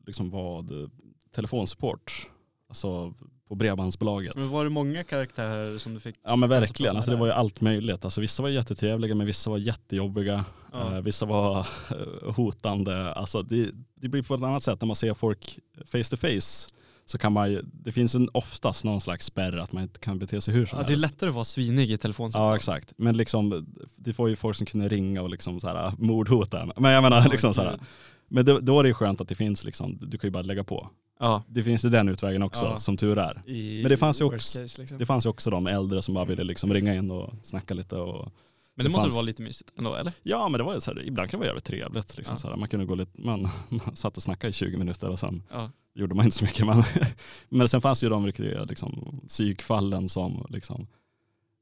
liksom 0.07 0.31
vad, 0.31 0.91
telefonsupport. 1.35 2.29
Alltså 2.69 3.15
på 3.51 3.55
Bredbandsbolaget. 3.55 4.37
Men 4.37 4.51
var 4.51 4.65
det 4.65 4.71
många 4.71 5.05
karaktärer 5.05 5.79
som 5.79 5.95
du 5.95 6.01
fick? 6.01 6.17
Ja 6.25 6.37
men 6.37 6.49
prata 6.49 6.61
verkligen, 6.61 6.97
alltså, 6.97 7.11
det 7.11 7.17
var 7.17 7.27
ju 7.27 7.33
allt 7.33 7.61
möjligt. 7.61 8.05
Alltså, 8.05 8.21
vissa 8.21 8.43
var 8.43 8.49
jättetrevliga 8.49 9.15
men 9.15 9.27
vissa 9.27 9.51
var 9.51 9.59
jättejobbiga. 9.59 10.45
Ja. 10.73 10.97
Eh, 10.97 11.01
vissa 11.01 11.27
var 11.27 11.59
eh, 11.91 12.35
hotande. 12.35 13.13
Alltså, 13.13 13.43
det, 13.43 13.71
det 13.95 14.09
blir 14.09 14.23
på 14.23 14.35
ett 14.35 14.43
annat 14.43 14.63
sätt 14.63 14.81
när 14.81 14.87
man 14.87 14.97
ser 14.97 15.15
folk 15.15 15.59
face 15.85 16.05
to 16.11 16.17
face. 16.17 16.71
Så 17.11 17.19
kan 17.19 17.33
man 17.33 17.51
ju, 17.51 17.63
det 17.73 17.93
finns 17.93 18.15
en, 18.15 18.29
oftast 18.33 18.85
någon 18.85 19.01
slags 19.01 19.25
spärr 19.27 19.57
att 19.57 19.73
man 19.73 19.83
inte 19.83 19.99
kan 19.99 20.19
bete 20.19 20.41
sig 20.41 20.55
hur 20.55 20.67
som 20.67 20.79
Ja, 20.79 20.83
det 20.83 20.89
är 20.93 20.97
helst. 20.97 21.03
lättare 21.13 21.29
att 21.29 21.35
vara 21.35 21.45
svinig 21.45 21.91
i 21.91 21.97
telefonsamtal. 21.99 22.51
Ja 22.51 22.57
exakt. 22.57 22.93
Men 22.97 23.17
liksom, 23.17 23.67
det 23.97 24.19
var 24.19 24.29
ju 24.29 24.37
folk 24.37 24.57
som 24.57 24.67
kunde 24.67 24.89
ringa 24.89 25.23
och 25.23 25.31
liksom 25.31 25.61
så 25.61 25.69
här, 25.69 25.93
mordhota 25.99 26.61
en. 26.63 26.73
Men 26.77 26.93
jag 26.93 27.03
menar, 27.03 27.17
Ja, 27.21 27.29
liksom 27.31 27.55
så 27.55 27.63
här, 27.63 27.81
men 28.29 28.45
då, 28.45 28.59
då 28.59 28.79
är 28.79 28.83
det 28.83 28.89
ju 28.89 28.95
skönt 28.95 29.21
att 29.21 29.29
det 29.29 29.35
finns 29.35 29.65
liksom, 29.65 29.99
du 30.01 30.19
kan 30.19 30.29
ju 30.29 30.33
bara 30.33 30.43
lägga 30.43 30.65
på. 30.65 30.91
Ja. 31.21 31.43
Det 31.49 31.63
finns 31.63 31.85
ju 31.85 31.89
den 31.89 32.09
utvägen 32.09 32.43
också, 32.43 32.65
Ja. 32.65 32.79
som 32.79 32.97
tur 32.97 33.19
är. 33.19 33.43
I 33.51 33.83
Men 33.83 33.91
det 33.91 33.97
fanns 33.97 34.21
ju 34.21 34.25
också- 34.25 34.59
case, 34.63 34.81
liksom. 34.81 34.99
Det 34.99 35.07
fanns 35.07 35.27
ju 35.27 35.31
också 35.31 35.51
de 35.51 35.67
äldre 35.67 36.03
som 36.03 36.15
bara 36.15 36.25
ville 36.25 36.45
liksom 36.45 36.73
ringa 36.75 36.95
in 36.95 37.11
och 37.11 37.35
snacka 37.43 37.75
lite 37.75 37.97
och 37.97 38.25
Men 38.25 38.33
det, 38.75 38.83
det 38.83 38.89
måste 38.89 39.05
fanns- 39.05 39.15
vara 39.15 39.23
lite 39.25 39.43
mysigt 39.43 39.71
ändå, 39.79 39.95
eller? 39.95 40.13
Ja 40.23 40.49
men 40.49 40.59
det 40.59 40.65
var 40.65 40.75
ju 40.75 40.81
så 40.81 40.91
här, 40.95 41.03
ibland 41.07 41.31
kan 41.31 41.41
det 41.41 41.43
vara 41.43 41.49
jävligt 41.49 41.65
trevligt. 41.65 42.17
Liksom, 42.17 42.35
Ja. 42.35 42.39
så 42.39 42.49
här, 42.49 42.57
man 42.57 42.69
kunde 42.69 42.87
gå 42.87 42.95
lite, 42.95 43.21
man, 43.21 43.49
man 43.69 43.97
satt 43.97 44.17
och 44.17 44.23
snackade 44.23 44.51
i 44.51 44.53
20 44.53 44.77
minuter 44.77 45.09
och 45.09 45.19
sen 45.19 45.43
Ja. 45.51 45.71
Gjorde 45.95 46.15
man 46.15 46.25
inte 46.25 46.37
så 46.37 46.45
mycket. 46.45 46.67
Men, 46.67 46.83
men 47.49 47.69
sen 47.69 47.81
fanns 47.81 48.05
ju 48.05 48.09
de 48.09 48.27
liksom, 48.69 49.21
psykfallen 49.29 50.09
som 50.09 50.47
liksom, 50.49 50.87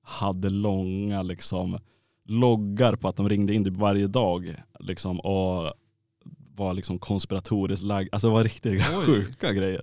hade 0.03 0.51
långa 0.51 1.23
liksom, 1.23 1.79
loggar 2.25 2.97
på 2.97 3.09
att 3.09 3.17
de 3.17 3.29
ringde 3.29 3.55
in 3.55 3.65
typ 3.65 3.75
varje 3.75 4.07
dag 4.07 4.55
liksom, 4.81 5.21
och 5.21 5.73
var 6.55 6.75
liksom 6.75 6.99
konspiratoriskt 6.99 7.85
lagd. 7.85 8.09
Alltså 8.13 8.29
det 8.29 8.35
var 8.35 8.45
riktigt 8.45 8.83
Oj. 8.95 9.07
sjuka 9.07 9.53
grejer. 9.53 9.83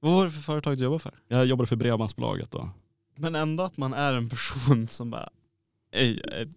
Vad 0.00 0.12
var 0.12 0.24
det 0.24 0.30
för 0.30 0.40
företag 0.40 0.78
du 0.78 0.84
jobbade 0.84 1.02
för? 1.02 1.14
Jag 1.28 1.46
jobbade 1.46 1.66
för 1.66 1.76
Bredbandsbolaget 1.76 2.50
då. 2.50 2.70
Men 3.16 3.34
ändå 3.34 3.64
att 3.64 3.76
man 3.76 3.94
är 3.94 4.12
en 4.12 4.28
person 4.28 4.88
som 4.88 5.10
bara, 5.10 5.28
ej, 5.92 6.20
eh, 6.32 6.48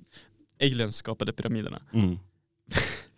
aliens 0.67 0.95
skapade 0.95 1.33
pyramiderna. 1.33 1.81
Mm. 1.93 2.19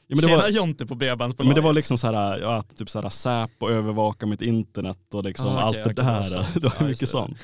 Ja, 0.08 0.16
men, 0.16 0.22
det 0.22 0.28
Tjena 0.28 0.42
var, 0.42 0.50
Jonte 0.50 0.86
på 0.86 0.96
bredbandsbolaget. 0.96 1.48
men 1.48 1.56
det 1.56 1.68
var 1.68 1.74
liksom 1.74 1.98
så 1.98 2.08
här, 2.12 2.40
ja, 2.40 2.62
typ 2.76 2.90
så 2.90 3.02
här, 3.02 3.10
Säpo 3.10 3.70
övervaka 3.70 4.26
mitt 4.26 4.42
internet 4.42 5.14
och 5.14 5.24
liksom 5.24 5.50
Ah, 5.50 5.60
allt 5.62 5.78
okej, 5.78 5.94
det 5.96 6.02
det 6.02 6.08
där. 6.10 6.24
sånt. 6.24 6.54
Det 6.54 6.64
var 6.64 6.74
Ja, 6.80 6.86
mycket 6.86 7.00
det. 7.00 7.08
sånt. 7.08 7.38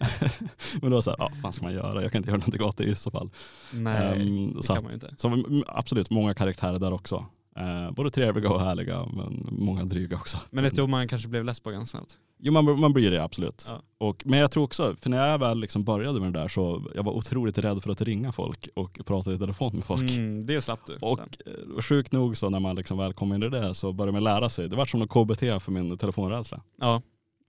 men 0.80 0.90
det 0.90 0.96
var 0.96 1.02
så 1.02 1.10
här, 1.10 1.16
ja 1.20 1.28
vad 1.32 1.40
fan 1.40 1.52
ska 1.52 1.64
man 1.64 1.74
göra? 1.74 2.02
Jag 2.02 2.12
kan 2.12 2.18
inte 2.18 2.30
göra 2.30 2.38
någonting 2.38 2.62
åt 2.62 2.76
det 2.76 2.84
i 2.84 2.94
så 2.94 3.10
fall. 3.10 3.30
Nej, 3.72 4.18
det 4.56 4.62
så 4.62 4.68
kan 4.68 4.76
att- 4.76 4.84
man 4.84 4.92
inte. 4.92 5.14
Så 5.16 5.28
mm, 5.28 5.64
absolut 5.66 6.10
många 6.10 6.34
karaktärer 6.34 6.78
där 6.78 6.92
också. 6.92 7.26
Eh, 7.56 7.90
både 7.90 8.10
trevliga 8.10 8.50
och 8.50 8.60
härliga 8.60 9.06
men 9.12 9.48
många 9.52 9.84
dryga 9.84 10.16
också. 10.16 10.38
Men 10.50 10.64
ett 10.64 10.78
jobb 10.78 10.90
man 10.90 11.08
kanske 11.08 11.28
blev 11.28 11.44
less 11.44 11.60
på 11.60 11.70
ganska 11.70 11.98
snabbt. 11.98 12.18
Jo 12.38 12.52
man, 12.52 12.80
man 12.80 12.92
blir 12.92 13.10
det 13.10 13.22
absolut. 13.24 13.66
Ja. 13.70 13.82
Och, 14.06 14.22
men 14.26 14.38
jag 14.38 14.50
tror 14.50 14.64
också, 14.64 14.96
för 15.00 15.10
när 15.10 15.28
jag 15.28 15.38
väl 15.38 15.60
liksom 15.60 15.84
började 15.84 16.20
med 16.20 16.32
det 16.32 16.38
där 16.40 16.48
så 16.48 16.82
jag 16.94 17.02
var 17.02 17.12
otroligt 17.12 17.58
rädd 17.58 17.82
för 17.82 17.90
att 17.90 18.00
ringa 18.00 18.32
folk 18.32 18.68
och 18.74 19.00
prata 19.04 19.32
i 19.32 19.38
telefon 19.38 19.74
med 19.74 19.84
folk. 19.84 20.10
Mm, 20.10 20.46
det 20.46 20.60
slapp 20.60 20.80
du. 20.86 20.96
Och 21.00 21.18
sen. 21.18 21.28
eh, 21.76 21.82
sjukt 21.82 22.12
nog 22.12 22.36
så 22.36 22.50
när 22.50 22.60
man 22.60 22.76
liksom 22.76 22.98
väl 22.98 23.12
kom 23.14 23.32
in 23.34 23.42
i 23.42 23.48
det 23.48 23.74
så 23.74 23.92
började 23.92 24.12
man 24.12 24.24
lära 24.24 24.48
sig. 24.48 24.68
Det 24.68 24.76
var 24.76 24.86
som 24.86 25.02
en 25.02 25.08
KBT 25.08 25.40
för 25.62 25.70
min 25.70 25.98
telefonrädsla. 25.98 26.60
Ja. 26.80 27.02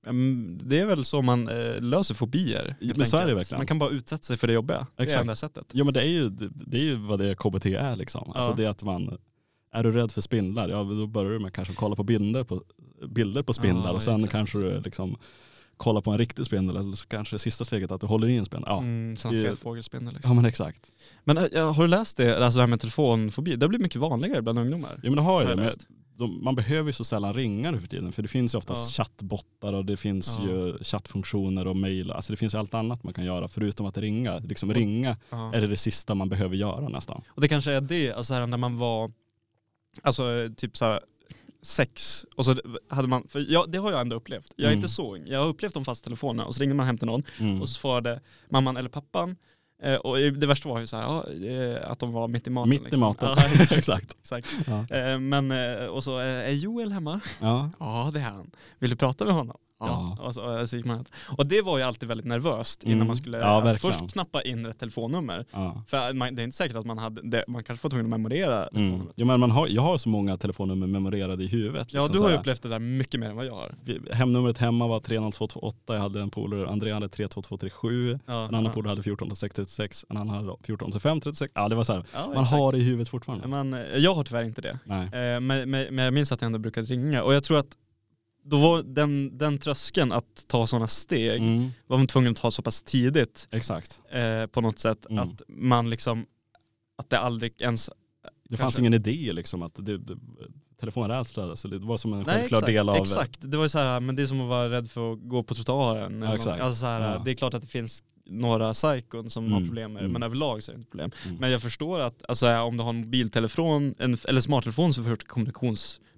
Mm, 0.08 0.60
Det 0.64 0.80
är 0.80 0.86
väl 0.86 1.06
så 1.06 1.22
man 1.22 1.48
eh, 1.50 1.82
löser 1.82 2.16
fobier. 2.16 2.76
helt 2.82 2.98
men 2.98 3.06
så 3.08 3.18
är 3.18 3.28
det 3.28 3.36
verkligen. 3.36 3.60
Man 3.60 3.68
kan 3.68 3.80
bara 3.80 3.90
utsätta 3.90 4.24
sig 4.24 4.38
för 4.38 4.48
det 4.48 4.54
jobbiga. 4.54 4.88
Det 4.96 5.02
är 5.04 5.06
Exakt. 5.06 5.22
enda 5.22 5.36
sättet. 5.36 5.66
Jo 5.74 5.86
men 5.86 5.94
det 5.94 6.02
är 6.02 6.08
ju, 6.08 6.30
det, 6.30 6.50
det 6.54 6.78
är 6.78 6.84
ju 6.84 6.96
vad 6.96 7.20
det 7.20 7.36
KBT 7.36 7.66
är 7.66 7.96
liksom. 7.96 8.32
Alltså 8.36 8.50
Ja. 8.52 8.56
det 8.58 8.66
är 8.66 8.70
att 8.70 8.84
man, 8.84 9.18
är 9.80 9.84
du 9.84 9.92
rädd 9.92 10.12
för 10.12 10.22
spindlar, 10.22 10.70
ja 10.70 10.84
då 10.84 11.08
börjar 11.08 11.32
du 11.32 11.40
med 11.40 11.54
kanske 11.54 11.74
kolla 11.74 11.96
på 11.96 12.04
bilder 12.04 12.44
på, 12.44 12.62
bilder 13.10 13.44
på 13.44 13.54
spindlar 13.54 13.90
Ja, 13.90 13.92
och 13.96 14.04
sen 14.04 14.16
exakt. 14.16 14.32
kanske 14.32 14.58
du 14.58 14.82
liksom 14.82 15.16
kollar 15.78 16.02
på 16.02 16.12
en 16.12 16.18
riktig 16.18 16.46
spindel 16.46 16.78
eller 16.78 16.96
så 16.96 17.08
kanske 17.08 17.36
det 17.36 17.40
sista 17.40 17.66
steget 17.66 17.92
att 17.92 18.02
du 18.02 18.08
håller 18.08 18.28
i 18.28 18.38
en 18.38 18.46
spindel. 18.46 18.68
Ja, 18.70 18.78
Mm, 18.80 19.16
som 19.16 19.32
fet 19.32 19.60
fågelspindel. 19.60 20.14
Liksom. 20.14 20.32
ja 20.32 20.36
men 20.36 20.46
exakt. 20.46 20.92
Men 21.24 21.38
äh, 21.38 21.74
har 21.74 21.82
du 21.84 21.88
läst 21.88 22.18
det, 22.18 22.38
alltså 22.46 22.58
det 22.58 22.62
här 22.62 22.68
med 22.68 22.80
telefonfobi? 22.80 23.56
Det 23.56 23.64
har 23.66 23.70
blivit 23.70 23.84
mycket 23.84 24.02
vanligare 24.02 24.42
bland 24.42 24.60
ungdomar. 24.60 24.90
Ja 25.04 25.10
men 25.10 25.16
det 25.16 25.22
har 25.22 25.42
ju 25.42 25.48
det. 25.48 25.56
Men 25.56 25.72
de, 26.18 26.44
man 26.44 26.56
behöver 26.56 26.90
ju 26.90 26.94
så 26.94 27.04
sällan 27.04 27.34
ringa 27.34 27.72
nu 27.72 27.80
för 27.80 27.88
tiden 27.88 28.12
för 28.12 28.22
det 28.22 28.28
finns 28.28 28.54
ju 28.54 28.58
oftast 28.58 28.98
Ja. 28.98 29.04
chattbottar 29.04 29.74
och 29.74 29.86
det 29.86 29.98
finns 29.98 30.40
Ja. 30.44 30.48
ju 30.50 30.78
chattfunktioner 30.84 31.68
och 31.68 31.76
mejl. 31.76 32.12
Alltså 32.12 32.34
det 32.34 32.38
finns 32.38 32.54
ju 32.54 32.58
allt 32.58 32.74
annat 32.74 33.04
man 33.04 33.14
kan 33.14 33.26
göra 33.26 33.48
förutom 33.48 33.86
att 33.86 33.98
ringa. 33.98 34.38
Liksom 34.40 34.74
ringa 34.74 35.18
Ja. 35.30 35.52
är 35.56 35.62
det 35.62 35.68
det 35.68 35.78
sista 35.78 36.16
man 36.16 36.30
behöver 36.30 36.56
göra 36.56 36.90
nästan. 36.90 37.22
Och 37.30 37.42
det 37.42 37.48
kanske 37.48 37.72
är 37.72 37.82
det, 37.82 38.12
alltså 38.14 38.34
här, 38.34 38.48
när 38.48 38.58
man 38.58 38.78
var, 38.78 39.12
alltså 40.04 40.50
typ 40.58 40.78
så 40.78 40.86
här 40.86 41.00
sex, 41.62 42.26
och 42.36 42.46
så 42.46 42.56
hade 42.90 43.08
man, 43.08 43.28
för 43.28 43.46
jag, 43.50 43.72
det 43.72 43.78
har 43.78 43.92
jag 43.92 44.02
ändå 44.02 44.16
upplevt. 44.16 44.54
Jag 44.56 44.66
är 44.66 44.70
Mm. 44.72 44.78
inte 44.78 44.90
så 44.94 45.16
ung, 45.16 45.24
jag 45.28 45.40
har 45.40 45.48
upplevt 45.48 45.74
de 45.74 45.86
fasta 45.86 46.04
telefonerna 46.04 46.46
och 46.46 46.56
så 46.56 46.62
ringde 46.62 46.76
man 46.76 46.86
hem 46.86 46.98
till 46.98 47.08
någon 47.08 47.24
Mm. 47.40 47.62
och 47.62 47.70
så 47.70 47.74
svarade 47.74 48.22
mamman 48.50 48.78
eller 48.78 48.90
pappan 48.90 49.36
eh, 49.84 49.96
och 49.96 50.18
det 50.18 50.48
värsta 50.48 50.70
var 50.70 50.80
ju 50.80 50.88
så 50.88 50.98
här, 50.98 51.04
ja, 51.04 51.28
eh, 51.50 51.92
att 51.92 52.00
de 52.00 52.12
var 52.12 52.28
mitt 52.28 52.48
i 52.48 52.50
maten. 52.50 52.70
Mitt 52.70 52.82
i 52.82 52.84
liksom. 52.84 53.00
maten. 53.00 53.30
Ja, 53.38 53.44
exakt. 53.78 54.16
exakt. 54.22 54.56
Ja. 54.68 54.96
Eh, 54.98 55.20
Men, 55.20 55.52
och 55.90 56.04
så, 56.04 56.18
är 56.18 56.52
Joel 56.52 56.92
hemma? 56.92 57.20
Ja. 57.42 57.70
Ja 57.80 58.12
det 58.14 58.20
är 58.20 58.24
han. 58.24 58.52
Vill 58.80 58.90
du 58.90 58.96
prata 58.96 59.26
med 59.26 59.34
honom? 59.34 59.58
Ja. 59.80 60.18
Och, 60.22 60.34
så, 60.34 60.42
man 60.86 61.06
och 61.38 61.46
det 61.48 61.62
var 61.62 61.78
ju 61.78 61.84
alltid 61.84 62.08
väldigt 62.10 62.28
nervöst 62.28 62.84
innan 62.84 62.94
Mm. 62.98 63.08
man 63.08 63.18
skulle 63.18 63.38
Ja, 63.38 63.46
alltså, 63.46 63.88
först 63.88 64.14
knappa 64.14 64.42
in 64.42 64.66
ett 64.66 64.80
telefonnummer. 64.80 65.46
Ja. 65.52 65.84
För 65.88 66.14
man, 66.14 66.36
det 66.36 66.42
är 66.42 66.44
inte 66.44 66.58
säkert 66.58 66.76
att 66.78 66.86
man 66.86 66.98
hade, 66.98 67.22
det, 67.30 67.44
man 67.48 67.64
kanske 67.64 67.84
var 67.86 67.90
tvungen 67.90 68.06
att 68.06 68.10
memorera 68.20 68.68
Mm. 68.68 69.02
Jo, 69.16 69.26
men 69.26 69.40
man 69.40 69.52
har, 69.52 69.68
jag 69.68 69.82
har 69.82 69.98
så 69.98 70.10
många 70.10 70.38
telefonnummer 70.38 70.88
memorerade 70.88 71.44
i 71.44 71.48
huvudet. 71.48 71.94
Ja 71.94 72.02
liksom 72.02 72.16
du 72.18 72.24
har 72.24 72.30
ju 72.32 72.38
upplevt 72.38 72.62
det 72.64 72.70
där 72.70 72.80
mycket 72.80 73.20
mer 73.20 73.30
än 73.30 73.36
vad 73.36 73.46
jag 73.46 73.54
har. 73.56 73.76
Hemnumret 74.14 74.58
hemma 74.58 74.88
var 74.88 75.00
30228, 75.00 75.94
jag 75.94 76.00
hade 76.02 76.22
en 76.22 76.30
polare, 76.30 76.68
André 76.70 76.94
hade 76.94 77.10
32237, 77.10 78.20
Ja, 78.26 78.34
en 78.34 78.56
annan 78.56 78.66
ja. 78.66 78.72
polare 78.72 78.90
hade 78.90 79.02
1436, 79.02 80.06
en 80.10 80.18
annan 80.18 80.30
hade 80.36 80.48
143536. 80.54 81.52
Ja 81.56 81.70
det 81.70 81.76
var 81.76 81.84
så 81.84 81.94
här, 81.94 82.04
Ja, 82.14 82.20
man 82.20 82.32
exakt. 82.44 82.52
har 82.52 82.72
det 82.72 82.78
i 82.78 82.82
huvudet 82.82 83.10
fortfarande. 83.10 83.48
Men, 83.48 83.74
eh, 83.74 83.80
jag 83.98 84.16
har 84.16 84.24
tyvärr 84.24 84.44
inte 84.44 84.62
det. 84.62 84.80
Nej. 84.86 85.04
Eh, 85.06 85.40
Men, 85.40 85.70
men, 85.70 85.70
men 85.72 85.98
jag 86.06 86.14
minns 86.14 86.32
att 86.32 86.42
jag 86.42 86.46
ändå 86.46 86.60
brukade 86.60 86.88
ringa 86.88 87.24
och 87.24 87.34
jag 87.34 87.44
tror 87.44 87.58
att 87.60 87.68
då 88.50 88.58
var 88.60 88.84
den, 88.84 89.38
den 89.38 89.58
tröskeln 89.60 90.12
att 90.12 90.46
ta 90.48 90.68
sådana 90.68 90.88
steg 90.88 91.42
Mm, 91.42 91.70
var 91.88 91.98
man 91.98 92.08
tvungen 92.08 92.32
att 92.32 92.38
ta 92.38 92.52
så 92.52 92.62
pass 92.62 92.82
tidigt 92.84 93.48
exakt. 93.52 94.02
eh, 94.12 94.46
på 94.48 94.62
något 94.62 94.80
sätt 94.80 95.06
Mm. 95.10 95.24
att 95.24 95.42
man 95.48 95.90
liksom, 95.90 96.26
att 96.98 97.10
det 97.10 97.20
aldrig 97.20 97.62
ens, 97.62 97.90
Det 98.50 98.58
fanns 98.58 98.80
ingen 98.80 98.94
idé 98.94 99.32
liksom 99.34 99.62
att 99.62 99.76
det, 99.76 99.98
det, 99.98 100.18
telefonrädsla, 100.80 101.56
så 101.56 101.68
det 101.68 101.78
var 101.80 101.98
som 101.98 102.14
en 102.14 102.20
Nej 102.20 102.26
självklar 102.36 102.58
exakt, 102.58 102.68
del 102.74 102.90
av... 102.90 102.96
exakt. 102.96 103.52
Det 103.52 103.58
var 103.58 103.66
ju 103.66 103.70
så 103.70 103.78
här, 103.80 104.00
men 104.00 104.16
det 104.16 104.22
är 104.22 104.28
som 104.28 104.42
att 104.42 104.50
vara 104.50 104.70
rädd 104.70 104.92
för 104.92 105.14
att 105.14 105.20
gå 105.22 105.44
på 105.44 105.56
trottoaren. 105.56 106.24
eller 106.24 106.36
exakt. 106.36 106.62
Alltså 106.62 106.80
så 106.80 106.86
här, 106.86 107.02
Ja. 107.14 107.22
Det 107.26 107.32
är 107.32 107.36
klart 107.36 107.54
att 107.54 107.62
det 107.62 107.68
finns 107.68 108.04
några 108.30 108.74
psykon 108.74 109.30
som 109.30 109.52
har 109.52 109.58
Mm, 109.58 109.70
problem 109.70 109.94
med 109.94 110.02
det, 110.02 110.06
mm. 110.06 110.14
men 110.14 110.24
överlag 110.24 110.64
så 110.64 110.72
är 110.72 110.76
det 110.76 110.80
inte 110.80 110.90
problem. 110.92 111.12
Mm. 111.26 111.38
Men 111.38 111.52
jag 111.52 111.62
förstår 111.62 112.00
att 112.00 112.24
alltså, 112.30 112.56
om 112.58 112.78
du 112.78 112.84
har 112.84 112.90
en 112.90 112.98
mobiltelefon 113.02 113.96
en, 114.00 114.18
eller 114.28 114.42
smarttelefon 114.42 114.94
som 114.94 115.04
första 115.04 115.26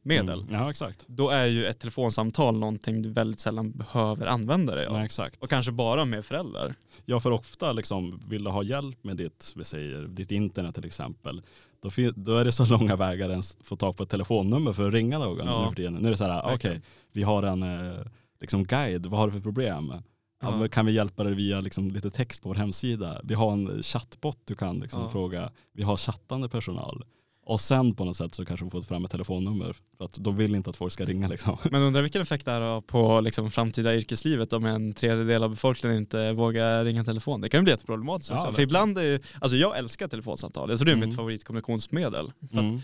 kommunikationsmedel, 0.04 0.42
Mm. 0.50 0.62
Ja 0.62 0.70
exakt. 0.70 1.06
då 1.08 1.30
är 1.30 1.46
ju 1.46 1.66
ett 1.66 1.80
telefonsamtal 1.80 2.58
någonting 2.60 3.02
du 3.02 3.10
väldigt 3.10 3.40
sällan 3.40 3.72
behöver 3.72 4.26
använda 4.26 4.76
dig 4.76 4.86
av. 4.86 4.94
Nej, 4.94 5.06
exakt. 5.06 5.44
Och 5.44 5.50
kanske 5.50 5.72
bara 5.72 6.06
med 6.06 6.26
föräldrar. 6.26 6.76
Ja 7.06 7.20
för 7.20 7.32
ofta 7.32 7.72
liksom, 7.74 8.22
vill 8.28 8.44
du 8.44 8.50
ha 8.50 8.64
hjälp 8.64 9.04
med 9.04 9.18
ditt, 9.18 9.54
vi 9.56 9.64
säger, 9.64 10.02
ditt 10.02 10.32
internet 10.32 10.76
till 10.76 10.86
exempel, 10.86 11.42
då, 11.82 11.90
då 12.16 12.38
är 12.38 12.46
det 12.46 12.52
så 12.52 12.66
långa 12.78 12.96
vägar 12.96 13.30
ens 13.30 13.58
få 13.64 13.76
tag 13.76 13.98
på 13.98 14.04
ett 14.04 14.10
telefonnummer 14.10 14.74
för 14.74 14.88
att 14.88 14.94
ringa 14.94 15.20
någon 15.20 15.48
Ja. 15.48 15.74
nu. 15.78 15.90
Nu 15.90 16.08
är 16.08 16.12
det 16.12 16.18
så 16.18 16.24
här, 16.24 16.40
okej, 16.42 16.52
Verkligen. 16.52 16.82
vi 17.12 17.24
har 17.24 17.44
en 17.44 17.64
eh, 17.64 17.94
liksom 18.42 18.64
guide, 18.64 19.06
vad 19.06 19.20
har 19.20 19.28
du 19.28 19.34
för 19.34 19.40
problem? 19.40 19.94
Ja, 20.42 20.60
Ja. 20.62 20.68
Kan 20.68 20.86
vi 20.86 20.92
hjälpa 20.92 21.24
dig 21.24 21.34
via 21.34 21.62
liksom 21.62 21.88
lite 21.92 22.10
text 22.12 22.42
på 22.44 22.50
vår 22.50 22.56
hemsida? 22.56 23.22
Vi 23.24 23.34
har 23.34 23.52
en 23.52 23.84
chattbot 23.84 24.38
du 24.46 24.56
kan 24.56 24.80
liksom 24.80 25.02
Ja. 25.02 25.10
fråga, 25.10 25.52
vi 25.74 25.84
har 25.84 25.98
chattande 25.98 26.50
personal. 26.50 27.04
Och 27.50 27.62
sen 27.62 27.96
på 27.96 28.06
något 28.06 28.18
sätt 28.18 28.36
så 28.36 28.46
kanske 28.46 28.64
vi 28.66 28.70
får 28.70 28.82
fram 28.82 29.06
ett 29.06 29.12
telefonnummer. 29.12 29.76
För 29.98 30.06
att 30.06 30.18
de 30.20 30.38
vill 30.38 30.56
inte 30.56 30.70
att 30.70 30.76
folk 30.76 30.94
ska 30.94 31.06
ringa 31.06 31.28
liksom. 31.28 31.58
Men 31.72 31.82
undrar 31.82 32.02
vilken 32.02 32.22
effekt 32.22 32.46
det 32.46 32.52
har 32.52 32.82
på 32.82 33.22
liksom, 33.22 33.52
framtida 33.52 33.96
yrkeslivet 33.96 34.54
om 34.54 34.66
en 34.66 34.94
tredjedel 34.94 35.44
av 35.44 35.50
befolkningen 35.50 35.98
inte 35.98 36.34
vågar 36.34 36.84
ringa 36.86 37.04
telefon. 37.04 37.42
Det 37.42 37.50
kan 37.50 37.60
ju 37.60 37.64
bli 37.64 37.72
jätteproblematiskt 37.74 38.32
Ja. 38.32 38.54
För 38.54 38.62
ibland 38.62 38.98
är 38.98 39.04
ju, 39.04 39.20
alltså 39.42 39.58
jag 39.58 39.78
älskar 39.78 40.08
telefonsamtal, 40.08 40.70
jag 40.70 40.80
tror 40.80 40.86
det 40.86 40.92
är 40.92 40.96
Mm. 40.96 41.10
mitt 41.10 41.16
favoritkommunikationsmedel. 41.16 42.32
För 42.52 42.60
Mm. 42.60 42.80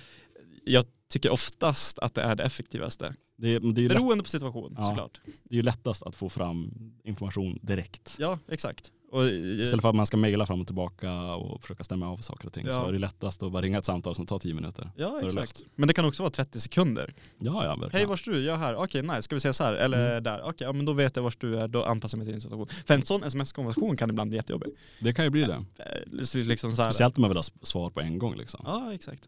jag 0.66 0.86
tycker 1.10 1.30
oftast 1.30 2.00
att 2.00 2.14
det 2.14 2.22
är 2.22 2.36
det 2.36 2.44
effektivaste. 2.44 3.16
Det, 3.38 3.48
är, 3.56 3.60
det, 3.60 3.80
är 3.80 3.84
ju 3.84 3.88
lätt, 3.90 3.98
Beroende 3.98 4.24
på 4.24 4.30
situation 4.30 4.76
Ja. 4.78 4.84
såklart. 4.86 5.20
det 5.44 5.54
är 5.54 5.58
ju 5.58 5.64
lättast 5.64 6.04
att 6.04 6.16
få 6.16 6.30
fram 6.30 6.72
information 7.04 7.60
direkt. 7.62 8.16
Ja, 8.20 8.40
exakt. 8.52 8.92
Och, 9.12 9.26
Istället 9.26 9.82
för 9.82 9.90
att 9.90 9.96
man 9.96 10.06
ska 10.06 10.18
mejla 10.18 10.46
fram 10.46 10.62
och 10.62 10.68
tillbaka 10.68 11.14
och 11.36 11.62
försöka 11.62 11.84
stämma 11.84 12.10
av 12.10 12.18
saker 12.18 12.48
och 12.48 12.54
ting 12.54 12.66
Ja. 12.66 12.72
så 12.72 12.88
är 12.88 12.92
det 12.92 13.00
lättast 13.00 13.44
att 13.44 13.52
bara 13.52 13.62
ringa 13.62 13.78
ett 13.78 13.86
samtal 13.86 14.16
som 14.16 14.26
tar 14.26 14.40
tio 14.40 14.54
minuter. 14.54 14.92
ja, 14.96 15.10
det 15.10 15.16
exakt. 15.28 15.36
löst. 15.36 15.64
Men 15.76 15.88
det 15.88 15.94
kan 15.94 16.06
också 16.06 16.24
vara 16.24 16.32
30 16.32 16.60
sekunder. 16.60 17.14
Ja, 17.38 17.64
ja 17.66 17.70
verkligen. 17.70 17.92
Hej, 17.92 18.06
vars 18.06 18.28
är 18.28 18.32
du? 18.32 18.44
Jag 18.46 18.54
är 18.56 18.60
här. 18.60 18.76
Okej, 18.76 19.02
nice. 19.02 19.22
Ska 19.22 19.36
vi 19.36 19.38
ses 19.38 19.60
här? 19.60 19.74
Eller 19.74 20.12
Mm. 20.12 20.24
där? 20.24 20.42
Okej, 20.44 20.68
ja, 20.68 20.72
men 20.74 20.86
då 20.86 20.94
vet 20.94 21.16
jag 21.16 21.24
vars 21.24 21.38
du 21.38 21.60
är. 21.60 21.68
Då 21.68 21.84
anpassar 21.84 22.18
jag 22.18 22.20
mig 22.20 22.26
till 22.26 22.34
din 22.34 22.42
situation. 22.42 22.68
För 22.88 22.94
en 22.94 23.02
sån 23.06 23.24
sms-konversation 23.24 23.98
kan 23.98 24.10
ibland 24.10 24.30
bli 24.30 24.38
jättejobbig. 24.38 24.70
Det 25.00 25.14
kan 25.14 25.26
ju 25.26 25.32
bli 25.32 25.42
det. 25.44 25.54
Eh, 25.80 26.44
Liksom 26.46 26.72
så 26.72 26.82
här, 26.82 26.92
Speciellt 26.92 27.18
om 27.18 27.22
man 27.22 27.30
vill 27.30 27.38
ha 27.38 27.44
svar 27.62 27.90
på 27.90 28.02
en 28.02 28.20
gång 28.20 28.36
liksom. 28.36 28.62
Ja, 28.66 28.94
exakt. 28.94 29.24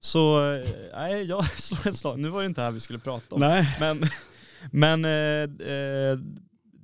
Så, 0.00 0.52
eh, 0.54 0.66
nej, 0.94 1.24
jag 1.28 1.44
slår 1.50 1.86
ett 1.88 1.96
slag. 1.96 2.18
Nu 2.18 2.28
var 2.28 2.40
det 2.40 2.46
inte 2.46 2.60
det 2.60 2.64
här 2.64 2.72
vi 2.72 2.80
skulle 2.80 2.98
prata 2.98 3.34
om. 3.34 3.40
Nej. 3.40 3.76
Men, 3.80 4.02
men 4.72 5.04
eh, 5.04 5.70
eh, 5.72 6.18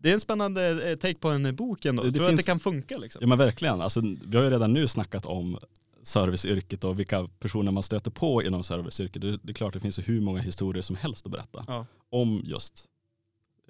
det 0.04 0.10
är 0.10 0.14
en 0.14 0.20
spännande 0.20 0.90
eh, 0.90 0.96
take 0.98 1.14
på 1.14 1.28
en 1.28 1.46
eh, 1.46 1.52
bok 1.52 1.84
ändå. 1.84 2.02
Det- 2.02 2.10
Tror 2.12 2.18
du 2.20 2.24
att 2.24 2.30
det 2.32 2.36
finns- 2.36 2.46
kan 2.46 2.60
funka 2.60 2.96
liksom? 2.98 3.18
Ja 3.22 3.26
men 3.28 3.38
verkligen. 3.38 3.80
Alltså, 3.80 4.00
vi 4.24 4.36
har 4.36 4.44
ju 4.44 4.50
redan 4.50 4.72
nu 4.72 4.88
snackat 4.88 5.26
om 5.26 5.58
serviceyrket 6.02 6.84
och 6.84 6.98
vilka 6.98 7.28
personer 7.38 7.72
man 7.72 7.82
stöter 7.82 8.10
på 8.10 8.42
inom 8.42 8.64
serviceyrket. 8.64 9.22
Det, 9.22 9.36
det 9.42 9.52
är 9.52 9.54
klart 9.54 9.72
det 9.74 9.80
finns 9.80 9.98
hur 9.98 10.20
många 10.20 10.40
historier 10.40 10.82
som 10.82 10.96
helst 10.96 11.26
att 11.26 11.32
berätta 11.32 11.64
Ja. 11.68 11.86
om 12.10 12.40
just 12.44 12.84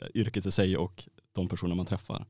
eh, 0.02 0.08
yrket 0.14 0.46
i 0.46 0.50
sig 0.50 0.76
och 0.76 1.08
de 1.32 1.48
personer 1.48 1.74
man 1.74 1.86
träffar. 1.86 2.26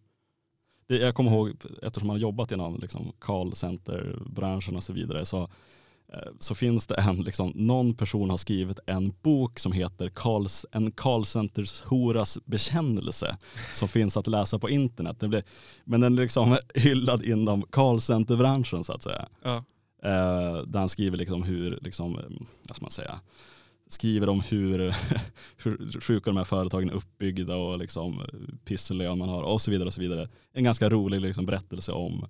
Det, 0.86 0.96
jag 0.96 1.14
kommer 1.14 1.30
ihåg, 1.30 1.50
eftersom 1.82 2.06
man 2.06 2.14
har 2.16 2.20
jobbat 2.20 2.52
inom 2.52 2.78
liksom, 2.78 3.12
callcenter-branschen 3.18 4.76
och 4.76 4.82
så 4.84 4.92
vidare, 4.92 5.24
så, 5.24 5.48
så 6.38 6.54
finns 6.54 6.86
det 6.86 6.94
en, 6.94 7.16
liksom, 7.16 7.52
någon 7.54 7.94
person 7.94 8.30
har 8.30 8.36
skrivit 8.36 8.78
en 8.86 9.12
bok 9.22 9.58
som 9.58 9.72
heter 9.72 10.08
Calls, 10.08 10.66
En 10.72 10.92
callcenters 10.92 11.82
horas 11.82 12.38
bekännelse 12.44 13.36
som 13.72 13.88
finns 13.88 14.16
att 14.16 14.26
läsa 14.26 14.58
på 14.58 14.70
internet. 14.70 15.20
Den 15.20 15.30
blir, 15.30 15.42
men 15.84 16.00
den 16.00 16.18
är 16.18 16.22
liksom 16.22 16.56
hyllad 16.74 17.24
inom 17.24 17.62
callcenter-branschen 17.62 18.84
så 18.84 18.92
att 18.92 19.02
säga. 19.02 19.28
Ja. 19.42 19.56
Eh, 20.02 20.62
där 20.66 20.78
han 20.78 20.88
skriver 20.88 21.16
liksom 21.16 21.42
hur, 21.42 21.78
liksom, 21.82 22.18
eh, 22.18 22.24
vad 22.68 22.76
ska 22.76 22.84
man 22.84 22.90
säga, 22.90 23.20
skriver 23.88 24.28
om 24.28 24.40
hur, 24.40 24.78
hur 25.64 26.00
sjuka 26.00 26.30
de 26.30 26.36
här 26.36 26.44
företagen 26.44 26.90
är 26.90 26.94
uppbyggda 26.94 27.56
och 27.56 27.78
liksom 27.78 28.22
pisselön 28.64 29.18
man 29.18 29.28
har 29.28 29.42
och 29.42 29.60
så 29.60 29.70
vidare. 29.70 29.86
och 29.86 29.94
så 29.94 30.00
vidare. 30.00 30.28
En 30.52 30.64
ganska 30.64 30.90
rolig 30.90 31.20
liksom, 31.20 31.46
berättelse 31.46 31.92
om 31.92 32.26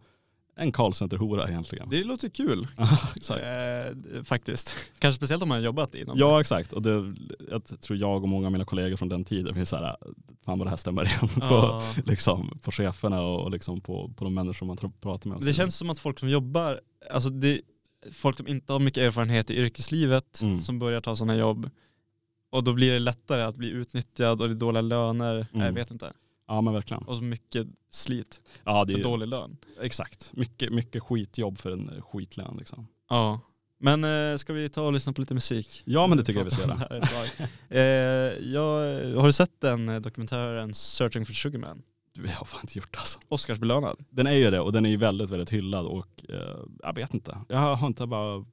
en 0.57 0.73
callcenter-hora 0.73 1.49
egentligen. 1.49 1.89
Det 1.91 2.05
låter 2.05 2.29
kul. 2.29 2.67
Exakt. 3.17 3.43
Eh, 3.45 4.23
faktiskt. 4.23 4.75
Kanske 4.99 5.17
speciellt 5.17 5.43
om 5.43 5.49
man 5.49 5.59
har 5.59 5.65
jobbat 5.65 5.95
inom 5.95 6.19
Ja 6.19 6.41
exakt 6.41 6.73
och 6.73 6.83
det, 6.83 7.15
jag 7.51 7.81
tror 7.81 7.99
jag 7.99 8.23
och 8.23 8.29
många 8.29 8.47
av 8.47 8.53
mina 8.53 8.65
kollegor 8.65 8.97
från 8.97 9.09
den 9.09 9.25
tiden 9.25 9.55
finns 9.55 9.69
så 9.69 9.77
här, 9.77 9.97
fan 10.45 10.59
vad 10.59 10.67
det 10.67 10.71
här 10.71 10.77
stämmer 10.77 11.05
igen 11.05 11.29
på, 11.35 11.41
Ja. 11.41 11.83
liksom, 12.07 12.59
på 12.63 12.73
cheferna 12.73 13.23
och 13.23 13.51
liksom 13.51 13.81
på, 13.81 14.13
på 14.17 14.25
de 14.25 14.35
människor 14.35 14.67
man 14.67 14.77
pratar 15.01 15.31
med. 15.31 15.41
Det 15.41 15.55
känns 15.55 15.77
som 15.77 15.91
att 15.91 15.99
folk 15.99 16.19
som 16.19 16.29
jobbar, 16.31 16.81
alltså 17.11 17.31
det, 17.31 17.61
folk 18.13 18.37
som 18.37 18.47
inte 18.47 18.73
har 18.73 18.81
mycket 18.81 19.03
erfarenhet 19.03 19.51
i 19.51 19.55
yrkeslivet 19.57 20.41
Mm. 20.43 20.61
som 20.61 20.79
börjar 20.79 21.01
ta 21.01 21.17
sådana 21.17 21.37
jobb 21.37 21.71
och 22.53 22.65
då 22.65 22.73
blir 22.73 22.93
det 22.93 22.99
lättare 22.99 23.43
att 23.43 23.57
bli 23.57 23.69
utnyttjad 23.71 24.43
och 24.43 24.49
det 24.49 24.55
är 24.55 24.59
dåliga 24.59 24.81
löner, 24.83 25.35
Nej, 25.35 25.47
jag 25.53 25.61
Mm. 25.63 25.75
vet 25.75 25.91
inte. 25.91 26.13
Ja 26.47 26.61
men 26.61 26.75
verkligen. 26.75 27.03
Och 27.03 27.17
så 27.17 27.23
mycket 27.23 27.67
slit 27.91 28.41
Ja, 28.65 28.87
för 28.87 29.03
dålig 29.03 29.29
lön. 29.29 29.57
exakt. 29.81 30.31
Mycket, 30.33 30.73
mycket 30.73 31.03
skitjobb 31.03 31.59
för 31.59 31.71
en 31.71 32.03
skitlön 32.03 32.57
liksom. 32.59 32.87
Ja. 33.09 33.41
Men 33.79 34.05
eh, 34.05 34.37
ska 34.37 34.53
vi 34.53 34.69
ta 34.69 34.83
och 34.83 34.93
lyssna 34.93 35.13
på 35.13 35.21
lite 35.21 35.35
musik? 35.35 35.83
Ja 35.85 36.07
men 36.07 36.19
det 36.19 36.25
tycker 36.25 36.41
jag 36.41 36.45
vi 36.45 36.51
ska 36.51 36.63
göra. 36.63 36.89
eh, 37.69 37.81
jag, 38.53 38.71
har 39.21 39.27
du 39.27 39.33
sett 39.33 39.61
den 39.61 39.89
eh, 39.89 40.01
dokumentären 40.01 40.75
Searching 40.75 41.27
for 41.27 41.33
Sugarman? 41.33 41.83
Vi 42.19 42.29
har 42.29 42.45
fan 42.45 42.61
inte 42.63 42.79
gjort 42.79 42.93
det 42.93 42.99
alltså. 42.99 43.19
Oscarsbelönad. 43.29 43.97
Den 44.11 44.27
är 44.27 44.33
ju 44.33 44.51
det 44.51 44.61
och 44.61 44.73
den 44.73 44.87
är 44.87 44.91
ju 44.91 44.97
väldigt, 44.97 45.31
väldigt 45.31 45.51
hyllad 45.51 45.87
och 45.87 46.25
eh, 46.29 46.59
jag 46.83 46.95
vet 46.95 47.15
inte. 47.15 47.39
Jag 47.49 47.77
har 47.77 47.87
inte 47.87 48.07
bara 48.07 48.45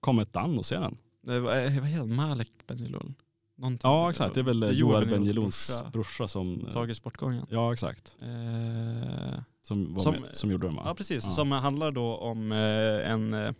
kommit 0.00 0.36
an 0.36 0.58
och 0.58 0.66
se 0.66 0.78
den. 0.78 0.98
Eh, 1.28 1.38
vad 1.40 1.58
heter 1.58 1.98
han? 1.98 2.14
Malek 2.14 2.52
Benjelloul? 2.66 3.14
Någonting. 3.58 3.90
Ja 3.90 4.10
exakt, 4.10 4.34
det 4.34 4.40
är 4.40 4.44
väl 4.44 4.78
Joel 4.78 5.06
Benjelons 5.08 5.68
brorsa. 5.82 5.90
brorsa 5.90 6.28
som... 6.28 6.64
eh, 6.66 6.72
Tagit 6.72 6.96
sportgången. 6.96 7.46
Ja 7.50 7.72
exakt. 7.72 8.16
Eh, 8.22 9.40
Som, 9.62 9.94
var 9.94 10.02
Som- 10.02 10.14
med, 10.14 10.36
som 10.36 10.50
gjorde 10.50 10.66
den 10.66 10.76
va? 10.76 10.82
ja 10.86 10.94
precis, 10.94 11.24
Ja. 11.24 11.30
som 11.30 11.52
handlar 11.52 11.90
då 11.90 12.16
om 12.16 12.52
eh, 12.52 13.10
en 13.12 13.34
eh, 13.34 13.52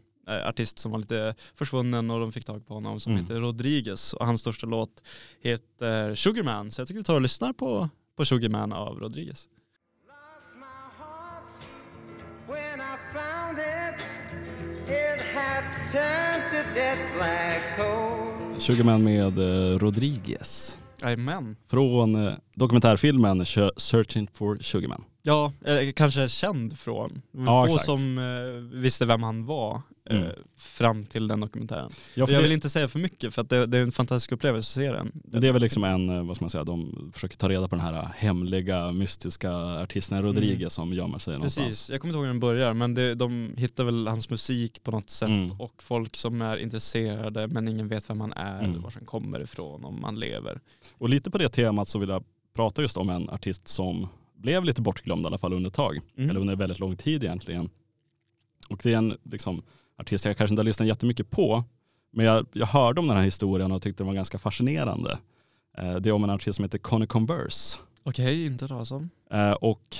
artist 0.49 0.78
som 0.78 0.92
var 0.92 0.99
lite 0.99 1.34
försvunnen 1.55 2.11
och 2.11 2.20
de 2.20 2.32
fick 2.32 2.44
tag 2.44 2.66
på 2.66 2.74
honom 2.74 3.01
som 3.01 3.12
Mm. 3.12 3.24
heter 3.24 3.40
Rodriguez 3.40 4.12
och 4.12 4.26
hans 4.26 4.40
största 4.40 4.66
låt 4.66 5.03
heter 5.40 6.14
Sugarman. 6.14 6.70
Så 6.70 6.80
jag 6.80 6.88
tycker 6.88 6.99
vi 7.01 7.05
tar 7.05 7.14
och 7.14 7.20
lyssnar 7.20 7.53
på, 7.53 7.88
på 8.16 8.24
Sugarman 8.24 8.72
av 8.72 8.99
Rodriguez. 9.01 9.49
Lost 10.07 10.55
my 18.68 18.82
heart 18.82 19.00
when 19.00 19.08
I 19.08 19.18
found 19.18 19.18
it. 19.18 19.18
It 19.18 19.20
had 19.20 19.34
turned 19.34 19.34
to 19.34 19.34
dead 19.34 19.34
black 19.34 19.34
coal. 19.34 19.34
Sugarman 19.34 19.34
med 19.34 19.38
eh, 19.72 19.78
Rodriguez. 19.78 20.78
Jajamän. 21.02 21.56
Från 21.70 22.26
eh, 22.26 22.32
dokumentärfilmen 22.54 23.46
Searching 23.76 24.28
for 24.34 24.58
Sugarman. 24.60 25.04
Ja, 25.22 25.52
eh, 25.64 25.92
kanske 25.92 26.28
känd 26.28 26.78
från. 26.78 27.22
Ja, 27.32 27.44
Få 27.46 27.66
exakt. 27.66 27.84
som 27.84 28.20
visste 28.72 29.06
vem 29.06 29.22
han 29.22 29.46
var 29.46 29.82
eh, 30.11 30.16
Mm. 30.20 30.32
fram 30.56 31.06
till 31.06 31.28
den 31.28 31.40
dokumentären. 31.40 31.90
Ja, 31.92 31.96
jag 32.14 32.28
det, 32.28 32.42
vill 32.42 32.52
inte 32.52 32.70
säga 32.70 32.88
för 32.88 32.98
mycket 32.98 33.34
för 33.34 33.42
att 33.42 33.48
det, 33.48 33.66
det 33.66 33.78
är 33.78 33.82
en 33.82 33.92
fantastisk 33.92 34.32
upplevelse 34.32 34.80
att 34.80 34.84
se 34.86 34.92
den. 34.92 35.12
men 35.24 35.40
det 35.40 35.48
är 35.48 35.52
väl 35.52 35.62
liksom 35.62 35.84
en, 35.84 36.09
eh, 36.09 36.22
vad 36.26 36.36
ska 36.36 36.44
man 36.44 36.50
säga, 36.50 36.64
de 36.64 37.11
försöker 37.14 37.36
ta 37.36 37.48
reda 37.48 37.68
på 37.68 37.74
den 37.76 37.84
här 37.84 38.09
hemliga, 38.16 38.92
mystiska 38.92 39.52
artisten 39.56 40.22
Rodriguez 40.22 40.72
som 40.74 40.92
gömmer 40.92 41.18
sig 41.18 41.34
någonstans. 41.34 41.56
Mm. 41.59 41.68
Precis, 41.70 41.90
jag 41.90 42.00
kommer 42.00 42.12
inte 42.14 42.16
ihåg 42.18 42.24
hur 42.24 42.32
den 42.32 42.40
börjar 42.40 42.74
men 42.74 42.94
det, 42.94 43.14
de 43.14 43.54
hittar 43.56 43.84
väl 43.84 44.06
hans 44.06 44.30
musik 44.30 44.82
på 44.82 44.90
något 44.90 45.11
sätt 45.11 45.28
Mm. 45.28 45.61
och 45.61 45.82
folk 45.82 46.16
som 46.16 46.42
är 46.42 46.56
intresserade 46.56 47.46
men 47.48 47.68
ingen 47.68 47.88
vet 47.88 48.11
vem 48.11 48.20
han 48.20 48.32
är, 48.32 48.64
Mm. 48.64 48.82
var 48.82 48.90
han 48.94 49.04
kommer 49.04 49.40
ifrån, 49.40 49.84
om 49.84 50.04
han 50.04 50.20
lever. 50.20 50.61
Och 50.98 51.09
lite 51.09 51.30
på 51.30 51.38
det 51.38 51.48
temat 51.48 51.88
så 51.88 51.98
vill 51.98 52.09
jag 52.09 52.24
prata 52.56 52.82
just 52.82 52.96
om 52.96 53.11
en 53.11 53.28
artist 53.30 53.68
som 53.68 54.09
blev 54.36 54.64
lite 54.64 54.82
bortglömd 54.82 55.22
i 55.24 55.26
alla 55.26 55.38
fall 55.38 55.52
under 55.52 55.68
ett 55.70 55.74
tag. 55.76 56.00
Mm. 56.16 56.30
Eller 56.30 56.40
under 56.40 56.56
väldigt 56.56 56.78
lång 56.78 56.96
tid 56.96 57.24
egentligen. 57.24 57.70
Och 58.70 58.80
det 58.82 58.92
är 58.92 58.96
en 58.98 59.16
liksom, 59.22 59.62
artist 59.99 60.24
jag 60.24 60.36
kanske 60.36 60.53
inte 60.53 60.61
har 60.61 60.64
lyssnat 60.64 60.88
jättemycket 60.88 61.30
på. 61.30 61.64
Men 62.11 62.26
jag, 62.26 62.46
jag 62.53 62.66
hörde 62.66 63.01
om 63.01 63.07
den 63.07 63.16
här 63.16 63.24
historien 63.24 63.72
och 63.72 63.82
tyckte 63.82 64.03
den 64.03 64.07
var 64.07 64.14
ganska 64.14 64.38
fascinerande. 64.38 65.18
Eh, 65.78 65.94
det 65.96 66.09
är 66.09 66.12
om 66.12 66.24
en 66.24 66.30
artist 66.30 66.57
som 66.57 66.62
heter 66.62 66.78
Connie 66.78 67.07
Converse. 67.07 67.78
Okej, 68.03 68.46
inte 68.46 68.66
hört 68.66 68.90
om. 68.90 69.11
Eh, 69.30 69.53
och 69.53 69.96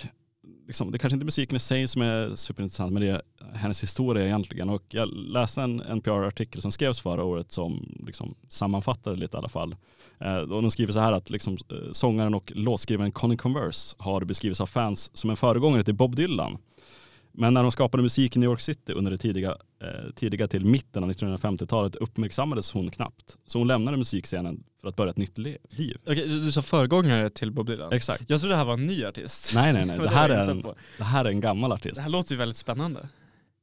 liksom, 0.67 0.91
det 0.91 0.97
är 0.97 0.99
kanske 0.99 1.15
inte 1.15 1.25
musiken 1.25 1.57
i 1.57 1.61
sig 1.61 1.89
som 1.89 2.03
är 2.03 2.35
superintressant 2.35 2.93
men 2.93 3.03
det 3.03 3.09
är 3.09 3.23
hennes 3.55 3.83
historia 3.83 4.25
egentligen. 4.25 4.71
Och 4.71 4.83
jag 4.89 5.09
läste 5.09 5.63
en 5.63 5.81
NPR-artikel 5.81 6.63
som 6.63 6.73
skrevs 6.73 7.01
förra 7.01 7.25
året 7.25 7.53
som 7.53 7.97
liksom 8.07 8.35
sammanfattade 8.49 9.17
lite 9.17 9.37
i 9.37 9.39
alla 9.39 9.49
fall. 9.49 9.77
Eh, 10.19 10.37
och 10.37 10.63
de 10.63 10.71
skriver 10.71 10.93
så 10.93 11.01
här 11.01 11.13
att 11.13 11.31
liksom, 11.31 11.59
sångaren 11.93 12.35
och 12.35 12.53
låtskrivaren 12.55 13.13
Connie 13.13 13.37
Converse 13.37 13.97
har 13.99 14.25
beskrivits 14.25 14.61
av 14.61 14.67
fans 14.67 15.11
som 15.17 15.31
en 15.31 15.37
föregångare 15.37 15.85
till 15.85 15.95
Bob 15.95 16.17
Dylan. 16.17 16.59
Men 17.41 17.55
när 17.55 17.63
de 17.63 17.73
skapade 17.73 18.03
musik 18.03 18.37
i 18.37 18.39
New 18.39 18.51
York 18.51 18.61
City 18.61 18.93
under 18.93 19.11
det 19.11 19.19
tidiga, 19.19 19.51
eh, 19.83 20.13
tidiga 20.15 20.49
till 20.49 20.65
mitten 20.65 21.05
av 21.05 21.11
1950-talet 21.11 21.97
uppmärksammades 21.97 22.73
hon 22.73 22.91
knappt. 22.91 23.37
Så 23.47 23.59
hon 23.59 23.69
lämnade 23.69 23.97
musikscenen 23.97 24.65
för 24.81 24.89
att 24.89 24.97
börja 24.97 25.11
ett 25.11 25.17
nytt 25.17 25.39
liv. 25.39 25.59
Okej, 26.07 26.29
du 26.29 26.53
sa 26.53 26.63
föregångare 26.63 27.31
till 27.31 27.53
Bob 27.53 27.67
Dylan? 27.67 27.93
Exakt. 27.93 28.31
Jag 28.31 28.41
trodde 28.41 28.55
det 28.55 28.59
här 28.59 28.65
var 28.65 28.75
en 28.75 28.87
ny 28.87 29.05
artist. 29.05 29.53
Nej 29.55 29.73
nej 29.73 29.87
nej, 29.87 29.99
det 30.03 30.09
här, 30.09 30.29
är 30.29 30.51
en, 30.51 30.65
det 30.99 31.05
här 31.05 31.25
är 31.25 31.29
en 31.29 31.41
gammal 31.41 31.73
artist. 31.73 31.95
Det 31.95 32.03
här 32.03 32.11
låter 32.11 32.33
ju 32.33 32.39
väldigt 32.39 32.57
spännande. 32.57 33.09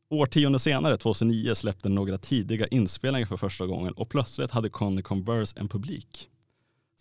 Årtionde 0.10 0.60
senare, 0.60 0.98
2009, 0.98 1.56
släppte 1.56 1.90
några 1.90 2.18
tidiga 2.18 2.68
inspelningar 2.68 3.28
för 3.28 3.38
första 3.38 3.66
gången 3.66 3.94
och 3.94 4.10
plötsligt 4.10 4.52
hade 4.52 4.70
Conny 4.70 5.02
Converse 5.02 5.60
en 5.60 5.68
publik. 5.68 6.30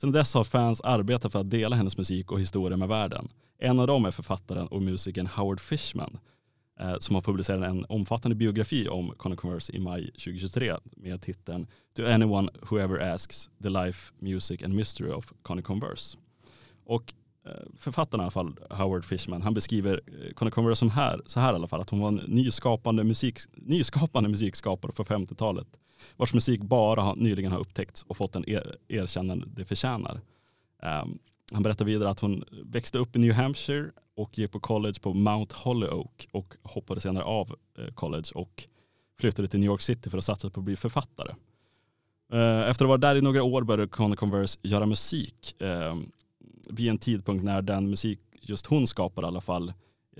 Sedan 0.00 0.12
dess 0.12 0.34
har 0.34 0.44
fans 0.44 0.80
arbetat 0.80 1.32
för 1.32 1.40
att 1.40 1.50
dela 1.50 1.76
hennes 1.76 1.96
musik 1.96 2.32
och 2.32 2.40
historia 2.40 2.76
med 2.76 2.88
världen. 2.88 3.28
En 3.58 3.80
av 3.80 3.86
dem 3.86 4.04
är 4.04 4.10
författaren 4.10 4.66
och 4.66 4.82
musikern 4.82 5.26
Howard 5.26 5.60
Fishman 5.60 6.18
Eh, 6.80 6.98
som 6.98 7.14
har 7.14 7.22
publicerat 7.22 7.64
en 7.64 7.86
omfattande 7.88 8.34
biografi 8.34 8.88
om 8.88 9.12
Conny 9.16 9.36
Converse 9.36 9.72
i 9.72 9.78
maj 9.78 10.10
2023 10.10 10.76
med 10.96 11.22
titeln 11.22 11.66
To 11.96 12.06
anyone 12.06 12.50
who 12.70 12.78
ever 12.78 12.98
asks 12.98 13.50
the 13.62 13.68
life, 13.68 14.12
music 14.18 14.62
and 14.62 14.74
mystery 14.74 15.10
of 15.10 15.32
Conny 15.42 15.62
Converse. 15.62 16.18
Och 16.84 17.12
eh, 17.46 17.52
författaren 17.78 18.20
i 18.20 18.24
alla 18.24 18.30
fall, 18.30 18.58
Howard 18.70 19.04
Fishman, 19.04 19.42
han 19.42 19.54
beskriver 19.54 20.00
eh, 20.06 20.50
Converse 20.50 20.78
som 20.78 20.90
här, 20.90 21.20
så 21.26 21.40
här 21.40 21.52
i 21.52 21.56
alla 21.56 21.66
fall, 21.66 21.80
att 21.80 21.90
hon 21.90 22.00
var 22.00 22.08
en 22.08 22.20
nyskapande, 22.26 23.04
musik, 23.04 23.38
nyskapande 23.52 24.28
musikskapare 24.28 24.92
för 24.92 25.04
50-talet 25.04 25.68
vars 26.16 26.34
musik 26.34 26.60
bara 26.60 27.14
nyligen 27.14 27.52
har 27.52 27.58
upptäckts 27.58 28.02
och 28.02 28.16
fått 28.16 28.36
en 28.36 28.48
er, 28.48 28.76
erkännande 28.88 29.46
det 29.46 29.64
förtjänar. 29.64 30.20
Ehm, 30.82 31.18
han 31.54 31.62
berättar 31.62 31.84
vidare 31.84 32.10
att 32.10 32.20
hon 32.20 32.44
växte 32.64 32.98
upp 32.98 33.16
i 33.16 33.18
New 33.18 33.32
Hampshire 33.32 33.90
och 34.16 34.38
gick 34.38 34.52
på 34.52 34.60
college 34.60 35.00
på 35.00 35.14
Mount 35.14 35.54
Holyoke 35.58 36.26
och 36.30 36.54
hoppade 36.62 37.00
senare 37.00 37.24
av 37.24 37.56
eh, 37.78 37.94
college 37.94 38.30
och 38.34 38.64
flyttade 39.20 39.48
till 39.48 39.60
New 39.60 39.66
York 39.66 39.82
City 39.82 40.10
för 40.10 40.18
att 40.18 40.24
satsa 40.24 40.50
på 40.50 40.60
att 40.60 40.64
bli 40.64 40.76
författare. 40.76 41.30
Eh, 42.32 42.70
efter 42.70 42.70
att 42.70 42.80
ha 42.80 42.86
varit 42.86 43.00
där 43.00 43.16
i 43.16 43.20
några 43.20 43.42
år 43.42 43.62
började 43.62 43.88
Conny 43.88 44.16
Converse 44.16 44.58
göra 44.62 44.86
musik 44.86 45.62
eh, 45.62 45.96
vid 46.68 46.90
en 46.90 46.98
tidpunkt 46.98 47.44
när 47.44 47.62
den 47.62 47.90
musik 47.90 48.20
just 48.40 48.66
hon 48.66 48.86
skapade 48.86 49.26
i 49.26 49.28
alla 49.28 49.40
fall, 49.40 49.72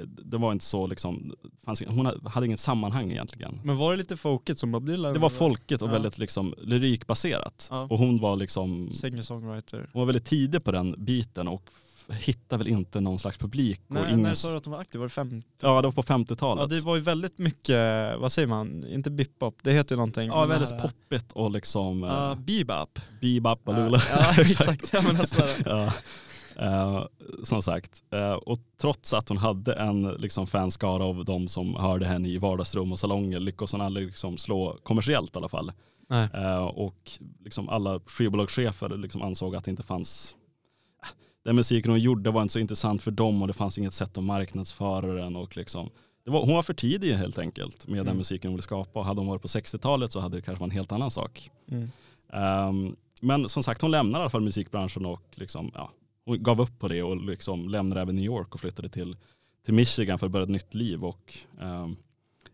det 0.06 0.36
var 0.38 0.52
inte 0.52 0.64
så 0.64 0.86
liksom, 0.86 1.34
fanns, 1.64 1.82
hon 1.86 2.06
hade 2.24 2.46
inget 2.46 2.60
sammanhang 2.60 3.10
egentligen. 3.10 3.60
Men 3.64 3.76
var 3.76 3.90
det 3.90 3.96
lite 3.96 4.16
folket 4.16 4.58
som 4.58 4.72
Bob 4.72 4.86
Dylan? 4.86 5.12
Det 5.14 5.18
var 5.18 5.28
folket 5.28 5.82
och 5.82 5.88
Ja. 5.88 5.92
väldigt 5.92 6.18
liksom 6.18 6.54
lyrikbaserat. 6.62 7.68
Ja. 7.70 7.86
Och 7.90 7.98
hon 7.98 8.18
var 8.20 8.36
liksom, 8.36 8.90
Singer-songwriter. 8.92 9.88
hon 9.92 10.00
var 10.00 10.06
väldigt 10.06 10.24
tidig 10.24 10.64
på 10.64 10.72
den 10.72 10.94
biten 11.04 11.48
och 11.48 11.62
hittade 12.10 12.64
väl 12.64 12.72
inte 12.72 13.00
någon 13.00 13.18
slags 13.18 13.38
publik. 13.38 13.80
och 13.88 13.94
Nej, 13.94 14.04
ingen, 14.08 14.22
när 14.22 14.34
sa 14.34 14.50
du 14.50 14.56
att 14.56 14.64
hon 14.64 14.72
var 14.72 14.80
aktiv? 14.80 14.98
Var 14.98 15.06
det 15.06 15.12
50? 15.12 15.48
Ja 15.62 15.82
det 15.82 15.88
var 15.88 15.92
på 15.92 16.02
50-talet. 16.02 16.62
Ja 16.70 16.76
det 16.76 16.80
var 16.80 16.96
ju 16.96 17.02
väldigt 17.02 17.38
mycket, 17.38 17.76
vad 18.18 18.32
säger 18.32 18.48
man, 18.48 18.84
inte 18.88 19.10
bip-bop, 19.10 19.54
det 19.62 19.72
heter 19.72 19.94
ju 19.94 19.96
någonting. 19.96 20.26
Ja, 20.26 20.46
väldigt 20.46 20.70
här- 20.70 20.80
poppigt 20.80 21.32
och 21.32 21.50
liksom 21.50 22.04
uh, 22.04 22.34
bebop. 22.34 22.98
bebop 23.20 23.64
balula. 23.64 24.00
Ja, 24.10 24.32
ja 24.36 24.42
exakt. 24.42 24.90
Ja, 24.92 25.02
men 25.02 25.16
alltså, 25.16 25.46
ja. 25.64 25.92
Eh, 26.58 27.04
som 27.42 27.62
sagt, 27.62 28.02
Eh, 28.10 28.32
och 28.32 28.58
trots 28.80 29.14
att 29.14 29.28
hon 29.28 29.38
hade 29.38 29.72
en 29.72 30.02
liksom, 30.02 30.46
fanskara 30.46 31.04
av 31.04 31.24
de 31.24 31.48
som 31.48 31.74
hörde 31.74 32.06
henne 32.06 32.28
i 32.28 32.38
vardagsrum 32.38 32.92
och 32.92 32.98
salonger 32.98 33.40
lyckades 33.40 33.72
hon 33.72 33.80
aldrig 33.80 34.06
liksom, 34.06 34.38
slå 34.38 34.78
kommersiellt 34.82 35.36
i 35.36 35.38
alla 35.38 35.48
fall. 35.48 35.72
Eh, 36.34 36.64
och 36.64 37.12
liksom 37.44 37.68
alla 37.68 38.00
skivbolagschefer 38.06 38.88
liksom 38.88 39.22
ansåg 39.22 39.56
att 39.56 39.64
det 39.64 39.70
inte 39.70 39.82
fanns 39.82 40.36
den 41.44 41.56
musiken 41.56 41.90
hon 41.90 42.00
gjorde 42.00 42.30
var 42.30 42.42
inte 42.42 42.52
så 42.52 42.58
intressant 42.58 43.02
för 43.02 43.10
dem 43.10 43.42
och 43.42 43.48
det 43.48 43.54
fanns 43.54 43.78
inget 43.78 43.94
sätt 43.94 44.18
att 44.18 44.24
marknadsföra 44.24 45.06
den. 45.06 45.36
Och 45.36 45.56
liksom, 45.56 45.90
var, 46.24 46.40
hon 46.40 46.54
var 46.54 46.62
för 46.62 46.74
tidig 46.74 47.12
helt 47.14 47.38
enkelt 47.38 47.86
med 47.86 47.98
den 47.98 48.06
Mm. 48.06 48.16
musiken 48.16 48.48
hon 48.48 48.54
ville 48.54 48.62
skapa. 48.62 48.98
Och 48.98 49.04
hade 49.04 49.20
hon 49.20 49.28
varit 49.28 49.42
på 49.42 49.48
60-talet 49.48 50.12
så 50.12 50.20
hade 50.20 50.36
det 50.36 50.42
kanske 50.42 50.60
varit 50.60 50.70
en 50.70 50.76
helt 50.76 50.92
annan 50.92 51.10
sak. 51.10 51.50
Mm. 51.70 51.88
Ehm, 52.32 52.96
men 53.20 53.48
som 53.48 53.62
sagt 53.62 53.80
hon 53.82 53.90
lämnade 53.90 54.20
i 54.20 54.22
alla 54.22 54.30
fall 54.30 54.40
musikbranschen 54.40 55.06
och 55.06 55.22
liksom, 55.34 55.70
ja, 55.74 55.90
hon 56.24 56.42
gav 56.42 56.60
upp 56.60 56.78
på 56.78 56.88
det 56.88 57.02
och 57.02 57.16
liksom 57.16 57.68
lämnade 57.68 58.00
även 58.00 58.14
New 58.14 58.24
York 58.24 58.54
och 58.54 58.60
flyttade 58.60 58.88
till, 58.88 59.16
till 59.64 59.74
Michigan 59.74 60.18
för 60.18 60.26
att 60.26 60.32
börja 60.32 60.44
ett 60.44 60.50
nytt 60.50 60.74
liv. 60.74 61.04
Och, 61.04 61.34
ehm, 61.60 61.96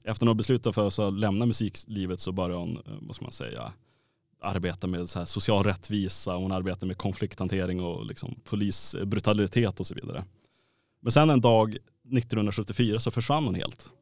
efter 0.03 0.27
några 0.27 0.35
beslut 0.35 0.75
för 0.75 1.07
att 1.09 1.15
lämna 1.15 1.47
musiklivet 1.47 2.21
så 2.21 2.33
började 2.33 2.55
hon, 2.55 2.77
eh, 2.77 2.93
vad 3.01 3.17
ska 3.17 3.25
man 3.25 3.33
säga, 3.33 3.73
arbeta 4.43 4.87
med 4.87 5.09
så 5.09 5.19
här 5.19 5.27
social 5.27 5.65
rättvisa, 5.65 6.37
hon 6.37 6.53
arbetade 6.53 6.87
med 6.87 6.99
konflikthantering 6.99 7.81
och 7.81 8.07
liksom 8.07 8.41
polisbrutalitet 8.45 9.81
och 9.81 9.87
så 9.87 9.95
vidare. 9.95 10.25
Men 11.03 11.13
sen 11.13 11.31
en 11.31 11.41
dag 11.41 11.77
1974 12.11 13.01
så 13.01 13.11
försvann 13.11 13.45
hon 13.45 13.55
helt. 13.55 13.93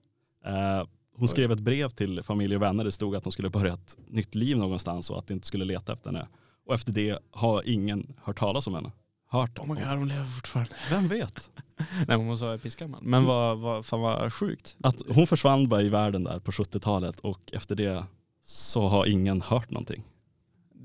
Eh, 0.45 0.87
hon 1.17 1.29
skrev 1.29 1.53
ett 1.53 1.61
brev 1.61 1.91
till 1.91 2.23
familj 2.23 2.57
och 2.57 2.63
vänner, 2.63 2.85
det 2.85 2.93
stod 2.93 3.17
att 3.17 3.25
hon 3.25 3.33
skulle 3.33 3.51
börja 3.51 3.75
ett 3.75 3.99
nytt 4.07 4.35
liv 4.35 4.57
någonstans 4.57 5.11
och 5.11 5.19
att 5.19 5.27
de 5.27 5.35
inte 5.35 5.47
skulle 5.47 5.65
leta 5.65 5.93
efter 5.93 6.11
henne. 6.11 6.29
Och 6.67 6.75
efter 6.75 6.93
det 6.93 7.19
har 7.31 7.63
ingen 7.67 8.15
hört 8.23 8.39
talas 8.39 8.67
om 8.67 8.75
henne. 8.75 8.93
Hört 9.31 9.59
Oh 9.59 9.63
om 9.63 9.69
my 9.69 9.81
god, 9.81 9.99
hon 9.99 10.09
lever 10.09 10.25
fortfarande. 10.25 10.75
Vem 10.91 11.09
vet? 11.09 11.51
Nej 12.07 12.17
hon 12.17 12.27
måste 12.27 12.45
vara 12.47 12.59
pissgammal. 12.59 13.01
Men 13.03 13.25
vad, 13.25 13.59
vad, 13.59 13.87
fan 13.87 14.01
vad 14.01 14.33
sjukt. 14.33 14.77
Att 14.83 15.03
hon 15.09 15.27
försvann 15.27 15.69
bara 15.69 15.83
i 15.83 15.89
världen 15.89 16.25
där 16.25 16.39
på 16.39 16.51
70-talet 16.51 17.21
och 17.21 17.41
efter 17.53 17.77
det 17.77 18.05
så 18.47 18.89
har 18.89 19.07
ingen 19.07 19.43
hört 19.43 19.71
någonting. 19.71 20.05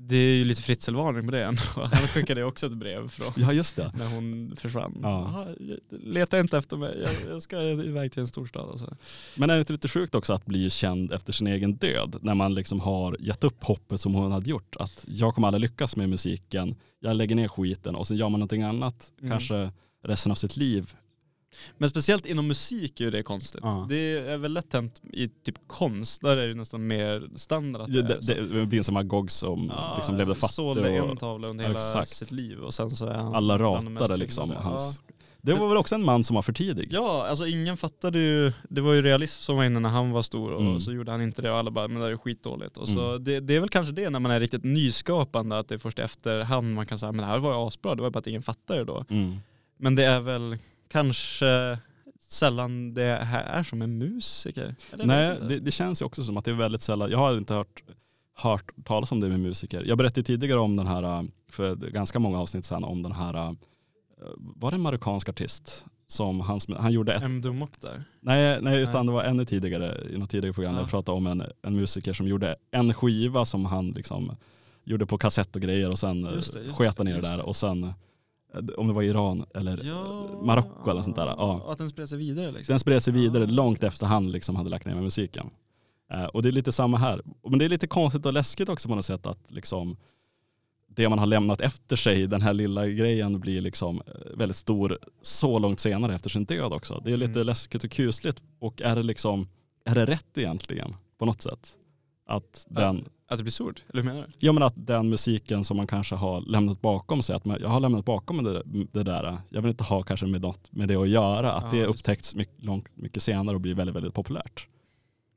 Det 0.06 0.16
är 0.16 0.34
ju 0.34 0.44
lite 0.44 0.62
fritzelvarning 0.62 1.24
på 1.26 1.30
det 1.32 1.44
ändå. 1.44 1.62
Han 1.76 1.88
skickade 1.90 2.40
ju 2.40 2.46
också 2.46 2.66
ett 2.66 2.72
brev 2.72 3.08
från 3.08 3.32
Ja 3.36 3.52
just 3.52 3.76
det. 3.76 3.92
när 3.98 4.14
hon 4.14 4.54
försvann. 4.56 4.98
Ja. 5.02 5.46
Leta 5.90 6.40
inte 6.40 6.58
efter 6.58 6.76
mig, 6.76 6.98
jag, 7.02 7.32
jag 7.34 7.42
ska 7.42 7.62
iväg 7.62 8.12
till 8.12 8.20
en 8.20 8.28
storstad. 8.28 8.68
Och 8.68 8.78
så. 8.80 8.96
Men 9.36 9.50
är 9.50 9.54
det 9.54 9.60
inte 9.60 9.72
lite 9.72 9.88
sjukt 9.88 10.14
också 10.14 10.32
att 10.32 10.46
bli 10.46 10.70
känd 10.70 11.12
efter 11.12 11.32
sin 11.32 11.46
egen 11.46 11.74
död? 11.76 12.16
När 12.22 12.34
man 12.34 12.54
liksom 12.54 12.80
har 12.80 13.16
gett 13.20 13.44
upp 13.44 13.64
hoppet 13.64 14.00
som 14.00 14.14
hon 14.14 14.32
hade 14.32 14.50
gjort. 14.50 14.76
Att 14.76 15.04
jag 15.08 15.34
kommer 15.34 15.48
aldrig 15.48 15.60
lyckas 15.60 15.96
med 15.96 16.08
musiken, 16.08 16.74
jag 17.00 17.16
lägger 17.16 17.34
ner 17.36 17.48
skiten 17.48 17.94
och 17.94 18.06
sen 18.06 18.16
gör 18.16 18.28
man 18.28 18.40
någonting 18.40 18.62
annat, 18.62 19.12
Mm. 19.20 19.30
kanske 19.30 19.70
resten 20.04 20.32
av 20.32 20.36
sitt 20.36 20.56
liv. 20.56 20.92
Men 21.78 21.90
speciellt 21.90 22.26
inom 22.26 22.46
musik 22.48 23.00
är 23.00 23.04
ju 23.04 23.10
det 23.10 23.22
konstigt. 23.22 23.60
Ja. 23.64 23.86
Det 23.88 24.18
är 24.18 24.38
väl 24.38 24.52
lätt 24.52 24.72
hänt 24.72 25.00
i 25.12 25.28
typ 25.28 25.58
konst, 25.66 26.20
där 26.22 26.36
är 26.36 26.48
det 26.48 26.54
nästan 26.54 26.86
mer 26.86 27.28
standard 27.36 27.82
att 27.82 27.92
Det, 27.92 28.02
det, 28.02 28.46
det, 28.64 28.70
finns 28.70 28.86
som 28.86 28.94
Magog 28.94 29.30
som 29.30 29.72
Ja, 29.76 29.94
liksom 29.96 30.16
levde 30.16 30.34
fattig 30.34 30.54
Sålde 30.54 30.88
en 30.96 31.16
tavla 31.16 31.48
under 31.48 31.64
hela 31.64 31.76
Exakt. 31.76 32.08
sitt 32.10 32.30
liv 32.32 32.58
och 32.60 32.74
sen 32.74 32.90
så 32.90 33.06
är 33.06 33.14
han 33.14 33.34
alla 33.34 33.58
ratade 33.58 34.16
liksom 34.16 34.50
hans... 34.50 35.02
Det 35.42 35.54
var 35.54 35.68
väl 35.68 35.76
också 35.76 35.94
en 35.94 36.04
man 36.04 36.24
som 36.24 36.34
var 36.34 36.42
för 36.42 36.52
tidig? 36.52 36.88
Ja, 36.92 37.26
alltså 37.30 37.46
ingen 37.46 37.76
fattade 37.76 38.18
ju, 38.18 38.52
det 38.70 38.80
var 38.80 38.92
ju 38.92 39.02
realism 39.02 39.42
som 39.42 39.56
var 39.56 39.64
inne 39.64 39.80
när 39.80 39.88
han 39.88 40.10
var 40.10 40.22
stor 40.22 40.52
och 40.52 40.60
Mm. 40.60 40.80
så 40.80 40.92
gjorde 40.92 41.10
han 41.12 41.22
inte 41.22 41.42
det 41.42 41.50
och 41.50 41.56
alla 41.56 41.70
bara, 41.70 41.88
men 41.88 42.02
det 42.02 42.08
är 42.08 42.16
skitdåligt. 42.16 42.76
Och 42.76 42.88
så 42.88 43.10
Mm. 43.10 43.24
det, 43.24 43.40
det 43.40 43.56
är 43.56 43.60
väl 43.60 43.68
kanske 43.68 43.92
det 43.92 44.10
när 44.10 44.20
man 44.20 44.32
är 44.32 44.40
riktigt 44.40 44.64
nyskapande, 44.64 45.58
att 45.58 45.68
det 45.68 45.74
är 45.74 45.78
först 45.78 45.98
efterhand 45.98 46.74
man 46.74 46.86
kan 46.86 46.98
säga, 46.98 47.12
men 47.12 47.18
det 47.20 47.26
här 47.26 47.38
var 47.38 47.50
ju 47.50 47.56
asbra, 47.68 47.94
det 47.94 48.02
var 48.02 48.10
bara 48.10 48.18
att 48.18 48.26
ingen 48.26 48.42
fattade 48.42 48.78
det 48.80 48.84
då. 48.84 49.04
Mm. 49.10 49.36
Men 49.78 49.94
det 49.94 50.04
är 50.04 50.20
väl 50.20 50.58
kanske 50.98 51.78
sällan 52.20 52.94
det 52.94 53.18
här 53.24 53.44
är 53.44 53.62
som 53.62 53.82
en 53.82 53.98
musiker. 53.98 54.74
Eller 54.92 55.06
Nej, 55.06 55.38
det, 55.48 55.58
det 55.58 55.70
känns 55.70 56.02
ju 56.02 56.06
också 56.06 56.24
som 56.24 56.36
att 56.36 56.44
det 56.44 56.50
är 56.50 56.54
väldigt 56.54 56.82
sällan, 56.82 57.10
jag 57.10 57.18
har 57.18 57.36
inte 57.36 57.54
hört, 57.54 57.82
hört 58.34 58.70
talas 58.84 59.12
om 59.12 59.20
det 59.20 59.28
med 59.28 59.40
musiker. 59.40 59.84
Jag 59.84 59.98
berättade 59.98 60.20
ju 60.20 60.24
tidigare 60.24 60.60
om 60.60 60.76
den 60.76 60.86
här, 60.86 61.26
för 61.50 61.76
ganska 61.76 62.18
många 62.18 62.40
avsnitt 62.40 62.64
sedan, 62.64 62.84
om 62.84 63.02
den 63.02 63.12
här, 63.12 63.34
äh, 63.34 63.52
var 64.36 64.70
det 64.70 64.74
en 64.74 64.80
marockansk 64.80 65.28
artist? 65.28 65.84
Som 66.06 66.40
han, 66.40 66.60
han 66.78 66.92
gjorde 66.92 67.14
ett, 67.14 67.22
M. 67.22 67.40
Dumok 67.42 67.80
där. 67.80 68.04
nej, 68.20 68.58
nej 68.62 68.82
utan 68.82 69.06
det 69.06 69.12
var 69.12 69.24
ännu 69.24 69.44
tidigare, 69.44 70.06
i 70.10 70.18
något 70.18 70.30
tidigare 70.30 70.52
program, 70.52 70.72
Ja. 70.72 70.76
där 70.76 70.82
jag 70.82 70.90
pratade 70.90 71.18
om 71.18 71.26
en, 71.26 71.42
en 71.62 71.76
musiker 71.76 72.12
som 72.12 72.28
gjorde 72.28 72.56
en 72.70 72.94
skiva 72.94 73.44
som 73.44 73.64
han 73.64 73.90
liksom 73.90 74.36
gjorde 74.84 75.06
på 75.06 75.18
kassett 75.18 75.56
och 75.56 75.62
grejer 75.62 75.88
och 75.88 75.98
sen 75.98 76.22
Just 76.34 76.52
det, 76.52 76.62
just 76.62 76.78
sket 76.78 76.98
han 76.98 77.06
ner 77.06 77.14
det 77.14 77.20
där 77.28 77.46
och 77.46 77.56
sen, 77.56 77.92
om 78.76 78.86
det 78.88 78.92
var 78.94 79.02
Iran 79.02 79.44
eller 79.54 79.76
Marocko 80.44 80.90
eller 80.90 81.02
sånt 81.02 81.16
där. 81.16 81.26
Ja. 81.26 81.60
Och 81.64 81.72
att 81.72 81.78
den 81.78 81.90
spred 81.90 82.08
sig 82.08 82.18
vidare 82.18 82.46
liksom. 82.46 82.64
Sen 82.64 82.78
spred 82.78 83.02
sig 83.02 83.12
vidare 83.12 83.44
Ja, 83.44 83.50
långt 83.50 83.82
efter 83.84 84.06
han 84.06 84.30
liksom 84.30 84.56
hade 84.56 84.70
lagt 84.70 84.86
ner 84.86 84.94
med 84.94 85.02
musiken. 85.02 85.50
Eh, 86.12 86.24
och 86.24 86.42
det 86.42 86.48
är 86.48 86.52
lite 86.52 86.72
samma 86.72 86.96
här. 86.96 87.22
Men 87.48 87.58
det 87.58 87.64
är 87.64 87.68
lite 87.68 87.86
konstigt 87.86 88.26
och 88.26 88.32
läskigt 88.32 88.68
också 88.68 88.88
på 88.88 88.94
något 88.94 89.04
sätt 89.04 89.26
att 89.26 89.50
liksom 89.50 89.96
det 90.96 91.08
man 91.08 91.18
har 91.18 91.26
lämnat 91.26 91.60
efter 91.60 91.96
sig, 91.96 92.26
den 92.26 92.42
här 92.42 92.52
lilla 92.52 92.86
grejen 92.86 93.40
blir 93.40 93.60
liksom 93.60 94.02
eh, 94.06 94.36
väldigt 94.36 94.56
stor 94.56 94.98
så 95.22 95.58
långt 95.58 95.80
senare 95.80 96.14
efter 96.14 96.30
sin 96.30 96.44
död 96.44 96.72
också. 96.72 97.02
Det 97.04 97.12
är 97.12 97.16
lite 97.16 97.32
Mm. 97.32 97.46
läskigt 97.46 97.84
och 97.84 97.90
kusligt 97.90 98.42
och 98.58 98.82
är 98.82 98.96
det 98.96 99.02
liksom, 99.02 99.48
är 99.84 99.94
det 99.94 100.04
rätt 100.04 100.38
egentligen 100.38 100.96
på 101.18 101.24
något 101.24 101.42
sätt? 101.42 101.72
Att 102.26 102.66
den, 102.70 103.04
Att 103.26 103.38
det 103.38 103.44
blir 103.44 103.52
stort, 103.52 103.84
eller 103.92 104.02
hur 104.02 104.10
menar 104.10 104.26
du? 104.26 104.46
jag 104.46 104.54
menar 104.54 104.66
att 104.66 104.86
den 104.86 105.08
musiken 105.10 105.64
som 105.64 105.76
man 105.76 105.86
kanske 105.86 106.14
har 106.14 106.40
lämnat 106.40 106.80
bakom 106.80 107.22
sig, 107.22 107.36
att 107.36 107.44
man, 107.44 107.58
jag 107.60 107.68
har 107.68 107.80
lämnat 107.80 108.04
bakom 108.04 108.36
mig 108.36 108.44
det, 108.54 108.62
det 108.92 109.02
där, 109.02 109.38
jag 109.48 109.62
vill 109.62 109.70
inte 109.70 109.84
ha 109.84 110.02
kanske 110.02 110.26
med 110.26 110.40
något 110.40 110.72
med 110.72 110.88
det 110.88 110.96
att 110.96 111.08
göra, 111.08 111.52
att 111.52 111.64
Ja, 111.64 111.70
det 111.78 111.86
upptäcks 111.86 112.34
mycket, 112.34 112.64
långt, 112.64 112.86
mycket 112.94 113.22
senare 113.22 113.54
och 113.56 113.60
blir 113.60 113.74
väldigt, 113.74 113.96
väldigt 113.96 114.14
populärt. 114.14 114.68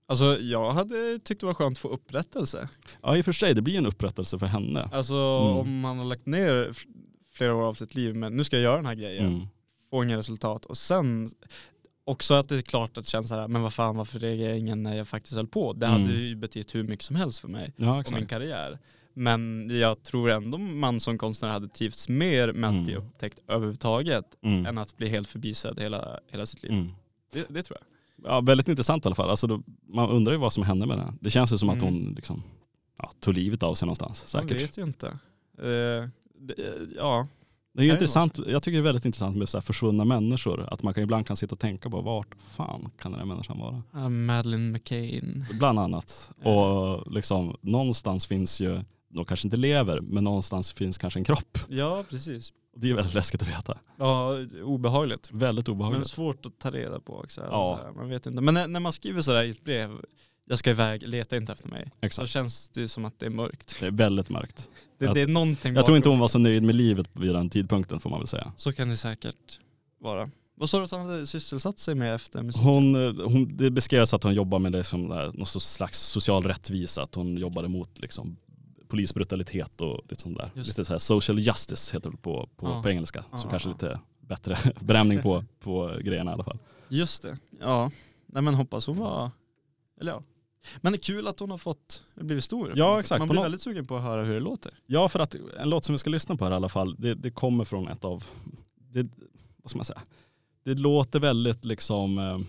Alltså 0.09 0.39
jag 0.39 0.71
hade 0.71 1.19
tyckt 1.23 1.39
det 1.41 1.45
var 1.47 1.53
skönt 1.53 1.77
att 1.77 1.81
få 1.81 1.87
upprättelse. 1.87 2.69
Ja 3.03 3.17
i 3.17 3.21
och 3.21 3.25
för 3.25 3.31
sig, 3.31 3.53
det 3.53 3.61
blir 3.61 3.77
en 3.77 3.85
upprättelse 3.85 4.39
för 4.39 4.45
henne. 4.45 4.89
Alltså 4.91 5.13
Mm. 5.13 5.57
om 5.57 5.79
man 5.79 5.97
har 5.97 6.05
lagt 6.05 6.25
ner 6.25 6.71
flera 7.33 7.55
år 7.55 7.63
av 7.63 7.73
sitt 7.73 7.95
liv 7.95 8.15
med 8.15 8.31
nu 8.31 8.43
ska 8.43 8.55
jag 8.55 8.63
göra 8.63 8.75
den 8.75 8.85
här 8.85 8.95
grejen, 8.95 9.25
Mm. 9.27 9.47
få 9.91 10.03
inga 10.03 10.17
resultat 10.17 10.65
och 10.65 10.77
sen 10.77 11.29
också 12.07 12.33
att 12.33 12.49
det 12.49 12.55
är 12.57 12.61
klart 12.61 12.97
att 12.97 13.03
det 13.03 13.09
känns 13.09 13.27
så 13.29 13.35
här, 13.35 13.47
men 13.47 13.61
vad 13.61 13.73
fan 13.73 13.95
varför 13.95 14.19
reagerar 14.19 14.53
ingen 14.53 14.83
när 14.83 14.95
jag 14.95 15.07
faktiskt 15.07 15.35
höll 15.35 15.47
på? 15.47 15.73
Det 15.73 15.85
Mm. 15.85 16.01
hade 16.01 16.13
ju 16.13 16.35
betytt 16.35 16.75
hur 16.75 16.83
mycket 16.83 17.05
som 17.05 17.15
helst 17.15 17.39
för 17.39 17.47
mig 17.47 17.73
Ja 17.77 17.99
och 17.99 18.11
min 18.11 18.25
karriär. 18.25 18.79
Men 19.13 19.69
jag 19.79 20.03
tror 20.03 20.29
ändå 20.29 20.57
man 20.57 20.99
som 20.99 21.17
konstnär 21.17 21.49
hade 21.49 21.67
trivts 21.67 22.09
mer 22.09 22.53
med 22.53 22.69
att 22.69 22.73
Mm. 22.73 22.85
bli 22.85 22.95
upptäckt 22.95 23.39
överhuvudtaget 23.47 24.25
Mm. 24.41 24.65
än 24.65 24.77
att 24.77 24.97
bli 24.97 25.09
helt 25.09 25.27
förbisedd 25.27 25.79
hela, 25.79 26.19
hela 26.31 26.45
sitt 26.45 26.63
liv. 26.63 26.71
Mm. 26.71 26.89
Det, 27.33 27.45
det 27.49 27.63
tror 27.63 27.77
jag. 27.81 27.87
Ja, 28.31 28.41
väldigt 28.41 28.67
intressant 28.67 29.05
i 29.05 29.07
alla 29.07 29.15
fall. 29.15 29.29
Alltså, 29.29 29.47
då, 29.47 29.63
man 29.87 30.09
undrar 30.09 30.33
ju 30.33 30.39
vad 30.39 30.53
som 30.53 30.63
hände 30.63 30.85
med 30.87 30.97
det. 30.97 31.13
Det 31.21 31.29
känns 31.29 31.53
ju 31.53 31.57
som 31.57 31.69
att 31.69 31.81
Mm. 31.81 31.93
hon 31.93 32.13
liksom, 32.15 32.43
ja, 32.97 33.11
tog 33.19 33.33
livet 33.33 33.63
av 33.63 33.75
sig 33.75 33.85
någonstans. 33.85 34.27
Säkert. 34.27 34.61
vet 34.61 34.77
ju 34.77 34.83
inte. 34.83 35.07
Eh, 35.57 36.09
det, 36.39 36.55
ja, 36.97 37.27
Det 37.77 37.83
är 37.83 37.85
ju 37.85 37.91
intressant, 37.91 38.39
jag 38.47 38.63
tycker 38.63 38.77
det 38.77 38.81
är 38.81 38.83
väldigt 38.83 39.05
intressant 39.05 39.37
med 39.37 39.49
så 39.49 39.61
försvunna 39.61 40.05
människor. 40.05 40.67
Att 40.73 40.83
man 40.83 40.93
kan 40.93 41.03
ibland 41.03 41.27
kan 41.27 41.37
sitta 41.37 41.55
och 41.55 41.59
tänka 41.59 41.89
på 41.89 42.01
vart 42.01 42.35
fan 42.55 42.89
kan 42.99 43.11
den 43.11 43.19
här 43.19 43.27
människan 43.27 43.59
vara? 43.59 43.83
uh, 43.95 44.09
Madeleine 44.09 44.71
McCain. 44.71 45.45
Bland 45.59 45.79
annat. 45.79 46.31
Ja. 46.43 46.49
Och 46.49 47.11
liksom, 47.11 47.57
någonstans 47.61 48.25
finns 48.27 48.61
ju, 48.61 48.79
de 49.09 49.25
kanske 49.25 49.47
inte 49.47 49.57
lever, 49.57 50.01
men 50.01 50.23
någonstans 50.23 50.73
finns 50.73 50.97
kanske 50.97 51.19
en 51.19 51.23
kropp. 51.23 51.57
Ja, 51.69 52.03
precis. 52.09 52.53
Och 52.73 52.79
det 52.79 52.89
är 52.89 52.93
väldigt 52.93 53.13
läskigt 53.13 53.41
att 53.41 53.47
veta. 53.49 53.77
Ja, 53.97 54.33
obehagligt. 54.63 55.29
Väldigt 55.31 55.67
Men 55.67 55.75
obehagligt. 55.75 56.07
svårt 56.07 56.45
att 56.45 56.59
ta 56.59 56.71
reda 56.71 56.99
på 56.99 57.19
också. 57.19 57.41
Ja. 57.41 57.79
Man 57.95 58.09
vet 58.09 58.25
inte. 58.25 58.41
Men 58.41 58.53
när, 58.53 58.67
när 58.67 58.79
man 58.79 58.93
skriver 58.93 59.21
sådär 59.21 59.43
i 59.43 59.49
ett 59.49 59.63
brev, 59.63 59.89
jag 60.49 60.59
ska 60.59 60.69
iväg, 60.69 61.07
leta 61.07 61.37
inte 61.37 61.51
efter 61.51 61.69
mig. 61.69 61.91
Exakt. 62.01 62.29
känns 62.29 62.69
det 62.69 62.81
ju 62.81 62.87
som 62.87 63.05
att 63.05 63.19
det 63.19 63.25
är 63.25 63.29
mörkt. 63.29 63.77
Det 63.79 63.87
är 63.87 63.91
väldigt 63.91 64.29
mörkt. 64.29 64.69
Det, 64.97 65.13
det 65.13 65.21
är 65.21 65.27
någonting 65.27 65.75
Jag 65.75 65.85
tror 65.85 65.97
inte 65.97 66.09
hon 66.09 66.19
var 66.19 66.27
så 66.27 66.39
nöjd 66.39 66.63
med 66.63 66.75
livet 66.75 67.07
vid 67.13 67.33
den 67.33 67.49
tidpunkten 67.49 67.99
får 67.99 68.09
man 68.09 68.19
väl 68.19 68.27
säga. 68.27 68.53
Så 68.57 68.73
kan 68.73 68.89
det 68.89 68.97
säkert 68.97 69.59
vara. 69.99 70.29
Vad 70.55 70.69
sa 70.69 70.77
du 70.77 70.83
att 70.83 70.91
han 70.91 71.05
hade 71.09 71.27
sysselsatt 71.27 71.79
sig 71.79 71.95
med 71.95 72.15
efter 72.15 72.41
musik? 72.41 72.61
Hon, 72.63 72.95
eh, 72.95 73.25
hon, 73.25 73.57
det 73.57 73.71
beskrevs 73.71 74.13
att 74.13 74.23
hon 74.23 74.33
jobbar 74.33 74.59
med 74.59 74.71
det 74.71 74.83
som 74.83 75.09
där, 75.09 75.31
någon 75.33 75.45
slags 75.47 75.99
social 75.99 76.43
rättvisa, 76.43 77.03
att 77.03 77.15
hon 77.15 77.37
jobbade 77.37 77.67
mot 77.67 77.99
liksom, 77.99 78.37
polisbrutalitet 78.87 79.81
och 79.81 80.01
lite 80.09 80.21
sånt 80.21 80.37
där. 80.37 80.51
Just 80.55 80.69
Lite 80.69 80.85
så 80.85 80.93
här 80.93 80.99
social 80.99 81.39
justice 81.39 81.93
heter 81.95 82.09
det 82.09 82.17
på, 82.17 82.49
på, 82.55 82.67
Ja. 82.67 82.81
på 82.83 82.89
engelska. 82.89 83.23
Ja, 83.31 83.37
så 83.37 83.45
ja, 83.47 83.49
kanske 83.49 83.69
lite 83.69 83.99
bättre 84.21 84.57
benämning 84.79 85.21
på, 85.21 85.45
på 85.59 85.97
grejerna 86.01 86.31
i 86.31 86.33
alla 86.33 86.43
fall. 86.43 86.57
Just 86.89 87.21
det. 87.21 87.37
Ja. 87.59 87.91
Nej 88.25 88.41
men 88.43 88.53
hoppas 88.53 88.87
hon 88.87 88.97
var, 88.97 89.31
eller 90.01 90.11
ja. 90.11 90.23
Men 90.81 90.91
det 90.93 90.95
är 90.97 91.01
kul 91.01 91.27
att 91.27 91.39
hon 91.39 91.51
har 91.51 91.57
fått, 91.57 92.03
blivit 92.15 92.43
stor. 92.43 92.73
Ja, 92.75 92.99
exakt. 92.99 93.19
Man 93.19 93.27
blir 93.27 93.41
väldigt 93.41 93.61
sugen 93.61 93.85
på 93.85 93.95
att 93.97 94.03
höra 94.03 94.23
hur 94.23 94.33
det 94.33 94.39
låter. 94.39 94.73
Ja, 94.85 95.07
för 95.07 95.19
att 95.19 95.35
en 95.59 95.69
låt 95.69 95.85
som 95.85 95.93
vi 95.93 95.99
ska 95.99 96.09
lyssna 96.09 96.35
på 96.35 96.45
här 96.45 96.51
i 96.51 96.55
alla 96.55 96.69
fall, 96.69 96.95
det, 96.99 97.15
det 97.15 97.31
kommer 97.31 97.63
från 97.63 97.87
ett 97.87 98.05
av, 98.05 98.23
det, 98.91 99.09
vad 99.57 99.69
ska 99.69 99.77
man 99.77 99.85
säga, 99.85 100.01
det 100.63 100.73
låter 100.79 101.19
väldigt 101.19 101.65
liksom, 101.65 102.17
eh, 102.17 102.39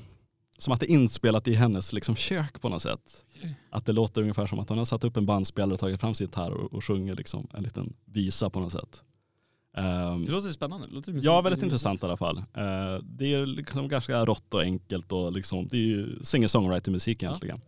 som 0.59 0.73
att 0.73 0.81
det 0.81 0.87
är 0.91 0.95
inspelat 0.95 1.49
i 1.49 1.55
hennes 1.55 1.93
liksom 1.93 2.17
kök 2.17 2.61
på 2.61 2.69
något 2.69 2.83
sätt. 2.83 3.27
Okej. 3.37 3.55
Att 3.71 3.87
det 3.87 3.93
låter 3.93 4.21
ungefär 4.21 4.47
som 4.47 4.59
att 4.59 4.69
hon 4.69 4.79
har 4.79 4.85
satt 4.85 5.05
upp 5.05 5.17
en 5.17 5.27
bandspelare 5.27 5.73
och 5.75 5.81
tagit 5.81 6.01
fram 6.01 6.15
sin 6.15 6.27
gitarr 6.27 6.51
och, 6.51 6.73
och 6.75 6.85
sjunger 6.85 7.15
liksom 7.15 7.49
en 7.55 7.63
liten 7.63 7.95
visa 8.05 8.51
på 8.51 8.61
något 8.61 8.73
sätt. 8.73 9.05
Ehm, 9.77 10.25
Det 10.25 10.33
låter 10.33 10.51
spännande. 10.51 10.87
Det 10.89 10.95
låter 10.95 11.21
ja, 11.23 11.41
väldigt 11.41 11.63
intressant 11.63 12.03
i 12.03 12.07
alla 12.07 12.17
fall. 12.17 12.39
Eh, 12.39 13.03
det 13.03 13.35
är 13.35 13.47
liksom 13.47 13.89
ganska 13.89 14.25
rått 14.25 14.55
och 14.55 14.61
enkelt 14.63 15.13
och 15.13 15.33
liksom, 15.33 15.69
det 15.69 15.77
är 15.77 15.81
ju 15.87 16.19
singer-songwriter-musik 16.23 17.23
Ja. 17.23 17.27
egentligen. 17.29 17.57
Eh, 17.57 17.63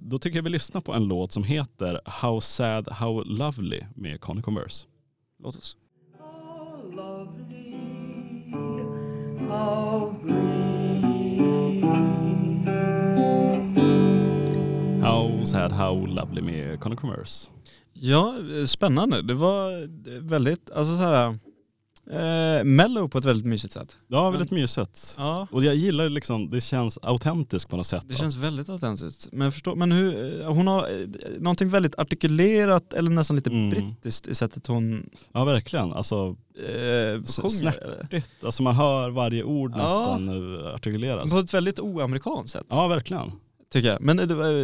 då 0.00 0.18
tycker 0.18 0.38
jag 0.38 0.42
vi 0.42 0.50
lyssnar 0.50 0.80
på 0.80 0.92
en 0.92 1.04
låt 1.04 1.32
som 1.32 1.44
heter 1.44 2.00
How 2.04 2.40
Sad 2.40 2.88
How 2.88 3.24
Lovely 3.24 3.80
med 3.94 4.20
Conny 4.20 4.42
Converse. 4.42 4.86
Låt 5.42 5.56
oss. 5.56 5.76
How 6.18 6.92
lovely, 6.96 7.74
how 9.48 10.14
green. 10.22 10.70
How 15.02 15.44
Sad 15.44 15.72
How 15.72 16.06
Lovely 16.06 16.42
med 16.42 16.80
Conny 16.80 16.96
Converse. 16.96 17.50
Ja, 17.92 18.34
eh, 18.58 18.64
spännande. 18.64 19.22
Det 19.22 19.34
var 19.34 19.82
eh, 19.82 20.20
väldigt, 20.20 20.70
alltså 20.70 20.96
så 20.96 21.02
här, 21.02 21.38
eh, 22.12 22.64
mellow 22.64 23.08
på 23.08 23.18
ett 23.18 23.24
väldigt 23.24 23.46
mysigt 23.46 23.74
sätt. 23.74 23.96
Ja, 24.08 24.30
väldigt 24.30 24.50
mysigt. 24.50 25.14
Ja, 25.18 25.46
Och 25.52 25.64
jag 25.64 25.74
gillar 25.74 26.08
liksom, 26.08 26.50
det 26.50 26.60
känns 26.60 26.98
autentiskt 27.02 27.70
på 27.70 27.76
något 27.76 27.86
sätt. 27.86 28.04
det 28.08 28.14
känns 28.14 28.36
väldigt 28.36 28.68
autentiskt. 28.68 29.28
Men 29.32 29.40
jag 29.44 29.52
förstår, 29.52 29.76
men 29.76 29.92
hur, 29.92 30.40
eh, 30.42 30.52
hon 30.52 30.66
har 30.66 30.80
eh, 31.00 31.06
någonting 31.38 31.68
väldigt 31.68 31.98
artikulerat 31.98 32.92
eller 32.94 33.10
nästan 33.10 33.36
lite 33.36 33.50
Mm. 33.50 33.70
brittiskt 33.70 34.26
i 34.26 34.34
sättet 34.34 34.66
hon 34.66 35.10
Ja, 35.32 35.44
verkligen. 35.44 35.92
Alltså, 35.92 36.36
eh, 36.58 37.22
Så 37.24 37.42
sjunger. 37.42 37.54
snärt. 37.54 37.76
eller? 37.76 38.06
fritt. 38.10 38.30
alltså 38.44 38.62
man 38.62 38.74
hör 38.74 39.10
varje 39.10 39.42
ord 39.42 39.72
Ja. 39.76 39.84
nästan 39.84 40.28
eh, 40.64 40.74
artikuleras. 40.74 41.30
På 41.32 41.38
ett 41.38 41.54
väldigt 41.54 41.80
oamerikanskt 41.80 42.52
sätt, 42.52 42.66
Ja, 42.70 42.88
verkligen. 42.88 43.32
tycker 43.72 43.88
jag. 43.88 44.00
Men 44.00 44.16
det 44.16 44.34
var 44.34 44.44
eh, 44.50 44.60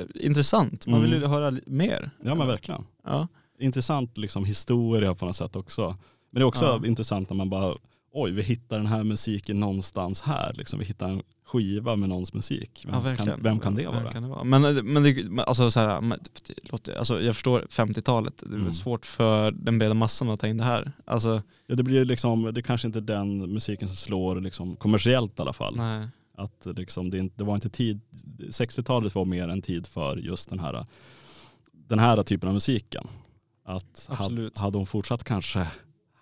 eh, 0.00 0.26
intressant, 0.26 0.86
man 0.86 0.98
Mm. 1.00 1.10
vill 1.10 1.20
ju 1.20 1.26
höra 1.26 1.58
mer. 1.66 2.10
Ja, 2.24 2.34
men 2.34 2.46
verkligen. 2.46 2.84
Ja. 3.04 3.28
Intressant 3.60 4.18
liksom 4.18 4.44
historia 4.44 5.14
på 5.14 5.26
något 5.26 5.36
sätt 5.36 5.56
också. 5.56 5.96
Men 6.34 6.40
det 6.40 6.44
är 6.44 6.46
också 6.46 6.64
Ja. 6.64 6.86
intressant 6.86 7.30
när 7.30 7.36
man 7.36 7.50
bara, 7.50 7.74
oj 8.12 8.30
vi 8.30 8.42
hittar 8.42 8.76
den 8.76 8.86
här 8.86 9.04
musiken 9.04 9.60
någonstans 9.60 10.22
här. 10.22 10.52
Liksom, 10.54 10.78
vi 10.78 10.84
hittar 10.84 11.08
en 11.08 11.22
skiva 11.46 11.96
med 11.96 12.08
någons 12.08 12.32
musik. 12.32 12.84
Vem, 12.86 12.94
ja, 13.06 13.16
kan, 13.16 13.42
vem 13.42 13.60
kan 13.60 13.74
det 13.74 13.82
Vem 13.82 13.92
vara? 14.02 14.12
Kan 14.12 14.22
det 14.22 14.28
vara? 14.28 14.44
Men, 14.44 14.62
men, 14.92 15.02
det, 15.02 15.42
alltså, 15.46 15.70
så 15.70 15.80
här, 15.80 16.00
men 16.00 16.18
det 16.46 16.72
låter, 16.72 16.94
alltså, 16.98 17.22
jag 17.22 17.34
förstår 17.34 17.66
50-talet, 17.70 18.42
det 18.46 18.54
är 18.56 18.58
Mm. 18.60 18.72
svårt 18.72 19.06
för 19.06 19.50
den 19.50 19.78
breda 19.78 19.94
massan 19.94 20.30
att 20.30 20.40
ta 20.40 20.46
in 20.46 20.58
det 20.58 20.64
här. 20.64 20.92
Alltså, 21.04 21.42
Ja, 21.66 21.74
det 21.74 21.82
blir 21.82 22.04
liksom, 22.04 22.42
det 22.54 22.60
är 22.60 22.62
kanske 22.62 22.86
inte 22.86 23.00
den 23.00 23.52
musiken 23.52 23.88
som 23.88 23.96
slår 23.96 24.40
liksom, 24.40 24.76
kommersiellt 24.76 25.38
i 25.38 25.42
alla 25.42 25.52
fall. 25.52 25.76
nej. 25.76 26.08
Att 26.36 26.66
liksom, 26.76 27.10
det, 27.10 27.28
det 27.36 27.44
var 27.44 27.54
inte 27.54 27.70
tid, 27.70 28.00
60-talet 28.50 29.14
var 29.14 29.24
mer 29.24 29.48
en 29.48 29.62
tid 29.62 29.86
för 29.86 30.16
just 30.16 30.48
den 30.50 30.58
här, 30.58 30.86
den 31.72 31.98
här 31.98 32.22
typen 32.22 32.48
av 32.48 32.52
musiken. 32.54 33.06
Att 33.64 34.06
Absolut. 34.10 34.58
hade 34.58 34.78
hon 34.78 34.86
fortsatt 34.86 35.24
kanske, 35.24 35.66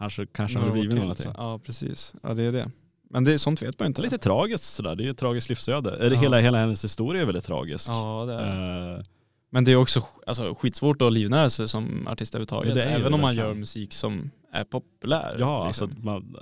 kanske, 0.03 0.27
kanske 0.27 0.59
Några 0.59 0.71
hade 0.71 0.81
det 0.81 0.87
år 0.87 0.87
blivit 0.89 1.03
någonting. 1.03 1.25
så- 1.33 1.35
Ja, 1.39 1.59
precis. 1.59 2.15
Ja, 2.23 2.35
det 2.35 2.43
är 2.43 2.53
det. 2.53 2.71
Men 3.11 3.25
det, 3.25 3.39
sånt 3.39 3.63
vet 3.63 3.79
man 3.79 3.87
inte. 3.87 4.03
Lite 4.03 4.19
tragiskt 4.19 4.65
sådär, 4.65 4.95
det 4.95 5.03
är 5.03 5.05
ju 5.05 5.11
ett 5.11 5.19
tragiskt 5.19 5.49
livsöde. 5.49 5.99
Ja. 6.13 6.21
Hela, 6.21 6.39
hela 6.39 6.59
hennes 6.59 6.85
historia 6.85 7.23
är 7.23 7.27
väldigt 7.27 7.45
tragisk. 7.45 7.89
Ja, 7.89 8.25
det 8.27 8.35
är. 8.35 8.97
Eh, 8.99 9.03
Men 9.51 9.65
det 9.65 9.73
är 9.73 9.77
också 9.77 10.01
alltså, 10.27 10.55
skitsvårt 10.55 11.03
att 11.03 11.13
livnära 11.13 11.51
sig 11.51 11.69
som 11.69 12.09
artist 12.09 12.35
överhuvudtaget. 12.35 12.77
Ja, 12.77 12.83
Även 12.83 13.15
om 13.15 13.21
man 13.21 13.35
gör 13.35 13.55
musik 13.55 13.93
som 13.93 14.31
är 14.53 14.65
populär. 14.65 15.37
ja, 15.39 15.67
liksom. 15.67 15.89
alltså, 15.91 16.05
man, 16.07 16.37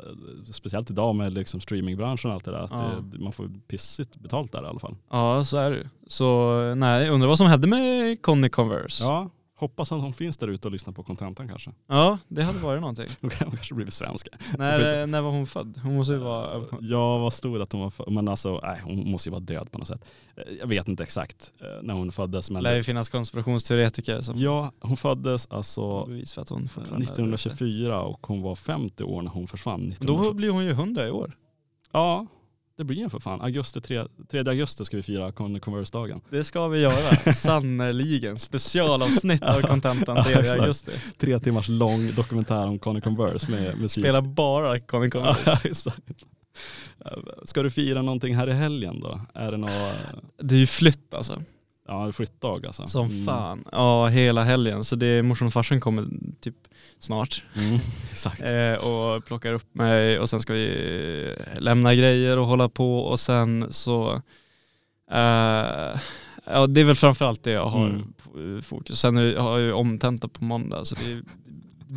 speciellt 0.53 0.91
idag 0.91 1.15
med 1.15 1.32
liksom 1.35 1.61
streamingbranschen 1.61 2.31
och 2.31 2.35
allt 2.35 2.45
det 2.45 2.51
där. 2.51 2.59
Att 2.59 2.70
Ja. 2.70 2.91
det, 3.12 3.19
man 3.19 3.32
får 3.32 3.51
pissigt 3.69 4.16
betalt 4.16 4.53
där 4.53 4.62
i 4.62 4.66
alla 4.66 4.78
fall. 4.78 4.97
Ja, 5.11 5.45
så 5.45 5.57
är 5.57 5.70
det. 5.70 5.89
Så 6.09 6.57
nej, 6.74 7.09
undrar 7.09 7.28
vad 7.28 7.39
som 7.39 7.47
hände 7.47 7.66
med 7.66 8.23
Conny 8.23 8.49
Converse. 8.49 9.05
Ja, 9.05 9.31
hoppas 9.61 9.93
att 9.93 10.01
hon 10.01 10.12
finns 10.15 10.39
där 10.39 10.49
ute 10.49 10.69
och 10.69 10.73
lyssnar 10.73 10.93
på 10.93 11.03
kontentan 11.03 11.49
kanske. 11.49 11.70
Ja, 11.87 12.19
det 12.28 12.43
hade 12.43 12.59
varit 12.59 12.81
någonting. 12.81 13.07
Hon 13.20 13.31
kan- 13.31 13.49
hon 13.49 13.57
kanske 13.57 13.74
blivit 13.74 13.95
svenska. 13.95 14.31
när, 14.59 15.07
när 15.07 15.20
var 15.20 15.31
hon 15.31 15.47
född? 15.47 15.81
Hon 15.82 15.97
måste 15.97 16.12
ju 16.12 16.19
vara... 16.19 16.62
Ja, 16.81 17.19
vad 17.19 17.32
stod 17.32 17.61
att 17.62 17.73
hon 17.73 17.81
var 17.81 17.91
född? 17.91 18.12
Men 18.12 18.28
alltså, 18.28 18.61
nej, 18.62 18.81
hon 18.85 19.11
måste 19.11 19.28
ju 19.28 19.31
vara 19.31 19.41
död 19.41 19.73
på 19.73 19.78
något 19.78 19.89
sätt. 19.89 20.11
Eh, 20.37 20.43
Jag 20.61 20.66
vet 20.66 20.89
inte 20.89 21.03
exakt 21.03 21.53
eh, 21.61 21.82
när 21.82 21.95
hon 21.95 22.12
föddes. 22.12 22.51
Men 22.51 22.62
Det 22.62 22.70
lär 22.70 22.77
ju 22.77 22.82
finnas 22.82 23.09
konspirationsteoretiker 23.09 24.20
som 24.20 24.39
ja, 24.39 24.73
hon 24.81 24.97
föddes 24.97 25.47
alltså 25.51 26.05
bevis 26.07 26.32
för 26.32 26.43
att 26.43 26.49
hon 26.49 26.69
fortfarande 26.69 27.05
är 27.07 27.11
1924 27.11 28.01
och 28.03 28.27
hon 28.27 28.43
var 28.43 28.55
50 28.55 29.05
år 29.05 29.23
när 29.23 29.31
hon 29.31 29.47
försvann. 29.47 29.81
ute. 29.81 29.93
1920. 30.05 30.24
Då 30.28 30.35
blir 30.35 30.51
hon 30.51 30.65
ju 30.65 30.70
100 30.70 31.07
i 31.07 31.11
år. 31.11 31.32
Ja, 31.93 32.27
det 32.81 32.85
blir 32.85 33.02
en 33.02 33.11
för 33.11 33.19
fan. 33.20 33.40
Augusti 33.40 33.81
3, 33.81 34.05
3 34.31 34.40
augusti 34.40 34.85
ska 34.85 34.97
vi 34.97 35.02
fira 35.02 35.31
Con- 35.31 35.61
Converse-dagen. 35.61 36.20
Det 36.31 36.44
ska 36.44 36.69
vi 36.69 36.78
göra, 36.81 36.93
sannerligen. 37.35 38.39
Specialavsnitt 38.39 39.43
av 39.43 39.61
Contentan 39.61 40.16
Ja, 40.16 40.24
3 40.24 40.32
exakt. 40.35 40.61
augusti. 40.61 40.90
Tre 41.19 41.40
timmars 41.40 41.69
lång 41.69 42.15
dokumentär 42.15 42.66
om 42.66 42.78
Conny 42.78 43.01
Converse 43.01 43.51
med 43.51 43.78
musik. 43.78 44.05
Spela 44.05 44.23
bara 44.23 44.81
Conny 44.81 45.11
Converse. 45.11 45.93
Ska 47.44 47.62
du 47.62 47.70
fira 47.70 48.02
någonting 48.02 48.36
här 48.36 48.48
i 48.48 48.52
helgen 48.52 49.01
då? 49.01 49.20
Är 49.35 49.51
det 49.51 49.57
något, 49.57 49.70
Det 50.43 50.55
är 50.55 50.59
ju 50.59 50.66
flytt 50.66 51.15
alltså. 51.15 51.43
ja 51.89 52.12
flyttdag 52.12 52.66
alltså? 52.66 52.86
Som 52.86 53.07
Mm. 53.11 53.27
fan. 53.27 53.65
Ja, 53.73 54.07
hela 54.07 54.44
helgen. 54.44 54.85
Så 54.85 54.97
det 54.97 55.07
är 55.07 55.23
morsan 55.23 55.47
och 55.47 55.52
farsan 55.52 55.81
kommer 55.81 56.07
typ 56.40 56.57
snart. 57.01 57.43
Mm. 57.56 57.78
Eh, 58.74 58.78
och 58.85 59.24
plockar 59.24 59.52
upp 59.52 59.74
mig 59.74 60.18
och 60.18 60.31
sen 60.31 60.40
ska 60.40 60.52
vi 60.52 61.36
lämna 61.59 61.94
grejer 61.94 62.39
och 62.39 62.47
hålla 62.47 62.68
på 62.68 62.98
och 63.01 63.20
sen 63.20 63.66
så 63.70 64.12
eh, 65.10 65.98
Ja 66.47 66.66
det 66.68 66.81
är 66.81 66.85
väl 66.85 66.97
framförallt 66.97 67.43
det 67.43 67.51
jag 67.51 67.66
har 67.66 68.02
Mm. 68.35 68.62
fokus. 68.62 69.01
Sen 69.01 69.16
har 69.16 69.59
jag 69.59 69.60
ju 69.60 69.72
omtenta 69.72 70.28
på 70.28 70.44
måndag 70.44 70.85
så 70.85 70.94
det 70.94 71.12
är 71.12 71.22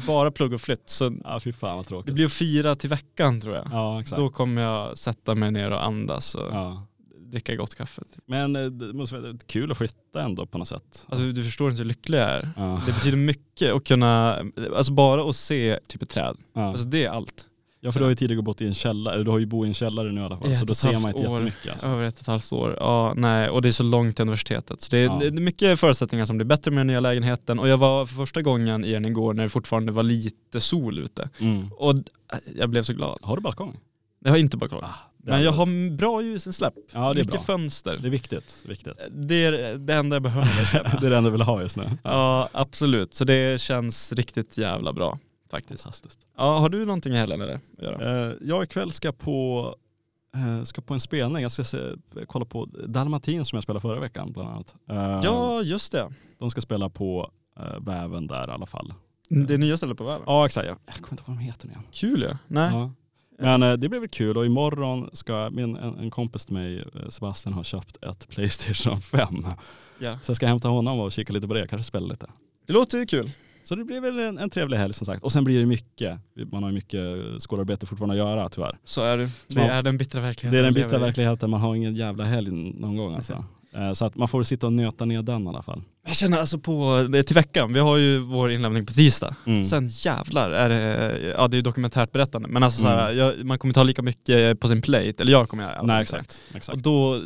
bara 0.08 0.32
plugg 0.32 0.54
och 0.54 0.62
flytt. 0.62 0.90
Så 0.90 1.14
Ja 1.24 1.40
fy 1.40 1.54
fan 1.54 1.76
vad 1.76 1.86
det 1.86 1.90
tråkigt. 1.90 2.14
blir 2.14 2.26
att 2.26 2.34
fira 2.34 2.76
till 2.76 2.90
veckan 2.90 3.42
tror 3.42 3.56
jag. 3.56 3.68
Ja 3.72 4.02
exakt. 4.02 4.20
Då 4.20 4.30
kommer 4.30 4.62
jag 4.62 4.98
sätta 4.98 5.36
mig 5.36 5.52
ner 5.52 5.72
och 5.72 5.86
andas 5.86 6.36
och 6.36 6.54
Ja. 6.54 6.88
Dricka 7.34 7.56
gott 7.56 7.76
kaffe. 7.76 8.02
Typ. 8.16 8.24
Men 8.26 8.56
eh, 8.56 8.66
det 8.66 8.94
måste 8.94 9.18
vara 9.18 9.34
kul 9.48 9.72
att 9.72 9.78
flytta 9.78 10.22
ändå 10.22 10.46
på 10.46 10.58
något 10.58 10.68
sätt. 10.68 11.06
Alltså 11.10 11.26
du 11.26 11.44
förstår 11.44 11.70
inte 11.70 11.82
hur 11.82 11.88
lycklig 11.88 12.18
jag 12.18 12.30
är. 12.30 12.50
ja. 12.58 12.82
Det 12.86 12.92
betyder 12.94 13.18
mycket 13.18 13.74
att 13.74 13.84
kunna, 13.84 14.42
alltså 14.76 14.92
bara 14.94 15.30
att 15.30 15.36
se 15.36 15.80
typ 15.88 16.02
ett 16.02 16.10
träd. 16.10 16.38
Ja. 16.54 16.62
Alltså 16.70 16.86
det 16.86 17.04
är 17.06 17.10
allt. 17.10 17.50
Ja 17.86 17.92
för 17.92 18.00
du 18.00 18.06
har 18.06 18.10
ju 18.10 18.16
tidigare 18.16 18.42
bott 18.42 18.62
i 18.62 18.68
en 18.68 18.74
källare, 18.74 19.24
du 19.24 19.32
har 19.32 19.40
ju 19.40 19.46
bott 19.46 19.66
i 19.66 19.68
en 19.68 19.74
källare 19.74 20.12
nu 20.12 20.22
i 20.22 20.24
alla 20.24 20.38
fall. 20.38 20.52
I 20.52 20.56
Så 20.56 20.62
ett 20.62 20.68
då 20.68 20.72
ett 20.72 20.78
ser 20.78 20.94
man 20.94 21.02
inte 21.08 21.28
år. 21.28 21.32
jättemycket. 21.34 21.72
Alltså. 21.72 21.88
Över 21.88 22.04
ett 22.04 22.14
och 22.16 22.22
ett 22.22 22.28
halvt 22.28 22.54
år. 22.54 22.78
Ja, 22.80 23.14
nej. 23.18 23.50
Och 23.50 23.62
det 23.62 23.70
är 23.70 23.72
så 23.72 23.84
långt 23.84 24.16
till 24.16 24.24
universitetet. 24.24 24.82
Så 24.82 24.92
det 24.92 24.98
är, 24.98 25.04
Ja. 25.06 25.18
det 25.20 25.28
är 25.28 25.32
mycket 25.32 25.80
förutsättningar 25.80 26.26
som 26.26 26.38
blir 26.38 26.46
bättre 26.46 26.72
med 26.72 26.80
den 26.80 26.88
nya 26.88 27.00
lägenheten. 27.00 27.60
Och 27.60 27.68
jag 27.68 27.78
var 27.78 28.06
för 28.06 28.16
första 28.16 28.42
gången 28.42 28.86
i 28.86 28.92
den 28.94 29.06
igår 29.06 29.34
när 29.34 29.44
det 29.44 29.50
fortfarande 29.50 29.92
var 29.92 30.04
lite 30.04 30.60
sol 30.62 31.00
ute. 31.00 31.30
Mm. 31.40 31.72
Och 31.72 31.94
äh, 31.94 32.00
jag 32.56 32.70
blev 32.70 32.84
så 32.84 32.94
glad. 32.94 33.20
Har 33.22 33.36
du 33.36 33.42
balkong? 33.42 33.78
Jag 34.20 34.32
har 34.32 34.38
inte 34.38 34.58
balkong. 34.58 34.80
Ah, 34.84 34.96
Men 35.26 35.44
jag 35.44 35.52
har 35.52 35.96
bra 35.98 36.22
ljusinsläpp. 36.22 36.74
Ja 36.94 37.00
det 37.00 37.06
är 37.20 37.24
mycket 37.26 37.32
bra. 37.32 37.42
fönster. 37.42 37.98
Det 37.98 38.08
är 38.08 38.12
viktigt. 38.12 38.58
viktigt. 38.66 38.94
Det 39.12 39.46
är 39.46 39.78
det 39.78 39.94
enda 39.94 40.16
jag 40.16 40.24
behöver 40.24 40.66
känna. 40.72 40.90
det 41.02 41.08
är 41.08 41.10
det 41.10 41.18
enda 41.18 41.30
du 41.30 41.32
vill 41.32 41.42
ha 41.42 41.62
just 41.62 41.78
nu. 41.78 41.90
Ja, 42.04 42.50
absolut. 42.52 43.14
Så 43.14 43.26
det 43.26 43.62
känns 43.62 44.14
riktigt 44.14 44.58
jävla 44.58 44.94
bra 44.94 45.20
faktiskt. 45.52 45.88
Ja, 46.38 46.58
har 46.58 46.70
du 46.70 46.86
någonting 46.86 47.14
i 47.14 47.18
helgen 47.18 47.42
eller? 47.42 47.54
att 47.56 47.84
göra? 47.84 48.28
Eh, 48.28 48.34
jag 48.42 48.64
ikväll 48.64 48.92
ska 48.92 49.12
på, 49.12 49.76
eh, 50.36 50.64
ska 50.64 50.82
på 50.82 50.94
en 50.94 51.00
spelning. 51.00 51.42
Jag 51.44 51.52
ska 51.52 51.64
se, 51.64 51.78
kolla 52.28 52.46
på 52.46 52.66
Dalmatin 52.88 53.46
som 53.46 53.56
jag 53.58 53.64
spelade 53.64 53.82
förra 53.82 54.00
veckan 54.00 54.32
bland 54.32 54.50
annat. 54.50 54.76
Eh, 54.90 54.96
Ja, 55.24 55.62
just 55.62 55.92
det. 55.92 56.14
De 56.40 56.50
ska 56.50 56.62
spela 56.62 56.90
på 56.90 57.32
eh, 57.60 57.80
väven 57.86 58.28
där 58.28 58.48
i 58.48 58.52
alla 58.52 58.66
fall. 58.66 58.94
Det 59.30 59.58
nya 59.58 59.78
stället 59.78 59.98
på 59.98 60.04
väven. 60.04 60.24
Ja 60.26 60.46
exakt, 60.46 60.68
jag, 60.68 60.78
jag 60.86 60.96
kommer 60.96 61.12
inte 61.14 61.22
ihåg 61.22 61.28
vad 61.28 61.38
de 61.38 61.44
heter 61.44 61.68
nu 61.68 61.72
igen. 61.74 61.84
Kul 61.92 62.22
ju. 62.22 62.36
Nej. 62.48 62.90
Men 63.44 63.64
eh, 63.64 63.74
det 63.74 63.90
blir 63.90 64.00
väl 64.00 64.10
kul 64.10 64.38
och 64.38 64.46
imorgon 64.46 65.10
ska 65.14 65.50
min, 65.52 65.76
en, 65.76 65.98
en 66.00 66.12
kompis 66.12 66.46
till 66.46 66.54
mig, 66.54 66.80
eh, 66.80 67.10
Sebastian, 67.10 67.54
har 67.54 67.64
köpt 67.64 68.04
ett 68.04 68.28
Playstation 68.30 69.02
5. 69.02 69.46
Ja. 70.00 70.20
Så 70.24 70.30
jag 70.30 70.36
ska 70.38 70.48
hämta 70.48 70.68
honom 70.68 71.00
och 71.00 71.12
kika 71.12 71.34
lite 71.34 71.48
på 71.48 71.54
det, 71.54 71.68
kanske 71.68 71.84
spela 71.88 72.08
lite. 72.08 72.28
Det 72.68 72.74
låter 72.74 72.98
ju 72.98 73.06
kul. 73.06 73.32
Så 73.64 73.76
det 73.76 73.84
blir 73.84 74.02
väl 74.02 74.20
en, 74.20 74.38
en 74.38 74.50
trevlig 74.50 74.78
helg 74.78 74.94
som 74.94 75.06
sagt. 75.06 75.24
Och 75.24 75.32
sen 75.32 75.44
blir 75.44 75.60
det 75.60 75.66
mycket, 75.66 76.20
man 76.52 76.64
har 76.64 76.70
ju 76.70 76.76
mycket 76.76 77.02
skolarbete 77.42 77.86
fortfarande 77.86 78.14
att 78.14 78.18
göra 78.30 78.50
tyvärr. 78.50 78.78
Så 78.86 79.02
är 79.02 79.18
det. 79.18 79.24
Det 79.48 79.56
Ja. 79.56 79.62
är 79.62 79.84
den 79.84 79.98
bittra 79.98 80.22
verkligheten. 80.22 80.52
Det 80.54 80.60
är 80.60 80.64
den 80.64 80.74
bittra 80.74 80.98
verkligheten, 81.00 81.50
man 81.50 81.62
har 81.62 81.76
ingen 81.76 81.96
jävla 81.96 82.24
helg 82.24 82.52
någon 82.52 82.98
gång 82.98 83.16
alltså. 83.16 83.46
Eh, 83.76 83.94
Så 83.94 84.06
att 84.06 84.16
man 84.16 84.28
får 84.28 84.44
sitta 84.44 84.68
och 84.68 84.74
nöta 84.74 85.06
ner 85.06 85.22
den 85.22 85.46
i 85.46 85.48
alla 85.50 85.62
fall. 85.62 85.82
Jag 86.06 86.16
känner 86.16 86.38
alltså 86.38 86.58
på, 86.60 87.08
till 87.28 87.36
veckan, 87.36 87.74
vi 87.74 87.80
har 87.80 87.98
ju 87.98 88.20
vår 88.20 88.52
inlämning 88.52 88.86
på 88.86 88.94
tisdag. 88.94 89.36
Mm. 89.46 89.64
Sen 89.66 89.88
jävlar 89.88 90.52
är 90.52 90.70
det, 90.70 91.34
ja 91.38 91.48
det 91.48 91.56
är 91.56 91.58
ju 91.58 91.62
dokumentärt 91.62 92.12
berättande, 92.12 92.48
men 92.50 92.64
alltså 92.64 92.82
så 92.82 92.88
här, 92.88 93.04
Mm. 93.12 93.18
jag, 93.18 93.46
man 93.46 93.60
kommer 93.60 93.70
inte 93.70 93.80
ha 93.80 93.84
lika 93.86 94.02
mycket 94.02 94.60
på 94.60 94.68
sin 94.68 94.82
plate, 94.82 95.14
eller 95.20 95.32
jag 95.32 95.50
kommer 95.50 95.64
göra. 95.64 95.82
Nej 95.82 96.00
inte. 96.02 96.18
exakt. 96.18 96.42
Och 96.50 96.56
exakt. 96.56 96.80
då, 96.84 97.22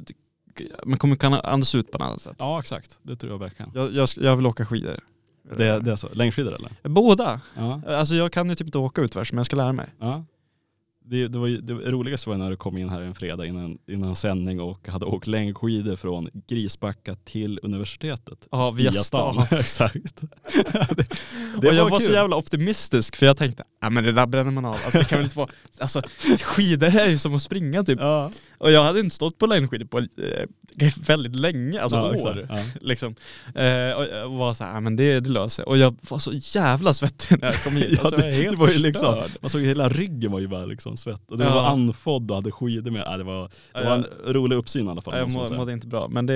man 0.85 0.97
kommer 0.99 1.15
kunna 1.15 1.39
andas 1.39 1.75
ut 1.75 1.91
på 1.91 1.97
ett 1.97 2.01
annat 2.03 2.21
sätt. 2.21 2.35
Ja 2.39 2.59
exakt, 2.59 2.99
det 3.03 3.15
tror 3.15 3.31
jag 3.31 3.39
verkligen. 3.39 3.71
Jag, 3.75 3.93
jag, 3.93 4.09
jag 4.17 4.35
vill 4.35 4.45
åka 4.45 4.65
skidor. 4.65 4.99
Det, 5.57 5.79
det 5.79 5.91
är 5.91 5.95
så. 5.95 6.07
Längdskidor 6.13 6.55
eller? 6.55 6.89
Båda. 6.89 7.41
Ja. 7.57 7.81
Alltså 7.87 8.15
jag 8.15 8.31
kan 8.31 8.49
ju 8.49 8.55
typ 8.55 8.67
inte 8.67 8.77
åka 8.77 9.01
utförs, 9.01 9.31
men 9.31 9.37
jag 9.37 9.45
ska 9.45 9.55
lära 9.55 9.73
mig. 9.73 9.87
ja. 9.99 10.25
Det, 11.09 11.27
det, 11.27 11.39
var 11.39 11.47
det 11.47 11.73
roligaste 11.73 12.29
var 12.29 12.37
när 12.37 12.49
du 12.49 12.55
kom 12.55 12.77
in 12.77 12.89
här 12.89 13.01
en 13.01 13.15
fredag 13.15 13.45
innan, 13.45 13.77
innan 13.87 14.15
sändning 14.15 14.61
och 14.61 14.87
hade 14.87 15.05
åkt 15.05 15.27
längdskidor 15.27 15.95
från 15.95 16.29
Grisbacka 16.47 17.15
till 17.15 17.59
universitetet. 17.63 18.47
Ja, 18.51 18.71
via, 18.71 18.91
stan. 18.91 19.45
exakt. 19.51 20.21
det, 21.61 21.67
och 21.67 21.75
jag 21.75 21.89
var 21.89 21.99
kul. 21.99 22.07
så 22.07 22.13
jävla 22.13 22.35
optimistisk 22.35 23.15
för 23.15 23.25
jag 23.25 23.37
tänkte, 23.37 23.63
ja 23.81 23.89
men 23.89 24.03
det 24.03 24.11
där 24.11 24.27
bränner 24.27 24.51
man 24.51 24.65
av. 24.65 24.73
Alltså 24.73 24.97
det 24.97 25.05
kan 25.05 25.17
väl 25.17 25.25
inte 25.25 25.37
vara, 25.37 25.49
alltså 25.79 26.01
skidor 26.43 26.95
är 26.95 27.09
ju 27.09 27.17
som 27.17 27.35
att 27.35 27.41
springa 27.41 27.83
typ. 27.83 27.99
Ja, 28.01 28.31
Och 28.57 28.71
jag 28.71 28.83
hade 28.83 28.99
inte 28.99 29.15
stått 29.15 29.37
på 29.37 29.45
längdskidor 29.45 29.85
på 29.85 29.99
eh, 29.99 30.05
väldigt 31.07 31.35
länge, 31.35 31.81
alltså 31.81 31.97
ja, 31.97 32.03
år. 32.29 32.47
Ja. 32.49 32.63
Liksom. 32.81 33.15
Eh, 33.55 33.97
och 33.97 34.05
jag 34.11 34.29
var 34.29 34.53
så 34.53 34.63
här, 34.63 34.73
ja 34.73 34.79
men 34.79 34.95
det, 34.95 35.19
det 35.19 35.29
löser 35.29 35.49
sig. 35.49 35.65
Och 35.65 35.77
jag 35.77 35.95
var 36.09 36.19
så 36.19 36.31
jävla 36.33 36.93
svettig 36.93 37.41
när 37.41 37.47
jag 37.47 37.63
kom 37.63 37.75
hit. 37.75 37.91
Ja, 37.97 38.01
Alltså, 38.01 38.17
det, 38.17 38.49
det 38.49 38.55
var 38.55 38.67
ju 38.69 38.79
liksom, 38.79 39.23
man 39.41 39.49
såg 39.49 39.61
hela 39.61 39.89
ryggen 39.89 40.31
var 40.31 40.39
ju 40.39 40.47
bara 40.47 40.65
liksom 40.65 40.97
svett. 40.97 41.31
Och 41.31 41.41
Ja. 41.41 41.53
var 41.55 41.63
andfådd 41.67 42.31
och 42.31 42.37
hade 42.37 42.51
skidor 42.51 42.91
med. 42.91 43.19
Det 43.19 43.23
var, 43.23 43.49
det 43.73 43.83
var 43.85 43.95
en 43.95 44.05
rolig 44.33 44.55
uppsyn 44.55 44.87
i 44.87 44.89
alla 44.91 45.01
fall. 45.01 45.17
jag 45.17 45.31
må, 45.31 45.53
mådde 45.55 45.73
inte 45.73 45.87
bra, 45.87 46.07
men 46.07 46.25
det, 46.25 46.33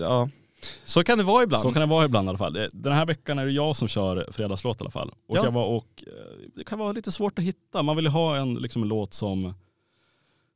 ja. 0.00 0.28
Så 0.84 1.04
kan 1.04 1.18
det 1.18 1.24
vara 1.24 1.42
ibland. 1.42 1.62
Så 1.62 1.72
kan 1.72 1.80
det 1.80 1.86
vara 1.86 2.04
ibland 2.04 2.26
i 2.26 2.28
alla 2.28 2.38
fall. 2.38 2.68
Den 2.72 2.92
här 2.92 3.06
veckan 3.06 3.38
är 3.38 3.46
det 3.46 3.52
jag 3.52 3.76
som 3.76 3.88
kör 3.88 4.28
fredagslåt 4.32 4.80
i 4.80 4.82
alla 4.82 4.90
fall. 4.90 5.08
Och 5.28 5.36
Ja. 5.36 5.44
jag 5.44 5.50
var 5.52 5.64
och, 5.66 6.04
eh, 6.06 6.12
det 6.56 6.64
kan 6.64 6.78
vara 6.78 6.92
lite 6.92 7.12
svårt 7.12 7.38
att 7.38 7.44
hitta. 7.44 7.82
Man 7.82 7.96
vill 7.96 8.06
ha 8.06 8.36
en, 8.36 8.54
liksom 8.54 8.82
en 8.82 8.88
låt 8.88 9.14
som, 9.14 9.54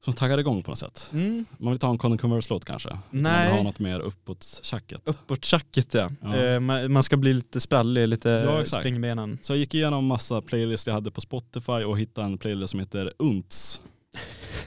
som 0.05 0.13
taggar 0.15 0.39
igång 0.39 0.63
på 0.63 0.71
något 0.71 0.79
sätt. 0.79 1.11
Mm. 1.13 1.45
Man 1.59 1.69
vill 1.71 1.73
inte 1.77 1.87
ha 1.87 1.91
en 1.93 1.99
Conan 1.99 2.19
Converse-låt 2.19 2.65
kanske. 2.65 2.89
Utan 2.89 3.01
Man 3.11 3.23
Nej. 3.23 3.47
vill 3.49 3.57
ha 3.57 3.63
något 3.63 3.79
mer 3.79 4.01
uppåt 4.01 4.61
tjacket. 4.63 5.09
Uppåt 5.09 5.45
tjacket 5.45 5.95
ja. 5.95 6.11
Ja. 6.23 6.37
Eh, 6.37 6.61
man, 6.61 6.93
man 6.93 7.03
ska 7.03 7.17
bli 7.17 7.35
lite 7.35 7.61
sprallig, 7.61 8.09
lite 8.09 8.29
Ja, 8.29 8.61
exakt. 8.63 8.81
springbenen. 8.83 9.39
Så 9.43 9.53
jag 9.53 9.59
gick 9.59 9.75
igenom 9.75 10.07
massa 10.07 10.43
playlists 10.43 10.87
jag 10.87 10.95
hade 10.95 11.11
på 11.11 11.21
Spotify 11.21 11.73
och 11.73 11.99
hittade 11.99 12.27
en 12.27 12.39
playlist 12.39 12.71
som 12.71 12.81
heter 12.81 13.13
Unts. 13.19 13.81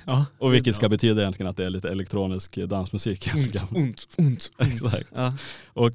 Ja. 0.05 0.26
Och 0.39 0.53
vilket 0.53 0.76
ska 0.76 0.89
betyda 0.89 1.22
egentligen 1.22 1.49
att 1.49 1.57
det 1.57 1.65
är 1.65 1.69
lite 1.69 1.89
elektronisk 1.89 2.55
dansmusik. 2.55 3.30
Ont, 3.72 4.07
ont. 4.17 4.51
Exakt. 4.57 5.07
Ja. 5.15 5.34
Och 5.73 5.91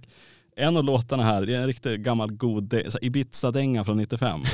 en 0.57 0.77
av 0.77 0.85
låtarna 0.85 1.23
här, 1.23 1.47
det 1.47 1.55
är 1.55 1.61
en 1.61 1.67
riktigt 1.67 2.01
gammal 2.01 2.33
god 2.33 2.75
Ibiza-dänga 3.03 3.85
från 3.85 3.97
95. 3.97 4.41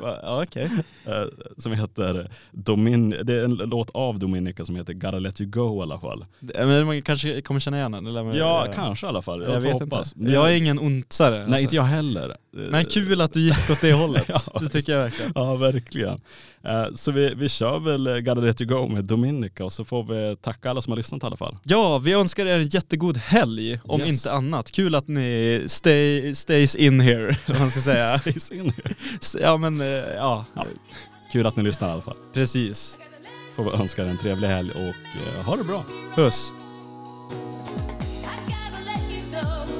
Va- 0.00 0.18
Ja, 0.22 0.42
okej. 0.42 0.70
eh, 1.06 1.12
som 1.56 1.72
heter 1.72 2.30
Domin 2.52 3.10
det 3.22 3.34
är 3.34 3.44
en 3.44 3.54
låt 3.54 3.90
av 3.90 4.18
Dominica 4.18 4.64
som 4.64 4.76
heter 4.76 4.92
Gotta 4.92 5.18
Let 5.18 5.40
You 5.40 5.50
Go 5.50 5.78
i 5.78 5.82
alla 5.82 6.00
fall. 6.00 6.24
Men 6.40 6.86
man 6.86 7.02
kanske 7.02 7.40
kommer 7.42 7.60
känna 7.60 7.76
igen 7.78 7.92
den? 7.92 8.06
Eller? 8.06 8.34
Ja, 8.36 8.66
Eh, 8.66 8.74
kanske 8.74 9.06
i 9.06 9.08
alla 9.08 9.22
fall. 9.22 9.42
Jag, 9.42 9.52
Jag, 9.54 9.60
vet 9.60 9.72
hoppas. 9.72 10.16
inte. 10.16 10.32
Jag 10.32 10.52
är 10.52 10.56
ingen 10.56 10.78
ontsare. 10.78 11.46
Nej, 11.46 11.62
inte 11.62 11.76
jag 11.76 11.82
heller. 11.82 12.36
Men 12.52 12.84
kul 12.84 13.20
att 13.20 13.32
du 13.32 13.40
gick 13.40 13.70
åt 13.70 13.80
det 13.80 13.92
hållet. 13.92 14.24
Ja. 14.28 14.40
det 14.60 14.68
tycker 14.68 14.92
jag 14.92 15.02
verkligen. 15.02 15.32
Ja, 15.34 15.54
verkligen. 15.56 16.20
Eh, 16.64 16.86
så 16.94 17.12
vi, 17.12 17.34
vi 17.34 17.48
kör 17.48 17.78
väl 17.78 18.20
Gotta 18.20 18.40
Let 18.40 18.60
You 18.60 18.70
Go 18.70 18.88
med 18.88 19.04
Dominica 19.04 19.64
och 19.64 19.72
så 19.72 19.84
får 19.84 20.04
vi 20.04 20.36
tacka 20.36 20.70
alla 20.70 20.82
som 20.82 20.90
har 20.90 20.96
lyssnat 20.96 21.22
i 21.22 21.26
alla 21.26 21.36
fall. 21.36 21.56
Ja, 21.62 21.98
vi 21.98 22.12
önskar 22.12 22.46
er 22.46 22.58
en 22.58 22.68
jättegod 22.68 23.16
helg 23.16 23.80
om 23.84 24.00
yes. 24.00 24.08
inte 24.08 24.32
annat. 24.32 24.70
Kul 24.70 24.94
att 24.94 25.08
ni 25.08 25.64
stay, 25.66 26.34
stays 26.34 26.74
in 26.74 27.00
here, 27.00 27.36
vad 27.48 27.58
man 27.58 27.70
ska 27.70 27.80
säga. 27.80 28.18
stays 28.18 28.50
in 28.50 28.72
here. 28.76 28.94
Ja 29.40 29.56
men, 29.56 29.80
eh, 29.80 29.86
ja. 29.86 30.44
ja. 30.54 30.64
Kul 31.32 31.46
att 31.46 31.56
ni 31.56 31.62
lyssnar 31.62 31.88
i 31.88 31.92
alla 31.92 32.02
fall. 32.02 32.16
Precis. 32.32 32.98
Får 33.56 33.64
vi 33.64 33.70
önska 33.70 34.02
er 34.04 34.08
en 34.08 34.18
trevlig 34.18 34.48
helg 34.48 34.70
och 34.70 35.36
eh, 35.36 35.44
ha 35.44 35.56
det 35.56 35.64
bra. 35.64 35.84
Puss. 36.14 36.52
I 38.22 38.50
gotta 38.50 38.78
let 38.84 39.10
you 39.10 39.42
know. 39.42 39.77